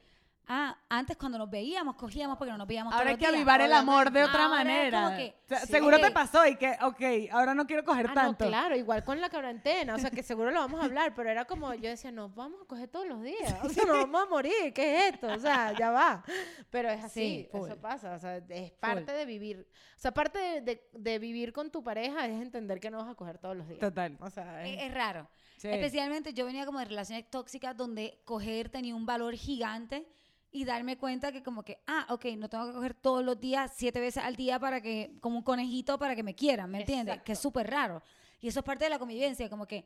ah, 0.49 0.75
antes 0.89 1.15
cuando 1.15 1.37
nos 1.37 1.49
veíamos, 1.49 1.95
cogíamos 1.95 2.37
porque 2.37 2.51
no 2.51 2.57
nos 2.57 2.67
veíamos 2.67 2.93
Ahora 2.93 3.11
hay 3.11 3.17
que 3.17 3.27
avivar 3.27 3.61
el 3.61 3.71
amor 3.71 4.11
de 4.11 4.23
otra 4.23 4.47
manera. 4.49 5.03
como 5.03 5.15
que, 5.17 5.35
O 5.45 5.47
sea, 5.47 5.59
sí, 5.61 5.67
seguro 5.67 5.99
te 5.99 6.11
pasó 6.11 6.45
y 6.47 6.55
que, 6.57 6.75
ok, 6.81 7.31
ahora 7.31 7.53
no 7.53 7.65
quiero 7.67 7.85
coger 7.85 8.07
Ah, 8.07 8.09
no, 8.09 8.15
tanto. 8.15 8.47
claro, 8.47 8.75
igual 8.75 9.03
con 9.05 9.21
la 9.21 9.29
cuarentena, 9.29 9.95
o 9.95 9.99
sea, 9.99 10.09
que 10.11 10.23
seguro 10.23 10.51
lo 10.51 10.59
vamos 10.59 10.81
a 10.81 10.85
hablar, 10.85 11.13
pero 11.15 11.29
era 11.29 11.45
como, 11.45 11.73
yo 11.75 11.89
decía, 11.89 12.11
nos 12.11 12.33
vamos 12.35 12.59
a 12.63 12.65
coger 12.65 12.89
todos 12.89 13.07
los 13.07 13.21
días, 13.21 13.55
o 13.63 13.69
sea, 13.69 13.85
nos 13.85 13.97
vamos 13.99 14.23
a 14.23 14.25
morir, 14.25 14.73
¿qué 14.73 14.97
es 15.07 15.13
esto? 15.13 15.27
O 15.27 15.39
sea, 15.39 15.71
ya 15.77 15.91
va. 15.91 16.23
Pero 16.69 16.89
es 16.89 17.03
así, 17.03 17.47
Sí, 17.51 17.57
eso 17.57 17.77
pasa, 17.79 18.13
o 18.13 18.19
sea, 18.19 18.37
es 18.37 18.71
parte 18.71 19.11
de 19.13 19.25
vivir, 19.25 19.67
o 19.95 19.99
sea, 20.01 20.11
parte 20.11 20.39
de, 20.39 20.61
de- 20.61 20.89
de 20.93 21.19
vivir 21.19 21.53
con 21.53 21.69
tu 21.69 21.83
pareja 21.83 22.25
es 22.25 22.41
entender 22.41 22.79
que 22.79 22.89
no 22.89 22.97
vas 22.97 23.09
a 23.09 23.15
coger 23.15 23.37
todos 23.37 23.55
los 23.55 23.67
días. 23.67 23.79
Total. 23.79 24.17
O 24.19 24.29
sea, 24.29 24.65
Es, 24.65 24.77
es- 24.77 24.83
es 24.87 24.93
raro. 24.93 25.29
Sí. 25.57 25.67
Especialmente 25.67 26.33
yo 26.33 26.45
venía 26.45 26.65
como 26.65 26.79
de 26.79 26.85
relaciones 26.85 27.29
tóxicas 27.29 27.75
donde 27.75 28.21
coger 28.23 28.69
tenía 28.69 28.95
un 28.95 29.05
valor 29.05 29.35
gigante 29.35 30.07
y 30.51 30.65
darme 30.65 30.97
cuenta 30.97 31.31
que 31.31 31.43
como 31.43 31.63
que, 31.63 31.79
ah, 31.87 32.07
ok, 32.09 32.25
no 32.37 32.49
tengo 32.49 32.67
que 32.67 32.73
coger 32.73 32.93
todos 32.93 33.23
los 33.23 33.39
días, 33.39 33.71
siete 33.75 33.99
veces 33.99 34.23
al 34.23 34.35
día 34.35 34.59
para 34.59 34.81
que, 34.81 35.17
como 35.21 35.37
un 35.37 35.43
conejito 35.43 35.99
para 35.99 36.15
que 36.15 36.23
me 36.23 36.33
quieran, 36.35 36.71
¿me 36.71 36.79
entiendes? 36.79 37.21
Que 37.21 37.33
es 37.33 37.39
súper 37.39 37.69
raro. 37.69 38.01
Y 38.41 38.47
eso 38.47 38.59
es 38.59 38.65
parte 38.65 38.85
de 38.85 38.89
la 38.89 38.99
convivencia, 38.99 39.49
como 39.49 39.67
que 39.67 39.85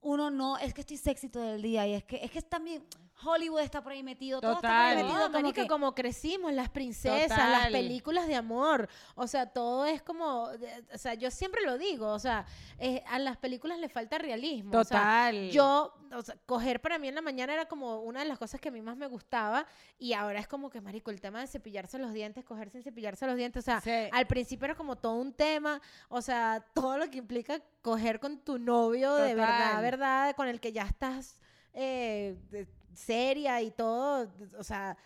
uno 0.00 0.30
no, 0.30 0.58
es 0.58 0.72
que 0.74 0.80
estoy 0.80 0.96
sexy 0.96 1.28
todo 1.28 1.54
el 1.54 1.62
día 1.62 1.86
y 1.86 1.94
es 1.94 2.04
que, 2.04 2.16
es 2.16 2.30
que 2.30 2.38
es 2.38 2.48
también, 2.48 2.82
Hollywood 3.24 3.60
está 3.60 3.82
por 3.82 3.92
ahí 3.92 4.02
metido, 4.02 4.40
todo 4.40 4.54
está 4.54 4.60
por 4.68 4.70
ahí 4.70 4.90
Total. 4.96 5.04
metido, 5.06 5.28
No, 5.28 5.32
como 5.40 5.52
que, 5.52 5.66
como 5.66 5.94
crecimos, 5.94 6.52
las 6.52 6.68
princesas, 6.70 7.28
las 7.38 7.56
Total. 7.66 7.72
películas 7.72 8.26
de 8.26 8.34
amor, 8.34 8.88
o 9.14 9.26
sea, 9.26 9.46
todo 9.46 9.86
es 9.86 10.02
como, 10.02 10.44
o 10.44 10.98
sea, 10.98 11.14
yo 11.14 11.30
siempre 11.30 11.62
lo 11.64 11.78
digo, 11.78 12.08
o 12.08 12.18
sea, 12.18 12.44
eh, 12.78 13.02
a 13.06 13.18
las 13.18 13.36
películas 13.36 13.78
le 13.78 13.88
falta 13.88 14.18
realismo. 14.18 14.78
o 14.78 14.84
sea, 14.84 14.98
Total. 14.98 15.50
yo, 15.50 15.94
o 16.14 16.22
sea, 16.22 16.36
coger 16.46 16.80
para 16.80 16.98
mí 16.98 17.08
en 17.08 17.14
la 17.14 17.22
mañana 17.22 17.52
era 17.54 17.66
como 17.66 18.00
una 18.02 18.20
de 18.20 18.26
las 18.26 18.38
cosas 18.38 18.60
que 18.60 18.68
a 18.68 18.72
mí 18.72 18.82
más 18.82 18.96
me 18.96 19.06
gustaba 19.06 19.66
y 19.98 20.12
ahora 20.12 20.40
es 20.40 20.48
como 20.48 20.68
que, 20.70 20.80
marico, 20.80 21.10
el 21.10 21.20
tema 21.20 21.40
de 21.40 21.46
cepillarse 21.46 21.98
los 21.98 22.12
dientes, 22.12 22.44
coger 22.44 22.70
sin 22.70 22.82
cepillarse 22.82 23.26
los 23.26 23.36
dientes, 23.36 23.62
o 23.62 23.64
sea, 23.64 23.80
Sí. 23.80 24.08
al 24.12 24.26
principio 24.26 24.64
era 24.66 24.74
como 24.74 24.96
todo 24.96 25.14
un 25.14 25.32
tema, 25.32 25.80
o 26.08 26.20
sea, 26.20 26.64
todo 26.74 26.98
lo 26.98 27.08
que 27.10 27.18
implica 27.18 27.60
coger 27.82 28.20
con 28.20 28.38
tu 28.38 28.58
novio 28.58 29.14
de 29.14 29.34
verdad, 29.34 29.66
Total. 29.68 29.82
verdad, 29.82 30.36
con 30.36 30.48
el 30.48 30.60
que 30.60 30.72
ya 30.72 30.82
estás 30.82 31.38
eh, 31.74 32.36
de- 32.50 32.66
seria 32.94 33.60
y 33.60 33.70
todo, 33.70 34.32
o 34.58 34.64
sea, 34.64 34.96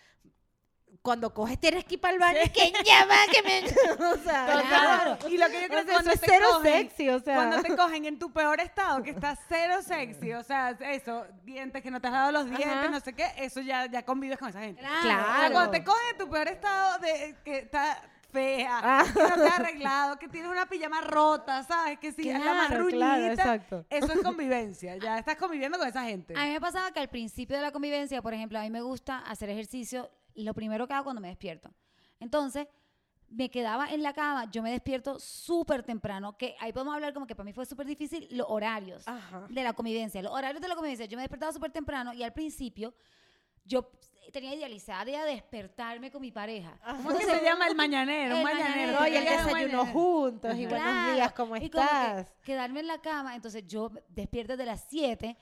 cuando 1.03 1.32
coges 1.32 1.61
tienes 1.61 1.84
que 1.84 1.95
ir 1.95 2.01
para 2.01 2.14
el 2.14 2.20
baño 2.20 2.39
y 2.45 2.49
que 2.49 2.72
ya 2.84 3.05
va, 3.07 3.16
que 3.30 3.43
me... 3.43 3.61
o 4.05 4.16
sea, 4.16 4.47
Total. 4.47 4.66
claro. 4.66 5.18
Y 5.28 5.39
lo 5.39 5.47
que 5.49 5.61
yo 5.62 5.68
creo 5.68 5.84
sea, 5.84 5.84
que 5.84 5.93
cuando 5.93 6.11
es 6.11 6.20
cero 6.24 6.47
cogen, 6.53 6.72
sexy, 6.72 7.09
o 7.11 7.20
sea. 7.20 7.34
cuando 7.37 7.62
te 7.62 7.76
cogen 7.76 8.05
en 8.07 8.18
tu 8.18 8.32
peor 8.32 8.61
estado, 8.61 9.03
que 9.03 9.11
estás 9.11 9.39
cero 9.49 9.76
sexy, 9.82 10.32
o 10.32 10.43
sea, 10.43 10.70
eso, 10.70 11.24
dientes 11.45 11.80
que 11.82 11.91
no 11.93 12.01
te 12.01 12.09
has 12.09 12.12
dado 12.12 12.32
los 12.32 12.47
dientes, 12.47 12.66
Ajá. 12.66 12.89
no 12.89 12.99
sé 13.01 13.12
qué, 13.12 13.26
eso 13.37 13.61
ya, 13.61 13.87
ya 13.87 14.05
convives 14.05 14.39
con 14.39 14.49
esa 14.49 14.61
gente. 14.61 14.80
Claro. 14.80 14.99
O 14.99 15.03
sea, 15.03 15.24
Claro. 15.24 15.53
cuando 15.53 15.70
te 15.70 15.84
cogen 15.84 16.07
en 16.11 16.18
tu 16.18 16.28
peor 16.28 16.49
estado 16.49 16.99
de 16.99 17.37
que 17.45 17.59
está 17.59 18.03
fea, 18.37 18.80
Ah. 18.82 19.05
que 19.12 19.20
no 19.22 19.34
te 19.34 19.47
has 19.49 19.59
arreglado, 19.61 20.18
que 20.18 20.28
tienes 20.28 20.51
una 20.51 20.66
pijama 20.66 21.01
rota, 21.01 21.62
¿sabes? 21.64 21.99
Que 21.99 22.12
si 22.12 22.28
es 22.28 22.34
la 22.39 22.43
Claro, 22.45 22.68
marruñita, 22.68 22.97
claro, 22.97 23.26
exacto. 23.26 23.87
eso 23.91 24.12
es 24.12 24.20
convivencia, 24.22 24.97
ya 24.97 25.18
estás 25.18 25.37
conviviendo 25.37 25.78
con 25.78 25.89
esa 25.89 26.03
gente. 26.05 26.34
A 26.37 26.45
mí 26.45 26.51
me 26.51 26.61
pasaba 26.61 26.91
que 26.93 27.01
al 27.01 27.09
principio 27.09 27.57
de 27.57 27.62
la 27.62 27.72
convivencia, 27.72 28.20
por 28.22 28.34
ejemplo, 28.34 28.59
a 28.59 28.62
mí 28.62 28.70
me 28.70 28.82
gusta 28.82 29.18
hacer 29.20 29.49
ejercicio 29.51 30.11
lo 30.34 30.53
primero 30.55 30.87
que 30.87 30.93
hago 30.95 31.05
cuando 31.05 31.20
me 31.22 31.28
despierto. 31.28 31.70
Entonces, 32.20 32.66
me 33.28 33.51
quedaba 33.51 33.91
en 33.91 34.03
la 34.03 34.12
cama, 34.12 34.49
yo 34.51 34.62
me 34.62 34.70
despierto 34.70 35.18
súper 35.18 35.82
temprano, 35.82 36.37
que 36.39 36.55
ahí 36.61 36.72
podemos 36.72 36.95
hablar 36.95 37.12
como 37.12 37.26
que 37.26 37.34
para 37.34 37.45
mí 37.45 37.53
fue 37.53 37.66
súper 37.66 37.87
difícil 37.87 38.28
los 38.30 38.47
horarios 38.49 39.09
Ajá. 39.09 39.47
de 39.49 39.64
la 39.64 39.72
convivencia. 39.72 40.22
Los 40.22 40.32
horarios 40.32 40.61
de 40.62 40.68
la 40.68 40.74
convivencia, 40.76 41.07
yo 41.07 41.16
me 41.16 41.22
despertaba 41.22 41.53
súper 41.53 41.72
temprano 41.72 42.12
y 42.12 42.22
al 42.22 42.32
principio 42.32 42.95
yo 43.64 43.91
tenía 44.33 44.55
idealizada 44.55 45.05
de 45.05 45.16
despertarme 45.33 46.11
con 46.11 46.20
mi 46.22 46.31
pareja. 46.33 46.79
¿Cómo 46.85 47.11
es 47.12 47.18
que 47.27 47.27
se 47.39 47.43
llama 47.45 47.66
el 47.68 47.74
mañanero? 47.74 48.35
Un 48.35 48.39
El 48.39 48.45
mañanero. 48.45 49.01
mañanero. 49.01 49.07
Y 49.12 49.16
el 49.16 49.24
desayuno 49.24 49.53
mañanero. 49.53 49.87
juntos 49.87 50.57
y 50.57 50.66
buenos 50.66 51.14
días, 51.14 51.33
¿cómo 51.33 51.57
y 51.57 51.70
como 51.70 51.85
que 51.87 51.93
estás? 51.93 52.35
quedarme 52.43 52.81
en 52.81 52.87
la 52.89 53.01
cama, 53.01 53.35
entonces 53.35 53.64
yo 53.66 53.91
despierto 54.09 54.57
de 54.57 54.66
las 54.66 54.85
7, 54.89 55.37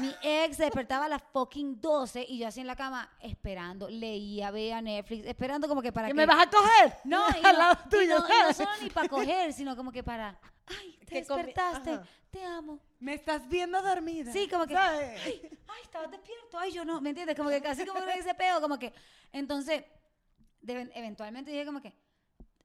Mi 0.00 0.10
ex 0.22 0.56
se 0.56 0.64
despertaba 0.64 1.04
a 1.04 1.08
las 1.08 1.22
fucking 1.34 1.78
12 1.80 2.24
y 2.26 2.38
yo 2.38 2.48
así 2.48 2.60
en 2.62 2.66
la 2.66 2.76
cama 2.76 3.10
esperando, 3.20 3.88
leía, 3.90 4.50
veía 4.50 4.80
Netflix, 4.80 5.26
esperando 5.26 5.68
como 5.68 5.82
que 5.82 5.92
para 5.92 6.08
¿Y 6.08 6.10
que... 6.12 6.14
me 6.14 6.24
vas 6.24 6.46
a 6.46 6.50
coger? 6.50 6.96
No, 7.04 7.26
y 7.42 7.46
Al 7.46 7.52
no, 7.52 7.58
lado 7.58 7.78
y 7.92 7.94
no- 7.96 8.02
y 8.02 8.06
no 8.08 8.26
¿sabes? 8.26 8.56
solo 8.56 8.70
ni 8.82 8.88
para 8.88 9.08
coger, 9.08 9.52
sino 9.52 9.76
como 9.76 9.92
que 9.92 10.02
para... 10.02 10.38
Ay, 10.66 10.98
te 11.06 11.16
despertaste, 11.16 12.00
te 12.30 12.42
amo. 12.44 12.78
Me 13.02 13.14
estás 13.14 13.48
viendo 13.48 13.82
dormida. 13.82 14.32
Sí, 14.32 14.48
como 14.48 14.64
que, 14.66 14.74
¿sabes? 14.74 15.20
ay, 15.24 15.40
ay, 15.66 15.82
estabas 15.82 16.10
despierto, 16.10 16.56
ay, 16.58 16.70
yo 16.70 16.84
no, 16.84 17.00
¿me 17.00 17.10
entiendes? 17.10 17.36
Como 17.36 17.50
que 17.50 17.60
casi 17.60 17.84
como 17.84 18.04
que 18.04 18.14
ese 18.14 18.32
peo, 18.34 18.60
como 18.60 18.78
que, 18.78 18.92
entonces, 19.32 19.82
de- 20.60 20.90
eventualmente 20.94 21.50
dije 21.50 21.66
como 21.66 21.80
que, 21.82 21.92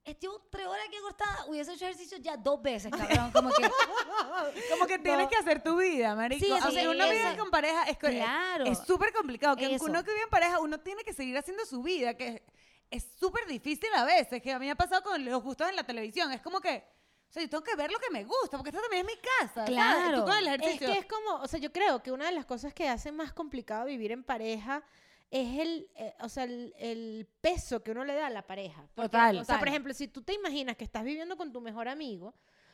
estuvo 0.05 0.39
tres 0.51 0.67
horas 0.67 0.85
aquí 0.87 0.95
acostada, 0.97 1.45
hubiese 1.47 1.73
hecho 1.73 1.85
ejercicio 1.85 2.19
ya 2.19 2.37
dos 2.37 2.61
veces, 2.61 2.91
cabrón, 2.91 3.31
como 3.31 3.49
que, 3.49 3.63
Como 4.69 4.85
que 4.85 4.99
tienes 4.99 5.23
No. 5.25 5.29
que 5.29 5.35
hacer 5.37 5.63
tu 5.63 5.77
vida, 5.77 6.13
marico. 6.15 6.45
Sí, 6.45 6.51
Aunque 6.51 6.81
sí, 6.81 6.87
uno 6.87 7.09
vive 7.09 7.37
con 7.37 7.49
pareja, 7.49 7.83
es, 7.85 7.97
Claro. 7.97 8.65
es 8.65 8.77
súper 8.79 9.11
complicado. 9.13 9.55
Que 9.55 9.73
Eso. 9.75 9.85
uno 9.85 10.03
que 10.03 10.11
vive 10.11 10.23
en 10.23 10.29
pareja, 10.29 10.59
uno 10.59 10.79
tiene 10.79 11.03
que 11.03 11.13
seguir 11.13 11.35
haciendo 11.37 11.65
su 11.65 11.81
vida, 11.81 12.13
que 12.15 12.43
es 12.91 13.07
súper 13.19 13.45
difícil 13.47 13.89
a 13.95 14.05
veces, 14.05 14.41
que 14.41 14.53
a 14.53 14.59
mí 14.59 14.65
me 14.67 14.71
ha 14.71 14.75
pasado 14.75 15.01
con 15.01 15.25
los 15.25 15.41
gustos 15.43 15.67
en 15.69 15.75
la 15.75 15.83
televisión. 15.83 16.31
Es 16.31 16.41
como 16.41 16.61
que, 16.61 16.83
o 17.29 17.31
sea, 17.31 17.43
yo 17.43 17.49
tengo 17.49 17.63
que 17.63 17.75
ver 17.75 17.91
lo 17.91 17.99
que 17.99 18.09
me 18.11 18.23
gusta, 18.23 18.57
porque 18.57 18.69
esta 18.69 18.81
también 18.81 19.05
es 19.05 19.15
mi 19.15 19.21
casa. 19.21 19.53
¿sabes? 19.65 19.69
Claro. 19.71 20.19
Tú 20.19 20.31
con 20.31 20.37
el 20.37 20.63
Es 20.63 20.79
que 20.79 20.91
es 20.93 21.05
como, 21.05 21.41
o 21.41 21.47
sea, 21.47 21.59
yo 21.59 21.71
creo 21.71 22.01
que 22.01 22.11
una 22.11 22.25
de 22.25 22.31
las 22.31 22.45
cosas 22.45 22.73
que 22.73 22.87
hace 22.87 23.11
más 23.11 23.33
complicado 23.33 23.85
vivir 23.85 24.11
en 24.11 24.23
pareja 24.23 24.83
es 25.29 25.59
el, 25.59 25.89
eh, 25.95 26.15
o 26.21 26.29
sea, 26.29 26.45
el, 26.45 26.73
el 26.77 27.27
peso 27.41 27.83
que 27.83 27.91
uno 27.91 28.05
le 28.05 28.13
da 28.13 28.27
a 28.27 28.29
la 28.29 28.47
pareja. 28.47 28.87
Porque, 28.95 29.09
Total. 29.09 29.37
O 29.39 29.43
sea, 29.43 29.59
por 29.59 29.67
ejemplo, 29.67 29.93
si 29.93 30.07
tú 30.07 30.21
te 30.21 30.33
imaginas 30.33 30.77
que 30.77 30.85
estás 30.85 31.03
viviendo 31.03 31.35
con 31.35 31.51
tu 31.51 31.59
mejor 31.59 31.89
amigo, 31.89 32.33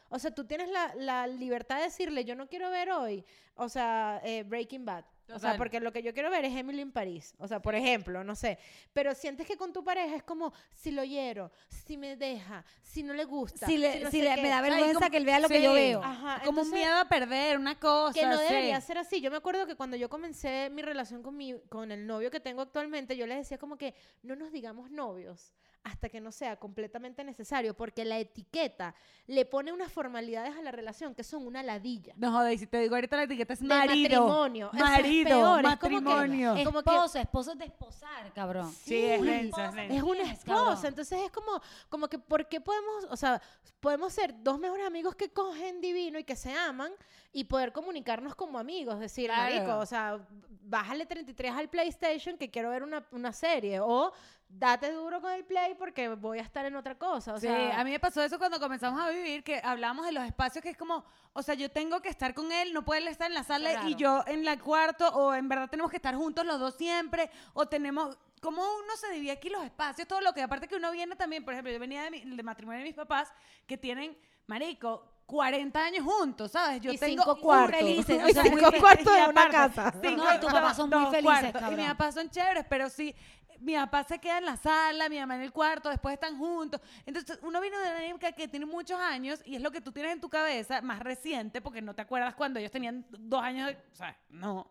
o 0.10 0.20
sea, 0.20 0.30
tú 0.30 0.46
tienes 0.46 0.70
la, 0.70 0.94
la 0.96 1.26
libertad 1.26 1.78
de 1.78 1.84
decirle, 1.86 2.24
yo 2.24 2.36
no 2.36 2.48
quiero 2.48 2.70
ver 2.70 2.92
hoy, 2.92 3.26
o 3.56 3.68
sea, 3.68 4.22
eh, 4.24 4.44
Breaking 4.44 4.86
Bad. 4.86 5.06
O 5.28 5.40
sea, 5.40 5.52
Total. 5.52 5.58
porque 5.58 5.80
lo 5.80 5.92
que 5.94 6.04
yo 6.04 6.14
quiero 6.14 6.30
ver 6.30 6.44
es 6.46 6.56
Emily 6.56 6.82
en 6.82 6.92
París. 6.92 7.34
O 7.38 7.48
sea, 7.48 7.62
por 7.62 7.76
ejemplo, 7.76 8.24
no 8.26 8.36
sé. 8.36 8.60
Pero 8.92 9.16
sientes 9.16 9.48
que 9.48 9.56
con 9.56 9.72
tu 9.72 9.82
pareja 9.84 10.16
es 10.18 10.24
como, 10.24 10.52
si 10.76 10.92
lo 10.92 11.04
hiero, 11.04 11.50
si 11.70 11.96
me 11.98 12.18
deja, 12.18 12.66
si 12.82 13.04
no 13.04 13.14
le 13.14 13.24
gusta. 13.24 13.66
si, 13.66 13.78
le, 13.78 14.02
no 14.02 14.12
si 14.12 14.22
le- 14.22 14.36
me 14.42 14.50
da 14.50 14.62
vergüenza 14.62 14.94
como- 15.00 15.10
que 15.12 15.18
él 15.18 15.26
vea 15.26 15.40
lo 15.40 15.48
que 15.48 15.58
sí. 15.58 15.64
yo 15.64 15.74
veo. 15.74 16.04
Ajá, 16.04 16.42
como 16.44 16.62
un 16.62 16.68
entonces- 16.68 16.74
miedo 16.74 16.98
a 16.98 17.06
perder 17.06 17.58
una 17.58 17.80
cosa. 17.80 18.20
que 18.20 18.26
no 18.26 18.38
sí. 18.38 18.44
debería 18.44 18.82
ser 18.82 18.98
así. 18.98 19.22
Yo 19.22 19.32
me 19.32 19.38
acuerdo 19.38 19.66
que 19.66 19.76
cuando 19.76 19.96
yo 19.96 20.10
comencé 20.10 20.70
mi 20.70 20.82
relación 20.82 21.24
con, 21.24 21.38
mi, 21.38 21.58
con 21.70 21.92
el 21.92 22.06
novio 22.06 22.30
que 22.30 22.42
tengo 22.42 22.62
actualmente, 22.62 23.16
yo 23.16 23.26
les 23.26 23.38
decía 23.38 23.58
como 23.58 23.78
que 23.78 23.96
no 24.24 24.36
nos 24.36 24.52
digamos 24.52 24.92
novios 24.92 25.54
hasta 25.84 26.08
que 26.08 26.22
no 26.22 26.32
sea 26.32 26.56
completamente 26.58 27.24
necesario, 27.26 27.74
porque 27.74 28.06
la 28.06 28.18
etiqueta 28.18 28.96
le 29.28 29.46
pone 29.46 29.74
unas 29.74 29.92
formalidades 29.92 30.56
a 30.56 30.62
la 30.62 30.72
relación 30.72 31.14
que 31.14 31.24
son 31.24 31.46
una 31.46 31.62
ladilla. 31.62 32.14
No 32.16 32.32
joder, 32.32 32.54
y 32.54 32.58
si 32.58 32.68
te 32.68 32.80
digo 32.80 32.96
ahorita 32.96 33.18
la 33.18 33.24
etiqueta 33.24 33.54
es 33.54 33.60
De 33.60 33.68
marido. 33.68 34.22
matrimonio. 34.26 34.70
Eso 34.74 34.84
es 34.86 34.90
Marido, 34.92 35.30
peor, 35.30 35.60
es 35.60 35.64
que- 35.64 35.70
matrimonio. 35.90 36.56
es 36.56 36.66
como 36.66 36.82
que- 36.84 36.90
Esposo, 36.90 37.20
esposo 37.20 37.52
es 37.52 37.58
de 37.58 37.66
esposar, 37.66 38.34
cabrón. 38.34 38.72
Sí, 38.72 39.04
es 39.04 39.20
Sí. 39.22 39.28
denso, 39.28 39.62
es. 39.62 39.92
Es 39.92 40.04
una 40.04 40.32
esposa, 40.32 40.88
entonces 40.88 41.20
es 41.22 41.32
como, 41.32 41.62
como 41.90 42.08
que, 42.08 42.18
¿por 42.18 42.48
qué 42.48 42.62
podemos, 42.62 43.06
o 43.10 43.18
sea, 43.18 43.42
podemos 43.82 44.14
ser 44.14 44.34
dos 44.42 44.58
mejores 44.60 44.86
amigos 44.88 45.16
que 45.16 45.32
cogen 45.34 45.82
divino 45.82 46.18
y 46.18 46.24
que 46.24 46.38
se 46.38 46.54
aman 46.54 46.94
y 47.34 47.44
poder 47.44 47.74
comunicarnos 47.74 48.36
como 48.36 48.58
amigos? 48.58 49.00
Decir, 49.00 49.26
Claro. 49.30 49.54
marico, 49.54 49.78
o 49.80 49.86
sea, 49.86 50.26
bájale 50.66 51.06
33 51.06 51.52
al 51.54 51.70
PlayStation 51.70 52.38
que 52.38 52.50
quiero 52.50 52.70
ver 52.70 52.84
una, 52.84 53.06
una 53.12 53.34
serie, 53.34 53.82
o 53.82 54.14
date 54.56 54.92
duro 54.92 55.20
con 55.20 55.32
el 55.32 55.44
Play 55.46 55.74
porque 55.76 56.10
voy 56.10 56.40
a 56.40 56.42
estar 56.44 56.64
en 56.66 56.76
otra 56.76 56.96
cosa, 56.98 57.34
o 57.34 57.40
Sí, 57.40 57.48
sea... 57.48 57.80
a 57.80 57.84
mí 57.84 57.92
me 57.92 58.00
pasó 58.00 58.22
eso 58.24 58.38
cuando 58.38 58.60
comenzamos 58.60 59.00
a 59.02 59.10
vivir, 59.10 59.44
que 59.44 59.60
hablamos 59.64 60.06
de 60.06 60.12
los 60.12 60.24
espacios 60.26 60.62
que 60.64 60.70
es 60.70 60.78
como, 60.78 61.04
o 61.34 61.42
sea, 61.42 61.56
yo 61.56 61.72
tengo 61.72 62.02
que 62.02 62.10
estar 62.10 62.34
con 62.34 62.52
él, 62.52 62.72
no 62.74 62.86
puede 62.86 63.02
él 63.02 63.08
estar 63.08 63.28
en 63.28 63.34
la 63.34 63.44
sala 63.44 63.72
y 63.72 63.96
Claro. 63.96 63.98
yo 63.98 64.24
en 64.28 64.48
el 64.48 64.62
cuarto, 64.62 65.08
o 65.10 65.34
en 65.34 65.50
verdad 65.50 65.70
tenemos 65.70 65.90
que 65.90 65.98
estar 65.98 66.16
juntos 66.16 66.46
los 66.46 66.60
dos 66.60 66.76
siempre, 66.76 67.30
o 67.54 67.68
tenemos, 67.68 68.18
como 68.42 68.62
uno 68.62 68.96
se 68.98 69.12
divide 69.12 69.32
aquí 69.32 69.50
los 69.50 69.64
espacios, 69.64 70.08
todo 70.08 70.22
lo 70.22 70.34
que, 70.34 70.42
aparte 70.44 70.68
que 70.68 70.76
uno 70.76 70.92
viene 70.92 71.16
también, 71.16 71.44
por 71.44 71.54
ejemplo, 71.54 71.74
yo 71.74 71.80
venía 71.80 72.04
de, 72.04 72.12
mi- 72.12 72.24
de 72.36 72.44
matrimonio 72.44 72.80
de 72.80 72.86
mis 72.86 72.96
papás, 72.96 73.34
que 73.66 73.78
tienen, 73.78 74.16
marico, 74.48 75.10
40 75.26 75.80
años 75.84 76.04
juntos, 76.06 76.52
¿sabes? 76.52 76.82
Yo 76.82 76.92
Y 76.92 76.98
tengo 76.98 77.24
cinco 77.24 77.40
cuartos. 77.40 77.80
felices, 77.80 78.22
Y 78.30 78.34
cinco 78.34 78.50
muy 78.52 78.72
fe- 78.72 78.80
cuartos 78.80 79.14
y 79.18 79.22
de 79.22 79.28
una 79.30 79.50
casa. 79.50 79.92
cinco- 80.02 80.24
No, 80.24 80.36
y 80.36 80.40
tus 80.40 80.52
papás 80.52 80.76
son 80.78 80.90
muy 80.90 81.06
felices. 81.12 81.54
Y 81.72 81.76
mis 81.76 81.88
papás 81.88 82.14
son 82.14 82.30
chéveres, 82.30 82.66
pero 82.70 82.90
sí, 82.90 83.16
mi 83.60 83.76
papá 83.76 84.04
se 84.04 84.20
queda 84.20 84.38
en 84.40 84.46
la 84.46 84.58
sala, 84.58 85.10
mi 85.10 85.20
mamá 85.20 85.36
en 85.36 85.42
el 85.42 85.52
cuarto, 85.52 85.90
después 85.90 86.14
están 86.14 86.38
juntos. 86.38 86.82
Entonces, 87.06 87.40
uno 87.42 87.60
vino 87.62 87.78
de 87.80 87.90
una 87.90 88.00
dinámica 88.00 88.32
que 88.32 88.48
tiene 88.48 88.66
muchos 88.66 89.00
años 89.00 89.42
y 89.46 89.56
es 89.56 89.62
lo 89.62 89.72
que 89.72 89.82
tú 89.82 89.92
tienes 89.92 90.14
en 90.14 90.22
tu 90.22 90.30
cabeza, 90.30 90.82
más 90.82 91.00
reciente, 91.00 91.62
porque 91.62 91.82
no 91.82 91.94
te 91.96 92.02
acuerdas 92.02 92.36
cuando 92.36 92.60
ellos 92.60 92.72
tenían 92.72 93.06
dos 93.10 93.42
años, 93.44 93.68
de- 93.70 93.76
o 93.92 93.96
sea, 93.96 94.18
no. 94.30 94.70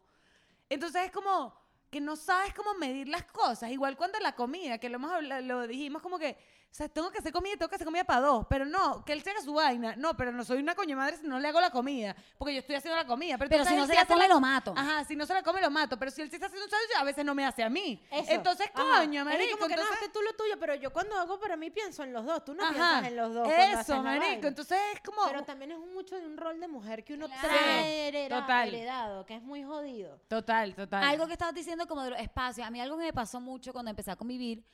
Entonces 0.68 1.03
es 1.05 1.11
como 1.11 1.55
que 1.91 2.01
no 2.01 2.16
sabes 2.16 2.55
cómo 2.55 2.74
medir 2.74 3.09
las 3.09 3.24
cosas. 3.24 3.70
Igual 3.70 3.97
cuando 3.97 4.18
la 4.20 4.35
comida, 4.35 4.78
que 4.78 4.89
lo, 4.89 4.97
hemos 4.97 5.12
habla- 5.12 5.41
lo 5.43 5.66
dijimos 5.66 6.01
como 6.01 6.18
que, 6.18 6.39
o 6.73 6.75
sea, 6.75 6.89
tengo 6.89 7.11
que 7.11 7.18
hacer 7.18 7.35
comida, 7.35 7.53
tengo 7.59 7.68
que 7.68 7.75
hacer 7.75 7.85
comida 7.85 8.03
para 8.03 8.20
dos, 8.23 8.47
pero 8.49 8.64
no, 8.64 9.05
que 9.05 9.12
él 9.12 9.23
se 9.23 9.29
haga 9.29 9.43
su 9.43 9.53
vaina. 9.53 9.95
No, 9.97 10.16
pero 10.16 10.33
no 10.33 10.43
soy 10.43 10.57
una 10.57 10.75
coño 10.75 10.97
madre 10.97 11.18
si 11.18 11.27
no 11.27 11.39
le 11.39 11.47
hago 11.49 11.61
la 11.61 11.68
comida, 11.70 12.16
porque 12.39 12.55
yo 12.55 12.61
estoy 12.61 12.77
haciendo 12.77 12.97
la 12.97 13.07
comida. 13.07 13.37
Pero, 13.37 13.51
Pero 13.51 13.62
entonces 13.64 13.75
si 13.75 13.81
no 13.81 13.87
se 13.87 13.95
la 13.95 14.07
come, 14.07 14.27
lo 14.27 14.41
mato. 14.41 14.73
Ajá, 14.75 15.05
si 15.05 15.14
no 15.14 15.27
se 15.27 15.35
la 15.35 15.43
come, 15.43 15.61
lo 15.61 15.70
mato. 15.70 15.99
Pero 15.99 16.11
si 16.11 16.23
él 16.23 16.31
sí 16.31 16.37
está 16.37 16.47
haciendo 16.47 16.64
un 16.64 16.70
sándwich, 16.70 16.97
a 16.99 17.05
veces 17.05 17.27
no 17.27 17.35
me 17.35 17.45
hace 17.45 17.62
a 17.62 17.68
mí. 17.68 18.03
Eso. 18.11 18.33
Entonces, 18.33 18.70
Ajá. 18.73 19.01
coño, 19.01 19.20
Es 19.20 19.25
marico. 19.27 19.59
como 19.59 19.68
que 19.68 19.77
no, 19.77 19.83
entonces- 19.83 20.03
hazte 20.09 20.18
tú 20.18 20.23
lo 20.23 20.33
tuyo, 20.33 20.59
pero 20.59 20.75
yo 20.77 20.91
cuando 20.95 21.14
hago 21.20 21.39
para 21.39 21.59
mí 21.59 21.70
pienso 21.70 22.05
en 22.05 22.12
los 22.14 22.25
dos, 22.25 22.43
tú 22.43 22.55
no 22.55 22.62
Ajá, 22.64 22.73
piensas 22.73 23.05
en 23.09 23.16
los 23.16 23.35
dos. 23.35 23.49
Eso, 23.53 24.03
marico. 24.03 24.47
Entonces 24.47 24.79
es 24.95 25.01
como... 25.03 25.27
Pero 25.27 25.45
también 25.45 25.73
es 25.73 25.79
mucho 25.79 26.16
de 26.16 26.25
un 26.25 26.39
rol 26.39 26.59
de 26.59 26.68
mujer 26.68 27.05
que 27.05 27.12
uno 27.12 27.27
Claro. 27.27 27.49
trae 27.49 28.29
Total. 28.31 28.68
heredado, 28.68 29.27
que 29.27 29.35
es 29.35 29.43
muy 29.43 29.62
jodido. 29.62 30.18
Total, 30.27 30.75
total. 30.75 31.05
Algo 31.05 31.27
que 31.27 31.35
estabas 31.35 31.55
diciendo 31.55 31.87
como 31.87 32.03
de 32.03 32.11
los 32.12 32.18
espacios. 32.18 32.66
A 32.66 32.70
mí 32.70 32.81
algo 32.81 32.97
que 32.97 33.05
me 33.05 33.12
pasó 33.12 33.41
mucho 33.41 33.75
cuando 33.75 33.91
empecé 33.91 34.11
a 34.11 34.16
convivir 34.16 34.64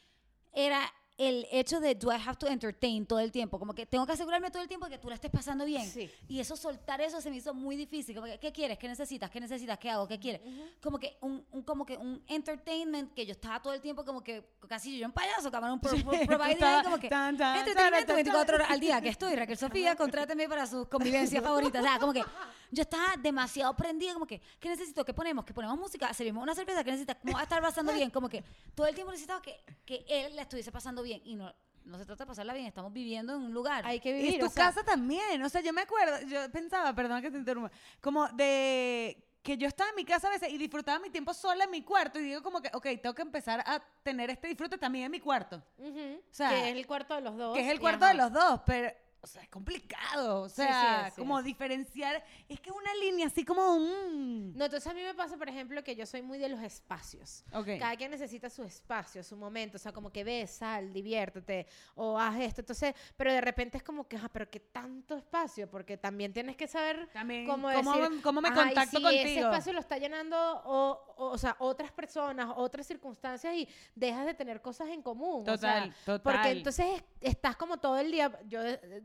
era 0.53 0.81
el 1.19 1.47
hecho 1.51 1.81
de 1.81 1.95
do 1.97 2.13
I 2.13 2.17
have 2.17 2.37
to 2.39 2.47
entertain 2.47 3.05
todo 3.05 3.19
el 3.19 3.31
tiempo. 3.33 3.59
Como 3.59 3.75
que 3.75 3.85
tengo 3.87 4.07
que 4.07 4.13
asegurarme 4.13 4.51
todo 4.51 4.63
el 4.63 4.69
tiempo 4.69 4.87
que 4.87 4.99
tú 4.99 5.09
la 5.09 5.17
estés 5.17 5.31
pasando 5.31 5.65
bien. 5.65 5.85
Sí. 5.91 6.09
Y 6.29 6.39
eso, 6.41 6.57
soltar 6.57 7.01
eso 7.01 7.21
se 7.21 7.29
me 7.29 7.37
hizo 7.37 7.53
muy 7.53 7.75
difícil. 7.77 8.15
Como 8.15 8.27
que, 8.29 8.39
¿qué 8.39 8.53
quieres? 8.53 8.79
¿Qué 8.79 8.87
necesitas? 8.89 9.29
¿Qué 9.31 9.41
necesitas? 9.41 9.79
¿Qué 9.79 9.91
hago? 9.91 10.07
¿Qué 10.07 10.19
quieres? 10.19 10.41
Como 10.81 10.99
que 10.99 11.19
un, 11.21 11.45
un- 11.51 11.63
como 11.65 11.85
que 11.85 11.97
un 11.97 12.23
entertainment 12.29 13.13
que 13.15 13.27
yo 13.27 13.33
estaba 13.33 13.61
todo 13.61 13.73
el 13.73 13.81
tiempo 13.81 14.05
como 14.05 14.23
que 14.23 14.45
casi 14.69 14.97
yo 14.97 15.07
un 15.07 15.13
payaso, 15.13 15.51
cabrón, 15.51 15.73
un 15.73 15.81
pro, 15.81 15.91
pro- 15.91 16.11
provider, 16.27 16.85
como 16.85 16.99
que 16.99 17.09
tan, 17.09 17.37
tan, 17.37 17.59
entretenimiento 17.59 18.07
tan, 18.07 18.17
24 18.17 18.55
horas 18.57 18.71
al 18.71 18.81
día. 18.81 19.01
Que 19.01 19.09
estoy, 19.09 19.35
Raquel 19.35 19.59
Sofía, 19.59 19.97
contráteme 19.97 20.49
para 20.49 20.67
sus 20.67 20.87
convivencias 20.89 21.43
favoritas. 21.43 21.83
O 21.83 21.85
sea, 21.85 21.99
como 21.99 22.13
que 22.13 22.23
yo 22.71 22.83
estaba 22.83 23.15
demasiado 23.21 23.75
prendida, 23.75 24.13
como 24.13 24.27
que, 24.27 24.41
¿qué 24.61 24.69
necesito? 24.69 25.05
¿Qué 25.05 25.15
ponemos? 25.15 25.45
¿Qué 25.45 25.53
ponemos 25.55 25.77
música? 25.79 26.13
¿Servimos 26.15 26.43
una 26.43 26.55
cerveza? 26.55 26.85
¿Qué 26.85 26.91
necesitas? 26.93 27.17
¿Cómo 27.23 27.33
va 27.35 27.41
a 27.41 27.43
estar 27.45 27.61
pasando 27.61 27.93
bien? 27.95 28.11
Como 28.11 28.29
que 28.29 28.45
todo 28.75 28.87
el 28.87 28.95
tiempo 28.95 29.11
necesitaba 29.11 29.43
que, 29.43 29.59
que 29.85 30.05
él 30.09 30.37
la 30.37 30.43
estuviese 30.43 30.71
pasando 30.71 31.03
bien. 31.03 31.08
Y 31.25 31.35
no, 31.35 31.55
no 31.85 31.99
se 31.99 32.05
trata 32.05 32.25
de 32.25 32.29
pasarla 32.29 32.53
bien, 32.55 32.67
estamos 32.67 32.93
viviendo 32.93 33.35
en 33.35 33.43
un 33.43 33.53
lugar. 33.53 33.85
Hay 33.87 34.01
que 34.01 34.11
Y 34.11 34.23
vivir. 34.23 34.41
tu 34.41 34.47
o 34.47 34.49
sea, 34.51 34.67
casa 34.67 34.83
también. 34.85 35.43
O 35.43 35.49
sea, 35.49 35.61
yo 35.61 35.73
me 35.73 35.83
acuerdo, 35.83 36.21
yo 36.27 36.51
pensaba, 36.51 36.95
perdón 36.95 37.23
que 37.23 37.31
te 37.31 37.39
interrumpa, 37.39 37.71
como 38.01 38.29
de 38.29 39.25
que 39.43 39.57
yo 39.57 39.67
estaba 39.67 39.89
en 39.91 39.97
mi 39.97 40.05
casa 40.05 40.29
a 40.29 40.31
veces 40.33 40.51
y 40.53 40.59
disfrutaba 40.59 40.99
mi 40.99 41.09
tiempo 41.11 41.33
sola 41.33 41.65
en 41.65 41.71
mi 41.71 41.83
cuarto 41.83 42.19
y 42.19 42.23
digo 42.25 42.43
como 42.43 42.61
que, 42.61 42.69
ok, 42.75 42.87
tengo 43.01 43.15
que 43.15 43.23
empezar 43.23 43.61
a 43.61 43.83
tener 44.03 44.29
este 44.29 44.49
disfrute 44.49 44.77
también 44.77 45.07
en 45.07 45.11
mi 45.11 45.21
cuarto. 45.21 45.63
o 45.79 46.21
sea, 46.31 46.51
que 46.51 46.69
es 46.71 46.77
el 46.77 46.87
cuarto 46.87 47.15
de 47.15 47.21
los 47.23 47.37
dos. 47.37 47.57
que 47.57 47.63
es 47.65 47.71
el 47.71 47.77
y 47.77 47.81
cuarto 47.81 48.05
ajá. 48.05 48.13
de 48.15 48.19
los 48.19 48.33
dos, 48.33 48.61
pero, 48.67 48.93
o 49.21 49.27
sea, 49.27 49.43
es 49.43 49.49
complicado. 49.49 50.43
O 50.43 50.49
Sí, 50.49 50.57
sea, 50.57 51.07
sí, 51.07 51.15
sí, 51.17 51.21
como 51.21 51.39
es. 51.39 51.45
diferenciar, 51.45 52.23
es 52.49 52.61
que 52.61 52.71
es 52.71 52.77
una 52.77 52.95
línea 52.95 53.27
así 53.27 53.45
como 53.45 53.75
un... 53.75 54.53
No, 54.57 54.65
entonces 54.67 54.87
a 54.91 54.95
mí 54.95 55.03
me 55.03 55.15
pasa, 55.15 55.37
por 55.37 55.49
ejemplo, 55.49 55.83
que 55.83 55.97
yo 55.97 56.07
soy 56.07 56.23
muy 56.23 56.39
de 56.39 56.49
los 56.49 56.61
espacios. 56.63 57.45
Ok. 57.53 57.67
Cada 57.79 57.97
quien 57.97 58.11
necesita 58.11 58.49
su 58.49 58.63
espacio, 58.63 59.23
su 59.25 59.37
momento, 59.37 59.77
o 59.77 59.79
sea, 59.81 59.93
como 59.93 60.11
que 60.13 60.25
ves, 60.25 60.51
sal, 60.53 60.93
diviértete, 60.93 61.67
o 61.97 62.19
haz 62.19 62.39
esto. 62.41 62.61
Entonces, 62.61 62.95
pero 63.17 63.33
de 63.33 63.41
repente 63.41 63.77
es 63.79 63.83
como 63.83 64.07
que, 64.07 64.17
ah, 64.17 64.29
pero 64.33 64.49
qué 64.51 64.61
tanto 64.61 65.17
espacio, 65.17 65.69
porque 65.69 65.97
también 65.97 66.33
tienes 66.33 66.57
que 66.57 66.69
saber 66.69 67.09
También, 67.13 67.47
cómo 67.47 67.69
¿cómo 67.73 67.93
decir, 67.93 68.11
me- 68.11 68.23
cómo 68.23 68.41
me 68.41 68.53
contacto 68.53 68.97
si 68.99 69.03
contigo? 69.03 69.23
ese 69.25 69.41
espacio 69.41 69.73
lo 69.73 69.81
está 69.81 69.99
llenando, 69.99 70.37
o, 70.65 71.15
o, 71.17 71.31
o 71.31 71.39
sea, 71.39 71.57
otras 71.59 71.91
personas, 71.93 72.51
otras 72.57 72.87
circunstancias, 72.87 73.55
y 73.55 73.69
dejas 73.95 74.27
de 74.27 74.35
tener 74.35 74.63
cosas 74.63 74.89
en 74.89 75.03
común. 75.03 75.43
o 75.49 75.57
sea, 75.59 75.85
Total, 75.85 75.95
total. 76.05 76.21
Porque 76.23 76.51
entonces 76.51 76.87
es- 76.97 77.05
estás 77.21 77.57
como 77.57 77.79
todo 77.79 77.99
el 77.99 78.11
día, 78.13 78.39
yo 78.47 78.61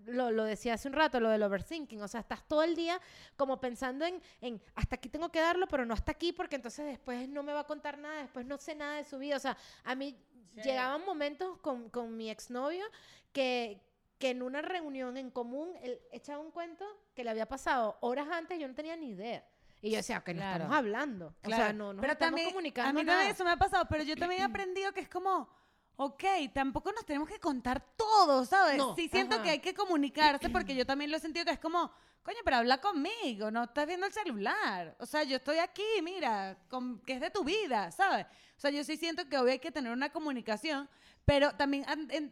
lo, 0.06 0.32
lo 0.32 0.44
decía 0.44 0.74
hace 0.76 0.88
un 0.88 0.94
rato, 0.94 1.20
lo 1.20 1.30
del 1.30 1.44
overthinking, 1.44 2.02
o 2.02 2.08
sea, 2.08 2.20
estás 2.22 2.48
todo 2.48 2.64
el 2.64 2.76
día 2.76 3.00
como 3.36 3.60
pensando 3.60 4.06
en, 4.06 4.22
en 4.42 4.62
hasta 4.76 4.96
aquí 4.96 5.10
tengo 5.10 5.30
que 5.32 5.40
darlo, 5.40 5.68
pero 5.68 5.86
no 5.86 5.94
hasta 5.94 6.12
aquí, 6.12 6.32
porque 6.34 6.56
entonces 6.56 6.86
después 6.86 7.28
no 7.30 7.44
me 7.44 7.54
va 7.54 7.62
a 7.62 7.68
contar 7.68 7.98
nada, 7.98 8.22
después 8.22 8.46
no 8.46 8.58
sé 8.58 8.76
nada 8.76 8.98
de 8.98 9.04
su 9.04 9.18
vida. 9.20 9.38
O 9.38 9.40
sea, 9.40 9.58
a 9.84 9.96
mí 9.96 10.18
llegaban 10.64 11.04
momentos 11.06 11.58
con, 11.60 11.90
con 11.90 12.16
mi 12.16 12.30
exnovio 12.30 12.86
que, 13.32 13.82
que 14.20 14.30
en 14.32 14.42
una 14.44 14.62
reunión 14.62 15.18
en 15.18 15.32
común 15.32 15.74
él 15.82 16.00
echaba 16.12 16.40
un 16.42 16.52
cuento 16.52 16.86
que 17.16 17.24
le 17.24 17.30
había 17.32 17.48
pasado 17.48 17.98
horas 18.02 18.28
antes 18.32 18.58
y 18.58 18.62
yo 18.62 18.68
no 18.68 18.76
tenía 18.76 18.96
ni 18.96 19.10
idea. 19.10 19.44
Y 19.82 19.90
yo 19.92 19.98
decía, 19.98 20.22
que 20.24 20.34
no 20.34 20.40
Claro. 20.40 20.56
estamos 20.64 20.78
hablando. 20.78 21.26
O 21.28 21.48
sea, 21.50 21.58
Claro. 21.58 21.74
no 21.74 21.94
nos 21.94 22.02
pero 22.02 22.14
estamos 22.14 22.30
también, 22.32 22.50
comunicando 22.52 22.90
A 22.90 22.94
mí 22.94 23.04
nada. 23.04 23.18
también 23.18 23.36
eso 23.36 23.44
me 23.44 23.52
ha 23.52 23.58
pasado, 23.58 23.86
pero 23.90 24.04
yo 24.04 24.16
también 24.16 24.42
he 24.42 24.46
aprendido 24.46 24.94
que 24.94 25.02
es 25.02 25.10
como, 25.10 25.50
ok, 25.96 26.24
tampoco 26.54 26.92
nos 26.92 27.06
tenemos 27.06 27.30
que 27.30 27.40
contar 27.40 27.84
todo, 27.96 28.46
¿sabes? 28.46 28.78
No, 28.78 28.96
Sí 28.96 29.08
siento 29.10 29.36
ajá. 29.36 29.44
que 29.44 29.50
hay 29.52 29.60
que 29.60 29.74
comunicarse 29.74 30.50
porque 30.50 30.76
yo 30.76 30.86
también 30.86 31.12
lo 31.12 31.18
he 31.18 31.20
sentido 31.20 31.46
que 31.46 31.52
es 31.52 31.60
como, 31.60 31.92
coño, 32.24 32.38
pero 32.44 32.58
habla 32.58 32.80
conmigo, 32.80 33.52
no 33.52 33.64
estás 33.66 33.86
viendo 33.86 34.08
el 34.08 34.14
celular. 34.14 34.96
O 35.00 35.06
sea, 35.06 35.24
yo 35.24 35.38
estoy 35.38 35.58
aquí, 35.58 35.84
mira, 36.02 36.58
con, 36.70 37.00
que 37.02 37.14
es 37.14 37.22
de 37.22 37.30
tu 37.30 37.44
vida, 37.44 37.92
¿sabes? 37.92 38.26
O 38.58 38.60
sea, 38.60 38.72
yo 38.72 38.84
sí 38.84 38.98
siento 38.98 39.28
que 39.28 39.38
hoy 39.38 39.52
hay 39.52 39.60
que 39.60 39.72
tener 39.72 39.92
una 39.92 40.10
comunicación, 40.12 40.90
pero 41.26 41.52
también 41.54 41.86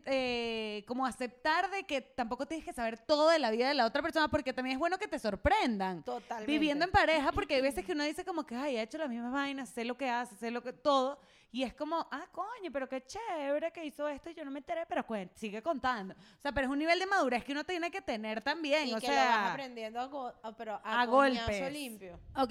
eh, 0.05 0.84
como 0.88 1.05
aceptar 1.05 1.70
de 1.72 1.84
que 1.84 2.01
tampoco 2.01 2.45
tienes 2.45 2.66
que 2.66 2.74
saber 2.74 2.97
todo 2.99 3.30
de 3.30 3.39
la 3.39 3.51
vida 3.51 3.68
de 3.68 3.74
la 3.74 3.86
otra 3.86 4.01
persona, 4.01 4.28
porque 4.28 4.53
también 4.53 4.76
es 4.76 4.80
bueno 4.80 4.97
que 4.97 5.07
te 5.07 5.20
sorprendan. 5.20 6.03
Totalmente. 6.03 6.51
Viviendo 6.51 6.86
en 6.86 6.91
pareja, 6.91 7.32
porque 7.32 7.55
hay 7.55 7.62
veces 7.62 7.86
que 7.86 7.91
uno 7.93 8.03
dice 8.03 8.26
como 8.26 8.45
que, 8.45 8.55
ay, 8.55 8.78
ha 8.78 8.84
hecho 8.84 8.97
las 8.97 9.09
mismas 9.09 9.32
vainas, 9.32 9.70
sé 9.70 9.86
lo 9.86 9.97
que 9.97 10.09
hace, 10.09 10.36
sé 10.36 10.51
lo 10.51 10.62
que 10.64 10.74
todo, 10.74 11.20
y 11.51 11.63
es 11.63 11.73
como, 11.73 12.07
ah, 12.11 12.27
coño, 12.31 12.71
pero 12.71 12.87
qué 12.87 13.03
chévere 13.05 13.71
que 13.73 13.83
hizo 13.85 14.07
esto 14.07 14.29
y 14.29 14.33
yo 14.33 14.45
no 14.45 14.51
me 14.51 14.59
enteré, 14.59 14.85
pero 14.85 15.05
cuen- 15.05 15.29
sigue 15.35 15.61
contando. 15.61 16.13
O 16.13 16.41
sea, 16.41 16.51
pero 16.53 16.67
es 16.67 16.71
un 16.71 16.79
nivel 16.79 16.97
de 16.97 17.05
madurez 17.05 17.43
que 17.43 17.51
uno 17.51 17.63
tiene 17.65 17.91
que 17.91 18.01
tener 18.01 18.41
también, 18.41 18.87
Y 18.87 18.93
o 18.93 18.99
que 18.99 19.07
lo 19.07 19.13
sea, 19.13 19.25
vas 19.27 19.51
aprendiendo 19.51 19.99
a, 19.99 20.05
go- 20.05 20.33
a- 20.43 20.55
pero 20.55 20.79
a, 20.83 21.01
a 21.01 21.07
coñazo 21.07 21.45
golpes. 21.47 21.73
limpio. 21.73 22.19
Ok. 22.35 22.49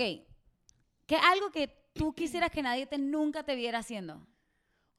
¿Qué 1.06 1.16
algo 1.16 1.50
que 1.50 1.68
tú 1.94 2.12
quisieras 2.14 2.50
que 2.50 2.62
nadie 2.62 2.86
te 2.86 2.98
nunca 2.98 3.42
te 3.42 3.54
viera 3.54 3.78
haciendo? 3.78 4.24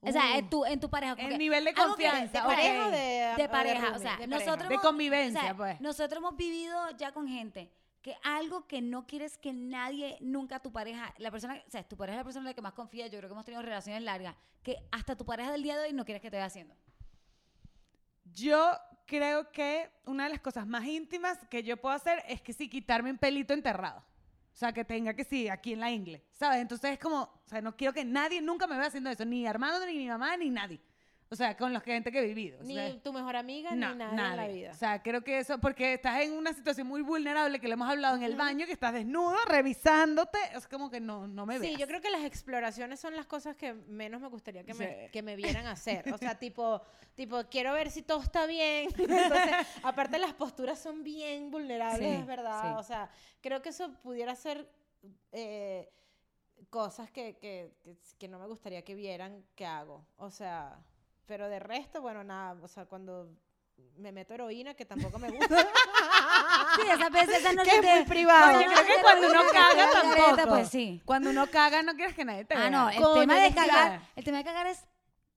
O 0.03 0.11
sea, 0.11 0.23
Uh. 0.33 0.39
en 0.39 0.49
tu, 0.49 0.65
en 0.65 0.79
tu 0.79 0.89
pareja. 0.89 1.15
como 1.15 1.27
el 1.27 1.33
que 1.33 1.37
nivel 1.37 1.63
de 1.63 1.69
algo 1.69 1.95
que- 1.95 2.03
confianza, 2.07 2.31
¿De 2.33 2.39
ok. 2.39 2.45
pareja 2.47 2.87
o 2.87 2.89
de, 2.89 2.97
de 2.97 3.45
o 3.45 3.51
pareja, 3.51 3.77
o 3.77 3.89
roomie? 3.91 3.99
sea, 4.01 4.17
De 4.17 4.27
nosotros 4.27 4.47
pareja. 4.57 4.67
De 4.69 4.73
hemos- 4.73 4.83
convivencia, 4.85 5.39
o 5.41 5.43
sea, 5.43 5.55
pues. 5.55 5.79
Nosotros 5.81 6.17
hemos 6.17 6.35
vivido 6.35 6.89
ya 6.97 7.11
con 7.11 7.27
gente 7.27 7.71
que 8.01 8.15
algo 8.23 8.67
que 8.67 8.81
no 8.81 9.05
quieres 9.05 9.37
que 9.37 9.53
nadie, 9.53 10.17
nunca 10.21 10.59
tu 10.59 10.71
pareja, 10.71 11.13
la 11.17 11.29
persona, 11.29 11.61
o 11.67 11.71
sea, 11.71 11.83
tu 11.83 11.95
pareja 11.95 12.15
es 12.15 12.19
la 12.19 12.23
persona 12.23 12.41
en 12.41 12.47
la 12.47 12.53
que 12.53 12.61
más 12.61 12.73
confía, 12.73 13.07
yo 13.07 13.17
creo 13.17 13.29
que 13.29 13.33
hemos 13.33 13.45
tenido 13.45 13.61
relaciones 13.61 14.01
largas, 14.01 14.35
que 14.63 14.77
hasta 14.91 15.15
tu 15.15 15.25
pareja 15.25 15.51
del 15.51 15.63
día 15.63 15.77
de 15.77 15.87
hoy 15.87 15.93
no 15.93 16.03
quieres 16.03 16.21
que 16.21 16.31
te 16.31 16.37
vea 16.37 16.45
haciendo. 16.45 16.75
Yo 18.33 18.75
creo 19.05 19.51
que 19.51 19.89
una 20.05 20.23
de 20.23 20.31
las 20.31 20.39
cosas 20.39 20.65
más 20.65 20.85
íntimas 20.85 21.37
que 21.49 21.63
yo 21.63 21.77
puedo 21.77 21.93
hacer 21.93 22.23
es 22.27 22.41
que 22.41 22.53
sí, 22.53 22.69
quitarme 22.69 23.11
un 23.11 23.17
pelito 23.17 23.53
enterrado. 23.53 23.99
O 24.53 24.55
sea, 24.55 24.73
que 24.73 24.83
tenga 24.83 25.13
que 25.13 25.23
sí, 25.23 25.47
aquí 25.47 25.73
en 25.73 25.79
la 25.79 25.91
ingle, 25.91 26.23
¿sabes? 26.33 26.59
Entonces 26.59 26.91
es 26.91 26.99
como, 26.99 27.21
o 27.21 27.41
sea, 27.45 27.61
no 27.61 27.75
quiero 27.75 27.93
que 27.93 28.03
nadie 28.03 28.41
nunca 28.41 28.67
me 28.67 28.77
vea 28.77 28.87
haciendo 28.87 29.09
eso, 29.09 29.25
ni 29.25 29.45
Armando, 29.47 29.85
ni 29.85 29.97
mi 29.97 30.07
mamá, 30.07 30.35
ni 30.37 30.49
nadie. 30.49 30.81
O 31.33 31.35
sea, 31.37 31.55
con 31.55 31.71
los 31.71 31.81
gente 31.81 32.11
que 32.11 32.19
he 32.19 32.25
vivido. 32.25 32.59
Ni 32.61 32.99
tu 32.99 33.13
mejor 33.13 33.37
amiga, 33.37 33.73
no, 33.73 33.91
ni 33.91 33.99
nadie, 33.99 34.31
en 34.31 34.35
la 34.35 34.47
vida. 34.49 34.71
O 34.71 34.73
sea, 34.75 35.01
creo 35.01 35.23
que 35.23 35.39
eso, 35.39 35.59
porque 35.59 35.93
estás 35.93 36.19
en 36.19 36.33
una 36.33 36.51
situación 36.51 36.85
muy 36.87 37.01
vulnerable 37.01 37.57
que 37.57 37.69
le 37.69 37.75
hemos 37.75 37.89
hablado 37.89 38.17
en 38.17 38.23
el 38.23 38.35
baño, 38.35 38.65
que 38.65 38.73
estás 38.73 38.93
desnudo, 38.93 39.37
revisándote, 39.47 40.37
es 40.53 40.67
como 40.67 40.91
que 40.91 40.99
no, 40.99 41.27
no 41.27 41.45
me 41.45 41.57
veas. 41.57 41.71
Sí, 41.73 41.79
yo 41.79 41.87
creo 41.87 42.01
que 42.01 42.09
las 42.09 42.25
exploraciones 42.25 42.99
son 42.99 43.15
las 43.15 43.27
cosas 43.27 43.55
que 43.55 43.71
menos 43.73 44.19
me 44.19 44.27
gustaría 44.27 44.65
que, 44.65 44.73
me, 44.73 45.09
que 45.09 45.21
me 45.21 45.37
vieran 45.37 45.67
hacer. 45.67 46.13
O 46.13 46.17
sea, 46.17 46.35
tipo, 46.39 46.81
tipo, 47.15 47.41
quiero 47.49 47.71
ver 47.71 47.91
si 47.91 48.01
todo 48.01 48.21
está 48.21 48.45
bien. 48.45 48.89
Entonces, 48.97 49.55
aparte 49.83 50.19
las 50.19 50.33
posturas 50.33 50.79
son 50.79 51.01
bien 51.01 51.49
vulnerables, 51.49 52.09
Sí, 52.09 52.19
es 52.19 52.25
verdad. 52.25 52.61
sí. 52.61 52.67
O 52.77 52.83
sea, 52.83 53.09
creo 53.39 53.61
que 53.61 53.69
eso 53.69 53.89
pudiera 54.03 54.35
ser 54.35 54.69
eh, 55.31 55.89
cosas 56.69 57.09
que, 57.09 57.37
que, 57.37 57.71
que, 57.85 57.95
que 58.19 58.27
no 58.27 58.37
me 58.37 58.47
gustaría 58.47 58.81
que 58.81 58.95
vieran 58.95 59.45
que 59.55 59.65
hago. 59.65 60.05
O 60.17 60.29
sea, 60.29 60.77
pero 61.25 61.47
de 61.49 61.59
resto, 61.59 62.01
bueno, 62.01 62.23
nada. 62.23 62.57
O 62.63 62.67
sea, 62.67 62.85
cuando 62.85 63.29
me 63.97 64.11
meto 64.11 64.33
heroína, 64.33 64.73
que 64.73 64.85
tampoco 64.85 65.17
me 65.19 65.29
gusta. 65.29 65.55
Sí, 66.75 66.81
esas 66.89 67.11
veces 67.11 67.39
esas 67.39 67.55
no 67.55 67.63
que 67.63 67.75
es 67.75 67.81
te- 67.81 67.95
muy 67.95 68.05
privado. 68.05 68.61
Yo 68.61 68.67
creo 68.67 68.85
que 68.85 69.01
cuando 69.01 69.27
uno 69.29 69.41
caga 69.51 69.89
Careta, 69.91 70.25
tampoco. 70.35 70.49
Pues 70.49 70.69
sí. 70.69 71.01
Cuando 71.05 71.29
uno 71.31 71.47
caga, 71.47 71.81
no 71.83 71.95
quieres 71.95 72.15
que 72.15 72.23
nadie 72.23 72.45
te 72.45 72.55
vea. 72.55 72.67
Ah, 72.67 72.69
no, 72.69 72.89
el 72.89 73.03
tema 73.19 73.35
de 73.39 73.53
cagar, 73.53 74.01
el 74.15 74.23
tema 74.23 74.37
de 74.37 74.43
cagar 74.43 74.67
es 74.67 74.85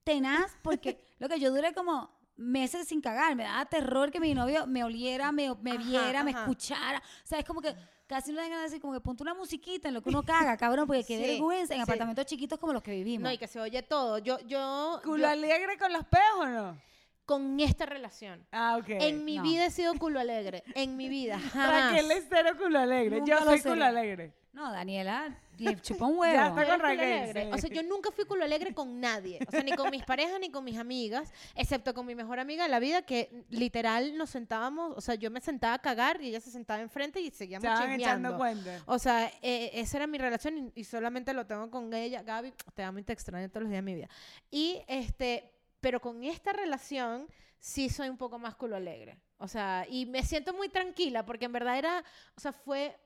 tenaz 0.04 0.56
porque 0.62 1.00
lo 1.18 1.28
que 1.28 1.40
yo 1.40 1.50
duré 1.50 1.72
como 1.74 2.10
meses 2.36 2.86
sin 2.88 3.00
cagar, 3.00 3.34
me 3.36 3.44
daba 3.44 3.64
terror 3.66 4.10
que 4.12 4.20
mi 4.20 4.34
novio 4.34 4.66
me 4.66 4.84
oliera, 4.84 5.32
me, 5.32 5.54
me 5.60 5.72
Ajá, 5.72 5.78
viera, 5.82 6.24
me 6.24 6.30
ajá. 6.32 6.40
escuchara. 6.42 6.98
O 6.98 7.26
sea, 7.26 7.38
es 7.40 7.44
como 7.44 7.60
que 7.60 7.74
casi 8.06 8.32
no 8.32 8.36
le 8.40 8.48
ganas 8.48 8.58
de 8.60 8.64
decir 8.64 8.80
como 8.80 8.92
que 8.94 9.00
ponte 9.00 9.22
una 9.22 9.34
musiquita 9.34 9.88
en 9.88 9.94
lo 9.94 10.02
que 10.02 10.08
uno 10.10 10.22
caga, 10.22 10.56
cabrón, 10.58 10.86
porque 10.86 11.04
qué 11.04 11.16
Sí, 11.18 11.22
vergüenza 11.32 11.74
en 11.74 11.78
sí. 11.80 11.82
apartamentos 11.82 12.26
chiquitos 12.26 12.58
como 12.58 12.72
los 12.72 12.82
que 12.82 12.90
vivimos. 12.92 13.22
No, 13.24 13.32
y 13.32 13.38
que 13.38 13.46
se 13.46 13.60
oye 13.60 13.82
todo. 13.82 14.18
Yo, 14.18 14.38
yo, 14.40 15.00
¿Culo 15.04 15.18
yo- 15.24 15.28
alegre 15.30 15.76
con 15.78 15.92
los 15.92 16.04
peos 16.06 16.38
o 16.40 16.46
no? 16.46 16.78
con 17.26 17.58
esta 17.58 17.86
relación. 17.86 18.46
Ah, 18.52 18.76
ok. 18.78 18.86
En 18.90 19.24
mi 19.24 19.38
no. 19.38 19.42
vida 19.44 19.64
he 19.64 19.70
sido 19.70 19.94
culo 19.94 20.20
alegre. 20.20 20.62
En 20.74 20.94
mi 20.98 21.08
vida. 21.08 21.38
Jamás. 21.54 21.92
Raquel 21.92 22.10
es 22.10 22.26
cero 22.28 22.50
culo 22.58 22.78
alegre. 22.78 23.20
Nunca 23.20 23.38
yo 23.38 23.44
soy 23.46 23.60
culo 23.62 23.82
alegre. 23.84 24.34
No, 24.54 24.70
Daniela, 24.72 25.36
le 25.58 25.76
chupa 25.82 26.06
un 26.06 26.14
Ya 26.14 26.18
huevo. 26.20 26.60
está 26.60 26.64
Tú 26.64 26.70
con 26.70 26.80
Raquel, 26.80 27.32
sí. 27.32 27.48
O 27.52 27.58
sea, 27.58 27.70
yo 27.70 27.82
nunca 27.82 28.10
fui 28.12 28.24
culo 28.24 28.44
alegre 28.44 28.72
con 28.72 29.00
nadie. 29.00 29.40
O 29.46 29.50
sea, 29.50 29.62
ni 29.64 29.72
con 29.72 29.90
mis 29.90 30.04
parejas 30.04 30.38
ni 30.40 30.48
con 30.48 30.62
mis 30.64 30.78
amigas, 30.78 31.32
excepto 31.56 31.92
con 31.92 32.06
mi 32.06 32.14
mejor 32.14 32.38
amiga 32.38 32.62
de 32.62 32.70
la 32.70 32.78
vida, 32.78 33.02
que 33.02 33.44
literal 33.50 34.16
nos 34.16 34.30
sentábamos, 34.30 34.96
o 34.96 35.00
sea, 35.00 35.16
yo 35.16 35.30
me 35.30 35.40
sentaba 35.40 35.74
a 35.74 35.78
cagar 35.80 36.22
y 36.22 36.28
ella 36.28 36.40
se 36.40 36.50
sentaba 36.52 36.80
enfrente 36.80 37.20
y 37.20 37.30
seguíamos 37.32 37.68
chismeando. 37.80 38.36
cuenta. 38.36 38.80
O 38.86 38.98
sea, 38.98 39.30
eh, 39.42 39.70
esa 39.74 39.96
era 39.98 40.06
mi 40.06 40.18
relación 40.18 40.56
y, 40.74 40.80
y 40.80 40.84
solamente 40.84 41.32
lo 41.34 41.46
tengo 41.46 41.68
con 41.70 41.92
ella. 41.92 42.22
Gaby, 42.22 42.54
te 42.74 42.82
amo 42.84 43.00
y 43.00 43.02
te 43.02 43.12
extraño 43.12 43.48
todos 43.48 43.62
los 43.64 43.70
días 43.70 43.78
de 43.84 43.90
mi 43.90 43.94
vida. 43.96 44.08
Y 44.52 44.82
este, 44.86 45.50
pero 45.80 46.00
con 46.00 46.22
esta 46.22 46.52
relación 46.52 47.26
sí 47.58 47.88
soy 47.88 48.08
un 48.08 48.16
poco 48.16 48.38
más 48.38 48.54
culo 48.54 48.76
alegre. 48.76 49.18
O 49.38 49.48
sea, 49.48 49.84
y 49.90 50.06
me 50.06 50.22
siento 50.22 50.54
muy 50.54 50.68
tranquila 50.68 51.24
porque 51.26 51.46
en 51.46 51.52
verdad 51.52 51.76
era, 51.76 52.04
o 52.36 52.40
sea, 52.40 52.52
fue, 52.52 52.96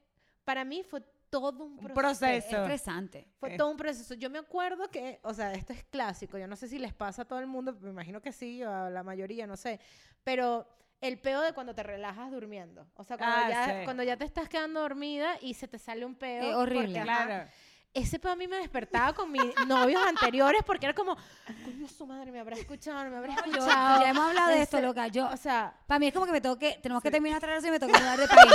para 0.45 0.65
mí 0.65 0.83
fue 0.83 1.03
todo 1.31 1.65
un 1.65 1.73
Un 1.73 1.77
proceso. 1.79 1.95
proceso. 1.95 2.57
Estresante. 2.63 3.29
Fue 3.39 3.55
Eh. 3.55 3.57
todo 3.57 3.71
un 3.71 3.77
proceso. 3.77 4.15
Yo 4.15 4.31
me 4.31 4.39
acuerdo 4.39 4.89
que, 4.91 5.21
o 5.23 5.33
sea, 5.35 5.53
esto 5.53 5.73
es 5.73 5.85
clásico. 5.85 6.39
Yo 6.39 6.47
no 6.47 6.57
sé 6.57 6.69
si 6.69 6.79
les 6.79 6.93
pasa 6.95 7.23
a 7.23 7.25
todo 7.25 7.39
el 7.41 7.47
mundo, 7.47 7.77
me 7.81 7.91
imagino 7.91 8.21
que 8.21 8.33
sí, 8.33 8.63
o 8.63 8.71
a 8.73 8.91
la 8.91 9.03
mayoría, 9.03 9.47
no 9.47 9.57
sé. 9.57 9.81
Pero 10.25 10.67
el 11.01 11.19
peo 11.21 11.41
de 11.43 11.53
cuando 11.53 11.75
te 11.75 11.83
relajas 11.83 12.31
durmiendo. 12.31 12.87
O 12.95 13.05
sea, 13.05 13.17
cuando, 13.17 13.37
Ah, 13.37 13.49
ya, 13.51 13.65
sí. 13.81 13.85
cuando 13.85 14.03
ya 14.03 14.17
te 14.17 14.25
estás 14.25 14.49
quedando 14.49 14.81
dormida 14.81 15.37
y 15.41 15.55
se 15.55 15.69
te 15.69 15.79
sale 15.79 16.05
un 16.05 16.15
peo. 16.17 16.43
Eh, 16.43 16.55
horrible. 16.55 16.87
porque, 16.87 16.99
ajá, 17.11 17.25
Claro. 17.27 17.51
Ese 17.99 18.19
peo 18.19 18.31
a 18.33 18.37
mí 18.37 18.47
me 18.47 18.57
despertaba 18.59 19.13
con 19.13 19.31
mis 19.33 19.43
novios 19.67 20.01
anteriores 20.07 20.63
porque 20.65 20.87
era 20.87 20.95
como, 20.95 21.17
coño, 21.65 21.89
su 21.89 22.07
madre, 22.07 22.31
me 22.31 22.41
habrá 22.41 22.57
escuchado, 22.57 23.03
no 23.05 23.11
me 23.11 23.17
habrá 23.17 23.35
Yo- 23.35 23.51
escuchado. 23.53 24.01
ya 24.03 24.11
hemos 24.11 24.25
hablado 24.29 24.49
de 24.51 24.63
esto, 24.63 24.77
Ese- 24.79 24.87
loca. 24.87 25.09
Yo, 25.09 25.29
O 25.29 25.37
sea, 25.37 25.75
para 25.87 25.99
mí 25.99 26.07
es 26.07 26.15
como 26.15 26.27
que 26.27 26.33
me 26.33 26.41
tengo 26.41 26.57
que, 26.59 26.79
tenemos 26.83 27.03
que 27.03 27.11
terminar 27.11 27.43
relación 27.43 27.69
y 27.69 27.73
me 27.73 27.81
tengo 27.81 27.93
que 27.93 27.99
mudar 28.01 28.19
de 28.19 28.29
país. 28.29 28.53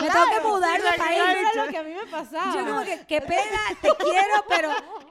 Me 0.00 0.10
tengo 0.10 0.24
que 0.30 0.40
mudar 0.48 0.82
de 0.82 0.88
país. 0.98 1.22
claro. 1.22 1.38
era 1.40 1.64
lo 1.64 1.70
que 1.70 1.78
a 1.78 1.82
mí 1.82 1.94
me 1.94 2.06
pasaba. 2.06 2.54
Yo 2.54 2.66
como 2.66 2.84
que, 2.84 3.06
qué 3.06 3.20
pena, 3.22 3.60
te 3.80 3.88
quiero, 3.98 4.44
pero 4.48 4.70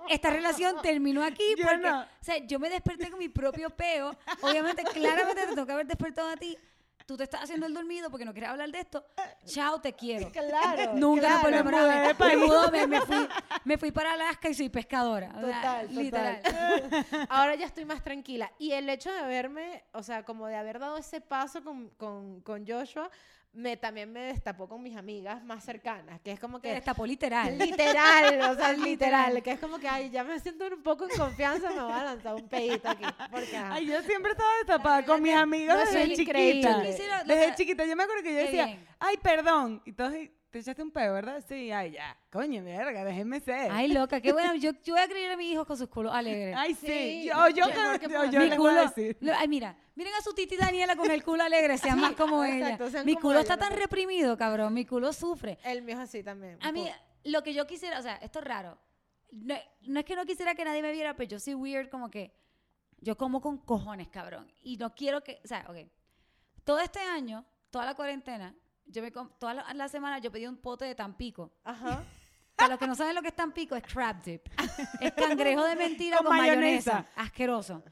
esta 0.09 0.29
relación 0.29 0.75
terminó 0.81 1.23
aquí 1.23 1.55
Yo 1.57 1.63
porque, 1.65 1.89
no. 1.89 2.01
o 2.01 2.05
sea, 2.23 2.37
yo 2.37 2.59
me 2.59 2.69
desperté 2.69 3.09
con 3.09 3.19
mi 3.19 3.29
propio 3.29 3.69
peo. 3.71 4.15
Obviamente, 4.41 4.83
claramente 4.83 5.41
te 5.41 5.47
tengo 5.53 5.65
que 5.65 5.71
haber 5.73 5.87
despertado 5.87 6.29
a 6.29 6.37
ti. 6.37 6.57
Tú 7.11 7.17
te 7.17 7.25
estás 7.25 7.41
haciendo 7.41 7.65
el 7.65 7.73
dormido 7.73 8.09
porque 8.09 8.23
no 8.23 8.31
quieres 8.31 8.51
hablar 8.51 8.71
de 8.71 8.79
esto. 8.79 9.03
Chao, 9.45 9.81
te 9.81 9.91
quiero. 9.91 10.31
Claro. 10.31 10.93
Nunca 10.95 11.41
claro. 11.41 11.65
Me. 11.65 12.13
Me, 12.25 12.37
mudó, 12.37 12.71
me, 12.71 12.87
me 12.87 13.01
fui, 13.01 13.27
me 13.65 13.77
fui 13.77 13.91
para 13.91 14.13
Alaska 14.13 14.47
y 14.47 14.53
soy 14.53 14.69
pescadora. 14.69 15.29
O 15.35 15.41
sea, 15.41 15.81
Total, 15.81 15.93
literal. 15.93 16.41
Ahora 17.29 17.55
ya 17.55 17.65
estoy 17.65 17.83
más 17.83 18.01
tranquila. 18.01 18.49
Y 18.59 18.71
el 18.71 18.87
hecho 18.87 19.11
de 19.11 19.19
haberme, 19.19 19.83
o 19.91 20.01
sea, 20.03 20.23
como 20.23 20.47
de 20.47 20.55
haber 20.55 20.79
dado 20.79 20.95
ese 20.95 21.19
paso 21.19 21.61
con, 21.65 21.89
con, 21.97 22.39
con 22.43 22.65
Joshua, 22.65 23.11
me, 23.53 23.75
también 23.75 24.11
me 24.11 24.21
destapó 24.21 24.67
con 24.67 24.81
mis 24.81 24.95
amigas 24.95 25.43
más 25.43 25.63
cercanas, 25.63 26.21
que 26.21 26.31
es 26.31 26.39
como 26.39 26.59
Te 26.61 26.69
que... 26.69 26.75
destapó 26.75 27.05
literal. 27.05 27.57
Literal, 27.57 28.51
o 28.51 28.55
sea, 28.55 28.73
Literal. 28.77 29.43
que 29.43 29.51
es 29.51 29.59
como 29.59 29.77
que, 29.77 29.87
ay, 29.87 30.09
ya 30.09 30.23
me 30.23 30.39
siento 30.39 30.67
un 30.67 30.81
poco 30.81 31.03
en 31.09 31.17
confianza, 31.17 31.69
me 31.69 31.81
voy 31.81 31.91
a 31.91 32.03
lanzar 32.03 32.35
un 32.35 32.47
pedito 32.47 32.89
aquí. 32.89 33.03
Porque. 33.29 33.57
Ay, 33.57 33.85
yo 33.87 34.01
siempre 34.03 34.31
estaba 34.31 34.49
destapada 34.59 35.05
con 35.05 35.21
mis 35.21 35.35
amigos 35.35 35.75
no, 35.75 35.81
eso 35.81 35.91
desde 35.91 36.13
es 36.13 36.17
chiquita. 36.19 36.79
Desde 37.25 37.55
chiquita. 37.55 37.85
Yo 37.85 37.95
me 37.95 38.03
acuerdo 38.03 38.23
que 38.23 38.33
yo 38.33 38.39
qué 38.39 38.45
decía, 38.45 38.65
bien. 38.65 38.87
ay, 38.99 39.17
perdón. 39.17 39.81
Y 39.85 39.91
todos, 39.93 40.13
te 40.51 40.59
echaste 40.59 40.83
un 40.83 40.91
pedo, 40.91 41.13
¿verdad? 41.13 41.43
Sí, 41.47 41.71
ay, 41.71 41.91
ya. 41.91 42.15
Coño, 42.29 42.63
verga, 42.63 43.03
déjenme 43.05 43.39
ser. 43.39 43.71
Ay, 43.71 43.87
loca, 43.87 44.19
qué 44.21 44.33
bueno. 44.33 44.53
Yo, 44.55 44.71
yo 44.83 44.93
voy 44.93 45.01
a 45.01 45.07
creer 45.07 45.31
a 45.31 45.37
mis 45.37 45.53
hijos 45.53 45.65
con 45.65 45.77
sus 45.77 45.87
culos 45.87 46.13
alegres. 46.13 46.55
Ay, 46.57 46.75
sí. 46.75 46.85
Sí, 46.87 47.25
Yo, 47.27 47.47
yo, 47.49 47.65
mi 47.67 47.71
les 47.71 48.09
voy 48.39 48.47
a 48.49 48.57
culo. 48.57 48.81
decir. 48.81 49.17
lo- 49.21 49.33
Ay, 49.35 49.47
mira, 49.47 49.75
miren 49.95 50.13
a 50.13 50.21
su 50.21 50.33
titi 50.33 50.57
Daniela 50.57 50.95
con 50.95 51.09
el 51.09 51.23
culo 51.23 51.43
alegre, 51.43 51.77
sean 51.77 51.99
más 51.99 52.13
como 52.13 52.43
exacto, 52.43 52.87
ella. 52.87 53.03
Mi 53.03 53.13
como 53.13 53.21
culo 53.21 53.33
ella, 53.35 53.41
está 53.41 53.55
no 53.55 53.61
tan 53.69 53.77
reprimido, 53.79 54.37
cabrón. 54.37 54.73
Mi 54.73 54.85
culo 54.85 55.13
sufre. 55.13 55.57
El 55.63 55.81
mío 55.83 55.95
es 55.95 56.01
así 56.01 56.21
también. 56.21 56.57
A 56.61 56.71
mí, 56.71 56.89
lo 57.23 57.41
que 57.43 57.53
yo 57.53 57.65
quisiera, 57.65 57.99
o 57.99 58.01
sea, 58.03 58.15
esto 58.17 58.39
es 58.39 58.45
raro. 58.45 58.77
No, 59.31 59.55
no 59.87 59.99
es 60.01 60.05
que 60.05 60.15
no 60.15 60.25
quisiera 60.25 60.53
que 60.55 60.65
nadie 60.65 60.81
me 60.81 60.91
viera, 60.91 61.15
pero 61.15 61.29
yo 61.29 61.39
soy 61.39 61.53
weird 61.55 61.89
como 61.89 62.11
que 62.11 62.33
yo 62.99 63.15
como 63.15 63.39
con 63.41 63.57
cojones, 63.57 64.09
cabrón. 64.09 64.51
Y 64.61 64.75
no 64.77 64.93
quiero 64.93 65.23
que, 65.23 65.39
o 65.43 65.47
sea, 65.47 65.65
ok. 65.69 65.87
Todo 66.65 66.79
este 66.79 66.99
año, 66.99 67.45
toda 67.69 67.85
la 67.85 67.95
cuarentena, 67.95 68.53
yo 68.85 69.01
me 69.01 69.11
com- 69.11 69.29
toda 69.39 69.53
la, 69.53 69.73
la 69.73 69.87
semana 69.87 70.19
yo 70.19 70.31
pedí 70.31 70.47
un 70.47 70.57
pote 70.57 70.85
de 70.85 70.95
Tampico. 70.95 71.51
Ajá. 71.63 72.03
Para 72.55 72.69
los 72.71 72.79
que 72.79 72.87
no 72.87 72.95
saben 72.95 73.15
lo 73.15 73.21
que 73.21 73.29
es 73.29 73.35
Tampico, 73.35 73.75
es 73.75 73.83
crab 73.83 74.21
dip. 74.21 74.45
Es 74.99 75.13
cangrejo 75.13 75.63
de 75.63 75.75
mentira 75.75 76.17
Con 76.17 76.27
con, 76.27 76.37
mayonesa. 76.37 76.91
mayonesa. 76.91 77.11
Asqueroso. 77.21 77.83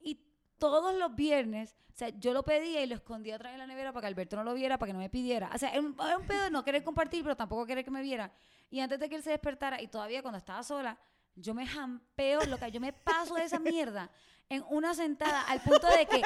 Y 0.00 0.18
todos 0.58 0.94
los 0.94 1.14
viernes, 1.14 1.76
o 1.92 1.96
sea, 1.96 2.08
yo 2.10 2.32
lo 2.32 2.42
pedía 2.42 2.82
y 2.82 2.86
lo 2.86 2.94
escondía 2.94 3.34
atrás 3.34 3.52
de 3.52 3.58
la 3.58 3.66
nevera 3.66 3.92
para 3.92 4.02
que 4.02 4.06
Alberto 4.06 4.36
no 4.36 4.44
lo 4.44 4.54
viera, 4.54 4.78
para 4.78 4.88
que 4.88 4.92
no 4.94 5.00
me 5.00 5.10
pidiera. 5.10 5.50
O 5.54 5.58
sea, 5.58 5.70
era 5.70 5.80
un, 5.80 5.94
era 6.02 6.16
un 6.16 6.26
pedo 6.26 6.44
de 6.44 6.50
no 6.50 6.64
querer 6.64 6.82
compartir, 6.82 7.22
pero 7.22 7.36
tampoco 7.36 7.66
querer 7.66 7.84
que 7.84 7.90
me 7.90 8.00
viera. 8.00 8.32
Y 8.70 8.80
antes 8.80 8.98
de 9.00 9.08
que 9.08 9.16
él 9.16 9.22
se 9.22 9.30
despertara, 9.30 9.82
y 9.82 9.88
todavía 9.88 10.22
cuando 10.22 10.38
estaba 10.38 10.62
sola, 10.62 10.96
yo 11.34 11.52
me 11.52 11.66
jampeo, 11.66 12.42
loca, 12.46 12.68
yo 12.68 12.80
me 12.80 12.92
paso 12.94 13.34
de 13.34 13.44
esa 13.44 13.58
mierda 13.58 14.10
en 14.48 14.64
una 14.70 14.94
sentada 14.94 15.42
al 15.42 15.60
punto 15.60 15.86
de 15.88 16.06
que 16.06 16.22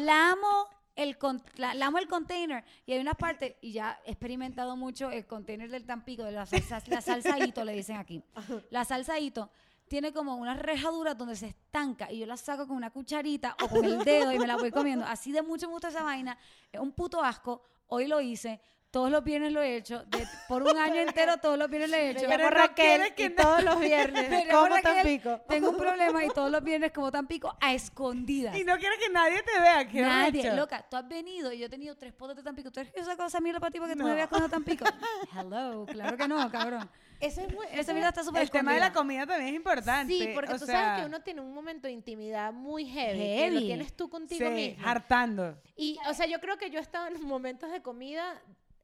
la 0.00 0.32
amo 0.32 0.68
el 0.96 1.18
con- 1.18 1.42
la- 1.56 1.74
lamo 1.74 1.98
el 1.98 2.08
container 2.08 2.64
y 2.86 2.92
hay 2.92 2.98
una 2.98 3.14
parte, 3.14 3.56
y 3.60 3.72
ya 3.72 4.00
he 4.04 4.10
experimentado 4.10 4.76
mucho 4.76 5.10
el 5.10 5.26
container 5.26 5.70
del 5.70 5.84
Tampico, 5.84 6.24
de 6.24 6.32
la 6.32 6.46
salsa, 6.46 6.82
la 6.88 7.00
salsaito, 7.00 7.64
le 7.64 7.74
dicen 7.74 7.96
aquí. 7.96 8.22
La 8.70 8.84
salsaito 8.84 9.50
tiene 9.88 10.12
como 10.12 10.34
unas 10.36 10.58
rejaduras 10.58 11.16
donde 11.16 11.36
se 11.36 11.46
estanca 11.46 12.10
y 12.10 12.18
yo 12.18 12.26
la 12.26 12.36
saco 12.36 12.66
con 12.66 12.76
una 12.76 12.90
cucharita 12.90 13.56
o 13.62 13.68
con 13.68 13.84
el 13.84 14.02
dedo 14.04 14.32
y 14.32 14.38
me 14.38 14.46
la 14.48 14.56
voy 14.56 14.72
comiendo. 14.72 15.04
Así 15.04 15.30
de 15.30 15.42
mucho 15.42 15.66
me 15.68 15.74
gusta 15.74 15.88
esa 15.88 16.02
vaina. 16.02 16.36
Es 16.72 16.80
un 16.80 16.90
puto 16.90 17.22
asco. 17.22 17.62
Hoy 17.86 18.08
lo 18.08 18.20
hice. 18.20 18.60
Todos 18.90 19.10
los 19.10 19.22
viernes 19.24 19.52
lo 19.52 19.60
he 19.60 19.76
hecho. 19.76 20.04
de- 20.06 20.26
por 20.48 20.62
un 20.62 20.76
año 20.78 20.96
entero 21.02 21.36
todos 21.38 21.58
los 21.58 21.68
viernes 21.68 21.90
lo 21.90 21.96
he 21.96 22.10
hecho. 22.10 22.26
Pero 22.28 22.48
Raquel 22.48 23.08
y 23.08 23.10
que 23.12 23.28
no- 23.30 23.36
todos 23.36 23.62
los 23.62 23.78
viernes 23.80 24.46
como 24.50 24.66
Raquel, 24.68 24.82
Tampico. 24.94 25.40
Tengo 25.48 25.70
un 25.70 25.76
problema 25.76 26.24
y 26.24 26.28
todos 26.28 26.50
los 26.50 26.62
viernes 26.64 26.92
como 26.92 27.12
Tampico 27.12 27.54
a 27.60 27.74
escondidas. 27.74 28.56
Y 28.56 28.64
no 28.64 28.78
quiero 28.78 28.94
que 28.98 29.10
nadie 29.12 29.42
te 29.42 29.60
vea. 29.60 29.86
Qué 29.86 30.00
Nadie, 30.00 30.52
loca, 30.54 30.84
tú 30.88 30.96
has 30.96 31.06
venido 31.06 31.52
y 31.52 31.58
yo 31.58 31.66
he 31.66 31.68
tenido 31.68 31.94
tres 31.96 32.12
potes 32.14 32.36
de 32.36 32.42
Tampico. 32.42 32.70
¿Tú 32.70 32.80
eres 32.80 32.92
que 32.92 33.00
yo 33.00 33.04
saco 33.06 33.24
esa 33.26 33.40
mierda 33.40 33.60
para 33.60 33.70
ti 33.70 33.78
para 33.78 33.92
que 33.92 33.96
tú 33.98 34.02
No. 34.04 34.08
me 34.08 34.14
veas 34.14 34.28
con 34.28 34.48
Tampico? 34.50 34.84
Hello, 35.36 35.84
claro 35.86 36.16
que 36.16 36.28
no, 36.28 36.50
cabrón. 36.50 36.88
Eso 37.20 37.40
es 37.42 37.52
muy... 37.52 37.66
Esa 37.66 37.80
eso 37.80 37.92
mierda 37.92 38.08
es- 38.10 38.12
está 38.14 38.24
súper 38.24 38.42
El 38.42 38.50
tema 38.50 38.72
de 38.72 38.80
la 38.80 38.92
comida 38.92 39.26
también 39.26 39.48
es 39.50 39.56
importante. 39.56 40.12
Sí, 40.12 40.30
porque 40.34 40.52
o 40.54 40.58
tú 40.58 40.64
sea, 40.66 40.74
sabes 40.80 41.00
que 41.02 41.06
uno 41.06 41.20
tiene 41.20 41.40
un 41.42 41.52
momento 41.52 41.86
de 41.86 41.92
intimidad 41.92 42.52
muy 42.52 42.86
heavy, 42.86 43.18
que 43.18 43.46
lo 43.50 43.52
Heavy. 43.54 43.66
tienes 43.66 43.92
tú 43.94 44.08
contigo 44.08 44.48
sí, 44.48 44.54
mismo. 44.54 44.86
hartando. 44.86 45.58
Y, 45.76 45.98
o 46.08 46.14
sea, 46.14 46.26
yo 46.26 46.40
creo 46.40 46.56
que 46.56 46.70
yo 46.70 46.78
he 46.78 46.82
estado 46.82 47.06
en 47.08 47.20
momentos 47.22 47.70
de 47.70 47.80
comida 47.82 48.40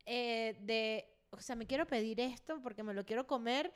eh, 0.07 0.57
de, 0.61 1.09
o 1.31 1.41
sea, 1.41 1.57
me 1.57 1.67
quiero 1.67 1.87
pedir 1.87 2.21
esto 2.21 2.61
porque 2.63 2.83
me 2.83 2.95
lo 2.95 3.05
quiero 3.05 3.27
comer 3.27 3.73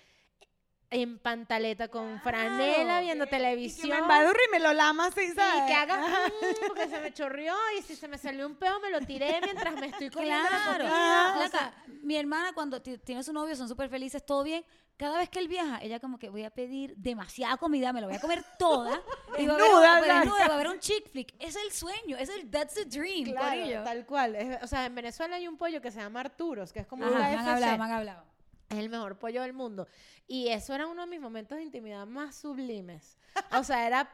en 0.90 1.18
pantaleta 1.18 1.88
con 1.88 2.20
franela 2.20 3.00
viendo 3.00 3.24
Y 3.24 3.28
que 3.28 3.36
televisión. 3.36 3.88
me 3.90 3.98
embadurre 3.98 4.38
y 4.48 4.52
me 4.52 4.60
lo 4.60 4.72
lama 4.72 5.06
así, 5.06 5.20
Y 5.22 5.32
¿sabes? 5.32 5.64
que 5.66 5.74
haga 5.74 5.96
mm, 6.28 6.66
porque 6.68 6.88
se 6.88 7.00
me 7.00 7.12
chorreó 7.12 7.54
y 7.78 7.82
si 7.82 7.96
se 7.96 8.06
me 8.06 8.18
salió 8.18 8.46
un 8.46 8.54
peo 8.54 8.78
me 8.80 8.90
lo 8.90 9.00
tiré 9.00 9.40
mientras 9.42 9.74
me 9.74 9.86
estoy 9.86 10.10
comiendo 10.10 10.42
la 10.44 10.48
Claro. 10.48 10.84
comida. 10.84 11.44
o 11.44 11.48
sea, 11.48 11.74
mi 12.02 12.16
hermana 12.16 12.52
cuando 12.52 12.80
ti- 12.80 12.98
tiene 12.98 13.22
su 13.24 13.32
novio 13.32 13.56
son 13.56 13.68
súper 13.68 13.88
felices, 13.88 14.24
todo 14.24 14.44
bien. 14.44 14.64
Cada 14.96 15.18
vez 15.18 15.28
que 15.28 15.40
él 15.40 15.48
viaja, 15.48 15.78
ella 15.82 16.00
como 16.00 16.18
que 16.18 16.30
voy 16.30 16.44
a 16.44 16.50
pedir 16.50 16.94
demasiada 16.96 17.58
comida, 17.58 17.92
me 17.92 18.00
la 18.00 18.06
voy 18.06 18.16
a 18.16 18.20
comer 18.20 18.42
toda. 18.58 19.02
y 19.36 19.46
va 19.46 19.54
a 19.54 19.56
haber, 19.98 20.08
¿sabes? 20.08 20.14
desnuda, 20.24 20.46
va 20.48 20.52
a 20.52 20.54
haber 20.54 20.68
un 20.68 20.78
chick 20.78 21.10
flick. 21.10 21.34
Es 21.38 21.54
el 21.56 21.70
sueño, 21.72 22.16
es 22.16 22.30
el 22.30 22.50
that's 22.50 22.74
the 22.74 22.84
dream, 22.86 23.24
claro, 23.32 23.84
tal 23.84 24.06
cual. 24.06 24.36
Es- 24.36 24.62
o 24.62 24.66
sea, 24.66 24.86
en 24.86 24.94
Venezuela 24.94 25.36
hay 25.36 25.48
un 25.48 25.58
pollo 25.58 25.82
que 25.82 25.90
se 25.90 25.98
llama 26.00 26.20
Arturos, 26.20 26.72
que 26.72 26.78
es 26.80 26.86
como 26.86 27.04
Ajá, 27.04 27.12
un 27.12 27.18
me 27.18 27.24
han 27.24 27.34
KFC. 27.44 27.50
hablado, 27.50 27.78
me 27.78 27.84
han 27.84 27.92
hablado. 27.92 28.24
Es 28.68 28.78
el 28.78 28.88
mejor 28.88 29.18
pollo 29.18 29.42
del 29.42 29.52
mundo. 29.52 29.86
Y 30.26 30.48
eso 30.48 30.74
era 30.74 30.86
uno 30.88 31.02
de 31.02 31.08
mis 31.08 31.20
momentos 31.20 31.56
de 31.56 31.62
intimidad 31.62 32.06
más 32.06 32.34
sublimes. 32.36 33.16
O 33.52 33.62
sea, 33.64 33.86
era 33.86 34.10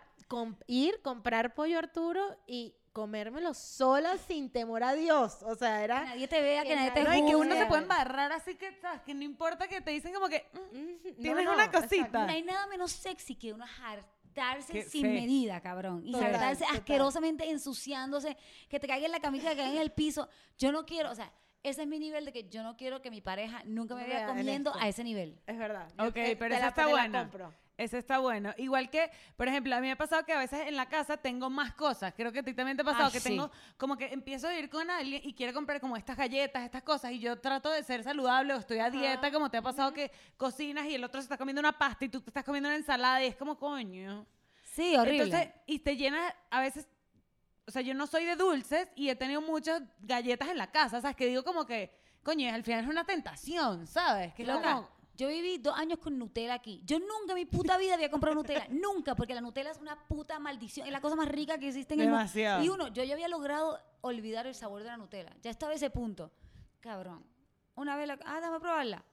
ir, 0.66 1.00
comprar 1.02 1.54
pollo 1.54 1.78
Arturo 1.78 2.36
y 2.46 2.74
comérmelo 2.92 3.54
sola 3.54 4.18
sin 4.18 4.50
temor 4.50 4.82
a 4.84 4.92
Dios. 4.92 5.38
O 5.42 5.54
sea, 5.54 5.78
Que 5.78 5.84
era... 5.84 6.04
nadie 6.04 6.28
te 6.28 6.42
vea, 6.42 6.62
que 6.62 6.68
que 6.68 6.76
nadie 6.76 6.90
te 6.90 7.04
No, 7.04 7.14
y 7.14 7.24
que 7.26 7.36
uno 7.36 7.44
se 7.44 7.50
juzgue. 7.52 7.66
puede 7.66 7.82
embarrar 7.82 8.32
así 8.32 8.54
que, 8.56 8.78
¿sabes? 8.80 9.00
Que 9.02 9.14
no 9.14 9.22
importa 9.22 9.68
que 9.68 9.80
te 9.80 9.90
dicen 9.92 10.12
como 10.12 10.28
que... 10.28 10.46
mm, 10.52 11.20
Tienes 11.22 11.44
no, 11.46 11.54
una 11.54 11.70
cosita. 11.70 12.26
No 12.26 12.32
hay 12.32 12.42
nada 12.42 12.66
menos 12.66 12.92
sexy 12.92 13.34
que 13.36 13.52
uno 13.54 13.64
hartarse 13.64 14.72
Que- 14.72 14.82
sin 14.82 15.02
sí. 15.02 15.08
medida, 15.08 15.60
cabrón. 15.62 16.02
Y 16.04 16.12
Total, 16.12 16.34
hartarse 16.34 16.64
total. 16.64 16.76
asquerosamente 16.78 17.50
ensuciándose, 17.50 18.36
que 18.68 18.78
te 18.78 18.86
caiga 18.86 19.06
en 19.06 19.12
la 19.12 19.20
camisa, 19.20 19.48
que 19.50 19.56
te 19.56 19.62
caiga 19.62 19.76
en 19.76 19.82
el 19.82 19.92
piso. 19.92 20.28
Yo 20.58 20.72
no 20.72 20.84
quiero, 20.84 21.10
o 21.10 21.14
sea, 21.14 21.32
ese 21.62 21.82
es 21.82 21.88
mi 21.88 21.98
nivel 21.98 22.24
de 22.24 22.32
que 22.32 22.48
yo 22.48 22.62
no 22.62 22.76
quiero 22.76 23.00
que 23.02 23.10
mi 23.10 23.20
pareja 23.20 23.62
nunca 23.64 23.94
me 23.94 24.02
vea 24.06 24.18
vea 24.18 24.28
en 24.30 24.36
comiendo 24.36 24.72
a 24.78 24.88
ese 24.88 25.04
nivel. 25.04 25.40
Es 25.46 25.58
verdad. 25.58 25.88
Ok, 25.98 26.14
pero 26.38 26.48
la- 26.48 26.68
está 26.68 26.84
compro. 27.10 27.52
Ese 27.78 27.98
está 27.98 28.18
bueno. 28.18 28.52
Igual 28.58 28.90
que, 28.90 29.10
por 29.36 29.48
ejemplo, 29.48 29.74
a 29.74 29.80
mí 29.80 29.86
me 29.86 29.92
ha 29.92 29.96
pasado 29.96 30.24
que 30.24 30.32
a 30.32 30.38
veces 30.38 30.68
en 30.68 30.76
la 30.76 30.86
casa 30.86 31.16
tengo 31.16 31.48
más 31.48 31.72
cosas. 31.72 32.12
Creo 32.14 32.30
que 32.30 32.40
a 32.40 32.42
ti 32.42 32.52
también 32.52 32.76
te 32.76 32.82
ha 32.82 32.84
pasado 32.84 33.06
Ay, 33.06 33.12
que 33.12 33.20
sí. 33.20 33.30
tengo 33.30 33.50
como 33.76 33.96
que 33.96 34.06
empiezo 34.12 34.46
a 34.46 34.54
ir 34.56 34.68
con 34.68 34.88
alguien 34.90 35.22
y 35.24 35.34
quiere 35.34 35.52
comprar 35.52 35.80
como 35.80 35.96
estas 35.96 36.16
galletas, 36.16 36.64
estas 36.64 36.82
cosas 36.82 37.12
y 37.12 37.18
yo 37.18 37.40
trato 37.40 37.70
de 37.70 37.82
ser 37.82 38.04
saludable 38.04 38.52
o 38.54 38.58
estoy 38.58 38.78
a 38.78 38.90
dieta, 38.90 39.32
como 39.32 39.50
te 39.50 39.56
ha 39.56 39.62
pasado 39.62 39.92
que 39.92 40.12
cocinas 40.36 40.86
y 40.86 40.94
el 40.94 41.02
otro 41.02 41.20
se 41.20 41.24
está 41.24 41.38
comiendo 41.38 41.60
una 41.60 41.72
pasta 41.76 42.04
y 42.04 42.08
tú 42.08 42.20
te 42.20 42.30
estás 42.30 42.44
comiendo 42.44 42.68
una 42.68 42.76
ensalada 42.76 43.24
y 43.24 43.28
es 43.28 43.36
como 43.36 43.58
coño. 43.58 44.26
Sí, 44.64 44.94
horrible. 44.96 45.24
Entonces, 45.24 45.50
y 45.66 45.78
te 45.80 45.96
llenas 45.96 46.32
a 46.50 46.60
veces, 46.60 46.86
o 47.66 47.70
sea, 47.70 47.82
yo 47.82 47.94
no 47.94 48.06
soy 48.06 48.24
de 48.24 48.36
dulces 48.36 48.88
y 48.96 49.08
he 49.08 49.16
tenido 49.16 49.40
muchas 49.40 49.82
galletas 50.00 50.48
en 50.48 50.58
la 50.58 50.70
casa, 50.70 51.00
¿sabes? 51.00 51.16
Que 51.16 51.26
digo 51.26 51.44
como 51.44 51.64
que, 51.66 51.90
coño, 52.22 52.52
al 52.52 52.62
final 52.64 52.84
es 52.84 52.90
una 52.90 53.04
tentación, 53.04 53.86
¿sabes? 53.86 54.34
Que 54.34 54.42
es 54.42 54.48
Loca, 54.48 54.74
como- 54.74 54.88
yo 55.14 55.28
viví 55.28 55.58
dos 55.58 55.76
años 55.76 55.98
con 55.98 56.18
Nutella 56.18 56.54
aquí. 56.54 56.80
Yo 56.84 56.98
nunca 56.98 57.32
en 57.32 57.34
mi 57.34 57.44
puta 57.44 57.76
vida 57.78 57.94
había 57.94 58.10
comprado 58.10 58.34
Nutella. 58.34 58.66
nunca, 58.70 59.14
porque 59.14 59.34
la 59.34 59.40
Nutella 59.40 59.70
es 59.70 59.78
una 59.78 59.96
puta 60.08 60.38
maldición. 60.38 60.86
Es 60.86 60.92
la 60.92 61.00
cosa 61.00 61.14
más 61.16 61.28
rica 61.28 61.58
que 61.58 61.68
existe 61.68 61.94
en 61.94 62.00
el 62.00 62.06
mundo. 62.06 62.18
Demasiado. 62.18 62.64
Y 62.64 62.68
uno, 62.70 62.88
yo 62.88 63.04
ya 63.04 63.12
había 63.14 63.28
logrado 63.28 63.78
olvidar 64.00 64.46
el 64.46 64.54
sabor 64.54 64.82
de 64.82 64.88
la 64.88 64.96
Nutella. 64.96 65.32
Ya 65.42 65.50
estaba 65.50 65.72
a 65.72 65.74
ese 65.74 65.90
punto. 65.90 66.32
Cabrón. 66.80 67.24
Una 67.74 67.96
vez 67.96 68.08
la... 68.08 68.18
Ah, 68.24 68.40
dame 68.40 68.56
a 68.56 68.60
probarla. 68.60 69.04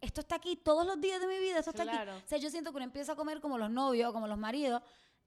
Esto 0.00 0.20
está 0.20 0.34
aquí 0.34 0.56
todos 0.56 0.84
los 0.84 1.00
días 1.00 1.20
de 1.20 1.28
mi 1.28 1.38
vida. 1.38 1.60
Esto 1.60 1.70
está 1.70 1.84
Claro. 1.84 2.12
aquí. 2.14 2.22
O 2.24 2.28
sea, 2.28 2.38
yo 2.38 2.50
siento 2.50 2.70
que 2.72 2.76
uno 2.76 2.84
empieza 2.84 3.12
a 3.12 3.16
comer 3.16 3.40
como 3.40 3.56
los 3.56 3.70
novios 3.70 4.12
como 4.12 4.26
los 4.26 4.36
maridos. 4.38 4.82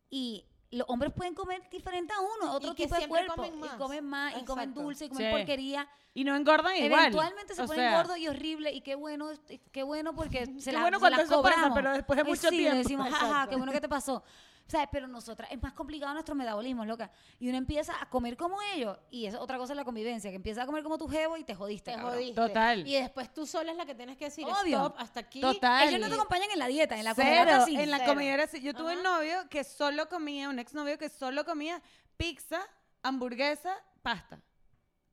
Y 0.09 0.45
los 0.75 0.87
hombres 0.89 1.11
pueden 1.13 1.33
comer 1.33 1.67
diferente 1.69 2.13
a 2.13 2.19
uno. 2.19 2.53
Otro 2.53 2.75
que 2.75 2.83
tipo 2.83 2.95
de 2.95 3.07
cuerpo. 3.07 3.33
comen 3.35 3.59
más. 3.59 3.73
Y 3.73 3.77
comen 3.77 4.05
más. 4.05 4.37
Y 4.41 4.45
comen 4.45 4.73
dulce. 4.73 5.05
Y 5.05 5.09
comen 5.09 5.27
Sí. 5.27 5.31
porquería. 5.37 5.87
Y 6.13 6.23
no 6.23 6.35
engordan 6.35 6.75
igual. 6.77 6.99
Eventualmente 7.01 7.55
se 7.55 7.61
O 7.63 7.65
pone 7.67 7.79
sea, 7.79 7.97
gordo 7.97 8.15
y 8.15 8.27
horrible 8.27 8.71
y 8.71 8.81
qué 8.81 8.95
bueno, 8.95 9.29
qué 9.71 9.83
bueno 9.83 10.13
porque 10.15 10.45
se 10.59 10.69
Qué 10.69 10.71
la, 10.71 10.81
bueno 10.81 10.97
se 10.97 11.01
cuando 11.01 11.17
la 11.17 11.23
eso 11.23 11.41
pasa, 11.41 11.71
pero 11.73 11.91
después 11.91 12.15
de 12.17 12.21
Eh, 12.21 12.25
mucho 12.25 12.49
sí, 12.49 12.57
tiempo. 12.57 12.77
decimos, 12.77 13.09
jaja, 13.09 13.47
qué 13.49 13.55
bueno 13.57 13.71
que 13.73 13.81
te 13.81 13.89
pasó. 13.89 14.23
O 14.67 14.69
sea, 14.69 14.87
pero 14.89 15.07
nosotras, 15.07 15.47
es 15.51 15.61
más 15.61 15.73
complicado 15.73 16.11
nuestro 16.13 16.33
metabolismo, 16.33 16.85
loca. 16.85 17.11
Y 17.39 17.49
uno 17.49 17.57
empieza 17.57 17.93
a 18.01 18.09
comer 18.09 18.35
como 18.35 18.57
ellos. 18.73 18.97
Y 19.11 19.27
eso 19.27 19.39
otra 19.39 19.57
cosa 19.59 19.73
es 19.73 19.77
la 19.77 19.85
convivencia, 19.85 20.31
que 20.31 20.37
empieza 20.37 20.63
a 20.63 20.65
comer 20.65 20.81
como 20.81 20.97
tu 20.97 21.07
jevo 21.07 21.37
y 21.37 21.43
te 21.43 21.53
jodiste, 21.53 21.91
Te 21.91 21.97
cabrón. 21.97 22.13
jodiste. 22.15 22.33
Total. 22.41 22.87
Y 22.87 22.95
después 22.95 23.31
tú 23.31 23.45
sola 23.45 23.71
es 23.71 23.77
la 23.77 23.85
que 23.85 23.93
tienes 23.93 24.17
que 24.17 24.25
decir, 24.25 24.43
Obvio. 24.45 24.77
stop, 24.77 24.95
hasta 24.97 25.19
aquí. 25.19 25.39
Total. 25.39 25.87
Ellos 25.87 25.99
no 26.01 26.07
te 26.07 26.15
acompañan 26.15 26.49
en 26.51 26.57
la 26.59 26.65
dieta, 26.67 26.97
en 26.97 27.03
la 27.03 27.13
comida 27.13 27.45
Cero, 27.45 27.63
sí. 27.67 27.75
en 27.79 27.91
la 27.91 27.99
cero. 27.99 28.13
comida 28.13 28.33
era 28.33 28.43
así. 28.45 28.59
Yo 28.61 28.73
tuve 28.73 28.97
un 28.97 29.03
novio 29.03 29.47
que 29.49 29.63
solo 29.63 30.09
comía, 30.09 30.49
un 30.49 30.57
exnovio 30.57 30.97
que 30.97 31.09
solo 31.09 31.45
comía 31.45 31.79
pizza, 32.17 32.59
hamburguesa, 33.03 33.75
pasta. 34.01 34.41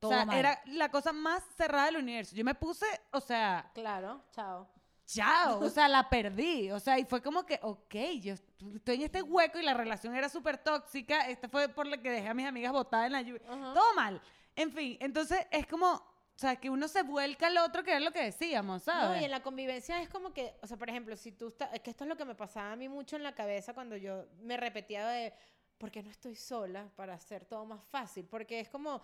Todo 0.00 0.12
o 0.12 0.14
sea, 0.14 0.24
mal. 0.24 0.36
era 0.38 0.60
la 0.66 0.90
cosa 0.90 1.12
más 1.12 1.42
cerrada 1.56 1.86
del 1.86 1.96
universo. 1.98 2.34
Yo 2.34 2.44
me 2.44 2.54
puse, 2.54 2.86
o 3.12 3.20
sea, 3.20 3.70
Claro, 3.74 4.24
chao. 4.32 4.66
Chao, 5.14 5.60
o 5.60 5.68
sea, 5.68 5.88
la 5.88 6.08
perdí. 6.08 6.70
O 6.70 6.80
sea, 6.80 6.98
y 6.98 7.04
fue 7.04 7.22
como 7.22 7.44
que, 7.44 7.58
ok, 7.62 7.94
yo 8.20 8.34
estoy 8.34 8.96
en 8.96 9.02
este 9.02 9.22
hueco 9.22 9.58
y 9.58 9.62
la 9.62 9.74
relación 9.74 10.14
era 10.14 10.28
súper 10.28 10.58
tóxica. 10.58 11.28
Esta 11.28 11.48
fue 11.48 11.68
por 11.68 11.86
la 11.86 11.98
que 11.98 12.10
dejé 12.10 12.28
a 12.28 12.34
mis 12.34 12.46
amigas 12.46 12.72
botadas 12.72 13.06
en 13.06 13.12
la 13.12 13.22
lluvia. 13.22 13.42
Ajá. 13.48 13.74
Todo 13.74 13.94
mal. 13.94 14.20
En 14.56 14.72
fin, 14.72 14.96
entonces 15.00 15.46
es 15.50 15.66
como, 15.66 15.86
o 15.92 16.38
sea, 16.38 16.56
que 16.56 16.68
uno 16.70 16.88
se 16.88 17.02
vuelca 17.02 17.46
al 17.46 17.58
otro, 17.58 17.82
que 17.82 17.90
era 17.90 18.00
lo 18.00 18.12
que 18.12 18.22
decíamos, 18.22 18.86
No, 18.86 18.92
¿sabes? 18.92 19.22
y 19.22 19.24
en 19.24 19.30
la 19.30 19.42
convivencia 19.42 20.00
es 20.02 20.08
como 20.08 20.32
que, 20.32 20.54
o 20.62 20.66
sea, 20.66 20.76
por 20.76 20.90
ejemplo, 20.90 21.16
si 21.16 21.32
tú 21.32 21.48
estás, 21.48 21.72
es 21.72 21.80
que 21.80 21.90
esto 21.90 22.04
es 22.04 22.08
lo 22.08 22.16
que 22.16 22.24
me 22.24 22.34
pasaba 22.34 22.72
a 22.72 22.76
mí 22.76 22.88
mucho 22.88 23.16
en 23.16 23.22
la 23.22 23.34
cabeza 23.34 23.72
cuando 23.74 23.96
yo 23.96 24.26
me 24.42 24.56
repetía 24.56 25.06
de, 25.08 25.32
¿por 25.78 25.90
qué 25.90 26.02
no 26.02 26.10
estoy 26.10 26.36
sola 26.36 26.90
para 26.96 27.14
hacer 27.14 27.44
todo 27.44 27.64
más 27.64 27.82
fácil? 27.84 28.26
Porque 28.26 28.60
es 28.60 28.68
como, 28.68 29.02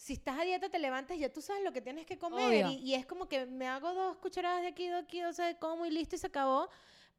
si 0.00 0.14
estás 0.14 0.38
a 0.38 0.44
dieta, 0.44 0.70
te 0.70 0.78
levantas 0.78 1.14
y 1.18 1.20
ya 1.20 1.30
tú 1.30 1.42
sabes 1.42 1.62
lo 1.62 1.74
que 1.74 1.82
tienes 1.82 2.06
que 2.06 2.16
comer. 2.18 2.64
Y, 2.68 2.76
y 2.76 2.94
es 2.94 3.04
como 3.04 3.28
que 3.28 3.44
me 3.44 3.68
hago 3.68 3.92
dos 3.92 4.16
cucharadas 4.16 4.62
de 4.62 4.68
aquí, 4.68 4.88
de 4.88 4.96
aquí, 4.96 5.22
o 5.22 5.32
sea, 5.34 5.44
de 5.44 5.58
como 5.58 5.84
y 5.84 5.90
listo 5.90 6.16
y 6.16 6.18
se 6.18 6.28
acabó. 6.28 6.70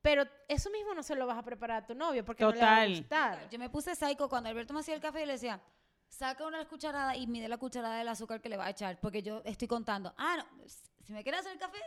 Pero 0.01 0.23
eso 0.47 0.71
mismo 0.71 0.95
no 0.95 1.03
se 1.03 1.13
lo 1.13 1.27
vas 1.27 1.37
a 1.37 1.43
preparar 1.43 1.83
a 1.83 1.85
tu 1.85 1.93
novio 1.93 2.25
porque 2.25 2.43
no 2.43 2.51
le 2.51 2.59
va 2.59 2.77
a 2.77 2.79
Total. 2.79 2.97
gustar. 2.97 3.49
Yo 3.51 3.59
me 3.59 3.69
puse 3.69 3.95
psycho 3.95 4.27
cuando 4.27 4.49
Alberto 4.49 4.73
me 4.73 4.79
hacía 4.79 4.95
el 4.95 4.99
café 4.99 5.21
y 5.21 5.25
le 5.27 5.33
decía, 5.33 5.61
saca 6.07 6.43
una 6.47 6.67
cucharada 6.67 7.15
y 7.15 7.27
mide 7.27 7.47
la 7.47 7.59
cucharada 7.59 7.99
del 7.99 8.07
azúcar 8.07 8.41
que 8.41 8.49
le 8.49 8.57
va 8.57 8.65
a 8.65 8.71
echar, 8.71 8.99
porque 8.99 9.21
yo 9.21 9.43
estoy 9.45 9.67
contando. 9.67 10.15
Ah, 10.17 10.37
no, 10.37 10.67
si 11.05 11.13
me 11.13 11.21
quieres 11.21 11.41
hacer 11.41 11.51
el 11.51 11.59
café. 11.59 11.77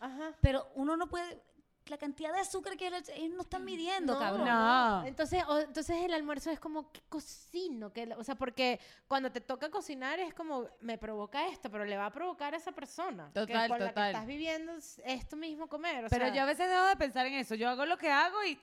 Ajá. 0.00 0.34
Pero 0.40 0.66
uno 0.76 0.96
no 0.96 1.10
puede, 1.10 1.42
la 1.86 1.98
cantidad 1.98 2.32
de 2.32 2.40
azúcar 2.40 2.76
que 2.76 2.86
ellos 2.86 3.08
ellos 3.14 3.34
no 3.34 3.42
están 3.42 3.64
midiendo, 3.64 4.18
cabrón. 4.18 4.46
No. 4.46 5.04
Entonces, 5.04 5.42
o- 5.48 5.58
entonces 5.60 5.96
el 6.04 6.14
almuerzo 6.14 6.50
es 6.50 6.60
como, 6.60 6.90
¿qué 6.92 7.00
cocino? 7.08 7.92
¿Qué 7.92 8.06
le- 8.06 8.14
o 8.14 8.24
sea, 8.24 8.34
porque 8.36 8.78
cuando 9.08 9.30
te 9.32 9.40
toca 9.40 9.70
cocinar 9.70 10.18
es 10.20 10.32
como, 10.34 10.68
me 10.80 10.96
provoca 10.98 11.48
esto, 11.48 11.70
pero 11.70 11.84
le 11.84 11.96
va 11.96 12.06
a 12.06 12.12
provocar 12.12 12.54
a 12.54 12.56
esa 12.56 12.72
persona. 12.72 13.30
que 13.34 13.40
Total, 13.40 13.68
con 13.68 13.78
la 13.80 13.86
que 13.86 13.90
total. 13.90 14.06
estás 14.10 14.26
viviendo 14.26 14.72
es 14.76 15.00
esto 15.04 15.36
mismo 15.36 15.68
comer. 15.68 16.04
o 16.04 16.08
Pero 16.08 16.26
sea, 16.26 16.34
yo 16.34 16.42
a 16.42 16.46
veces 16.46 16.68
dejo 16.68 16.84
de 16.86 16.96
pensar 16.96 17.26
en 17.26 17.34
eso. 17.34 17.54
Yo 17.54 17.68
hago 17.68 17.84
lo 17.86 17.98
que 17.98 18.10
hago 18.10 18.42
y, 18.44 18.58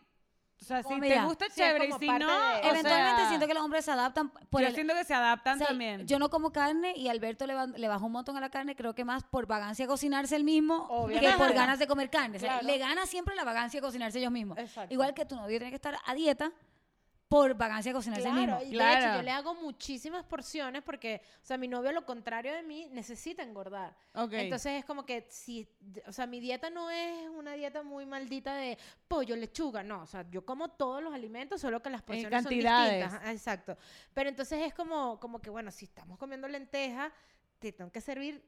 o 0.62 0.66
sea, 0.66 0.84
si 0.84 1.00
te 1.00 1.22
gusta, 1.24 1.46
sí, 1.46 1.52
es 1.52 1.56
chévere. 1.56 1.86
Y 1.86 1.90
como 1.90 2.00
si 2.00 2.06
parte 2.08 2.26
no, 2.26 2.32
de- 2.32 2.38
o 2.38 2.70
Eventualmente 2.70 3.16
sea, 3.22 3.28
siento 3.30 3.48
que 3.48 3.54
los 3.54 3.64
hombres 3.64 3.86
se 3.86 3.92
adaptan 3.92 4.30
por 4.30 4.62
yo 4.62 4.68
el... 4.68 4.74
siento 4.76 4.94
que 4.94 5.04
se 5.04 5.14
adaptan 5.14 5.56
o 5.56 5.58
sea, 5.60 5.68
también. 5.68 6.06
Yo 6.06 6.20
no 6.20 6.30
como 6.30 6.52
carne 6.52 6.94
y 6.96 7.08
Alberto 7.08 7.48
le, 7.48 7.56
ba- 7.56 7.68
le 7.68 7.88
bajó 7.88 8.06
un 8.06 8.12
montón 8.12 8.38
a 8.38 8.42
la 8.42 8.50
carne, 8.50 8.76
creo 8.76 8.94
que 8.94 9.06
más 9.06 9.24
por 9.24 9.48
vagancia 9.48 9.86
de 9.86 9.90
cocinarse 9.90 10.36
él 10.36 10.44
mismo 10.44 10.88
que 10.88 10.94
Obviamente. 10.94 11.38
por 11.38 11.54
ganas 11.54 11.80
de 11.80 11.88
comer 11.88 12.10
carne. 12.10 12.38
O 12.38 12.40
sea, 12.40 12.60
Claro. 12.60 12.68
le 12.68 12.78
gana 12.78 13.06
siempre 13.06 13.36
la 13.36 13.44
vagancia 13.44 13.80
de 13.80 13.86
cocinarse 13.88 14.20
ellos 14.20 14.32
mismos. 14.32 14.58
Exacto. 14.58 14.94
Igual 14.94 15.14
que 15.14 15.26
tu 15.26 15.36
novio 15.36 15.58
tiene 15.58 15.70
que 15.72 15.76
estar 15.76 15.98
a 16.06 16.14
dieta 16.14 16.52
por 17.30 17.54
vacancia 17.54 17.94
cocinarse 17.94 18.28
el 18.28 18.34
mismo. 18.34 18.48
Claro, 18.48 18.66
y 18.66 18.70
de 18.72 18.76
Claro. 18.76 19.06
hecho 19.06 19.16
yo 19.18 19.22
le 19.22 19.30
hago 19.32 19.54
muchísimas 19.54 20.26
porciones 20.26 20.82
porque, 20.82 21.22
o 21.44 21.46
sea, 21.46 21.58
mi 21.60 21.68
novio, 21.68 21.92
a 21.92 21.94
lo 21.94 22.04
contrario 22.04 22.52
de 22.52 22.64
mí, 22.64 22.90
necesita 22.92 23.44
engordar. 23.44 23.96
Ok. 24.16 24.34
Entonces 24.34 24.80
es 24.80 24.84
como 24.86 25.06
que 25.06 25.28
si, 25.30 25.70
o 26.08 26.12
sea, 26.12 26.26
mi 26.26 26.40
dieta 26.40 26.72
no 26.72 26.90
es 26.90 27.30
una 27.30 27.54
dieta 27.54 27.84
muy 27.84 28.08
maldita 28.08 28.56
de 28.56 28.80
pollo, 29.08 29.36
lechuga, 29.36 29.84
no, 29.84 30.02
o 30.02 30.08
sea, 30.08 30.26
yo 30.32 30.44
como 30.44 30.70
todos 30.72 31.04
los 31.04 31.14
alimentos, 31.14 31.62
solo 31.62 31.84
que 31.84 31.92
las 31.92 32.02
porciones 32.02 32.42
son 32.42 32.50
cantidades. 32.50 32.94
distintas. 32.94 33.22
Ajá, 33.22 33.32
Exacto. 33.32 33.78
Pero 34.16 34.30
entonces 34.30 34.60
es 34.66 34.74
como, 34.74 35.20
como 35.20 35.40
que, 35.40 35.52
bueno, 35.52 35.70
si 35.70 35.86
estamos 35.86 36.18
comiendo 36.18 36.48
lenteja, 36.48 37.14
te 37.60 37.72
tengo 37.72 37.92
que 37.92 38.02
servir 38.02 38.44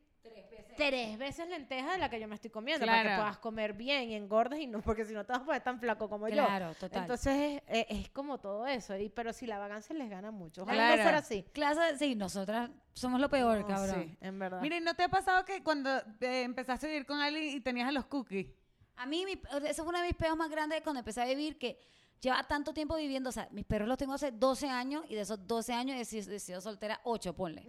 tres 0.78 1.18
veces 1.18 1.48
lenteja 1.48 1.92
de 1.94 1.98
la 2.00 2.10
que 2.10 2.20
yo 2.20 2.28
me 2.28 2.36
estoy 2.36 2.50
comiendo 2.50 2.86
para 2.86 3.02
que 3.04 3.16
puedas 3.16 3.38
comer 3.38 3.74
bien 3.74 4.10
y 4.10 4.16
engordes 4.16 4.60
y 4.60 4.68
no, 4.68 4.82
porque 4.82 5.06
si 5.06 5.14
no 5.14 5.26
te 5.26 5.34
vas 5.34 5.42
a 5.42 5.46
poner 5.46 5.62
tan 5.62 5.80
flaco 5.80 6.10
como 6.10 6.28
yo. 6.28 6.36
Claro, 6.46 6.74
total. 6.76 7.02
Entonces 7.04 7.62
es, 7.68 7.86
es 7.90 8.10
como 8.10 8.40
todo 8.40 8.66
eso, 8.66 8.98
y, 8.98 9.10
pero 9.10 9.34
si 9.34 9.46
la 9.46 9.60
vagancia 9.60 9.96
les 9.96 10.10
gana 10.10 10.32
mucho. 10.32 10.64
Ojalá 10.64 10.78
Claro. 10.88 10.96
no 10.98 11.04
fuera 11.04 11.18
así. 11.20 11.44
Clase, 11.54 11.98
sí, 11.98 12.16
nosotras 12.16 12.70
somos 12.94 13.20
lo 13.20 13.30
peor, 13.30 13.60
No, 13.62 13.68
cabrón. 13.68 14.04
sí, 14.10 14.18
en 14.22 14.40
verdad. 14.40 14.62
Miren, 14.62 14.84
¿no 14.84 14.94
te 14.96 15.04
ha 15.04 15.10
pasado 15.10 15.46
que 15.46 15.62
cuando 15.64 15.90
eh, 16.22 16.44
empezaste 16.44 16.88
a 16.88 16.90
vivir 16.90 17.06
con 17.06 17.20
alguien 17.20 17.44
y 17.58 17.60
tenías 17.62 17.90
a 17.90 17.92
los 17.92 18.06
cookies? 18.06 18.48
A 18.96 19.06
mí, 19.06 19.26
mi, 19.26 19.34
ese 19.68 19.82
fue 19.82 19.90
uno 19.90 20.00
de 20.00 20.08
mis 20.08 20.16
peos 20.16 20.38
más 20.38 20.50
grandes 20.50 20.82
cuando 20.82 21.00
empecé 21.00 21.22
a 21.22 21.26
vivir, 21.26 21.58
que 21.58 21.80
lleva 22.22 22.44
tanto 22.48 22.74
tiempo 22.74 22.96
viviendo, 22.96 23.30
o 23.30 23.34
sea, 23.34 23.48
mis 23.52 23.66
perros 23.66 23.88
los 23.88 23.98
tengo 23.98 24.14
hace 24.14 24.32
12 24.32 24.68
años 24.70 25.04
y 25.10 25.16
de 25.16 25.22
esos 25.22 25.48
12 25.48 25.74
años 25.74 25.98
he 26.00 26.06
sido, 26.06 26.32
he 26.34 26.40
sido 26.40 26.62
soltera 26.62 27.02
8, 27.04 27.36
ponle. 27.36 27.66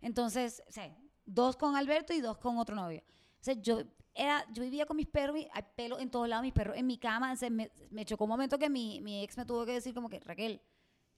Entonces, 0.00 0.62
o 0.68 0.72
sea, 0.72 0.94
dos 1.26 1.56
con 1.56 1.76
Alberto 1.76 2.14
y 2.14 2.20
dos 2.20 2.38
con 2.38 2.56
otro 2.58 2.74
novio. 2.74 3.02
O 3.40 3.44
sea, 3.46 3.54
yo, 3.54 3.82
era, 4.14 4.44
yo 4.52 4.62
vivía 4.62 4.86
con 4.86 4.96
mis 4.96 5.06
perros, 5.06 5.36
hay 5.52 5.62
pelo 5.74 5.98
en 5.98 6.10
todos 6.10 6.28
lados, 6.28 6.42
mis 6.42 6.52
perros 6.54 6.76
en 6.76 6.86
mi 6.86 6.96
cama. 6.98 7.32
O 7.32 7.36
sea, 7.36 7.50
me, 7.50 7.70
me 7.90 8.04
chocó 8.04 8.24
un 8.24 8.30
momento 8.30 8.58
que 8.58 8.70
mi, 8.70 9.00
mi 9.00 9.22
ex 9.22 9.36
me 9.36 9.44
tuvo 9.44 9.66
que 9.66 9.72
decir 9.72 9.92
como 9.94 10.08
que, 10.08 10.20
Raquel, 10.20 10.60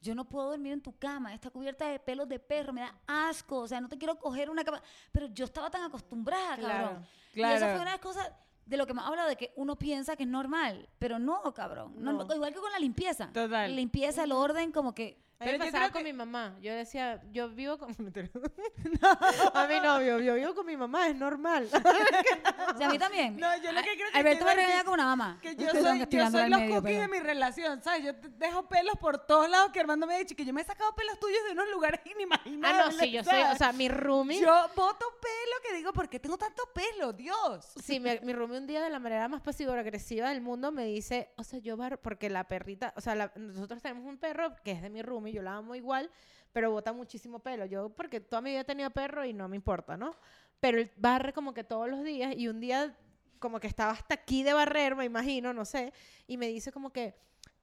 yo 0.01 0.15
no 0.15 0.29
puedo 0.29 0.51
dormir 0.51 0.73
en 0.73 0.81
tu 0.81 0.97
cama, 0.97 1.35
está 1.35 1.51
cubierta 1.51 1.89
de 1.89 1.99
pelos 1.99 2.29
de 2.29 2.39
perro, 2.39 2.73
me 2.73 2.81
da 2.83 3.01
asco, 3.07 3.59
o 3.59 3.67
sea, 3.69 3.81
no 3.81 3.89
te 3.89 3.99
quiero 3.99 4.19
coger 4.19 4.49
una 4.51 4.65
cama. 4.65 4.83
Pero 5.13 5.27
yo 5.27 5.45
estaba 5.45 5.71
tan 5.71 5.83
acostumbrada, 5.83 6.57
Claro, 6.57 6.85
cabrón. 6.89 7.07
Y 7.35 7.41
esa 7.41 7.49
claro. 7.59 7.65
fue 7.73 7.75
una 7.83 7.91
de 7.91 7.97
las 7.97 8.01
cosas 8.01 8.33
de 8.65 8.77
lo 8.77 8.87
que 8.87 8.95
me 8.95 9.01
habla 9.01 9.27
de 9.27 9.37
que 9.37 9.53
uno 9.57 9.77
piensa 9.77 10.15
que 10.15 10.25
es 10.25 10.29
normal, 10.29 10.89
pero 10.99 11.19
no, 11.19 11.43
cabrón. 11.55 11.95
No, 11.97 12.13
No. 12.13 12.35
igual 12.35 12.53
que 12.53 12.61
con 12.61 12.71
la 12.71 12.79
limpieza. 12.79 13.27
Total. 13.29 13.51
La 13.51 13.69
limpieza, 13.69 14.25
el 14.25 14.33
orden, 14.33 14.73
como 14.73 14.95
que... 14.95 15.27
Pero 15.39 15.59
me 15.59 15.66
yo 15.66 15.70
creo 15.73 15.93
con 15.93 16.02
que- 16.02 16.05
mi 16.05 16.12
mamá. 16.12 16.56
Yo 16.60 16.74
decía, 16.74 17.23
yo 17.31 17.48
vivo 17.48 17.78
con... 17.78 17.94
Mentira. 17.98 18.28
a 19.55 19.66
mi 19.66 19.81
novio, 19.81 20.19
yo 20.20 20.35
vivo 20.35 20.55
con 20.55 20.66
mi 20.66 20.77
mamá, 20.77 21.09
es 21.09 21.16
normal. 21.16 21.69
O 22.69 22.77
sea, 22.78 22.89
a 22.89 22.90
mí 22.90 22.98
también. 22.98 23.36
No, 23.39 23.56
yo 23.62 23.73
lo 23.73 23.82
que 23.82 23.94
creo 23.94 24.10
que 24.12 24.19
Alberto 24.19 24.44
me 24.44 24.55
regaña 24.55 24.85
como 24.85 24.94
una 24.94 25.05
mamá. 25.05 25.39
Que 25.43 25.56
yo 25.56 25.70
soy, 25.70 26.06
yo 26.10 26.23
los 26.23 26.32
medio, 26.32 26.74
cookies 26.77 27.01
de 27.01 27.09
mi 27.09 27.19
relación, 27.19 27.82
¿sabes? 27.82 28.05
Yo 28.05 28.15
te 28.15 28.28
dejo 28.28 28.69
pelos 28.69 28.97
por 28.98 29.27
todos 29.27 29.48
lados 29.48 29.73
que 29.73 29.81
Armando 29.81 30.06
me 30.06 30.15
ha 30.15 30.19
dicho 30.19 30.36
que 30.36 30.44
yo 30.44 30.52
me 30.52 30.60
he 30.60 30.65
sacado 30.65 30.94
pelos 30.94 31.19
tuyos 31.19 31.39
de 31.47 31.52
unos 31.52 31.69
lugares 31.70 32.01
ah, 32.05 32.09
inimaginables. 32.15 32.94
no, 32.94 33.01
sí, 33.01 33.10
yo 33.10 33.24
soy, 33.24 33.40
o 33.40 33.56
sea, 33.56 33.73
mi 33.73 33.89
roomie... 33.89 34.40
Yo 34.40 34.69
boto 34.77 35.06
pelo 35.20 35.56
que 35.66 35.74
digo, 35.77 35.93
¿por 35.93 36.09
qué 36.09 36.20
tengo 36.20 36.36
tanto 36.36 36.62
pelo? 36.74 37.12
Dios. 37.12 37.66
Sí, 37.82 37.98
mi, 38.01 38.10
mi 38.23 38.32
roomie 38.32 38.59
un 38.59 38.66
día 38.66 38.82
de 38.82 38.90
la 38.90 38.98
manera 38.98 39.28
más 39.28 39.40
pasivo-agresiva 39.40 40.28
del 40.28 40.40
mundo 40.43 40.70
me 40.70 40.85
dice, 40.85 41.32
o 41.36 41.43
sea, 41.44 41.59
yo 41.59 41.77
barro, 41.77 42.01
porque 42.01 42.28
la 42.28 42.44
perrita, 42.44 42.93
o 42.97 43.01
sea, 43.01 43.15
la- 43.15 43.32
nosotros 43.36 43.81
tenemos 43.82 44.05
un 44.05 44.19
perro 44.19 44.55
que 44.62 44.73
es 44.73 44.82
de 44.82 44.90
mi 44.90 45.02
roomie, 45.02 45.28
yo 45.33 45.43
la 45.43 45.57
amo 45.57 45.75
igual, 45.75 46.11
pero 46.53 46.71
bota 46.71 46.93
muchísimo 46.93 47.39
pelo. 47.39 47.67
Yo, 47.67 47.91
porque 47.91 48.21
toda 48.21 48.43
mi 48.43 48.51
vida 48.51 48.61
he 48.61 48.65
tenido 48.65 48.91
perro 48.91 49.25
y 49.25 49.33
no 49.33 49.49
me 49.49 49.57
importa, 49.57 49.97
¿no? 49.97 50.17
Pero 50.61 50.79
él 50.79 50.91
barre 50.97 51.33
como 51.33 51.55
que 51.55 51.65
todos 51.65 51.89
los 51.89 52.03
días 52.03 52.35
y 52.37 52.49
un 52.49 52.61
día 52.61 52.97
como 53.39 53.61
que 53.61 53.67
estaba 53.67 53.93
hasta 53.93 54.15
aquí 54.15 54.43
de 54.43 54.53
barrer, 54.53 54.97
me 54.97 55.05
imagino, 55.05 55.53
no 55.53 55.65
sé, 55.65 55.93
y 56.27 56.37
me 56.37 56.49
dice 56.49 56.73
como 56.73 56.91
que 56.93 57.15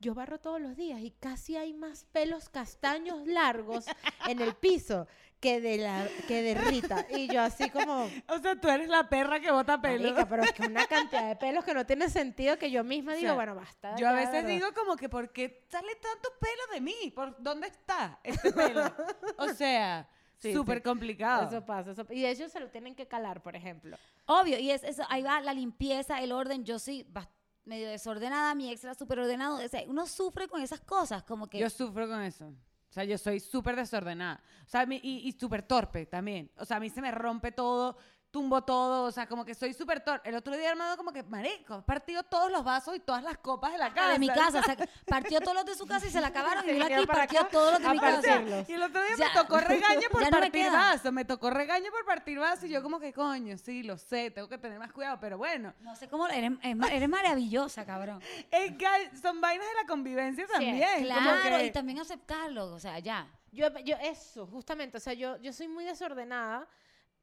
yo 0.05 0.13
barro 0.13 0.39
todos 0.39 0.61
los 0.61 0.75
días 0.75 1.01
y 1.01 1.09
casi 1.09 1.57
hay 1.57 1.73
más 1.73 2.05
pelos 2.11 2.47
castaños 2.49 3.25
largos 3.25 3.85
en 4.27 4.39
el 4.39 4.53
piso 4.53 5.07
que 5.39 5.59
de 5.59 5.79
la 5.79 6.07
que 6.27 6.43
de 6.43 6.53
Rita 6.53 7.07
y 7.09 7.27
yo 7.27 7.41
así 7.41 7.71
como 7.71 8.03
O 8.29 8.37
sea, 8.37 8.55
tú 8.61 8.69
eres 8.69 8.87
la 8.87 9.09
perra 9.09 9.39
que 9.39 9.49
bota 9.51 9.81
pelo. 9.81 10.03
Marica, 10.03 10.29
pero 10.29 10.43
es 10.43 10.53
que 10.53 10.61
una 10.67 10.85
cantidad 10.85 11.27
de 11.27 11.35
pelos 11.35 11.65
que 11.65 11.73
no 11.73 11.87
tiene 11.87 12.07
sentido 12.07 12.59
que 12.59 12.69
yo 12.69 12.83
misma 12.83 13.13
O 13.13 13.15
digo, 13.15 13.27
sea, 13.29 13.33
bueno, 13.33 13.55
basta. 13.55 13.95
Yo 13.95 14.07
a 14.07 14.13
veces 14.13 14.45
digo 14.45 14.67
como 14.75 14.95
que, 14.95 15.09
¿por 15.09 15.31
qué 15.31 15.63
sale 15.69 15.95
tanto 15.95 16.29
pelo 16.39 16.73
de 16.75 16.81
mí? 16.81 17.11
¿Por 17.15 17.41
dónde 17.41 17.65
está 17.67 18.19
este 18.23 18.51
pelo? 18.53 18.83
O 19.39 19.47
sea, 19.49 20.07
súper 20.37 20.77
sí. 20.77 20.83
complicado. 20.83 21.47
Eso 21.47 21.65
pasa, 21.65 21.91
eso- 21.93 22.05
y 22.11 22.27
ellos 22.27 22.51
se 22.51 22.59
lo 22.59 22.69
tienen 22.69 22.93
que 22.93 23.07
calar, 23.07 23.41
por 23.41 23.55
ejemplo. 23.55 23.97
Obvio, 24.27 24.59
y 24.59 24.69
es 24.69 24.83
eso, 24.83 25.01
ahí 25.09 25.23
va 25.23 25.41
la 25.41 25.53
limpieza, 25.53 26.21
el 26.21 26.31
orden. 26.31 26.63
Yo 26.63 26.77
sí, 26.77 27.07
bas- 27.11 27.27
medio 27.65 27.89
desordenada, 27.89 28.55
mi 28.55 28.71
ex 28.71 28.83
era 28.83 28.93
súper 28.93 29.19
ordenado. 29.19 29.63
O 29.63 29.67
sea, 29.67 29.83
uno 29.87 30.05
sufre 30.07 30.47
con 30.47 30.61
esas 30.61 30.81
cosas, 30.81 31.23
como 31.23 31.47
que... 31.47 31.59
Yo 31.59 31.69
sufro 31.69 32.07
con 32.07 32.21
eso. 32.21 32.47
O 32.47 32.93
sea, 32.95 33.03
yo 33.03 33.17
soy 33.17 33.39
súper 33.39 33.75
desordenada. 33.75 34.41
O 34.65 34.69
sea, 34.69 34.87
y 34.89 35.31
súper 35.33 35.63
torpe 35.63 36.05
también. 36.05 36.49
O 36.57 36.65
sea, 36.65 36.77
a 36.77 36.79
mí 36.79 36.89
se 36.89 37.01
me 37.01 37.11
rompe 37.11 37.51
todo, 37.51 37.97
tumbo 38.35 38.61
todo. 38.65 39.05
O 39.05 39.11
sea, 39.13 39.27
como 39.27 39.45
que 39.45 39.55
soy 39.55 39.73
súper 39.73 40.01
torpe. 40.01 40.27
El 40.27 40.35
otro 40.35 40.57
día, 40.57 40.69
hermano, 40.71 40.97
como 40.97 41.13
que, 41.13 41.23
marico, 41.23 41.81
partió 41.83 42.21
todos 42.23 42.51
los 42.51 42.65
vasos 42.65 42.93
y 42.97 42.99
todas 42.99 43.23
las 43.23 43.37
copas 43.37 43.71
de 43.71 43.77
la 43.77 43.93
casa. 43.93 44.11
de 44.11 44.19
mi 44.19 44.27
casa, 44.27 44.59
o 44.59 44.63
sea, 44.63 44.75
partió 45.07 45.39
todos 45.39 45.53
los 45.55 45.65
de 45.65 45.73
su 45.75 45.85
casa 45.87 46.05
y 46.05 46.09
se 46.09 46.19
la 46.19 46.27
acabaron 46.27 46.65
y 46.65 46.73
vinieron 46.73 46.97
aquí 46.97 47.05
para 47.07 47.19
partió 47.19 47.45
todos 47.45 47.71
los 47.73 47.81
de 47.81 47.89
mi 47.89 47.99
casa. 47.99 48.41
Y 48.67 48.73
el 48.73 48.83
otro 48.83 49.01
día 49.01 49.15
Ya- 49.17 49.27
me 49.29 49.33
tocó 49.41 49.57
regaño 49.59 50.01
por 50.11 50.21
ya 50.21 50.29
no 50.31 50.35
me 50.37 50.41
partir 50.41 50.65
queda. 50.65 50.71
vaso. 50.77 51.11
Me 51.13 51.23
tocó 51.23 51.49
regaño 51.49 51.89
por 51.91 52.05
partir 52.05 52.37
vaso. 52.39 52.65
Y 52.65 52.69
yo 52.71 52.83
como 52.83 52.99
que, 52.99 53.13
coño, 53.13 53.57
sí, 53.57 53.83
lo 53.83 53.97
sé, 53.97 54.31
tengo 54.31 54.49
que 54.49 54.57
tener 54.57 54.77
más 54.79 54.91
cuidado. 54.91 55.17
Pero 55.21 55.37
bueno, 55.37 55.73
No 55.79 55.95
sé 55.95 56.09
cómo, 56.09 56.27
eres, 56.27 56.51
eres 56.91 57.07
maravillosa, 57.09 57.85
cabrón. 57.85 58.21
es 58.51 58.73
que 58.75 58.85
son 59.21 59.39
vainas 59.39 59.65
de 59.65 59.73
la 59.81 59.87
convivencia 59.87 60.45
también. 60.47 60.81
como 61.07 61.21
Claro, 61.21 61.57
que- 61.59 61.65
y 61.67 61.71
también 61.71 61.99
aceptarlo, 61.99 62.73
o 62.73 62.79
sea, 62.79 62.99
ya. 62.99 63.27
Yo, 63.53 63.67
yo, 63.85 63.95
eso, 64.01 64.45
justamente, 64.47 64.97
o 64.97 64.99
sea, 64.99 65.13
yo, 65.13 65.37
yo 65.37 65.53
soy 65.53 65.69
muy 65.69 65.85
desordenada, 65.85 66.67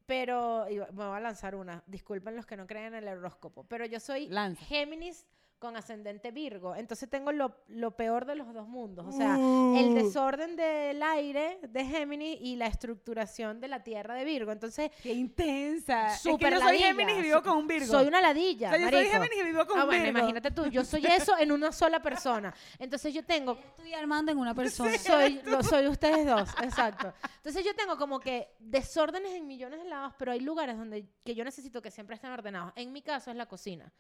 pero, 0.07 0.69
y 0.69 0.79
me 0.79 0.85
voy 0.87 1.17
a 1.17 1.21
lanzar 1.21 1.55
una, 1.55 1.83
disculpen 1.87 2.37
los 2.37 2.47
que 2.47 2.57
no 2.57 2.67
creen 2.67 2.95
en 2.95 3.09
el 3.09 3.19
horóscopo, 3.19 3.65
pero 3.65 3.85
yo 3.87 4.01
soy 4.01 4.29
Lanza. 4.29 4.65
Géminis 4.65 5.27
con 5.63 5.77
ascendente 5.77 6.33
Virgo, 6.33 6.75
entonces 6.75 7.09
tengo 7.09 7.31
lo, 7.31 7.55
lo 7.69 7.93
peor 7.93 8.27
de 8.27 8.35
los 8.35 8.53
dos 8.53 8.67
mundos, 8.67 9.07
o 9.07 9.13
sea, 9.13 9.39
Uh. 9.39 9.77
el 9.77 9.95
desorden 9.95 10.57
del 10.57 11.01
aire 11.01 11.61
de 11.63 11.85
Géminis 11.85 12.37
y 12.41 12.57
la 12.57 12.67
estructuración 12.67 13.61
de 13.61 13.69
la 13.69 13.85
tierra 13.85 14.17
de 14.17 14.25
Virgo, 14.25 14.51
entonces 14.51 14.91
Qué 15.01 15.13
intensa. 15.13 16.15
Es 16.15 16.23
que 16.23 16.51
yo 16.51 16.61
soy. 16.61 16.79
Géminis 16.79 17.19
y 17.19 17.23
vivo 17.23 17.43
con 17.43 17.59
un 17.59 17.69
Virgo. 17.69 17.87
Soy 17.87 18.09
una 18.09 18.21
ladilla. 18.21 18.71
O 18.71 18.75
sea, 18.75 18.81
yo 18.81 18.91
soy. 18.91 19.07
Géminis 19.07 19.39
y 19.39 19.45
vivo 19.45 19.65
con 19.65 19.79
ah, 19.79 19.83
un 19.83 19.87
bueno, 19.87 20.03
Virgo. 20.03 20.19
imagínate 20.19 20.51
tú, 20.51 20.67
yo 20.67 20.85
soy 20.85 21.07
eso 21.07 21.39
en 21.39 21.53
una 21.53 21.71
sola 21.71 22.03
persona. 22.03 22.53
Entonces 22.81 23.15
yo 23.15 23.25
tengo 23.25 23.53
Estoy 23.53 23.95
armando 23.95 24.33
en 24.33 24.39
una 24.39 24.55
persona. 24.63 24.99
soy, 24.99 25.41
lo 25.45 25.63
soy 25.63 25.87
ustedes 25.87 26.27
dos, 26.27 26.51
exacto. 26.61 27.15
Entonces 27.37 27.65
yo 27.65 27.73
tengo 27.77 27.97
como 27.97 28.19
que 28.19 28.49
desórdenes 28.59 29.33
en 29.35 29.47
millones 29.47 29.81
de 29.81 29.89
lados, 29.89 30.13
pero 30.19 30.33
hay 30.33 30.41
lugares 30.41 30.77
donde 30.77 31.07
que 31.25 31.37
yo 31.37 31.45
necesito 31.45 31.81
que 31.81 31.93
siempre 31.93 32.17
estén 32.17 32.31
ordenados. 32.33 32.73
En 32.75 32.93
mi 32.93 33.01
caso 33.01 33.31
es 33.31 33.37
la 33.37 33.47
cocina. 33.47 33.93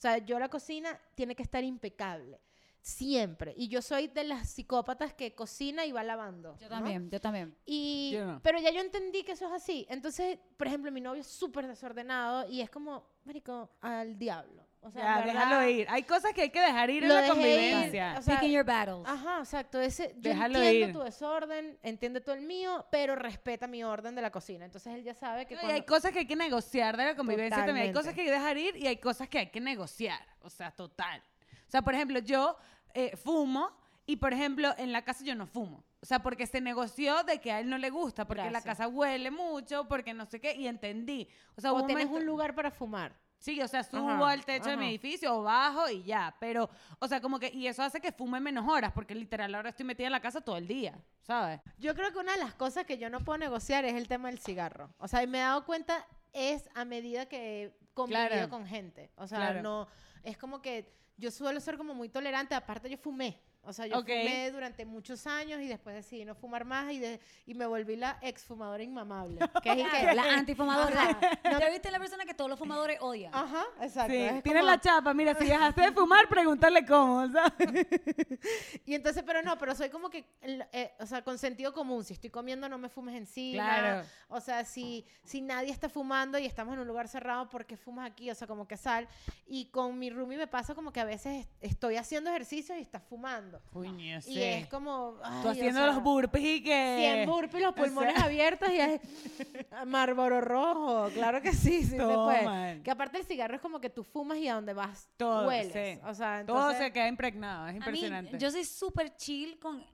O 0.00 0.02
sea, 0.02 0.16
yo 0.16 0.38
la 0.38 0.48
cocina 0.48 0.98
tiene 1.14 1.36
que 1.36 1.42
estar 1.42 1.62
impecable. 1.62 2.40
Siempre. 2.80 3.52
Y 3.54 3.68
yo 3.68 3.82
soy 3.82 4.08
de 4.08 4.24
las 4.24 4.48
psicópatas 4.48 5.12
que 5.12 5.34
cocina 5.34 5.84
y 5.84 5.92
va 5.92 6.02
lavando. 6.02 6.56
Yo 6.56 6.70
¿no? 6.70 6.76
también, 6.76 7.10
yo 7.10 7.20
también. 7.20 7.54
Y, 7.66 8.12
Yo 8.14 8.24
no. 8.24 8.40
Pero 8.42 8.58
ya 8.58 8.70
yo 8.70 8.80
entendí 8.80 9.24
que 9.24 9.32
eso 9.32 9.44
es 9.44 9.52
así. 9.52 9.86
Entonces, 9.90 10.38
por 10.56 10.68
ejemplo, 10.68 10.90
mi 10.90 11.02
novio 11.02 11.20
es 11.20 11.26
súper 11.26 11.66
desordenado 11.66 12.50
y 12.50 12.62
es 12.62 12.70
como, 12.70 13.04
marico, 13.26 13.68
al 13.82 14.18
diablo. 14.18 14.64
O 14.82 14.90
sea, 14.90 15.20
Ya, 15.20 15.26
déjalo 15.26 15.68
ir. 15.68 15.86
Hay 15.90 16.04
cosas 16.04 16.32
que 16.32 16.40
hay 16.42 16.50
que 16.50 16.60
dejar 16.60 16.88
ir 16.88 17.02
en 17.02 17.08
la 17.10 17.16
dejé 17.16 17.26
ir, 17.26 17.32
convivencia. 17.32 18.16
o 18.18 18.22
sea, 18.22 18.34
Picking 18.40 18.52
your 18.56 18.64
battles. 18.64 19.06
Ajá, 19.06 19.38
exacto. 19.40 19.78
Ese, 19.80 20.14
yo 20.16 20.30
Déjalo 20.30 20.58
entiendo 20.62 20.86
ir. 20.88 20.92
tu 20.94 21.00
desorden, 21.02 21.78
entiende 21.82 22.20
tú 22.22 22.30
el 22.30 22.40
mío, 22.40 22.86
pero 22.90 23.14
respeta 23.14 23.66
mi 23.66 23.84
orden 23.84 24.14
de 24.14 24.22
la 24.22 24.30
cocina. 24.30 24.64
Entonces 24.64 24.94
él 24.94 25.02
ya 25.04 25.12
sabe 25.14 25.44
que 25.46 25.54
No, 25.54 25.60
y 25.60 25.64
cuando... 25.64 25.74
hay 25.74 25.82
cosas 25.86 26.12
que 26.12 26.20
hay 26.20 26.26
que 26.26 26.36
negociar 26.36 26.96
de 26.96 27.04
la 27.04 27.14
convivencia 27.14 27.58
también. 27.64 27.88
Hay 27.88 27.92
Totalmente. 27.92 27.98
cosas 28.00 28.14
que 28.14 28.20
hay 28.22 28.26
que 28.28 28.32
dejar 28.32 28.56
ir 28.56 28.76
y 28.76 28.86
hay 28.86 28.96
cosas 28.96 29.28
que 29.28 29.38
hay 29.38 29.46
que 29.50 29.60
negociar. 29.60 30.20
O 30.40 30.48
sea, 30.48 30.70
total. 30.70 31.22
O 31.66 31.70
sea, 31.70 31.82
por 31.82 31.94
ejemplo, 31.94 32.18
yo 32.20 32.56
eh, 32.94 33.14
fumo 33.16 33.70
y, 34.06 34.16
por 34.16 34.32
ejemplo, 34.32 34.74
en 34.78 34.92
la 34.92 35.02
casa 35.02 35.22
yo 35.24 35.34
no 35.34 35.46
fumo. 35.46 35.84
O 36.02 36.06
sea, 36.06 36.20
porque 36.22 36.46
se 36.46 36.62
negoció 36.62 37.22
de 37.24 37.38
que 37.38 37.52
a 37.52 37.60
él 37.60 37.68
no 37.68 37.76
le 37.76 37.90
gusta, 37.90 38.26
porque 38.26 38.44
la 38.44 38.48
Gracias. 38.50 38.78
casa 38.78 38.88
huele 38.88 39.30
mucho, 39.30 39.86
porque 39.86 40.14
no 40.14 40.24
sé 40.24 40.40
qué, 40.40 40.54
y 40.56 40.66
entendí. 40.66 41.28
O 41.54 41.60
sea, 41.60 41.72
o 41.72 41.80
un 41.82 41.86
tienes 41.86 42.06
momento- 42.06 42.20
un 42.22 42.26
lugar 42.26 42.54
para 42.54 42.70
fumar. 42.70 43.14
Sí, 43.40 43.60
o 43.62 43.66
sea, 43.66 43.82
subo 43.82 44.10
Ajá, 44.10 44.30
al 44.32 44.44
techo 44.44 44.68
de 44.68 44.76
mi 44.76 44.88
edificio 44.90 45.34
o 45.34 45.42
bajo 45.42 45.88
y 45.88 46.02
ya. 46.04 46.36
Pero, 46.38 46.68
o 46.98 47.08
sea, 47.08 47.20
como 47.22 47.38
que, 47.40 47.48
y 47.48 47.66
eso 47.66 47.82
hace 47.82 47.98
que 48.00 48.12
fume 48.12 48.38
menos 48.38 48.68
horas, 48.68 48.92
porque 48.92 49.14
literal 49.14 49.54
ahora 49.54 49.70
estoy 49.70 49.86
metida 49.86 50.06
en 50.08 50.12
la 50.12 50.20
casa 50.20 50.42
todo 50.42 50.58
el 50.58 50.68
día, 50.68 50.94
¿sabes? 51.22 51.60
Yo 51.78 51.94
creo 51.94 52.12
que 52.12 52.18
una 52.18 52.32
de 52.32 52.38
las 52.38 52.54
cosas 52.54 52.84
que 52.84 52.98
yo 52.98 53.08
no 53.08 53.20
puedo 53.24 53.38
negociar 53.38 53.86
es 53.86 53.94
el 53.94 54.08
tema 54.08 54.28
del 54.28 54.38
cigarro. 54.40 54.90
O 54.98 55.08
sea, 55.08 55.22
y 55.22 55.26
me 55.26 55.38
he 55.38 55.40
dado 55.40 55.64
cuenta 55.64 56.06
es 56.34 56.68
a 56.74 56.84
medida 56.84 57.26
que 57.26 57.64
he 57.64 57.72
convivido 57.94 58.28
Claro. 58.28 58.48
con 58.50 58.66
gente. 58.66 59.10
O 59.16 59.26
sea, 59.26 59.38
Claro. 59.38 59.62
no... 59.62 59.88
Es 60.22 60.36
como 60.36 60.60
que 60.60 60.92
yo 61.16 61.30
suelo 61.30 61.58
ser 61.60 61.78
como 61.78 61.94
muy 61.94 62.10
tolerante. 62.10 62.54
Aparte, 62.54 62.90
yo 62.90 62.98
fumé. 62.98 63.40
O 63.62 63.72
sea, 63.74 63.86
yo 63.86 63.96
fumé 64.00 64.50
durante 64.50 64.86
muchos 64.86 65.26
años 65.26 65.60
y 65.60 65.68
después 65.68 65.94
decidí 65.94 66.24
no 66.24 66.34
fumar 66.34 66.64
más 66.64 66.90
y, 66.92 66.98
de- 66.98 67.20
y 67.46 67.54
me 67.54 67.66
volví 67.66 67.94
la 67.94 68.18
exfumadora 68.22 68.82
inmamable. 68.82 69.38
Que 69.62 69.72
es 69.72 69.78
y 69.80 69.84
que- 69.84 70.14
La 70.14 70.22
antifumadora. 70.38 71.02
Ajá. 71.44 71.58
¿Te 71.58 71.70
viste 71.70 71.90
la 71.90 71.98
persona 71.98 72.24
que 72.24 72.32
todos 72.34 72.48
los 72.48 72.58
fumadores 72.58 72.96
odian? 73.00 73.34
Ajá, 73.34 73.64
exacto. 73.82 74.12
Sí, 74.12 74.16
es 74.22 74.42
tienes 74.42 74.62
como- 74.62 74.72
la 74.72 74.80
chapa. 74.80 75.12
Mira, 75.14 75.34
si 75.34 75.44
dejaste 75.44 75.80
de 75.82 75.92
fumar, 75.92 76.26
pregúntale 76.28 76.84
cómo, 76.86 77.28
¿sabes? 77.30 77.52
Y 78.86 78.94
entonces, 78.94 79.22
pero 79.26 79.42
no, 79.42 79.56
pero 79.58 79.74
soy 79.74 79.90
como 79.90 80.10
que, 80.10 80.24
eh, 80.42 80.92
o 80.98 81.06
sea, 81.06 81.22
con 81.22 81.38
sentido 81.38 81.72
común. 81.72 82.04
Si 82.04 82.14
estoy 82.14 82.30
comiendo, 82.30 82.68
no 82.68 82.78
me 82.78 82.88
fumes 82.88 83.14
encima. 83.14 83.62
Claro. 83.64 84.06
O 84.28 84.40
sea, 84.40 84.64
si, 84.64 85.04
si 85.24 85.40
nadie 85.42 85.70
está 85.70 85.88
fumando 85.88 86.38
y 86.38 86.46
estamos 86.46 86.74
en 86.74 86.80
un 86.80 86.88
lugar 86.88 87.08
cerrado, 87.08 87.48
¿por 87.48 87.66
qué 87.66 87.76
fumas 87.76 88.10
aquí? 88.10 88.30
O 88.30 88.34
sea, 88.34 88.46
como 88.46 88.66
que 88.66 88.76
sal. 88.76 89.06
Y 89.46 89.66
con 89.66 89.98
mi 89.98 90.10
roomie 90.10 90.38
me 90.38 90.46
pasa 90.46 90.74
como 90.74 90.92
que 90.92 91.00
a 91.00 91.04
veces 91.04 91.40
est- 91.44 91.50
estoy 91.60 91.96
haciendo 91.96 92.30
ejercicio 92.30 92.76
y 92.76 92.80
está 92.80 93.00
fumando. 93.00 93.49
Coño, 93.72 94.18
Y 94.26 94.42
es 94.42 94.66
como... 94.68 95.16
ay, 95.22 95.42
Tú 95.42 95.48
o 95.48 95.50
haciendo 95.50 95.80
sea, 95.80 95.86
los 95.92 96.02
burpees 96.02 96.44
y 96.44 96.62
que... 96.62 96.96
100 96.98 97.28
burpees, 97.28 97.62
los 97.62 97.72
o 97.72 97.74
sea- 97.74 97.84
pulmones 97.84 98.16
abiertos 98.22 98.68
y 98.70 98.76
es 98.80 99.00
Marlboro 99.86 100.40
rojo. 100.40 101.08
Claro 101.14 101.42
que 101.42 101.52
sí, 101.52 101.82
sí 101.82 101.90
se 101.90 101.96
puede. 101.96 102.14
Toman. 102.40 102.82
Que 102.82 102.90
aparte 102.90 103.18
el 103.18 103.24
cigarro 103.24 103.54
es 103.56 103.60
como 103.60 103.80
que 103.80 103.90
tú 103.90 104.04
fumas 104.04 104.38
y 104.38 104.48
a 104.48 104.54
donde 104.54 104.72
vas 104.72 105.08
Todo, 105.16 105.48
hueles. 105.48 105.72
sí. 105.72 106.00
O 106.06 106.14
sea, 106.14 106.44
Todo 106.46 106.72
se 106.74 106.92
queda 106.92 107.08
impregnado, 107.08 107.66
es 107.66 107.70
A 107.70 107.72
mí, 107.72 107.76
impresionante. 107.78 108.38
yo 108.38 108.50
soy 108.50 108.64
súper 108.64 109.14
chill 109.16 109.58
con 109.58 109.84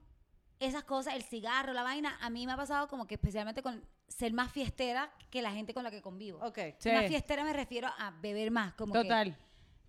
esas 0.59 0.83
cosas, 0.83 1.13
el 1.15 1.23
cigarro, 1.23 1.73
la 1.73 1.83
vaina. 1.83 2.17
A 2.21 2.29
mí 2.29 2.45
me 2.45 2.53
ha 2.53 2.57
pasado 2.57 2.87
como 2.87 3.05
que 3.05 3.15
especialmente 3.15 3.61
con 3.61 3.83
ser 4.07 4.33
más 4.33 4.51
fiestera 4.51 5.11
que 5.29 5.41
la 5.41 5.51
gente 5.51 5.73
con 5.73 5.83
la 5.83 5.91
que 5.91 6.01
convivo. 6.01 6.39
Ok. 6.43 6.57
Sí. 6.79 6.91
Más 6.91 7.05
fiestera 7.07 7.43
me 7.43 7.53
refiero 7.53 7.87
a 7.97 8.11
beber 8.21 8.49
más. 8.51 8.73
Como 8.73 8.93
que- 8.93 8.99
Total. 9.03 9.37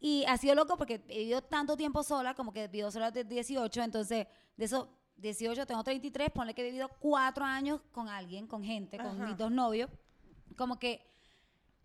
Y 0.01 0.25
ha 0.27 0.37
sido 0.37 0.55
loco 0.55 0.77
porque 0.77 1.03
he 1.09 1.19
vivido 1.19 1.43
tanto 1.43 1.77
tiempo 1.77 2.03
sola, 2.03 2.35
como 2.35 2.53
que 2.53 2.65
he 2.65 2.69
vivido 2.69 2.91
sola 2.91 3.11
desde 3.11 3.29
18, 3.29 3.83
entonces 3.83 4.27
de 4.57 4.65
esos 4.65 4.89
18 5.17 5.67
tengo 5.67 5.83
33, 5.83 6.31
ponle 6.31 6.55
que 6.55 6.63
he 6.63 6.67
vivido 6.67 6.89
cuatro 7.01 7.45
años 7.45 7.81
con 7.93 8.09
alguien, 8.09 8.47
con 8.47 8.63
gente, 8.63 8.97
con 8.97 9.07
Ajá. 9.07 9.27
mis 9.27 9.37
dos 9.37 9.51
novios, 9.51 9.91
como 10.57 10.79
que 10.79 11.05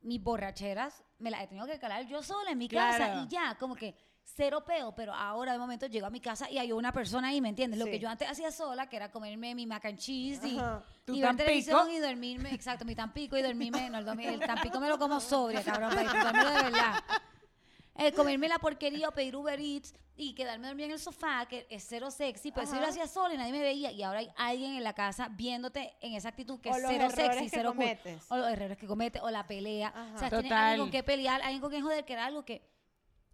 mis 0.01 0.21
borracheras 0.21 1.03
me 1.17 1.31
las 1.31 1.41
he 1.41 1.47
tenido 1.47 1.65
que 1.65 1.79
calar 1.79 2.05
yo 2.05 2.21
sola 2.21 2.51
en 2.51 2.57
mi 2.57 2.67
casa 2.67 3.23
y 3.23 3.27
ya, 3.27 3.55
como 3.57 3.75
que 3.75 3.95
cero 4.25 4.63
peo, 4.65 4.93
pero 4.95 5.13
ahora 5.13 5.53
de 5.53 5.59
momento 5.59 5.87
llego 5.87 6.05
a 6.05 6.09
mi 6.09 6.19
casa 6.19 6.49
y 6.49 6.57
hay 6.57 6.71
una 6.71 6.91
persona 6.91 7.29
ahí, 7.29 7.41
¿me 7.41 7.49
entiendes? 7.49 7.79
Lo 7.79 7.85
que 7.85 7.99
yo 7.99 8.09
antes 8.09 8.29
hacía 8.29 8.51
sola, 8.51 8.87
que 8.87 8.95
era 8.95 9.11
comerme 9.11 9.55
mi 9.55 9.65
mac 9.65 9.85
and 9.85 9.97
cheese 9.97 10.41
y, 10.45 10.57
ver 11.19 11.35
televisión 11.35 11.89
y 11.89 11.99
dormirme, 11.99 12.53
exacto, 12.53 12.85
mi 12.85 12.95
tampico 12.95 13.37
y 13.37 13.41
dormirme, 13.41 13.89
no, 13.89 13.99
el, 13.99 14.39
tampico 14.41 14.79
me 14.79 14.89
lo 14.89 14.97
como 14.97 15.19
sobria, 15.19 15.63
cabrón, 15.63 15.89
para 15.89 16.01
disfrutármelo 16.01 16.49
de 16.49 16.63
verdad. 16.63 17.03
Eh, 17.95 18.11
comerme 18.11 18.47
la 18.47 18.57
porquería 18.57 19.09
o 19.09 19.11
pedir 19.11 19.35
Uber 19.35 19.59
Eats 19.59 19.93
y 20.15 20.33
quedarme 20.33 20.67
dormida 20.67 20.87
en 20.87 20.91
el 20.93 20.99
sofá, 20.99 21.45
que 21.47 21.67
es 21.69 21.85
cero 21.87 22.09
sexy, 22.09 22.51
pues 22.51 22.65
eso 22.65 22.75
yo 22.75 22.81
lo 22.81 22.87
Ajá. 22.87 22.91
hacía 22.91 23.07
sola 23.07 23.33
y 23.35 23.37
nadie 23.37 23.51
me 23.51 23.61
veía. 23.61 23.91
Y 23.91 24.01
ahora 24.01 24.19
hay 24.19 24.31
alguien 24.35 24.73
en 24.75 24.83
la 24.83 24.93
casa 24.93 25.29
viéndote 25.29 25.93
en 26.01 26.13
esa 26.13 26.29
actitud 26.29 26.59
que 26.59 26.69
O 26.69 26.75
es 26.75 26.81
los 26.81 26.91
cero 26.91 27.05
errores 27.05 27.25
sexy, 27.25 27.43
que 27.43 27.49
cero 27.49 27.69
cool. 27.69 27.83
cometes. 27.83 28.23
O 28.29 28.37
los 28.37 28.47
errores 28.51 28.77
que 28.77 28.87
comete, 28.87 29.19
o 29.21 29.29
la 29.29 29.45
pelea. 29.45 29.89
Ajá. 29.89 30.15
O 30.15 30.19
sea, 30.19 30.29
tienes 30.29 30.51
alguien 30.51 30.79
con 30.81 30.91
qué 30.91 31.03
pelear, 31.03 31.41
alguien 31.41 31.61
con 31.61 31.69
quien 31.69 31.83
joder, 31.83 32.03
que 32.03 32.13
era 32.13 32.25
algo 32.25 32.43
que 32.43 32.67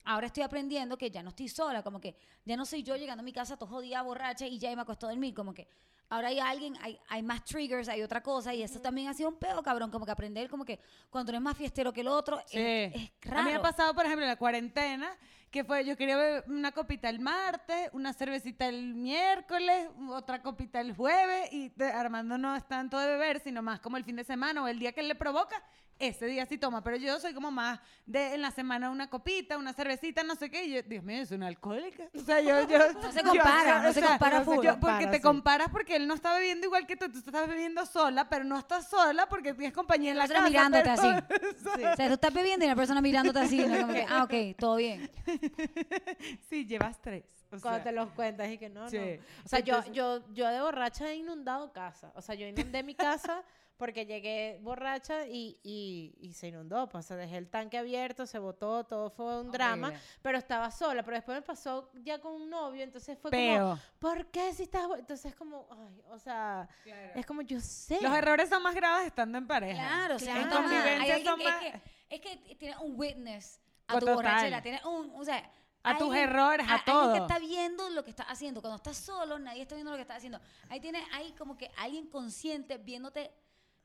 ahora 0.03 0.27
estoy 0.27 0.43
aprendiendo 0.43 0.97
que 0.97 1.09
ya 1.11 1.23
no 1.23 1.29
estoy 1.29 1.47
sola, 1.47 1.81
como 1.83 2.01
que 2.01 2.17
ya 2.45 2.57
no 2.57 2.65
soy 2.65 2.83
yo 2.83 2.95
llegando 2.95 3.21
a 3.21 3.23
mi 3.23 3.31
casa 3.33 3.55
todo 3.57 3.69
jodida, 3.69 4.01
borracha 4.01 4.45
y 4.47 4.57
ya 4.59 4.75
me 4.75 4.81
acostó 4.81 5.07
a 5.07 5.09
dormir, 5.11 5.33
como 5.33 5.53
que 5.53 5.67
ahora 6.09 6.29
hay 6.29 6.39
alguien, 6.39 6.75
hay, 6.81 6.99
hay 7.07 7.21
más 7.23 7.43
triggers, 7.43 7.87
hay 7.87 8.01
otra 8.01 8.21
cosa 8.21 8.53
y 8.53 8.61
eso 8.63 8.79
también 8.81 9.07
ha 9.07 9.13
sido 9.13 9.29
un 9.29 9.35
pedo, 9.37 9.61
cabrón, 9.63 9.91
como 9.91 10.05
que 10.05 10.11
aprender 10.11 10.49
como 10.49 10.65
que 10.65 10.79
cuando 11.09 11.31
eres 11.31 11.41
más 11.41 11.55
fiestero 11.57 11.93
que 11.93 12.01
el 12.01 12.07
otro, 12.07 12.39
Sí. 12.47 12.57
es, 12.59 12.95
es 12.95 13.11
raro. 13.21 13.39
A 13.41 13.43
mí 13.43 13.51
me 13.51 13.57
ha 13.57 13.61
pasado, 13.61 13.93
por 13.93 14.05
ejemplo, 14.05 14.23
en 14.25 14.29
la 14.29 14.35
cuarentena, 14.37 15.09
que 15.51 15.63
fue, 15.63 15.83
yo 15.83 15.97
quería 15.97 16.15
beber 16.15 16.43
una 16.47 16.71
copita 16.71 17.09
el 17.09 17.19
martes, 17.19 17.89
una 17.93 18.13
cervecita 18.13 18.67
el 18.67 18.93
miércoles, 18.93 19.87
otra 20.09 20.41
copita 20.43 20.79
el 20.79 20.95
jueves, 20.95 21.51
y 21.51 21.71
Armando 21.81 22.37
no 22.37 22.55
es 22.55 22.67
tanto 22.67 22.99
de 22.99 23.07
beber, 23.07 23.39
sino 23.39 23.61
más 23.61 23.79
como 23.79 23.97
el 23.97 24.03
fin 24.03 24.15
de 24.15 24.23
semana 24.23 24.63
o 24.63 24.67
el 24.67 24.77
día 24.77 24.91
que 24.91 25.01
él 25.01 25.07
le 25.07 25.15
provoca, 25.15 25.63
ese 25.99 26.25
día 26.27 26.45
sí 26.45 26.57
toma, 26.57 26.81
pero 26.83 26.95
yo 26.97 27.19
soy 27.19 27.33
como 27.33 27.51
más 27.51 27.79
de 28.05 28.33
en 28.33 28.41
la 28.41 28.51
semana 28.51 28.89
una 28.89 29.09
copita, 29.09 29.57
una 29.57 29.73
cervecita, 29.73 30.23
no 30.23 30.35
sé 30.35 30.49
qué, 30.49 30.63
y 30.63 30.71
yo, 30.75 30.81
Dios 30.83 31.03
mío, 31.03 31.21
es 31.21 31.31
una 31.31 31.47
alcohólica. 31.47 32.03
O 32.15 32.19
sea, 32.21 32.39
yo, 32.39 32.67
yo 32.67 32.77
No 33.01 33.11
se 33.11 33.21
compara, 33.23 33.81
no 33.81 33.93
se 33.93 34.01
compara 34.01 34.41
full. 34.41 34.63
yo- 34.65 34.79
porque 34.79 35.07
te 35.07 35.17
sí. 35.17 35.21
comparas 35.21 35.69
porque 35.69 35.97
él 35.97 36.07
no 36.07 36.13
está 36.13 36.33
bebiendo 36.33 36.65
igual 36.67 36.87
que 36.87 36.95
tú, 36.95 37.11
tú 37.11 37.17
estás 37.19 37.47
bebiendo 37.47 37.85
sola, 37.85 38.29
pero 38.29 38.43
no 38.45 38.57
estás 38.57 38.89
sola 38.89 39.27
porque 39.27 39.53
tienes 39.53 39.73
compañía 39.73 40.11
en 40.11 40.17
la 40.17 40.23
Otra 40.25 40.37
casa. 40.37 40.49
mirándote 40.49 40.83
pero- 40.83 41.01
así. 41.01 41.23
O 41.91 41.95
sea, 41.95 42.07
tú 42.07 42.13
estás 42.13 42.33
bebiendo 42.33 42.65
y 42.65 42.69
la 42.69 42.75
persona 42.75 43.01
mirándote 43.01 43.39
así, 43.39 43.57
¿no? 43.65 43.81
Como 43.81 43.93
que, 43.93 44.05
ah, 44.09 44.23
ok, 44.23 44.57
todo 44.57 44.75
bien. 44.77 45.09
Sí, 46.49 46.65
llevas 46.65 46.99
tres. 47.01 47.23
o 47.51 47.59
Cuando 47.59 47.79
sea. 47.79 47.83
te 47.83 47.91
los 47.91 48.09
cuentas 48.11 48.49
y 48.49 48.57
que 48.57 48.69
no, 48.69 48.89
Sí. 48.89 48.97
no. 48.97 49.23
O 49.45 49.47
sea, 49.47 49.59
yo, 49.59 49.83
yo, 49.91 50.23
yo 50.33 50.47
de 50.47 50.61
borracha 50.61 51.09
he 51.09 51.15
inundado 51.15 51.71
casa. 51.71 52.11
O 52.15 52.21
sea, 52.21 52.35
yo 52.35 52.47
inundé 52.47 52.83
mi 52.83 52.95
casa 52.95 53.43
porque 53.79 54.05
llegué 54.05 54.59
borracha 54.61 55.25
y, 55.25 55.57
y, 55.63 56.13
y 56.19 56.33
se 56.33 56.49
inundó. 56.49 56.87
Pues, 56.89 57.05
o 57.05 57.07
sea, 57.07 57.17
dejé 57.17 57.37
el 57.37 57.49
tanque 57.49 57.77
abierto, 57.77 58.25
se 58.27 58.37
botó, 58.37 58.83
todo 58.83 59.09
fue 59.09 59.39
un 59.39 59.49
drama. 59.51 59.87
Horrible. 59.87 60.05
Pero 60.21 60.37
estaba 60.37 60.69
sola. 60.69 61.01
Pero 61.01 61.15
después 61.15 61.37
me 61.37 61.41
pasó 61.41 61.89
ya 62.03 62.19
con 62.19 62.33
un 62.33 62.49
novio, 62.49 62.83
entonces 62.83 63.17
fue 63.17 63.31
Peo. 63.31 63.69
como, 63.69 63.79
¿por 63.99 64.25
qué 64.27 64.53
si 64.53 64.63
estás...? 64.63 64.85
bo-?" 64.87 64.97
Entonces 64.97 65.27
es 65.31 65.35
como, 65.35 65.65
ay, 65.71 66.03
o 66.11 66.19
sea, 66.19 66.67
es 67.15 67.25
como 67.25 67.41
yo 67.41 67.59
sé. 67.61 67.99
Los 68.01 68.13
errores 68.13 68.49
son 68.49 68.61
más 68.61 68.75
graves 68.75 69.07
estando 69.07 69.37
en 69.37 69.47
pareja. 69.47 69.75
Claro, 69.87 70.15
o 70.17 70.19
sea, 70.19 70.33
Claro. 70.35 70.49
En 70.49 70.55
convivencia 70.61 71.15
alguien 71.15 71.23
son 71.25 71.39
que- 71.39 71.45
más- 71.45 71.63
es, 71.63 71.71
que, 71.71 72.33
es 72.33 72.47
que 72.49 72.55
tienes 72.57 72.77
un 72.79 72.99
witness 72.99 73.59
a 73.87 73.93
Pues 73.93 73.99
tu 74.01 74.05
total. 74.07 74.15
borrachera, 74.15 74.61
tienes 74.61 74.83
un, 74.83 75.11
o 75.15 75.23
sea, 75.23 75.49
A 75.83 75.97
tus 75.97 76.09
alguien- 76.09 76.29
errores, 76.29 76.67
a 76.67 76.73
Alguien 76.75 76.85
todo. 76.85 77.13
que 77.13 77.19
está 77.19 77.39
viendo 77.39 77.89
lo 77.91 78.03
que 78.03 78.09
estás 78.09 78.25
haciendo. 78.27 78.59
Cuando 78.59 78.75
estás 78.75 78.97
solo, 78.97 79.39
nadie 79.39 79.61
está 79.61 79.75
viendo 79.75 79.91
lo 79.91 79.95
que 79.97 80.01
estás 80.01 80.17
haciendo. 80.17 80.41
Ahí 80.67 80.81
tienes, 80.81 81.01
ahí 81.13 81.31
como 81.37 81.55
que 81.57 81.71
alguien 81.77 82.07
consciente 82.09 82.77
viéndote 82.77 83.31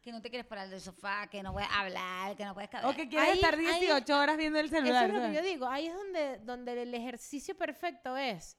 que 0.04 0.12
no 0.12 0.20
te 0.20 0.28
quieres 0.28 0.46
parar 0.46 0.68
del 0.68 0.80
sofá, 0.82 1.26
que 1.28 1.42
no 1.42 1.52
puedes 1.54 1.68
hablar, 1.72 2.36
que 2.36 2.44
no 2.44 2.52
puedes 2.52 2.68
O 2.84 2.92
que 2.94 3.08
quieres 3.08 3.30
Ahí- 3.30 3.34
estar 3.36 3.54
ahí- 3.54 3.60
18 3.80 4.18
horas 4.18 4.36
viendo 4.36 4.58
el 4.58 4.66
Eso 4.66 4.76
celular. 4.76 5.08
es 5.08 5.16
lo 5.16 5.22
que 5.22 5.32
yo 5.34 5.42
digo. 5.42 5.66
Ahí 5.66 5.86
es 5.86 5.94
donde, 5.94 6.38
donde 6.44 6.82
el 6.82 6.94
ejercicio 6.94 7.56
perfecto 7.56 8.14
es. 8.16 8.58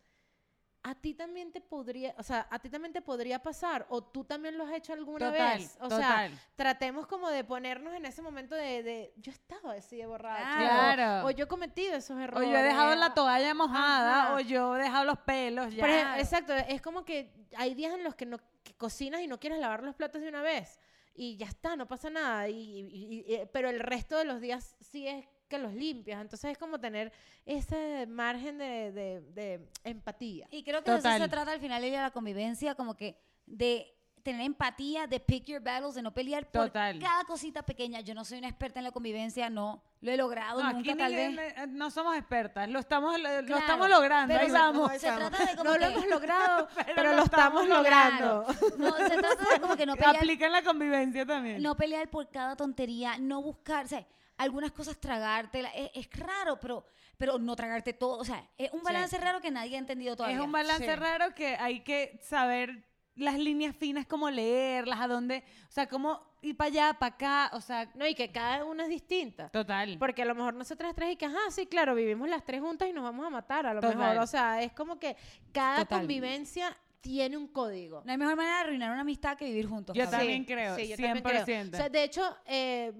A 0.82 0.94
ti 0.94 1.16
también 1.16 1.52
te 1.52 1.62
podría, 1.62 2.14
o 2.18 2.22
sea, 2.24 2.48
a 2.52 2.60
ti 2.60 2.70
también 2.70 2.94
te 2.94 3.02
podría 3.02 3.42
pasar, 3.42 3.88
o 3.90 4.04
tú 4.04 4.24
también 4.24 4.56
lo 4.58 4.66
has 4.66 4.72
hecho 4.74 4.94
alguna 4.94 5.32
Total, 5.32 5.58
vez. 5.60 5.76
O 5.80 5.88
total. 5.88 6.00
sea, 6.32 6.32
tratemos 6.56 7.08
como 7.08 7.30
de 7.32 7.44
ponernos 7.44 7.94
en 7.96 8.06
ese 8.06 8.22
momento 8.22 8.54
de, 8.56 8.84
de 8.84 9.14
yo 9.18 9.32
estaba 9.32 9.74
así 9.74 9.98
de 9.98 10.06
borracha. 10.06 10.58
Claro. 10.58 11.26
O, 11.26 11.30
o 11.30 11.32
yo 11.32 11.46
he 11.46 11.48
cometido 11.48 11.96
esos 11.96 12.16
O 12.18 12.20
errores. 12.22 12.50
yo 12.50 12.58
he 12.58 12.62
dejado 12.64 12.94
la 12.96 13.14
toalla 13.16 13.54
mojada, 13.56 14.24
Ajá. 14.26 14.36
o 14.36 14.40
yo 14.42 14.76
he 14.78 14.84
dejado 14.84 15.06
los 15.06 15.18
pelos 15.20 15.74
ya. 15.74 15.88
Ejemplo, 15.88 16.20
exacto, 16.22 16.54
es 16.54 16.82
como 16.84 17.04
que 17.04 17.32
hay 17.58 17.74
días 17.74 17.94
en 17.94 18.04
los 18.04 18.14
que 18.16 18.26
no 18.28 18.38
que 18.64 18.74
cocinas 18.76 19.22
y 19.22 19.28
no 19.28 19.40
quieres 19.40 19.60
lavar 19.60 19.82
los 19.84 19.96
platos 19.96 20.22
de 20.22 20.30
una 20.30 20.42
vez 20.44 20.80
y 21.16 21.38
ya 21.38 21.46
está, 21.48 21.76
no 21.76 21.88
pasa 21.88 22.10
nada. 22.10 22.50
Y, 22.50 22.54
y- 22.56 23.24
y- 23.28 23.34
y- 23.36 23.46
pero 23.54 23.70
el 23.70 23.80
resto 23.80 24.18
de 24.18 24.26
los 24.26 24.42
días 24.42 24.76
sí 24.82 25.08
es 25.08 25.26
que 25.48 25.58
los 25.58 25.74
limpias. 25.74 26.22
Entonces 26.22 26.52
es 26.52 26.58
como 26.58 26.80
tener 26.80 27.12
ese 27.46 28.06
margen 28.08 28.58
de, 28.58 28.92
de- 28.92 29.22
de 29.22 29.70
empatía. 29.84 30.48
Y 30.52 30.64
creo 30.64 30.84
que 30.84 30.92
de 30.92 30.98
eso 30.98 31.08
se 31.24 31.30
trata 31.30 31.52
al 31.52 31.60
final 31.60 31.82
de 31.82 31.92
la 31.92 32.12
convivencia, 32.12 32.76
como 32.76 32.96
que 32.98 33.18
de 33.46 33.95
tener 34.26 34.42
empatía, 34.42 35.06
de 35.06 35.20
pick 35.20 35.46
your 35.46 35.62
battles, 35.62 35.94
de 35.94 36.02
no 36.02 36.12
pelear 36.12 36.48
por 36.48 36.66
Total. 36.66 36.98
cada 37.00 37.24
cosita 37.26 37.62
pequeña. 37.64 38.02
Yo 38.02 38.16
no 38.16 38.26
soy 38.26 38.40
una 38.40 38.48
experta 38.50 38.80
en 38.80 38.84
la 38.86 38.92
convivencia, 38.92 39.52
no 39.52 39.84
lo 40.02 40.12
he 40.12 40.18
logrado 40.18 40.64
No, 40.64 40.74
nunca, 40.74 40.92
aquí 40.94 40.98
tal 41.00 41.12
ni- 41.16 41.36
vez. 41.36 41.54
no 41.70 41.92
somos 41.92 42.18
expertas, 42.18 42.68
lo 42.68 42.80
estamos, 42.80 43.20
lo, 43.20 43.30
Claro, 43.30 43.58
estamos 43.58 43.88
logrando, 43.88 44.34
pero 44.34 44.42
ahí 44.46 44.52
se- 44.52 44.58
vamos. 44.58 44.92
se 44.94 45.12
trata 45.12 45.46
de 45.46 45.56
como 45.56 45.70
no 45.70 45.78
lo 45.78 45.86
hemos 45.86 46.08
logrado, 46.10 46.68
pero, 46.96 47.04
lo 47.12 47.18
lo 47.18 47.24
estamos 47.24 47.62
estamos 47.62 47.68
logrando. 47.70 48.46
No, 48.80 48.98
se 48.98 49.16
trata 49.16 49.54
de 49.54 49.60
como 49.62 49.76
que 49.78 49.86
no 49.86 49.96
pelear, 49.96 50.16
Aplica 50.18 50.48
en 50.48 50.52
la 50.54 50.64
convivencia 50.64 51.24
también. 51.26 51.62
no 51.62 51.78
pelear 51.78 52.10
por 52.10 52.28
cada 52.32 52.56
tontería, 52.56 53.18
no 53.20 53.44
buscar, 53.44 53.86
o 53.86 53.88
sea, 53.88 54.06
algunas 54.38 54.72
cosas 54.72 54.98
tragártela. 55.00 55.70
Es, 55.70 55.92
es 55.94 56.10
raro, 56.20 56.60
pero, 56.60 56.84
pero 57.18 57.38
no 57.38 57.56
tragarte 57.56 57.94
todo. 57.94 58.18
O 58.18 58.26
sea, 58.26 58.44
es 58.58 58.72
un 58.74 58.82
balance 58.82 59.16
raro 59.20 59.40
que 59.40 59.52
nadie 59.52 59.76
ha 59.76 59.80
entendido 59.80 60.16
todavía. 60.16 60.36
Es 60.38 60.44
un 60.44 60.52
balance 60.52 60.84
Sí. 60.84 60.96
raro 60.96 61.34
que 61.36 61.56
hay 61.58 61.82
que 61.82 62.20
saber 62.24 62.84
las 63.16 63.40
líneas 63.40 63.76
finas, 63.76 64.06
cómo 64.06 64.30
leerlas, 64.30 65.00
a 65.00 65.08
dónde, 65.08 65.44
o 65.68 65.72
sea, 65.72 65.88
cómo 65.88 66.22
ir 66.42 66.56
para 66.58 66.68
allá, 66.68 66.94
para 67.00 67.16
acá, 67.16 67.50
o 67.54 67.62
sea, 67.62 67.90
No, 67.96 68.06
y 68.06 68.14
que 68.14 68.32
cada 68.32 68.66
una 68.66 68.84
es 68.84 68.90
distinta. 68.90 69.50
total. 69.50 69.98
Porque 69.98 70.22
a 70.22 70.26
lo 70.26 70.36
mejor 70.36 70.54
nosotras 70.54 70.94
tres 70.96 71.14
y 71.14 71.16
que, 71.16 71.26
ajá, 71.26 71.40
sí, 71.50 71.66
claro, 71.66 71.96
vivimos 71.96 72.30
las 72.30 72.44
tres 72.44 72.62
juntas 72.62 72.88
y 72.90 72.94
nos 72.94 73.04
vamos 73.04 73.26
a 73.26 73.30
matar, 73.30 73.66
a 73.66 73.74
lo 73.74 73.82
Total. 73.82 73.98
mejor. 73.98 74.18
O 74.18 74.28
sea, 74.28 74.62
es 74.62 74.72
como 74.74 75.00
que 75.00 75.16
cada 75.52 75.80
Total. 75.86 76.00
convivencia 76.00 76.76
tiene 77.02 77.38
un 77.38 77.48
código. 77.48 78.02
No 78.06 78.12
hay 78.12 78.18
mejor 78.18 78.36
manera 78.36 78.58
de 78.58 78.62
arruinar 78.64 78.92
una 78.92 79.02
amistad 79.02 79.38
que 79.38 79.46
vivir 79.46 79.68
juntos. 79.68 79.96
Yo 79.96 80.04
cabrón. 80.06 80.20
también 80.22 80.44
creo, 80.46 80.78
yo 80.78 80.96
también 80.98 81.24
creo. 81.24 81.46
100%. 81.46 81.74
O 81.74 81.78
sea, 81.78 81.90
de 81.90 82.04
hecho, 82.04 82.38
eh, 82.46 82.92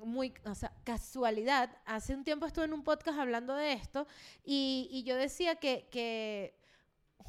muy, 0.00 0.32
o 0.44 0.54
sea, 0.54 0.72
casualidad, 0.84 1.70
hace 1.86 2.14
un 2.14 2.24
tiempo 2.24 2.46
estuve 2.46 2.66
en 2.66 2.72
un 2.74 2.84
podcast 2.84 3.18
hablando 3.18 3.54
de 3.54 3.72
esto 3.72 4.06
y, 4.44 4.88
y 4.92 5.02
yo 5.02 5.16
decía 5.16 5.56
que, 5.56 5.88
que 5.90 6.57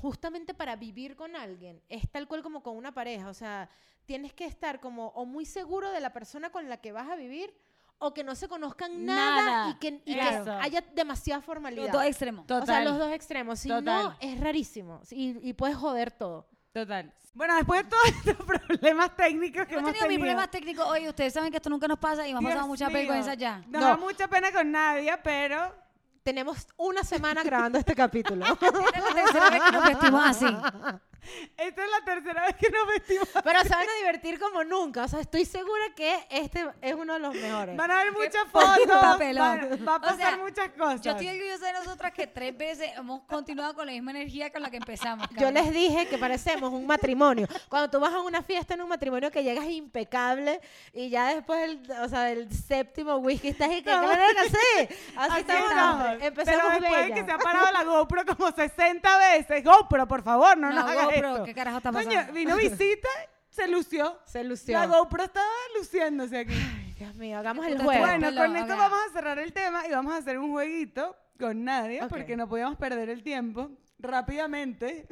justamente 0.01 0.53
para 0.53 0.75
vivir 0.75 1.15
con 1.15 1.35
alguien 1.35 1.81
es 1.89 2.09
tal 2.09 2.27
cual 2.27 2.41
como 2.43 2.63
con 2.63 2.75
una 2.77 2.93
pareja, 2.93 3.29
o 3.29 3.33
sea, 3.33 3.69
tienes 4.05 4.33
que 4.33 4.45
estar 4.45 4.79
como 4.79 5.07
o 5.09 5.25
muy 5.25 5.45
seguro 5.45 5.91
de 5.91 5.99
la 5.99 6.11
persona 6.13 6.49
con 6.51 6.67
la 6.69 6.77
que 6.77 6.91
vas 6.91 7.09
a 7.09 7.15
vivir 7.15 7.53
o 8.01 8.13
que 8.13 8.23
no 8.23 8.33
se 8.33 8.47
conozcan 8.47 9.05
nada, 9.05 9.43
Nada. 9.45 9.69
y 9.71 9.73
que, 9.75 10.01
y 10.05 10.13
que 10.15 10.29
Eso. 10.29 10.53
haya 10.53 10.81
demasiada 10.95 11.41
formalidad. 11.41 11.83
Los 11.83 11.91
dos 11.91 12.03
extremos. 12.05 12.47
Total. 12.47 12.63
O 12.63 12.65
sea, 12.65 12.83
los 12.85 12.97
dos 12.97 13.11
extremos. 13.11 13.59
Si 13.59 13.67
no, 13.69 14.15
es 14.21 14.39
rarísimo. 14.39 15.01
Y, 15.11 15.49
y 15.49 15.53
puedes 15.53 15.75
joder 15.75 16.11
todo. 16.11 16.47
Total. 16.71 17.11
Bueno, 17.33 17.55
después 17.55 17.83
de 17.83 17.89
todos 17.89 18.03
estos 18.05 18.45
problemas 18.67 19.15
técnicos 19.17 19.65
que 19.67 19.73
Hemos 19.73 19.89
hemos 19.89 19.91
tenido 19.91 20.07
mis 20.07 20.15
tenido. 20.15 20.19
problemas 20.21 20.49
técnicos 20.51 20.87
hoy. 20.87 21.07
Ustedes 21.09 21.33
saben 21.33 21.51
que 21.51 21.57
esto 21.57 21.69
nunca 21.69 21.87
nos 21.89 21.99
pasa 21.99 22.25
y 22.25 22.29
Dios 22.31 22.41
pasado 22.41 22.67
muchas 22.67 22.87
mío. 22.89 22.97
vergüenzas 22.99 23.37
ya. 23.37 23.57
Nos 23.67 23.81
No. 23.81 23.87
da 23.87 23.97
mucha 23.97 24.27
pena 24.29 24.51
con 24.53 24.71
nadie, 24.71 25.13
pero 25.23 25.75
Tenemos 26.23 26.67
una 26.77 27.03
semana 27.03 27.43
grabando 27.43 27.77
este 27.77 27.95
capítulo. 27.95 28.45
Es 28.45 28.61
la 28.61 29.13
tercera 29.13 29.49
vez 29.49 29.61
que 29.63 29.71
nos 29.71 29.83
vestimos 29.85 30.23
así. 30.25 30.45
esta 31.57 31.83
es 31.85 31.91
la 31.91 32.05
tercera 32.05 32.43
vez 32.45 32.55
que 32.55 32.69
nos 32.69 32.87
vestimos. 32.87 33.27
Pero 33.43 33.61
se 33.63 33.69
van 33.69 33.87
a 33.89 33.97
divertir 33.99 34.39
como 34.39 34.63
nunca. 34.63 35.03
O 35.03 35.07
sea, 35.07 35.19
estoy 35.19 35.45
segura 35.45 35.83
que 35.95 36.25
este 36.29 36.65
es 36.81 36.93
uno 36.93 37.13
de 37.13 37.19
los 37.19 37.33
mejores. 37.35 37.75
Van 37.75 37.91
a 37.91 37.97
ver 38.03 38.11
muchas 38.13 38.45
fotos. 38.51 38.85
papelón. 39.01 39.59
Va, 39.81 39.85
va 39.85 39.93
a 39.93 39.97
O 39.97 40.01
pasar 40.01 40.17
sea, 40.17 40.37
muchas 40.37 40.69
cosas. 40.69 41.01
Yo 41.01 41.11
estoy 41.11 41.27
orgullosa 41.29 41.65
de 41.67 41.73
nosotras 41.73 42.13
que 42.13 42.27
tres 42.27 42.57
veces 42.57 42.91
hemos 42.97 43.21
continuado 43.23 43.73
con 43.75 43.85
la 43.85 43.91
misma 43.91 44.11
energía 44.11 44.51
con 44.51 44.61
la 44.61 44.69
que 44.69 44.77
empezamos. 44.77 45.27
Yo 45.31 45.35
cabrón. 45.35 45.53
les 45.55 45.73
dije 45.73 46.07
que 46.07 46.17
parecemos 46.17 46.71
un 46.71 46.85
matrimonio. 46.85 47.47
Cuando 47.69 47.89
tú 47.89 47.99
vas 47.99 48.13
a 48.13 48.21
una 48.21 48.41
fiesta 48.43 48.73
en 48.73 48.81
un 48.81 48.89
matrimonio 48.89 49.31
que 49.31 49.43
llegas 49.43 49.65
impecable 49.65 50.59
y 50.93 51.09
ya 51.09 51.33
después, 51.35 51.59
el, 51.63 51.91
o 52.01 52.09
sea, 52.09 52.21
del 52.23 52.51
séptimo 52.51 53.15
whisky 53.17 53.49
estás 53.49 53.71
y 53.71 53.81
que, 53.81 53.89
No. 53.91 54.09
Así 54.09 54.95
Así 55.15 55.39
estamos. 55.41 56.07
Empezamos 56.21 56.45
Pero 56.45 56.69
después 56.69 56.81
de 56.81 57.01
bella. 57.03 57.15
que 57.15 57.23
se 57.25 57.31
ha 57.31 57.37
parado 57.37 57.71
la 57.71 57.83
GoPro 57.83 58.25
como 58.25 58.51
60 58.51 59.17
veces. 59.17 59.63
GoPro, 59.63 60.07
por 60.07 60.23
favor, 60.23 60.57
no, 60.57 60.69
No, 60.69 60.75
nos 60.81 60.89
hagas 60.91 61.15
GoPro, 61.21 61.33
esto. 61.33 61.45
¿qué 61.45 61.53
carajo 61.53 61.77
está 61.77 61.91
Coño, 61.91 62.09
pasando? 62.09 62.33
vino 62.33 62.55
visita, 62.57 63.09
se 63.49 63.67
lució. 63.67 64.19
Se 64.25 64.43
lució. 64.43 64.77
La 64.77 64.85
GoPro 64.85 65.23
estaba 65.23 65.47
luciéndose 65.77 66.39
aquí. 66.39 66.53
Ay, 66.53 66.93
Dios 66.97 67.15
mío, 67.15 67.37
hagamos 67.39 67.65
el 67.65 67.81
juego. 67.81 68.05
Bueno, 68.05 68.27
con 68.35 68.55
esto 68.55 68.77
vamos 68.77 68.99
a 69.09 69.13
cerrar 69.13 69.39
el 69.39 69.53
tema 69.53 69.87
y 69.87 69.91
vamos 69.91 70.13
a 70.13 70.17
hacer 70.17 70.37
un 70.37 70.51
jueguito 70.51 71.15
con 71.39 71.63
nadie 71.63 72.01
porque 72.09 72.35
no 72.35 72.47
podíamos 72.49 72.77
perder 72.77 73.09
el 73.09 73.23
tiempo 73.23 73.71
rápidamente. 73.97 75.07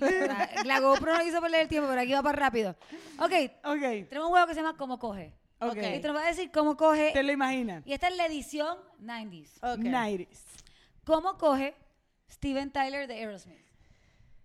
La, 0.00 0.48
la 0.64 0.80
GoPro 0.80 1.14
no 1.14 1.22
hizo 1.26 1.40
perder 1.40 1.62
el 1.62 1.68
tiempo, 1.68 1.88
pero 1.88 2.00
aquí 2.00 2.12
va 2.12 2.22
para 2.22 2.36
rápido. 2.38 2.76
Ok, 3.18 3.32
ok, 3.64 3.80
tenemos 4.08 4.26
un 4.26 4.30
juego 4.30 4.46
que 4.46 4.54
se 4.54 4.60
llama 4.60 4.76
¿Cómo 4.76 4.98
coge? 4.98 5.34
ok. 5.60 5.76
Y 5.76 6.00
te 6.00 6.08
nos 6.08 6.16
va 6.16 6.22
a 6.24 6.26
decir 6.28 6.50
cómo 6.52 6.76
coge. 6.76 7.10
Te 7.12 7.22
lo 7.22 7.32
imaginas. 7.32 7.86
Y 7.86 7.92
esta 7.92 8.08
es 8.08 8.16
la 8.16 8.26
edición 8.26 8.76
90s. 9.00 9.58
Ok. 9.62 9.78
Nairis. 9.84 10.42
¿Cómo 11.04 11.36
coge 11.38 11.74
Steven 12.30 12.70
Tyler 12.70 13.06
de 13.06 13.14
Aerosmith? 13.14 13.63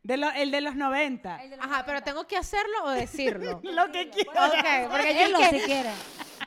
De 0.03 0.17
lo- 0.17 0.31
el 0.31 0.49
de 0.51 0.61
los 0.61 0.76
90. 0.76 1.43
El 1.43 1.49
de 1.51 1.57
los 1.57 1.65
Ajá, 1.65 1.80
pero 1.85 1.99
90. 1.99 2.05
tengo 2.05 2.27
que 2.27 2.38
hacerlo 2.38 2.84
o 2.85 2.89
decirlo. 2.91 3.59
Lo 3.63 3.91
que 3.91 4.09
quieras. 4.09 4.49
ok, 4.49 4.89
porque 4.91 5.13
yo 5.13 5.19
Él 5.26 5.35
es 5.39 5.49
si 5.49 5.55
que- 5.59 5.65
quiere. 5.65 5.89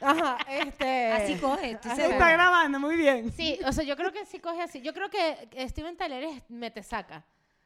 Ajá, 0.00 0.38
este... 0.48 1.12
Así 1.12 1.34
coge. 1.36 1.78
Así. 1.84 2.00
Está 2.02 2.32
grabando, 2.32 2.80
muy 2.80 2.96
bien. 2.96 3.30
Sí, 3.32 3.58
o 3.64 3.72
sea, 3.72 3.84
yo 3.84 3.96
creo 3.96 4.10
que 4.10 4.24
sí 4.26 4.40
coge 4.40 4.60
así. 4.62 4.80
Yo 4.80 4.92
creo 4.94 5.08
que 5.10 5.48
Steven 5.68 5.96
Tyler 5.96 6.24
es 6.24 6.42
mete 6.48 6.82
saca. 6.82 7.24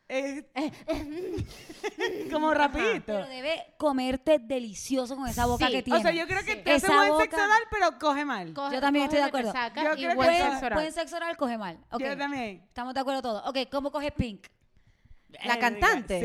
Es- 0.08 0.44
como 2.32 2.52
rapidito. 2.54 3.06
Pero 3.06 3.26
debe 3.28 3.74
comerte 3.78 4.38
delicioso 4.38 5.16
con 5.16 5.26
esa 5.28 5.46
boca 5.46 5.66
Sí, 5.66 5.72
que 5.72 5.82
tiene. 5.82 5.98
O 5.98 6.02
sea, 6.02 6.12
yo 6.12 6.26
creo 6.26 6.44
que 6.44 6.56
Sí. 6.56 6.62
te 6.62 6.72
hace 6.72 6.86
Esa 6.86 6.96
buen 6.96 7.08
boca- 7.10 7.22
sexo 7.24 7.42
oral, 7.44 7.62
pero 7.70 7.98
coge 7.98 8.24
mal. 8.24 8.52
Coge- 8.54 8.74
Yo 8.74 8.80
también 8.80 9.06
coge 9.06 9.18
estoy 9.18 9.18
de 9.18 9.24
acuerdo. 9.24 9.52
Yo 9.54 9.82
creo 9.82 9.96
que 9.96 10.14
buen 10.14 10.36
sexo 10.36 10.66
oral. 10.66 10.78
buen 10.78 10.92
sexo 10.92 11.16
oral 11.16 11.36
coge 11.36 11.58
mal. 11.58 11.78
Ok, 11.90 12.02
Yo 12.02 12.16
también. 12.16 12.62
Estamos 12.68 12.94
de 12.94 13.00
acuerdo 13.00 13.22
todos. 13.22 13.48
Ok, 13.48 13.58
¿cómo 13.70 13.90
coge 13.90 14.10
Pink? 14.12 14.46
La 15.44 15.58
cantante. 15.58 16.20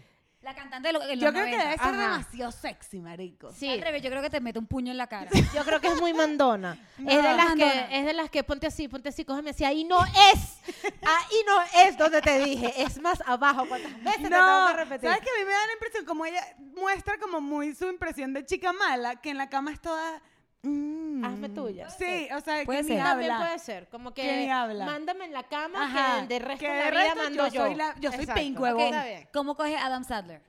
Sí. 0.00 0.04
La 0.40 0.54
cantante 0.54 0.88
de 0.88 0.92
los, 0.94 1.02
Yo 1.02 1.08
los 1.08 1.18
creo 1.32 1.32
que 1.32 1.50
90. 1.56 1.64
debe 1.64 1.72
ser 1.76 1.80
Ajá. 1.82 1.92
demasiado 2.00 2.52
sexy, 2.52 3.00
marico. 3.00 3.52
Sí. 3.52 3.68
Al 3.68 3.82
revés, 3.82 4.02
yo 4.02 4.08
creo 4.08 4.22
que 4.22 4.30
te 4.30 4.40
mete 4.40 4.58
un 4.58 4.66
puño 4.66 4.92
en 4.92 4.96
la 4.96 5.06
cara. 5.08 5.28
Yo 5.54 5.64
creo 5.64 5.80
que 5.80 5.88
es 5.88 6.00
muy 6.00 6.14
mandona. 6.14 6.78
No. 6.96 7.10
Es 7.10 7.16
de 7.16 7.22
las 7.22 7.36
Mandona. 7.48 7.88
que 7.88 7.98
es 7.98 8.06
de 8.06 8.12
las 8.14 8.30
que 8.30 8.44
ponte 8.44 8.66
así, 8.68 8.88
ponte 8.88 9.08
así, 9.10 9.24
cógeme 9.24 9.50
así. 9.50 9.64
Ahí 9.64 9.84
no 9.84 9.98
es. 10.04 10.58
Ahí 11.02 11.36
no 11.46 11.60
es 11.84 11.98
donde 11.98 12.22
te 12.22 12.38
dije. 12.38 12.72
Es 12.82 13.00
más 13.00 13.20
abajo. 13.26 13.66
¿Cuántas 13.68 13.92
veces 14.02 14.22
te 14.22 14.28
tengo 14.30 14.40
No, 14.40 14.68
que 14.68 14.74
repetir? 14.84 15.10
¿sabes 15.10 15.24
que 15.24 15.30
a 15.30 15.38
mí 15.38 15.44
me 15.44 15.52
da 15.52 15.66
la 15.66 15.72
impresión, 15.74 16.04
como 16.06 16.24
ella 16.24 16.42
muestra 16.76 17.18
como 17.18 17.40
muy 17.40 17.74
su 17.74 17.86
impresión 17.86 18.32
de 18.32 18.46
chica 18.46 18.72
mala, 18.72 19.16
que 19.16 19.30
en 19.30 19.38
la 19.38 19.48
cama 19.50 19.72
es 19.72 19.80
toda... 19.80 20.22
mm, 20.62 21.24
Hazme 21.24 21.48
tuya. 21.48 21.90
Sí, 21.90 22.28
o 22.34 22.40
sea, 22.40 22.64
Puede 22.64 22.78
que 22.80 22.82
ni 22.84 22.88
ser. 22.96 23.02
También 23.04 23.30
habla. 23.32 23.46
puede 23.46 23.58
ser. 23.58 23.88
Como 23.88 24.12
que, 24.14 24.22
Que 24.22 24.36
ni 24.38 24.50
habla. 24.50 24.84
mándame 24.86 25.24
en 25.26 25.32
la 25.32 25.42
cama 25.44 25.84
Ajá, 25.84 26.20
que 26.22 26.34
de 26.34 26.38
resto 26.40 26.64
que 26.66 26.70
de 26.72 26.78
la 26.84 26.90
vida 26.90 27.00
resto 27.04 27.16
mando 27.22 27.46
yo 27.48 27.52
yo. 27.54 27.60
soy 27.66 27.74
la- 27.74 27.94
yo 28.00 28.12
soy 28.12 28.26
pink, 28.26 28.60
huevón. 28.60 28.92
¿Cómo 29.32 29.54
coge 29.56 29.76
Adam 29.76 30.04
Sadler? 30.04 30.42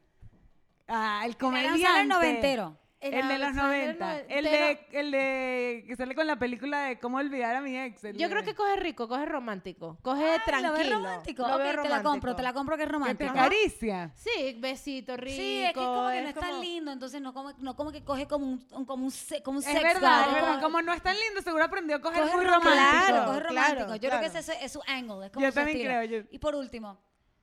Ah, 0.88 1.22
el 1.26 1.32
Adam 1.32 1.40
comediante. 1.40 1.82
Sandler 1.84 2.08
noventero. 2.08 2.78
El, 3.02 3.12
de 3.30 3.38
los 3.40 3.48
Alexander 3.58 3.96
90. 3.98 4.20
El 4.28 4.44
de, 4.44 4.88
el 4.92 5.12
de 5.12 5.84
que 5.88 5.96
sale 5.96 6.14
con 6.16 6.28
la 6.28 6.38
película 6.38 6.82
de 6.84 7.00
cómo 7.00 7.18
olvidar 7.18 7.56
a 7.56 7.62
mi 7.62 7.78
ex. 7.78 8.02
Yo 8.02 8.12
de- 8.12 8.30
creo 8.30 8.44
que 8.44 8.54
coge 8.56 8.76
rico, 8.76 9.08
coge 9.08 9.26
romántico. 9.26 9.98
Coge 10.02 10.38
tranquilo. 10.46 11.00
¿Lo 11.00 11.06
romántico? 11.06 11.42
Lo 11.48 11.58
te 11.58 11.64
la 11.64 11.72
romántico. 11.74 12.04
compro, 12.12 12.36
te 12.36 12.44
la 12.44 12.54
compro 12.54 12.76
que 12.76 12.84
es 12.84 12.88
que 12.88 12.92
te 12.92 12.94
romántico. 13.00 13.32
acaricia. 13.32 14.12
Sí, 14.16 14.58
besito 14.60 15.16
rico. 15.16 15.36
Sí, 15.38 15.64
es 15.64 15.70
que 15.70 15.80
como 15.80 16.10
que 16.10 16.22
no 16.22 16.28
es 16.30 16.36
tan 16.36 16.60
lindo, 16.62 16.92
entonces 16.92 17.22
no 17.22 17.34
como, 17.34 17.52
no 17.60 17.76
como 17.78 17.92
que 17.94 18.04
coge 18.04 18.28
como 18.28 18.46
un, 18.46 18.86
como 18.86 19.06
un, 19.06 19.12
se- 19.12 19.42
como 19.44 19.60
un 19.60 19.64
Es 19.64 19.70
sex 19.72 19.82
verdad, 19.82 20.28
es 20.28 20.34
verdad. 20.34 20.62
como- 20.62 20.82
no 20.82 20.92
es 20.94 21.02
tan 21.02 21.16
lindo, 21.18 21.42
seguro 21.42 21.64
aprendió 21.64 21.96
a 21.96 22.02
coger 22.02 22.22
coge 22.24 22.36
muy 22.36 22.44
ro- 22.46 22.56
romántico. 22.56 22.74
Claro, 23.08 23.26
coge 23.28 23.40
Claro, 23.48 23.74
romántico. 23.76 23.96
Yo 23.96 24.10
creo 24.10 24.20
que 24.20 24.28
ese 24.28 24.40
es, 24.40 24.50
es 24.62 24.72
su 24.74 24.82
angle, 24.88 25.28
es 25.28 25.32
como 25.32 25.46
Yo 25.46 25.52
su 25.52 25.56
también 25.56 25.78
estilo. 25.78 25.94
creo, 26.02 26.22
yo- 26.24 26.28
Y 26.32 26.40
por 26.40 26.54
último, 26.56 27.00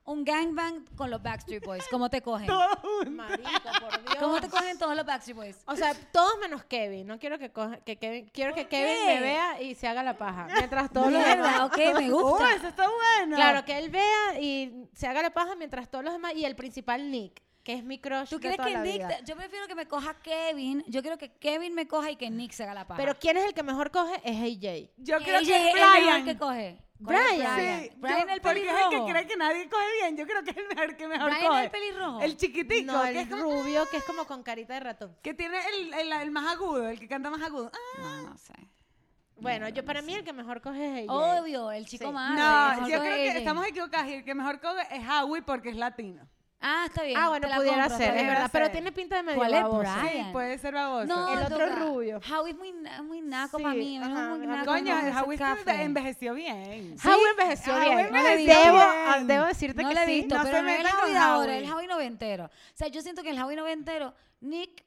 un 0.06 0.24
gangbang 0.24 0.84
con 0.96 1.10
los 1.10 1.22
Backstreet 1.22 1.64
Boys. 1.64 1.84
¿Cómo 1.90 2.08
te 2.08 2.22
cogen? 2.22 2.48
Marico, 3.10 3.48
por 3.80 4.02
Dios. 4.02 4.16
¿Cómo 4.20 4.40
te 4.40 4.48
cogen 4.48 4.78
todos 4.78 4.96
los 4.96 5.04
Backstreet 5.04 5.36
Boys? 5.36 5.56
O 5.66 5.76
sea, 5.76 5.94
todos 6.12 6.38
menos 6.40 6.64
Kevin. 6.64 7.06
No 7.06 7.18
quiero 7.18 7.38
que, 7.38 7.52
coja- 7.52 7.78
que 7.84 7.96
Kevin, 7.98 8.30
quiero 8.32 8.54
que 8.54 8.62
¿Por 8.62 8.70
Kevin 8.70 9.06
me 9.06 9.20
vea 9.20 9.60
y 9.60 9.74
se 9.74 9.86
haga 9.88 10.02
la 10.02 10.16
paja. 10.16 10.46
Mientras 10.54 10.90
todos 10.92 11.12
los 11.12 11.22
Mierda, 11.22 11.34
demás. 11.34 11.60
ok, 11.60 11.76
me 11.98 12.12
Oh, 12.12 12.20
gusta. 12.30 12.54
eso 12.54 12.68
está 12.68 12.86
bueno. 12.88 13.36
Claro, 13.36 13.64
que 13.64 13.78
él 13.78 13.90
vea 13.90 14.40
y 14.40 14.88
se 14.94 15.06
haga 15.06 15.22
la 15.22 15.30
paja 15.30 15.54
mientras 15.56 15.90
todos 15.90 16.04
los 16.04 16.14
demás. 16.14 16.32
Y 16.34 16.44
el 16.44 16.56
principal, 16.56 17.10
Nick, 17.10 17.42
que 17.64 17.72
es 17.74 17.82
mi 17.82 17.98
crush. 17.98 18.28
¿Tú 18.28 18.36
de 18.36 18.42
crees 18.42 18.56
toda 18.58 18.68
que 18.68 18.74
la 18.74 18.82
Nick, 18.82 18.94
vida. 18.96 19.08
te- 19.08 19.24
yo 19.24 19.34
prefiero 19.36 19.66
que 19.66 19.74
me 19.74 19.86
coja 19.88 20.14
Kevin, 20.22 20.84
yo 20.86 21.02
quiero 21.02 21.18
que 21.18 21.32
Kevin 21.32 21.74
me 21.74 21.88
coja 21.88 22.12
y 22.12 22.16
que 22.16 22.30
Nick 22.30 22.52
se 22.52 22.62
haga 22.62 22.74
la 22.74 22.86
paja. 22.86 22.96
Pero 23.00 23.18
¿quién 23.18 23.36
es 23.38 23.44
el 23.44 23.54
que 23.54 23.64
mejor 23.64 23.90
coge? 23.90 24.14
Es 24.22 24.36
AJ. 24.36 24.90
Yo 24.98 25.18
Que 25.18 25.24
creo 25.24 25.40
ella 25.40 25.48
que 25.48 25.56
es 25.56 25.68
es 25.68 25.74
el 25.74 25.80
mejor 25.80 26.00
Brian. 26.00 26.24
que 26.24 26.36
coge. 26.38 26.78
Brian. 26.98 27.36
Brian. 27.36 27.80
Sí, 27.82 27.90
Brian 27.96 28.26
yo- 28.26 28.34
el 28.34 28.40
porque 28.40 28.60
es 28.60 28.66
el 28.68 28.74
que 28.74 28.82
pelirrojo. 28.82 29.06
cree 29.10 29.26
que 29.26 29.36
nadie 29.36 29.68
coge 29.68 29.84
bien. 30.00 30.16
Yo 30.16 30.26
creo 30.26 30.42
que 30.42 30.50
es 30.50 30.56
el 30.56 30.68
mejor 30.68 30.96
que 30.96 31.08
mejor 31.08 31.30
Brian 31.30 31.46
coge. 31.48 31.64
el 31.64 31.70
pelirrojo. 31.70 32.20
El 32.22 32.36
chiquitico, 32.36 32.92
No, 32.92 33.02
que 33.02 33.08
el 33.10 33.16
es 33.16 33.28
como- 33.28 33.42
rubio, 33.42 33.86
que 33.90 33.96
es 33.98 34.04
como 34.04 34.24
con 34.26 34.42
carita 34.42 34.74
de 34.74 34.80
ratón. 34.80 35.16
que 35.22 35.34
tiene 35.34 35.58
el, 35.74 35.94
el, 35.94 36.12
el 36.12 36.30
más 36.30 36.52
agudo, 36.54 36.88
el 36.88 36.98
que 36.98 37.06
canta 37.08 37.28
más 37.30 37.42
agudo. 37.42 37.70
Ah, 37.74 38.00
No, 38.00 38.22
no 38.30 38.38
sé. 38.38 38.54
Bueno, 39.38 39.68
yo 39.68 39.84
para 39.84 40.00
mí 40.00 40.14
el 40.14 40.24
que 40.24 40.32
mejor 40.32 40.62
coge 40.62 41.02
es 41.04 41.08
AJ. 41.10 41.14
Obvio, 41.42 41.70
el 41.70 41.84
chico 41.86 42.04
Sí. 42.04 42.08
el 42.08 42.14
no, 42.36 42.88
yo 42.88 43.00
creo 43.00 43.14
que 43.16 43.38
estamos 43.38 43.66
equivocados 43.66 44.08
y 44.08 44.14
el 44.14 44.24
que 44.24 44.34
mejor 44.34 44.60
coge 44.60 44.80
es 44.96 45.02
Howie 45.06 45.42
porque 45.42 45.68
es 45.68 45.76
latino. 45.76 46.26
Ah, 46.60 46.84
está 46.86 47.02
bien. 47.02 47.18
Ah, 47.20 47.28
bueno, 47.28 47.48
pudiera 47.54 47.82
compro, 47.88 47.96
ser, 47.98 48.16
es 48.16 48.26
verdad. 48.26 48.40
ser. 48.42 48.50
Pero 48.50 48.70
tiene 48.70 48.90
pinta 48.92 49.16
de 49.16 49.22
medio 49.22 49.38
¿Cuál 49.38 49.54
es 49.54 49.62
baboso. 49.62 49.78
Brian? 49.80 50.08
Sí, 50.26 50.32
puede 50.32 50.58
ser 50.58 50.74
baboso. 50.74 51.06
No, 51.06 51.28
El 51.38 51.52
otro 51.52 51.66
rubio. 51.76 52.20
Howie 52.32 52.52
es 52.52 52.56
muy, 52.58 52.72
muy 53.04 53.20
naco 53.20 53.58
Sí, 53.58 53.62
para 53.62 53.74
mí. 53.74 53.98
ajá, 53.98 54.32
es 54.32 54.38
muy 54.38 54.46
naco, 54.46 54.64
Coño, 54.64 54.94
Howie 55.20 55.82
envejeció 55.82 56.34
bien. 56.34 56.96
Howie 57.04 57.30
envejeció 57.30 57.74
Howie 57.74 57.88
bien. 57.94 58.06
envejeció 58.06 58.58
debo, 58.60 58.76
bien. 58.78 58.88
ah, 58.88 59.20
debo 59.22 59.44
decirte 59.44 59.82
No 59.82 59.88
que 59.90 59.94
lo 59.94 60.00
he 60.00 60.06
sí. 60.06 60.12
visto, 60.14 60.34
No 60.34 60.42
pero 60.44 60.56
se 60.56 60.62
no 60.62 60.68
es 60.70 60.80
el 60.80 60.86
Howie 60.86 61.12
de 61.12 61.18
ahora, 61.18 61.56
el 61.58 61.70
Howie 61.72 61.86
noventero. 61.86 62.44
O 62.46 62.50
sea, 62.74 62.88
yo 62.88 63.02
siento 63.02 63.22
que 63.22 63.30
el 63.30 63.42
Howie 63.42 63.56
noventero, 63.56 64.14
Nick 64.40 64.85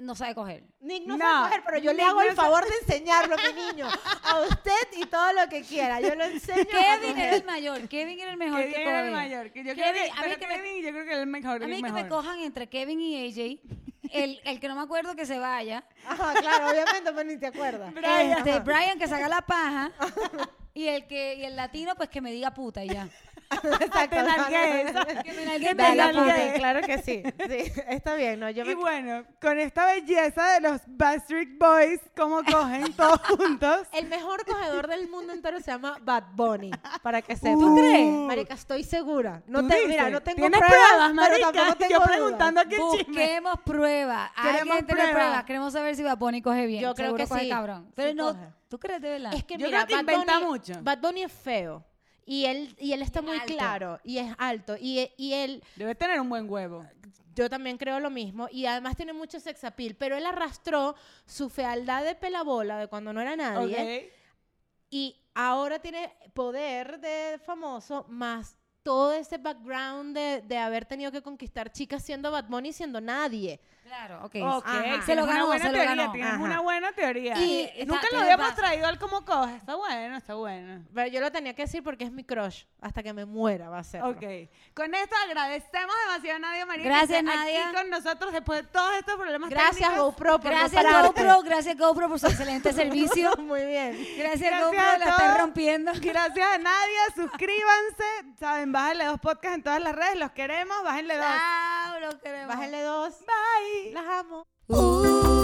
no 0.00 0.14
sabe 0.14 0.34
coger. 0.34 0.64
Nick 0.80 1.06
no, 1.06 1.16
No, 1.16 1.24
sabe 1.24 1.48
coger, 1.48 1.62
pero 1.66 1.78
yo 1.78 1.92
le 1.92 2.02
hago 2.02 2.20
el 2.22 2.28
no 2.30 2.34
favor 2.36 2.64
de 2.64 2.74
enseñarlo, 2.82 3.36
mi 3.36 3.62
niño. 3.72 3.88
A 4.24 4.40
usted 4.40 4.88
y 4.96 5.06
todo 5.06 5.32
lo 5.32 5.48
que 5.48 5.62
quiera. 5.62 6.00
Yo 6.00 6.14
lo 6.14 6.24
enseño. 6.24 6.62
a 6.62 6.98
Kevin 7.00 7.18
era 7.18 7.36
el 7.36 7.44
mayor, 7.44 7.88
Kevin 7.88 8.18
era 8.20 8.30
el 8.32 8.36
mejor 8.36 8.60
Kevin 8.60 8.74
que 8.74 8.82
era 8.82 9.06
el 9.06 9.12
mayor. 9.12 9.50
Que 9.52 9.64
yo 9.64 9.74
Kevin, 9.74 9.92
creo 9.92 9.94
que, 9.94 10.10
a 10.10 10.28
mí 10.28 10.36
que 10.36 10.46
me- 10.62 10.82
yo 10.82 10.90
creo 10.90 11.04
que 11.04 11.12
es 11.12 11.18
el 11.18 11.26
mejor. 11.26 11.62
A 11.62 11.66
mí 11.66 11.74
el 11.76 11.82
que 11.82 11.92
me 11.92 12.08
cojan 12.08 12.38
entre 12.40 12.68
Kevin 12.68 13.00
y 13.00 13.28
AJ, 13.28 13.60
el, 14.12 14.40
el 14.44 14.60
que 14.60 14.68
no 14.68 14.74
me 14.74 14.82
acuerdo 14.82 15.14
que 15.14 15.26
se 15.26 15.38
vaya, 15.38 15.84
Ajá, 16.06 16.34
claro, 16.34 16.70
obviamente, 16.70 17.12
pero 17.14 17.24
ni 17.24 17.36
te 17.36 17.46
acuerdas. 17.46 17.92
Brian. 17.94 18.32
este, 18.38 18.60
Brian 18.60 18.98
que 18.98 19.06
se 19.06 19.14
haga 19.14 19.28
la 19.28 19.42
paja, 19.42 19.90
y 20.74 20.86
el 20.88 21.06
que 21.06 21.34
y 21.36 21.44
el 21.44 21.56
latino 21.56 21.94
pues 21.96 22.08
que 22.08 22.20
me 22.20 22.30
diga 22.32 22.52
puta 22.54 22.84
y 22.84 22.88
ya. 22.88 23.08
Exacto. 23.50 24.14
Te 24.16 24.22
nalgué 24.22 24.82
esa. 24.82 25.04
Que 25.24 25.32
me 25.32 25.44
nalgueen 25.44 25.76
Dale, 25.76 25.90
de 25.90 25.96
la 25.96 26.12
nalgué. 26.12 26.20
puta. 26.22 26.44
puta, 26.46 26.54
claro 26.54 26.80
que 26.86 26.98
sí. 27.02 27.22
Sí, 27.48 27.72
está 27.88 28.14
bien, 28.14 28.38
¿no? 28.38 28.48
Yo 28.48 28.62
Y 28.62 28.68
me... 28.68 28.74
bueno, 28.76 29.24
con 29.40 29.58
esta 29.58 29.86
belleza 29.86 30.52
de 30.52 30.60
los 30.60 30.80
Backstreet 30.86 31.58
Boys, 31.58 31.98
como 32.16 32.44
cogen 32.44 32.92
todos 32.92 33.18
juntos. 33.26 33.88
El 33.92 34.06
mejor 34.06 34.44
cogedor 34.46 34.86
del 34.86 35.08
mundo 35.08 35.32
entero 35.32 35.58
se 35.58 35.72
llama 35.72 35.98
Bad 36.00 36.26
Bunny, 36.34 36.70
para 37.02 37.22
que 37.22 37.34
sepas. 37.34 37.58
¿Tú 37.58 37.74
crees? 37.74 38.06
Marica, 38.06 38.54
estoy 38.54 38.84
segura. 38.84 39.42
No 39.48 39.62
¿Tú 39.62 39.68
te, 39.68 39.84
mira, 39.88 40.08
no 40.10 40.20
tengo 40.22 40.36
¿Tienes 40.36 40.60
pruebas, 40.60 40.88
pruebas, 40.88 41.08
pero 41.08 41.14
marica? 41.14 41.52
tampoco 41.52 41.76
tengo 41.76 41.90
Yo 41.90 41.98
dudas. 41.98 42.10
preguntando 42.16 42.60
aquí 42.60 42.74
el 42.76 42.98
chisme. 42.98 43.14
Queremos 45.46 45.72
saber 45.72 45.96
si 45.96 46.02
Bad 46.02 46.18
Bunny 46.18 46.42
coge 46.42 46.66
bien. 46.66 46.82
Yo 46.82 46.94
creo 46.94 47.08
Seguro 47.08 47.24
que 47.24 47.28
coge 47.28 47.40
sí. 47.42 47.48
cabrón. 47.48 47.84
Sí 47.88 47.92
Pero 47.96 48.14
no, 48.14 48.26
coge. 48.34 48.46
¿tú 48.68 48.78
crees 48.78 49.00
de 49.02 49.08
verdad? 49.10 49.34
Es 49.34 49.44
que 49.44 49.56
Yo 49.58 49.66
mira, 49.66 49.84
creo 49.84 49.86
que 49.88 49.94
Bad 49.94 50.00
inventa 50.14 50.38
Bunny, 50.38 50.50
mucho. 50.50 50.72
Bad 50.82 50.98
Bunny 51.00 51.22
es 51.22 51.32
feo. 51.32 51.84
Y 52.26 52.44
él, 52.44 52.76
y 52.78 52.92
él 52.92 53.02
está 53.02 53.20
Y 53.20 53.22
muy 53.22 53.38
alto. 53.38 53.52
claro 53.54 54.00
y 54.04 54.18
es 54.18 54.32
alto. 54.38 54.76
Y, 54.80 55.10
y 55.16 55.32
él, 55.34 55.64
Debe 55.76 55.94
tener 55.94 56.20
un 56.20 56.28
buen 56.28 56.48
huevo. 56.48 56.86
yo 57.34 57.50
también 57.50 57.76
creo 57.76 57.98
lo 57.98 58.10
mismo. 58.10 58.46
Y 58.52 58.66
además 58.66 58.94
tiene 58.96 59.12
mucho 59.12 59.40
sex 59.40 59.64
appeal. 59.64 59.96
Pero 59.96 60.16
él 60.16 60.24
arrastró 60.26 60.94
su 61.26 61.48
fealdad 61.48 62.04
de 62.04 62.14
pelabola 62.14 62.78
de 62.78 62.86
cuando 62.86 63.12
no 63.12 63.20
era 63.20 63.34
nadie. 63.36 64.06
Ok. 64.06 64.12
Y 64.90 65.16
ahora 65.34 65.78
tiene 65.80 66.12
poder 66.34 67.00
de 67.00 67.40
famoso 67.44 68.04
más 68.08 68.56
todo 68.82 69.12
ese 69.12 69.36
background 69.38 70.16
de, 70.16 70.42
de 70.46 70.56
haber 70.56 70.84
tenido 70.86 71.12
que 71.12 71.22
conquistar 71.22 71.70
chicas 71.70 72.02
siendo 72.02 72.30
Bad 72.30 72.46
Bunny 72.48 72.72
siendo 72.72 73.00
nadie. 73.00 73.60
Claro, 73.90 74.18
ok. 74.24 74.36
Ok, 74.40 74.66
Ajá. 74.68 75.02
Se 75.04 75.16
lo 75.16 75.24
una 75.24 75.32
ganó, 75.32 75.46
buena 75.46 75.64
se 75.64 75.68
lo 75.72 75.74
teoría, 75.78 75.94
ganó. 75.96 76.12
tienes 76.12 76.32
Ajá. 76.32 76.42
una 76.44 76.60
buena 76.60 76.92
teoría. 76.92 77.34
Y 77.38 77.62
Nunca 77.86 77.94
está- 78.02 78.06
lo 78.06 78.08
tiene 78.08 78.22
habíamos 78.22 78.54
traído 78.54 78.86
al 78.86 78.98
como 79.00 79.24
coge. 79.24 79.56
Está 79.56 79.74
bueno, 79.74 80.16
está 80.16 80.34
bueno. 80.36 80.84
Pero 80.94 81.08
yo 81.08 81.20
lo 81.20 81.32
tenía 81.32 81.54
que 81.54 81.62
decir 81.62 81.82
porque 81.82 82.04
es 82.04 82.12
mi 82.12 82.22
crush. 82.22 82.62
Hasta 82.80 83.02
que 83.02 83.12
me 83.12 83.24
muera 83.26 83.68
va 83.68 83.80
a 83.80 83.82
ser. 83.82 84.02
Ok. 84.04 84.22
Con 84.74 84.94
esto 84.94 85.16
agradecemos 85.26 85.94
demasiado 86.06 86.36
a 86.36 86.38
Nadia 86.38 86.66
María. 86.66 86.82
que 86.84 86.88
Gracias, 86.88 87.10
esté 87.10 87.22
Nadia. 87.24 87.66
Aquí 87.68 87.76
con 87.76 87.90
nosotros 87.90 88.32
después 88.32 88.62
de 88.62 88.68
todos 88.68 88.94
estos 88.94 89.16
problemas 89.16 89.50
Gracias 89.50 89.76
técnicos. 89.76 89.98
GoPro 90.04 90.40
por 90.40 90.50
Gracias 90.52 90.84
no 90.84 90.88
pararte. 90.90 91.22
GoPro, 91.24 91.42
gracias 91.50 91.76
GoPro 91.76 92.08
por 92.08 92.20
su 92.20 92.26
excelente 92.28 92.72
servicio. 92.72 93.32
Muy 93.38 93.66
bien. 93.66 93.98
Gracias, 94.18 94.40
Gracias 94.50 94.64
GoPro, 94.66 94.80
a 94.80 94.98
la 94.98 95.04
todos. 95.04 95.18
estás 95.20 95.38
rompiendo. 95.40 95.92
Gracias 96.00 96.48
a 96.48 96.58
Nadia. 96.58 97.00
Suscríbanse. 97.16 98.04
Saben, 98.38 98.70
bájenle 98.70 99.04
dos 99.06 99.18
podcasts 99.18 99.56
en 99.56 99.62
todas 99.64 99.82
las 99.82 99.96
redes. 99.96 100.16
Los 100.16 100.30
queremos. 100.30 100.76
Bájenle 100.84 101.16
dos. 101.16 101.26
Chao, 101.26 102.00
lo 102.00 102.20
queremos. 102.20 102.54
Bájenle 102.54 102.82
dos. 102.82 103.18
Bye. 103.26 103.79
Las 103.88 104.06
amo. 104.06 104.46
Uh. 104.68 105.39